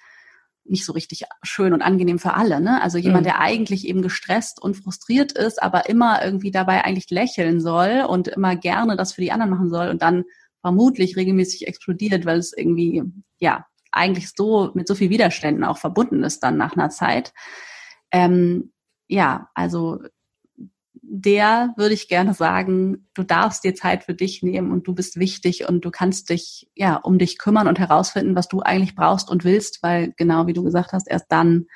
nicht 0.65 0.85
so 0.85 0.93
richtig 0.93 1.25
schön 1.43 1.73
und 1.73 1.83
angenehm 1.83 2.19
für 2.19 2.35
alle. 2.35 2.61
Ne? 2.61 2.83
Also 2.83 2.99
jemand, 2.99 3.23
mhm. 3.23 3.29
der 3.29 3.41
eigentlich 3.41 3.87
eben 3.87 4.03
gestresst 4.03 4.61
und 4.61 4.77
frustriert 4.77 5.33
ist, 5.33 5.63
aber 5.63 5.89
immer 5.89 6.25
irgendwie 6.25 6.51
dabei 6.51 6.85
eigentlich 6.85 7.11
lächeln 7.11 7.61
soll 7.61 8.05
und 8.09 8.29
immer 8.29 8.57
gerne 8.57 8.97
das 8.97 9.13
für 9.13 9.21
die 9.21 9.33
anderen 9.33 9.51
machen 9.51 9.71
soll 9.71 9.89
und 9.89 10.03
dann 10.03 10.25
vermutlich 10.61 11.17
regelmäßig 11.17 11.67
explodiert, 11.69 12.25
weil 12.25 12.39
es 12.39 12.57
irgendwie, 12.57 13.03
ja, 13.39 13.67
eigentlich 13.93 14.31
so 14.35 14.71
mit 14.75 14.89
so 14.89 14.95
viel 14.95 15.11
Widerständen 15.11 15.65
auch 15.65 15.79
verbunden 15.79 16.25
ist 16.25 16.41
dann 16.41 16.57
nach 16.57 16.77
einer 16.77 16.91
Zeit. 16.91 17.33
Ähm, 18.11 18.73
ja, 19.07 19.51
also 19.55 20.01
der 21.17 21.73
würde 21.77 21.95
ich 21.95 22.09
gerne 22.09 22.35
sagen, 22.35 23.07
du 23.15 23.23
darfst 23.23 23.63
dir 23.63 23.77
Zeit 23.77 24.03
für 24.03 24.15
dich 24.15 24.43
nehmen 24.43 24.73
und 24.73 24.89
du 24.89 24.95
bist 24.95 25.17
wichtig 25.17 25.69
und 25.69 25.85
du 25.85 25.93
kannst 25.93 26.29
dich 26.29 26.69
ja 26.75 26.97
um 26.97 27.19
dich 27.19 27.39
kümmern 27.39 27.69
und 27.69 27.79
herausfinden, 27.79 28.35
was 28.35 28.49
du 28.49 28.63
eigentlich 28.63 28.97
brauchst 28.97 29.31
und 29.31 29.45
willst, 29.45 29.81
weil 29.85 30.13
genau 30.17 30.49
wie 30.49 30.53
du 30.55 30.65
gesagt 30.65 30.93
hast, 30.93 31.09
erst 31.09 31.27
dann 31.29 31.67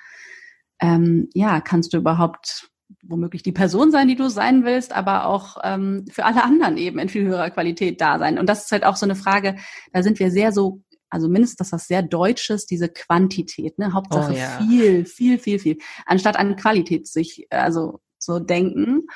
ähm, 0.80 1.28
ja 1.34 1.60
kannst 1.60 1.92
du 1.92 1.98
überhaupt 1.98 2.68
womöglich 3.04 3.44
die 3.44 3.52
Person 3.52 3.92
sein, 3.92 4.08
die 4.08 4.16
du 4.16 4.28
sein 4.28 4.64
willst, 4.64 4.92
aber 4.92 5.26
auch 5.26 5.58
ähm, 5.62 6.04
für 6.10 6.24
alle 6.24 6.42
anderen 6.42 6.76
eben 6.76 6.98
in 6.98 7.08
viel 7.08 7.24
höherer 7.24 7.50
Qualität 7.50 8.00
da 8.00 8.18
sein. 8.18 8.40
Und 8.40 8.48
das 8.48 8.64
ist 8.64 8.72
halt 8.72 8.84
auch 8.84 8.96
so 8.96 9.06
eine 9.06 9.14
Frage, 9.14 9.54
da 9.92 10.02
sind 10.02 10.18
wir 10.18 10.32
sehr 10.32 10.50
so 10.50 10.82
also 11.10 11.28
mindestens 11.28 11.58
das 11.58 11.72
was 11.72 11.86
sehr 11.86 12.02
Deutsches, 12.02 12.66
diese 12.66 12.88
Quantität, 12.88 13.78
ne? 13.78 13.94
Hauptsache 13.94 14.32
oh, 14.32 14.36
ja. 14.36 14.58
viel, 14.58 15.06
viel, 15.06 15.38
viel, 15.38 15.58
viel, 15.58 15.78
anstatt 16.06 16.36
an 16.36 16.56
Qualität 16.56 17.06
sich, 17.06 17.46
also 17.50 18.00
so 18.28 18.38
denken. 18.38 19.08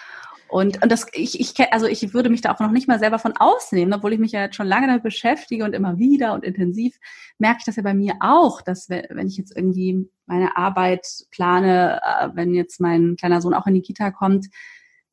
Und, 0.49 0.83
und 0.83 0.93
das, 0.93 1.07
ich, 1.13 1.41
ich, 1.41 1.55
also 1.73 1.87
ich 1.87 2.13
würde 2.13 2.29
mich 2.29 2.43
da 2.43 2.53
auch 2.53 2.61
noch 2.61 2.73
nicht 2.73 2.87
mal 2.87 2.99
selber 2.99 3.19
von 3.19 3.33
ausnehmen, 3.39 3.95
obwohl 3.95 4.13
ich 4.13 4.19
mich 4.19 4.33
ja 4.33 4.43
jetzt 4.43 4.57
schon 4.57 4.67
lange 4.67 4.87
damit 4.87 5.03
beschäftige 5.03 5.65
und 5.65 5.73
immer 5.73 5.99
wieder 5.99 6.35
und 6.35 6.45
intensiv, 6.45 6.99
merke 7.39 7.59
ich 7.61 7.65
das 7.65 7.77
ja 7.77 7.83
bei 7.83 7.95
mir 7.95 8.17
auch, 8.21 8.61
dass 8.61 8.91
wenn 8.91 9.27
ich 9.27 9.39
jetzt 9.39 9.57
irgendwie 9.57 10.11
meine 10.27 10.57
Arbeit 10.57 11.07
plane, 11.31 12.01
äh, 12.03 12.29
wenn 12.35 12.55
jetzt 12.55 12.81
mein 12.81 13.17
kleiner 13.17 13.41
Sohn 13.41 13.55
auch 13.55 13.67
in 13.67 13.75
die 13.75 13.83
Kita 13.83 14.11
kommt, 14.11 14.49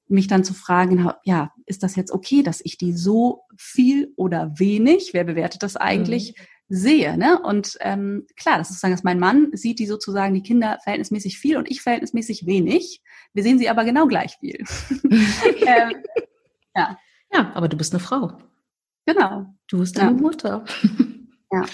mich 0.10 0.28
dann 0.28 0.44
zu 0.44 0.54
fragen, 0.54 1.10
ja, 1.24 1.54
ist 1.66 1.84
das 1.84 1.96
jetzt 1.96 2.12
okay, 2.12 2.44
dass 2.44 2.60
ich 2.64 2.78
die 2.78 2.94
so 2.94 3.44
viel 3.56 4.12
oder 4.18 4.60
wenig, 4.60 5.12
wer 5.14 5.24
bewertet 5.24 5.64
das 5.64 5.78
eigentlich, 5.78 6.36
mhm 6.38 6.44
sehe. 6.70 7.18
Ne? 7.18 7.42
Und 7.42 7.78
ähm, 7.82 8.28
klar, 8.36 8.60
das 8.60 8.70
ist 8.70 8.76
sozusagen, 8.76 8.94
dass 8.94 9.04
mein 9.04 9.20
Mann 9.20 9.50
sieht 9.54 9.80
die 9.80 9.88
sozusagen 9.88 10.36
die 10.36 10.44
Kinder 10.44 10.78
verhältnismäßig 10.84 11.40
viel 11.40 11.58
und 11.58 11.70
ich 11.70 11.82
verhältnismäßig 11.82 12.46
wenig. 12.46 13.02
Wir 13.34 13.44
sehen 13.44 13.60
sie 13.60 13.70
aber 13.70 13.84
genau 13.84 14.08
gleich 14.08 14.38
viel. 14.40 14.64
ähm, 15.04 16.04
ja. 16.76 16.98
ja, 17.32 17.52
aber 17.54 17.68
du 17.68 17.78
bist 17.78 17.94
eine 17.94 18.00
Frau. 18.00 18.38
Genau. 19.06 19.46
Du 19.68 19.80
bist 19.80 20.00
eine 20.00 20.12
ja. 20.12 20.18
Mutter. 20.18 20.66
ja. 21.52 21.66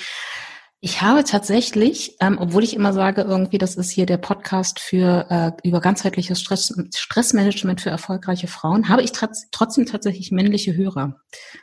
Ich 0.85 1.01
habe 1.01 1.23
tatsächlich, 1.23 2.15
ähm, 2.19 2.37
obwohl 2.39 2.63
ich 2.63 2.75
immer 2.75 2.93
sage, 2.93 3.21
irgendwie, 3.21 3.57
das 3.57 3.75
ist 3.75 3.89
hier 3.89 4.05
der 4.05 4.17
Podcast 4.17 4.79
für 4.79 5.25
äh, 5.31 5.67
über 5.67 5.81
ganzheitliches 5.81 6.39
Stress, 6.39 6.71
Stressmanagement 6.93 7.81
für 7.81 7.89
erfolgreiche 7.89 8.45
Frauen, 8.45 8.87
habe 8.87 9.01
ich 9.01 9.11
trotzdem 9.11 9.87
tatsächlich 9.87 10.31
männliche 10.31 10.75
Hörer. 10.75 11.15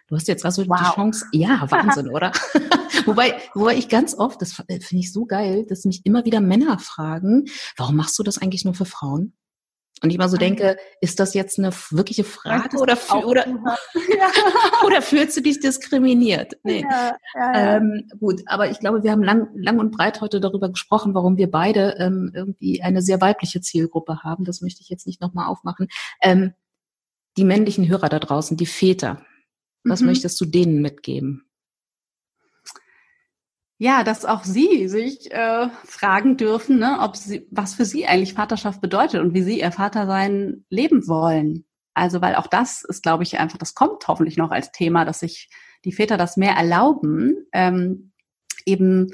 Du 0.08 0.16
hast 0.16 0.26
jetzt 0.26 0.44
also 0.44 0.66
wow. 0.66 0.76
die 0.76 0.94
Chance, 0.94 1.26
ja, 1.30 1.64
Wahnsinn, 1.70 2.08
oder? 2.08 2.32
wobei, 3.04 3.34
wobei 3.54 3.76
ich 3.76 3.88
ganz 3.88 4.18
oft, 4.18 4.42
das 4.42 4.54
finde 4.54 4.96
ich 4.96 5.12
so 5.12 5.24
geil, 5.24 5.66
dass 5.68 5.84
mich 5.84 6.04
immer 6.04 6.24
wieder 6.24 6.40
Männer 6.40 6.80
fragen, 6.80 7.44
warum 7.76 7.94
machst 7.94 8.18
du 8.18 8.24
das 8.24 8.38
eigentlich 8.38 8.64
nur 8.64 8.74
für 8.74 8.86
Frauen? 8.86 9.34
Und 10.02 10.10
ich 10.10 10.18
mal 10.18 10.28
so 10.28 10.36
denke, 10.36 10.76
ist 11.00 11.20
das 11.20 11.32
jetzt 11.32 11.60
eine 11.60 11.70
wirkliche 11.90 12.24
Frage 12.24 12.76
oder, 12.78 12.98
oder, 13.24 13.46
oder 14.84 15.00
fühlst 15.00 15.36
du 15.36 15.42
dich 15.42 15.60
diskriminiert? 15.60 16.54
Nee. 16.64 16.82
Ja, 16.82 17.16
ja, 17.34 17.52
ja. 17.52 17.76
Ähm, 17.76 18.08
gut, 18.18 18.42
aber 18.46 18.68
ich 18.68 18.80
glaube, 18.80 19.04
wir 19.04 19.12
haben 19.12 19.22
lang, 19.22 19.48
lang 19.54 19.78
und 19.78 19.92
breit 19.92 20.20
heute 20.20 20.40
darüber 20.40 20.70
gesprochen, 20.70 21.14
warum 21.14 21.36
wir 21.36 21.50
beide 21.50 21.94
ähm, 21.98 22.32
irgendwie 22.34 22.82
eine 22.82 23.00
sehr 23.00 23.20
weibliche 23.20 23.60
Zielgruppe 23.60 24.24
haben. 24.24 24.44
Das 24.44 24.60
möchte 24.60 24.80
ich 24.82 24.88
jetzt 24.88 25.06
nicht 25.06 25.20
nochmal 25.20 25.46
aufmachen. 25.46 25.86
Ähm, 26.20 26.52
die 27.36 27.44
männlichen 27.44 27.88
Hörer 27.88 28.08
da 28.08 28.18
draußen, 28.18 28.56
die 28.56 28.66
Väter, 28.66 29.24
was 29.84 30.00
mhm. 30.00 30.08
möchtest 30.08 30.40
du 30.40 30.46
denen 30.46 30.82
mitgeben? 30.82 31.44
Ja, 33.82 34.04
dass 34.04 34.24
auch 34.24 34.44
Sie 34.44 34.86
sich 34.86 35.32
äh, 35.32 35.68
fragen 35.82 36.36
dürfen, 36.36 36.78
ne, 36.78 36.98
ob 37.00 37.16
Sie, 37.16 37.48
was 37.50 37.74
für 37.74 37.84
Sie 37.84 38.06
eigentlich 38.06 38.34
Vaterschaft 38.34 38.80
bedeutet 38.80 39.20
und 39.20 39.34
wie 39.34 39.42
Sie 39.42 39.58
Ihr 39.58 39.72
Vatersein 39.72 40.64
leben 40.70 41.08
wollen. 41.08 41.64
Also, 41.92 42.20
weil 42.20 42.36
auch 42.36 42.46
das 42.46 42.84
ist, 42.84 43.02
glaube 43.02 43.24
ich, 43.24 43.40
einfach, 43.40 43.58
das 43.58 43.74
kommt 43.74 44.06
hoffentlich 44.06 44.36
noch 44.36 44.52
als 44.52 44.70
Thema, 44.70 45.04
dass 45.04 45.18
sich 45.18 45.50
die 45.84 45.90
Väter 45.90 46.16
das 46.16 46.36
mehr 46.36 46.52
erlauben, 46.52 47.34
ähm, 47.52 48.12
eben 48.66 49.10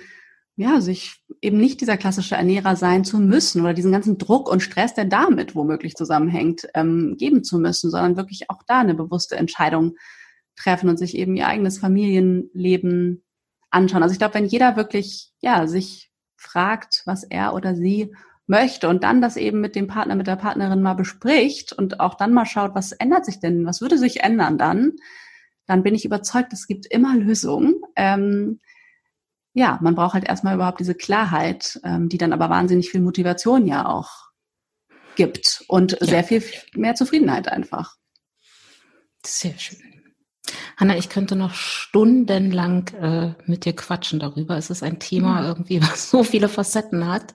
ja, 0.57 0.83
sich 0.83 1.25
eben 1.41 1.57
nicht 1.57 1.81
dieser 1.81 1.97
klassische 1.97 2.35
Ernährer 2.35 2.77
sein 2.77 3.05
zu 3.05 3.19
müssen 3.21 3.63
oder 3.63 3.73
diesen 3.73 3.93
ganzen 3.93 4.19
Druck 4.19 4.51
und 4.51 4.61
Stress, 4.61 4.93
der 4.93 5.07
damit 5.07 5.55
womöglich 5.55 5.95
zusammenhängt, 5.95 6.69
ähm, 6.75 7.17
geben 7.17 7.43
zu 7.43 7.59
müssen, 7.59 7.91
sondern 7.91 8.19
wirklich 8.19 8.51
auch 8.51 8.63
da 8.67 8.81
eine 8.81 8.95
bewusste 8.95 9.37
Entscheidung 9.37 9.95
treffen 10.57 10.91
und 10.91 10.99
sich 10.99 11.17
eben 11.17 11.37
ihr 11.37 11.47
eigenes 11.47 11.79
Familienleben 11.79 13.25
anschauen. 13.71 14.03
Also 14.03 14.13
ich 14.13 14.19
glaube, 14.19 14.35
wenn 14.35 14.47
jeder 14.47 14.77
wirklich, 14.77 15.33
ja, 15.41 15.67
sich 15.67 16.11
fragt, 16.37 17.03
was 17.05 17.25
er 17.25 17.55
oder 17.55 17.75
sie 17.75 18.15
möchte 18.47 18.89
und 18.89 19.05
dann 19.05 19.21
das 19.21 19.37
eben 19.37 19.61
mit 19.61 19.77
dem 19.77 19.87
Partner, 19.87 20.15
mit 20.15 20.27
der 20.27 20.37
Partnerin 20.37 20.81
mal 20.81 20.95
bespricht 20.95 21.73
und 21.73 22.01
auch 22.01 22.15
dann 22.15 22.33
mal 22.33 22.47
schaut, 22.47 22.75
was 22.75 22.93
ändert 22.93 23.27
sich 23.27 23.41
denn, 23.41 23.67
was 23.67 23.81
würde 23.81 23.99
sich 23.99 24.23
ändern 24.23 24.57
dann, 24.57 24.93
dann 25.67 25.83
bin 25.83 25.95
ich 25.95 26.07
überzeugt, 26.07 26.53
es 26.53 26.67
gibt 26.67 26.87
immer 26.87 27.15
Lösungen. 27.15 27.75
Ähm, 27.95 28.61
ja, 29.53 29.79
man 29.83 29.95
braucht 29.95 30.15
halt 30.15 30.25
erstmal 30.27 30.55
überhaupt 30.55 30.81
diese 30.81 30.95
Klarheit, 30.95 31.79
ähm, 31.85 32.09
die 32.09 32.17
dann 32.17 32.33
aber 32.33 32.49
wahnsinnig 32.49 32.91
viel 32.91 33.03
Motivation 33.03 33.67
ja 33.67 33.87
auch 33.87 34.29
gibt 35.15 35.65
und 35.69 35.99
ja. 36.01 36.07
sehr 36.07 36.25
viel 36.25 36.43
mehr 36.75 36.95
Zufriedenheit 36.95 37.49
einfach. 37.49 37.97
Sehr 39.27 39.59
schön. 39.59 39.98
Hanna, 40.79 40.97
ich 40.97 41.09
könnte 41.09 41.35
noch 41.35 41.55
stundenlang 41.55 42.87
äh, 43.01 43.35
mit 43.47 43.65
dir 43.65 43.75
quatschen 43.75 44.21
darüber. 44.21 44.57
Es 44.57 44.71
ist 44.71 44.85
ein 44.85 45.01
Thema 45.01 45.45
irgendwie, 45.45 45.83
was 45.83 46.09
so 46.09 46.23
viele 46.23 46.49
Facetten 46.49 47.09
hat. 47.09 47.35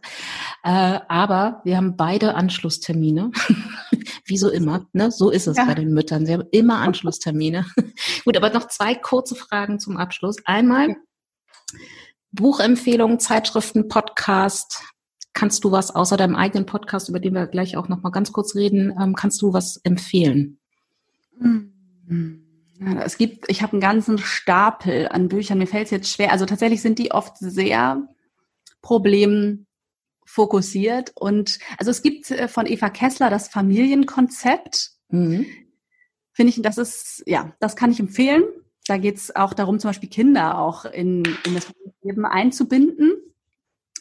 Äh, 0.64 1.00
aber 1.10 1.60
wir 1.66 1.76
haben 1.76 1.98
beide 1.98 2.36
Anschlusstermine. 2.36 3.32
Wie 4.26 4.38
so 4.38 4.50
immer. 4.50 4.88
Ne? 4.94 5.12
So 5.12 5.30
ist 5.30 5.48
es 5.48 5.58
ja. 5.58 5.66
bei 5.66 5.76
den 5.76 5.94
Müttern. 5.94 6.26
Sie 6.26 6.32
haben 6.32 6.48
immer 6.52 6.78
Anschlusstermine. 6.78 7.66
Gut, 8.24 8.38
aber 8.38 8.50
noch 8.50 8.70
zwei 8.70 8.96
kurze 8.96 9.36
Fragen 9.36 9.78
zum 9.78 9.98
Abschluss. 9.98 10.38
Einmal 10.46 10.96
Buchempfehlungen, 12.32 13.20
Zeitschriften, 13.20 13.89
Podcast. 13.89 14.84
Kannst 15.34 15.66
du 15.66 15.72
was 15.74 15.94
außer 15.94 16.16
deinem 16.16 16.36
eigenen 16.36 16.66
Podcast, 16.66 17.10
über 17.10 17.20
den 17.20 17.34
wir 17.34 17.48
gleich 17.48 17.76
auch 17.76 17.89
noch 17.89 18.02
mal 18.04 18.12
ganz 18.12 18.32
kurz 18.32 18.56
reden, 18.56 18.94
ähm, 19.02 19.16
kannst 19.16 19.41
du 19.41 19.52
was 19.52 19.78
empfehlen? 19.84 20.60
Mhm 21.38 22.43
Ja, 22.86 23.02
es 23.04 23.18
gibt, 23.18 23.50
ich 23.50 23.62
habe 23.62 23.74
einen 23.74 23.82
ganzen 23.82 24.18
Stapel 24.18 25.10
an 25.10 25.28
Büchern. 25.28 25.58
Mir 25.58 25.68
fällt 25.68 25.86
es 25.86 25.92
jetzt 25.92 26.10
schwer. 26.10 26.32
Also 26.32 26.46
tatsächlich 26.46 26.82
sind 26.82 27.00
die 27.00 27.12
oft 27.12 27.38
sehr 27.38 28.08
problemfokussiert. 28.82 31.12
Und 31.16 31.60
also 31.78 31.92
es 31.92 32.02
gibt 32.02 32.32
äh, 32.32 32.48
von 32.48 32.66
Eva 32.66 32.90
Kessler 32.90 33.30
das 33.30 33.50
Familienkonzept. 33.50 34.92
Mhm. 35.10 35.46
Finde 36.34 36.50
ich, 36.50 36.62
das 36.62 36.78
ist, 36.78 37.24
ja, 37.26 37.54
das 37.60 37.76
kann 37.76 37.92
ich 37.92 38.00
empfehlen. 38.00 38.44
Da 38.88 38.98
geht 38.98 39.18
es 39.18 39.36
auch 39.36 39.54
darum, 39.54 39.80
zum 39.80 39.90
Beispiel 39.90 40.10
Kinder 40.10 40.58
auch 40.58 40.86
in, 40.86 41.24
in 41.46 41.54
das 41.54 41.72
Leben 42.02 42.26
einzubinden. 42.26 43.14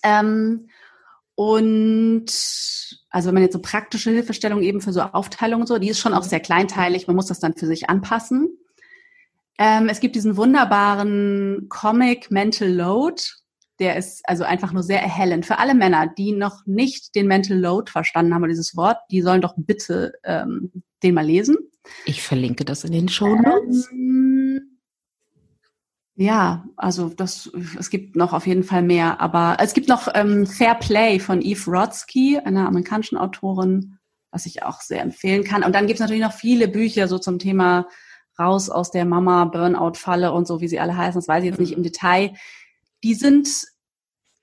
Ähm, 0.02 0.68
und 1.34 2.26
also 3.10 3.28
wenn 3.28 3.34
man 3.34 3.42
jetzt 3.42 3.52
so 3.52 3.60
praktische 3.60 4.10
Hilfestellung 4.10 4.62
eben 4.62 4.80
für 4.80 4.92
so 4.92 5.02
Aufteilung 5.02 5.62
und 5.62 5.66
so, 5.66 5.78
die 5.78 5.88
ist 5.88 6.00
schon 6.00 6.14
auch 6.14 6.24
sehr 6.24 6.40
kleinteilig. 6.40 7.06
Man 7.06 7.16
muss 7.16 7.26
das 7.26 7.40
dann 7.40 7.54
für 7.54 7.66
sich 7.66 7.88
anpassen. 7.88 8.58
Ähm, 9.58 9.88
es 9.88 10.00
gibt 10.00 10.16
diesen 10.16 10.36
wunderbaren 10.36 11.66
Comic 11.68 12.30
Mental 12.30 12.68
Load. 12.68 13.22
Der 13.78 13.96
ist 13.96 14.22
also 14.24 14.44
einfach 14.44 14.72
nur 14.72 14.82
sehr 14.82 15.02
erhellend. 15.02 15.46
Für 15.46 15.58
alle 15.58 15.74
Männer, 15.74 16.06
die 16.06 16.32
noch 16.32 16.66
nicht 16.66 17.14
den 17.14 17.26
Mental 17.26 17.58
Load 17.58 17.90
verstanden 17.90 18.34
haben, 18.34 18.42
oder 18.42 18.50
dieses 18.50 18.76
Wort, 18.76 18.98
die 19.10 19.22
sollen 19.22 19.40
doch 19.40 19.54
bitte 19.56 20.12
ähm, 20.24 20.70
den 21.02 21.14
mal 21.14 21.26
lesen. 21.26 21.56
Ich 22.04 22.22
verlinke 22.22 22.64
das 22.64 22.84
in 22.84 22.92
den 22.92 23.08
Show 23.08 23.34
Notes. 23.34 23.88
Ähm, 23.90 24.78
ja, 26.14 26.64
also 26.76 27.08
das, 27.08 27.50
es 27.78 27.90
gibt 27.90 28.16
noch 28.16 28.32
auf 28.32 28.46
jeden 28.46 28.62
Fall 28.64 28.82
mehr, 28.82 29.20
aber 29.20 29.56
es 29.60 29.74
gibt 29.74 29.88
noch 29.88 30.08
ähm, 30.14 30.46
Fair 30.46 30.74
Play 30.74 31.18
von 31.18 31.40
Eve 31.40 31.70
Rodsky, 31.70 32.38
einer 32.38 32.68
amerikanischen 32.68 33.16
Autorin, 33.16 33.98
was 34.30 34.46
ich 34.46 34.62
auch 34.62 34.80
sehr 34.82 35.02
empfehlen 35.02 35.42
kann. 35.42 35.64
Und 35.64 35.74
dann 35.74 35.86
gibt 35.86 35.96
es 35.96 36.00
natürlich 36.00 36.22
noch 36.22 36.34
viele 36.34 36.68
Bücher 36.68 37.08
so 37.08 37.18
zum 37.18 37.38
Thema 37.38 37.88
raus 38.38 38.70
aus 38.70 38.90
der 38.90 39.04
Mama-Burnout-Falle 39.04 40.32
und 40.32 40.46
so, 40.46 40.60
wie 40.60 40.68
sie 40.68 40.80
alle 40.80 40.96
heißen, 40.96 41.20
das 41.20 41.28
weiß 41.28 41.44
ich 41.44 41.50
jetzt 41.50 41.60
nicht 41.60 41.72
im 41.72 41.82
Detail. 41.82 42.34
Die 43.02 43.14
sind 43.14 43.48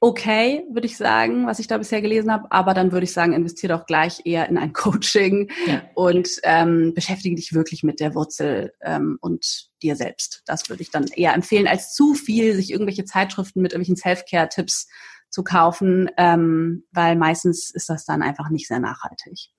okay, 0.01 0.65
würde 0.71 0.87
ich 0.87 0.95
sagen, 0.95 1.45
was 1.45 1.59
ich 1.59 1.67
da 1.67 1.77
bisher 1.77 2.01
gelesen 2.01 2.31
habe, 2.31 2.49
aber 2.51 2.73
dann 2.73 2.91
würde 2.91 3.03
ich 3.03 3.11
sagen, 3.11 3.33
investiere 3.33 3.77
doch 3.77 3.85
gleich 3.85 4.21
eher 4.25 4.47
in 4.47 4.57
ein 4.57 4.73
Coaching 4.73 5.51
ja. 5.67 5.83
und 5.93 6.29
ähm, 6.43 6.93
beschäftige 6.93 7.35
dich 7.35 7.53
wirklich 7.53 7.83
mit 7.83 7.99
der 7.99 8.15
Wurzel 8.15 8.73
ähm, 8.81 9.17
und 9.21 9.69
dir 9.81 9.95
selbst. 9.95 10.41
Das 10.45 10.69
würde 10.69 10.83
ich 10.83 10.91
dann 10.91 11.07
eher 11.07 11.33
empfehlen, 11.33 11.67
als 11.67 11.93
zu 11.93 12.13
viel 12.13 12.55
sich 12.55 12.71
irgendwelche 12.71 13.05
Zeitschriften 13.05 13.61
mit 13.61 13.73
irgendwelchen 13.73 13.97
Self-Care-Tipps 13.97 14.87
zu 15.29 15.43
kaufen, 15.43 16.09
ähm, 16.17 16.85
weil 16.91 17.15
meistens 17.15 17.69
ist 17.69 17.89
das 17.89 18.05
dann 18.05 18.21
einfach 18.21 18.49
nicht 18.49 18.67
sehr 18.67 18.79
nachhaltig. 18.79 19.49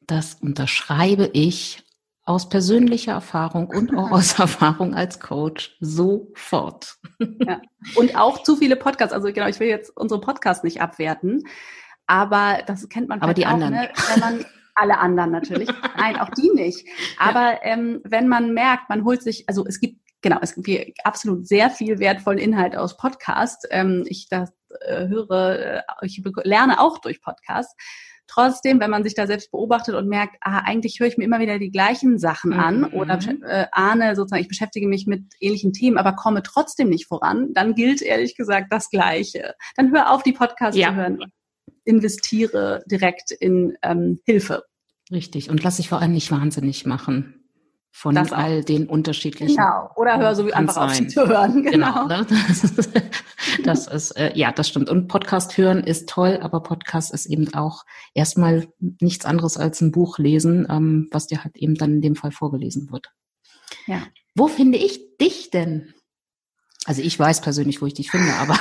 Das 0.00 0.34
unterschreibe 0.34 1.30
ich 1.32 1.82
aus 2.28 2.50
persönlicher 2.50 3.12
Erfahrung 3.12 3.68
und 3.68 3.96
auch 3.96 4.10
aus 4.10 4.38
Erfahrung 4.38 4.94
als 4.94 5.18
Coach 5.18 5.76
sofort. 5.80 6.98
Ja. 7.18 7.62
Und 7.94 8.16
auch 8.16 8.42
zu 8.42 8.56
viele 8.56 8.76
Podcasts. 8.76 9.14
Also 9.14 9.32
genau, 9.32 9.46
ich 9.48 9.58
will 9.60 9.68
jetzt 9.68 9.96
unsere 9.96 10.20
Podcasts 10.20 10.62
nicht 10.62 10.82
abwerten, 10.82 11.44
aber 12.06 12.58
das 12.66 12.86
kennt 12.90 13.08
man 13.08 13.22
aber 13.22 13.32
die 13.32 13.46
auch, 13.46 13.52
anderen. 13.52 13.74
Ne, 13.74 13.88
wenn 14.12 14.20
man 14.20 14.44
alle 14.74 14.98
anderen 14.98 15.30
natürlich. 15.30 15.68
Nein, 15.96 16.18
auch 16.18 16.28
die 16.30 16.50
nicht. 16.50 16.86
Aber 17.18 17.52
ja. 17.52 17.58
ähm, 17.62 18.00
wenn 18.04 18.28
man 18.28 18.52
merkt, 18.52 18.90
man 18.90 19.04
holt 19.04 19.22
sich, 19.22 19.48
also 19.48 19.64
es 19.66 19.80
gibt 19.80 19.98
genau, 20.20 20.38
es 20.42 20.54
gibt 20.54 20.98
absolut 21.04 21.48
sehr 21.48 21.70
viel 21.70 21.98
wertvollen 21.98 22.38
Inhalt 22.38 22.76
aus 22.76 22.98
Podcasts. 22.98 23.66
Ähm, 23.70 24.04
ich 24.06 24.28
das 24.28 24.52
äh, 24.80 25.08
höre, 25.08 25.58
äh, 25.58 25.82
ich 26.02 26.22
lerne 26.44 26.78
auch 26.78 26.98
durch 26.98 27.22
Podcasts. 27.22 27.74
Trotzdem, 28.28 28.78
wenn 28.78 28.90
man 28.90 29.02
sich 29.02 29.14
da 29.14 29.26
selbst 29.26 29.50
beobachtet 29.50 29.94
und 29.94 30.08
merkt, 30.08 30.36
ah, 30.40 30.60
eigentlich 30.64 31.00
höre 31.00 31.08
ich 31.08 31.16
mir 31.16 31.24
immer 31.24 31.40
wieder 31.40 31.58
die 31.58 31.70
gleichen 31.70 32.18
Sachen 32.18 32.52
an 32.52 32.80
mhm. 32.80 32.94
oder 32.94 33.18
äh, 33.42 33.66
ahne 33.72 34.14
sozusagen, 34.14 34.42
ich 34.42 34.48
beschäftige 34.48 34.86
mich 34.86 35.06
mit 35.06 35.24
ähnlichen 35.40 35.72
Themen, 35.72 35.98
aber 35.98 36.12
komme 36.12 36.42
trotzdem 36.42 36.88
nicht 36.88 37.06
voran, 37.06 37.52
dann 37.54 37.74
gilt 37.74 38.02
ehrlich 38.02 38.36
gesagt 38.36 38.66
das 38.70 38.90
Gleiche. 38.90 39.54
Dann 39.76 39.92
hör 39.92 40.12
auf, 40.12 40.22
die 40.22 40.32
Podcasts 40.32 40.78
ja. 40.78 40.90
zu 40.90 40.94
hören. 40.94 41.18
Investiere 41.84 42.84
direkt 42.86 43.30
in 43.30 43.76
ähm, 43.82 44.20
Hilfe. 44.24 44.64
Richtig. 45.10 45.48
Und 45.48 45.62
lass 45.62 45.78
dich 45.78 45.88
vor 45.88 46.00
allem 46.00 46.12
nicht 46.12 46.30
wahnsinnig 46.30 46.84
machen 46.84 47.37
von 47.98 48.14
das 48.14 48.32
all 48.32 48.62
den 48.62 48.86
unterschiedlichen. 48.86 49.56
Genau. 49.56 49.90
Oder 49.96 50.18
hör 50.18 50.36
so 50.36 50.46
wie 50.46 50.54
einfach 50.54 50.76
auf 50.76 50.94
sie 50.94 51.08
zu 51.08 51.26
hören. 51.26 51.64
Genau. 51.64 52.06
genau 52.06 52.22
das, 52.22 52.62
ist, 52.64 52.90
das 53.64 53.88
ist, 53.88 54.10
äh, 54.12 54.30
ja, 54.36 54.52
das 54.52 54.68
stimmt. 54.68 54.88
Und 54.88 55.08
Podcast 55.08 55.58
hören 55.58 55.82
ist 55.82 56.08
toll, 56.08 56.38
aber 56.40 56.62
Podcast 56.62 57.12
ist 57.12 57.26
eben 57.26 57.52
auch 57.54 57.84
erstmal 58.14 58.68
nichts 59.00 59.24
anderes 59.24 59.56
als 59.56 59.80
ein 59.80 59.90
Buch 59.90 60.18
lesen, 60.18 60.64
ähm, 60.70 61.08
was 61.10 61.26
dir 61.26 61.42
halt 61.42 61.56
eben 61.56 61.74
dann 61.74 61.94
in 61.94 62.00
dem 62.00 62.14
Fall 62.14 62.30
vorgelesen 62.30 62.92
wird. 62.92 63.10
Ja. 63.88 64.04
Wo 64.36 64.46
finde 64.46 64.78
ich 64.78 65.16
dich 65.16 65.50
denn? 65.50 65.92
Also 66.84 67.02
ich 67.02 67.18
weiß 67.18 67.40
persönlich, 67.40 67.82
wo 67.82 67.86
ich 67.86 67.94
dich 67.94 68.12
finde, 68.12 68.32
aber 68.34 68.54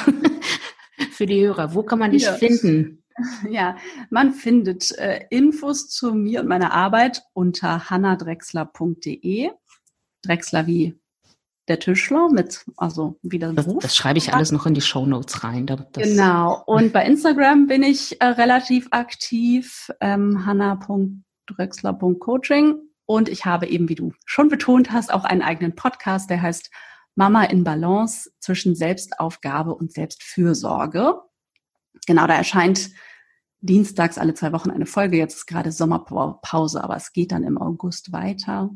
für 1.11 1.27
die 1.27 1.45
Hörer, 1.45 1.75
wo 1.75 1.83
kann 1.83 1.99
man 1.99 2.09
dich 2.09 2.23
ja. 2.23 2.33
finden? 2.33 3.03
Ja, 3.49 3.77
man 4.09 4.33
findet 4.33 4.91
äh, 4.97 5.25
Infos 5.29 5.89
zu 5.89 6.13
mir 6.13 6.41
und 6.41 6.47
meiner 6.47 6.73
Arbeit 6.73 7.23
unter 7.33 7.89
hannadrexler.de. 7.89 9.51
Drexler 10.23 10.67
wie 10.67 10.99
der 11.67 11.79
Tischler 11.79 12.29
mit, 12.29 12.63
also 12.77 13.19
wie 13.21 13.39
der 13.39 13.49
Beruf. 13.49 13.75
Das, 13.75 13.83
das 13.83 13.95
schreibe 13.95 14.17
ich 14.19 14.33
alles 14.33 14.51
noch 14.51 14.65
in 14.65 14.73
die 14.73 14.81
Show 14.81 15.05
Notes 15.05 15.43
rein. 15.43 15.67
Das 15.67 15.79
genau. 15.93 16.63
Und 16.65 16.91
bei 16.93 17.05
Instagram 17.05 17.67
bin 17.67 17.83
ich 17.83 18.19
äh, 18.21 18.25
relativ 18.25 18.87
aktiv, 18.91 19.91
ähm, 19.99 20.45
hanna.drexler.coaching. 20.45 22.75
Und 23.05 23.27
ich 23.29 23.45
habe 23.45 23.67
eben, 23.67 23.89
wie 23.89 23.95
du 23.95 24.13
schon 24.25 24.49
betont 24.49 24.91
hast, 24.91 25.13
auch 25.13 25.23
einen 25.23 25.41
eigenen 25.41 25.75
Podcast, 25.75 26.29
der 26.29 26.41
heißt 26.41 26.69
Mama 27.15 27.45
in 27.45 27.63
Balance 27.63 28.29
zwischen 28.39 28.75
Selbstaufgabe 28.75 29.73
und 29.73 29.91
Selbstfürsorge. 29.91 31.21
Genau, 32.05 32.27
da 32.27 32.35
erscheint 32.35 32.89
dienstags 33.61 34.17
alle 34.17 34.33
zwei 34.33 34.51
Wochen 34.51 34.71
eine 34.71 34.85
Folge. 34.85 35.17
Jetzt 35.17 35.35
ist 35.35 35.45
gerade 35.47 35.71
Sommerpause, 35.71 36.83
aber 36.83 36.95
es 36.95 37.11
geht 37.11 37.31
dann 37.31 37.43
im 37.43 37.57
August 37.57 38.11
weiter. 38.11 38.69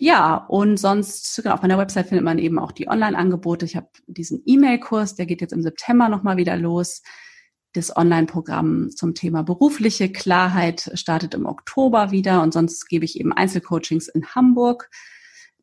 Ja, 0.00 0.36
und 0.36 0.76
sonst, 0.76 1.40
genau, 1.42 1.54
auf 1.54 1.62
meiner 1.62 1.78
Website 1.78 2.06
findet 2.08 2.24
man 2.24 2.38
eben 2.38 2.58
auch 2.60 2.70
die 2.70 2.88
Online-Angebote. 2.88 3.64
Ich 3.64 3.74
habe 3.74 3.88
diesen 4.06 4.42
E-Mail-Kurs, 4.46 5.16
der 5.16 5.26
geht 5.26 5.40
jetzt 5.40 5.52
im 5.52 5.62
September 5.62 6.08
nochmal 6.08 6.36
wieder 6.36 6.56
los. 6.56 7.02
Das 7.72 7.94
Online-Programm 7.96 8.90
zum 8.90 9.14
Thema 9.14 9.42
berufliche 9.42 10.10
Klarheit 10.10 10.90
startet 10.94 11.34
im 11.34 11.46
Oktober 11.46 12.12
wieder 12.12 12.42
und 12.42 12.52
sonst 12.52 12.88
gebe 12.88 13.04
ich 13.04 13.18
eben 13.18 13.32
Einzelcoachings 13.32 14.08
in 14.08 14.24
Hamburg. 14.34 14.88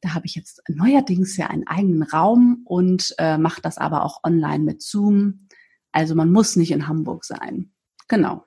Da 0.02 0.14
habe 0.14 0.26
ich 0.26 0.36
jetzt 0.36 0.62
neuerdings 0.68 1.38
ja 1.38 1.48
einen 1.48 1.66
eigenen 1.66 2.04
Raum 2.04 2.62
und 2.66 3.16
äh, 3.18 3.38
mache 3.38 3.62
das 3.62 3.78
aber 3.78 4.04
auch 4.04 4.20
online 4.24 4.64
mit 4.64 4.82
Zoom. 4.82 5.48
Also 5.96 6.14
man 6.14 6.30
muss 6.30 6.58
nicht 6.58 6.72
in 6.72 6.90
Hamburg 6.90 7.24
sein. 7.24 7.72
Genau. 8.10 8.44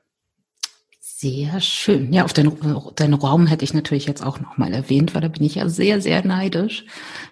Sehr 1.01 1.61
schön. 1.63 2.13
Ja, 2.13 2.25
auf 2.25 2.35
deinen, 2.35 2.53
deinen 2.95 3.15
Raum 3.15 3.47
hätte 3.47 3.65
ich 3.65 3.73
natürlich 3.73 4.07
jetzt 4.07 4.23
auch 4.23 4.39
nochmal 4.39 4.75
erwähnt, 4.75 5.15
weil 5.15 5.23
da 5.23 5.29
bin 5.29 5.45
ich 5.45 5.55
ja 5.55 5.67
sehr, 5.67 6.03
sehr 6.03 6.25
neidisch. 6.27 6.85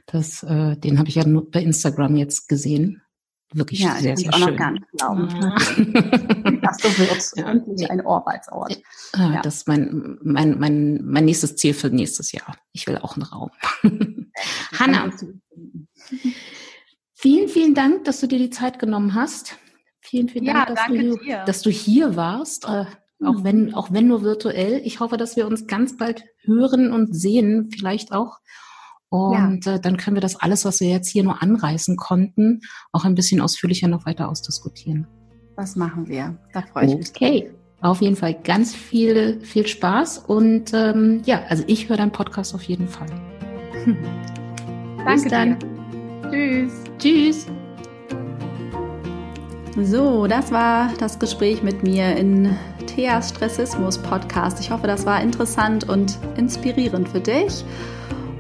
Das, 0.07 0.43
äh, 0.43 0.77
den 0.79 0.99
habe 0.99 1.11
ich 1.11 1.17
ja 1.17 1.27
nur 1.27 1.51
bei 1.51 1.63
Instagram 1.63 2.17
jetzt 2.17 2.49
gesehen. 2.49 3.03
Wirklich 3.53 3.81
ja, 3.81 3.97
sehr, 3.97 4.17
sehr 4.17 4.33
auch 4.33 4.39
schön. 4.39 4.51
Noch 4.53 4.57
gar 4.57 4.71
nicht 4.71 4.91
glauben. 4.97 5.29
Ah. 5.35 6.61
Dass 6.63 6.79
du 6.79 6.99
wirst 6.99 7.37
ja. 7.37 7.51
endlich 7.51 7.91
ein 7.91 8.01
Arbeitsort. 8.01 8.81
Ja, 9.15 9.35
ja. 9.35 9.43
Das 9.43 9.57
ist 9.57 9.69
mein, 9.69 10.19
mein, 10.23 10.59
mein, 10.59 11.05
mein 11.05 11.27
nächstes 11.27 11.57
Ziel 11.57 11.75
für 11.75 11.91
nächstes 11.91 12.33
Jahr. 12.33 12.57
Ich 12.73 12.87
will 12.87 12.97
auch 12.97 13.17
einen 13.17 13.25
Raum. 13.25 13.51
Hanna, 14.79 15.11
vielen, 17.13 17.49
vielen 17.49 17.75
Dank, 17.75 18.05
dass 18.05 18.21
du 18.21 18.27
dir 18.27 18.39
die 18.39 18.51
Zeit 18.51 18.79
genommen 18.79 19.15
hast. 19.15 19.59
Vielen, 20.09 20.29
vielen 20.29 20.45
Dank, 20.45 20.69
dass, 20.69 20.87
du, 20.87 21.19
dass, 21.47 21.63
du, 21.63 21.71
hier 21.71 22.15
warst, 22.15 22.65
äh, 22.65 22.85
auch, 23.25 23.43
wenn, 23.43 23.67
mhm. 23.67 23.75
auch 23.75 23.91
wenn 23.91 24.07
nur 24.07 24.23
virtuell. 24.23 24.81
Ich 24.85 25.01
hoffe, 25.01 25.17
dass 25.17 25.37
wir 25.37 25.47
uns 25.47 25.67
ganz 25.67 25.97
bald 25.97 26.25
hören 26.43 26.93
und 26.93 27.15
sehen, 27.15 27.71
vielleicht 27.77 28.13
auch. 28.13 28.39
Und 29.09 29.67
ja. 29.67 29.75
äh, 29.75 29.81
dann 29.81 29.97
können 29.97 30.17
wir 30.17 30.21
das 30.21 30.37
alles, 30.37 30.65
was 30.65 30.81
wir 30.81 30.89
jetzt 30.89 31.09
hier 31.09 31.25
nur 31.25 31.43
anreißen 31.43 31.97
konnten, 31.97 32.61
auch 32.93 33.05
ein 33.05 33.15
bisschen 33.15 33.41
ausführlicher 33.41 33.89
noch 33.89 34.07
weiter 34.07 34.29
ausdiskutieren. 34.29 35.07
Das 35.57 35.75
machen 35.75 36.09
wir. 36.09 36.39
Da 36.53 36.63
freue 36.63 36.87
ich 36.87 36.93
okay. 36.93 36.99
mich. 36.99 37.11
Okay. 37.11 37.51
Auf 37.81 38.01
jeden 38.01 38.17
Fall 38.17 38.35
ganz 38.35 38.75
viel, 38.75 39.41
viel 39.43 39.67
Spaß 39.67 40.19
und 40.19 40.73
ähm, 40.73 41.23
ja, 41.25 41.43
also 41.49 41.63
ich 41.67 41.89
höre 41.89 41.97
deinen 41.97 42.13
Podcast 42.13 42.55
auf 42.55 42.63
jeden 42.63 42.89
Fall. 42.89 43.09
Danke 43.85 45.13
Bis 45.13 45.25
dann. 45.29 45.59
Dir. 45.59 46.31
Tschüss. 46.31 46.73
Tschüss. 46.99 47.66
So, 49.83 50.27
das 50.27 50.51
war 50.53 50.91
das 50.99 51.19
Gespräch 51.19 51.63
mit 51.63 51.83
mir 51.83 52.17
in 52.17 52.57
Theas 52.87 53.29
Stressismus 53.29 53.99
Podcast. 53.99 54.59
Ich 54.59 54.71
hoffe, 54.71 54.87
das 54.87 55.05
war 55.05 55.21
interessant 55.21 55.87
und 55.87 56.19
inspirierend 56.39 57.07
für 57.11 57.21
dich. 57.21 57.63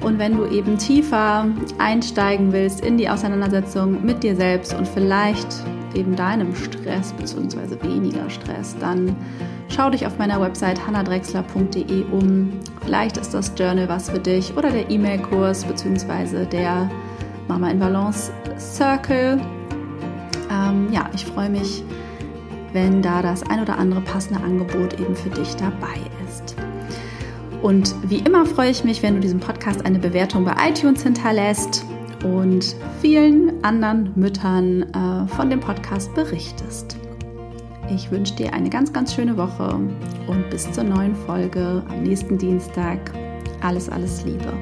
Und 0.00 0.18
wenn 0.18 0.36
du 0.38 0.46
eben 0.46 0.78
tiefer 0.78 1.46
einsteigen 1.76 2.52
willst 2.52 2.80
in 2.80 2.96
die 2.96 3.10
Auseinandersetzung 3.10 4.02
mit 4.02 4.22
dir 4.22 4.34
selbst 4.34 4.72
und 4.72 4.88
vielleicht 4.88 5.48
eben 5.94 6.16
deinem 6.16 6.54
Stress 6.54 7.12
bzw. 7.12 7.82
weniger 7.82 8.30
Stress, 8.30 8.74
dann 8.80 9.14
schau 9.68 9.90
dich 9.90 10.06
auf 10.06 10.16
meiner 10.16 10.40
Website 10.40 10.86
hannadrexler.de 10.86 12.04
um. 12.12 12.50
Vielleicht 12.82 13.18
ist 13.18 13.34
das 13.34 13.52
Journal 13.58 13.90
was 13.90 14.08
für 14.08 14.20
dich 14.20 14.56
oder 14.56 14.70
der 14.70 14.88
E-Mail-Kurs 14.88 15.64
bzw. 15.64 16.46
der 16.46 16.90
Mama 17.46 17.70
in 17.70 17.78
Balance 17.78 18.32
Circle. 18.58 19.38
Ähm, 20.56 20.88
ja, 20.92 21.08
ich 21.14 21.24
freue 21.24 21.50
mich, 21.50 21.84
wenn 22.72 23.02
da 23.02 23.22
das 23.22 23.42
ein 23.42 23.60
oder 23.60 23.78
andere 23.78 24.00
passende 24.00 24.42
Angebot 24.42 24.98
eben 25.00 25.14
für 25.14 25.30
dich 25.30 25.54
dabei 25.56 25.98
ist. 26.26 26.56
Und 27.62 27.94
wie 28.08 28.18
immer 28.18 28.46
freue 28.46 28.70
ich 28.70 28.84
mich, 28.84 29.02
wenn 29.02 29.14
du 29.14 29.20
diesem 29.20 29.40
Podcast 29.40 29.84
eine 29.84 29.98
Bewertung 29.98 30.44
bei 30.44 30.54
iTunes 30.68 31.02
hinterlässt 31.02 31.84
und 32.24 32.76
vielen 33.00 33.64
anderen 33.64 34.12
Müttern 34.14 34.82
äh, 34.82 35.26
von 35.28 35.50
dem 35.50 35.60
Podcast 35.60 36.14
berichtest. 36.14 36.96
Ich 37.88 38.10
wünsche 38.10 38.34
dir 38.34 38.52
eine 38.52 38.68
ganz, 38.68 38.92
ganz 38.92 39.14
schöne 39.14 39.36
Woche 39.36 39.78
und 40.26 40.50
bis 40.50 40.70
zur 40.72 40.84
neuen 40.84 41.14
Folge 41.14 41.82
am 41.88 42.02
nächsten 42.02 42.36
Dienstag. 42.36 42.98
Alles, 43.62 43.88
alles 43.88 44.24
Liebe. 44.24 44.52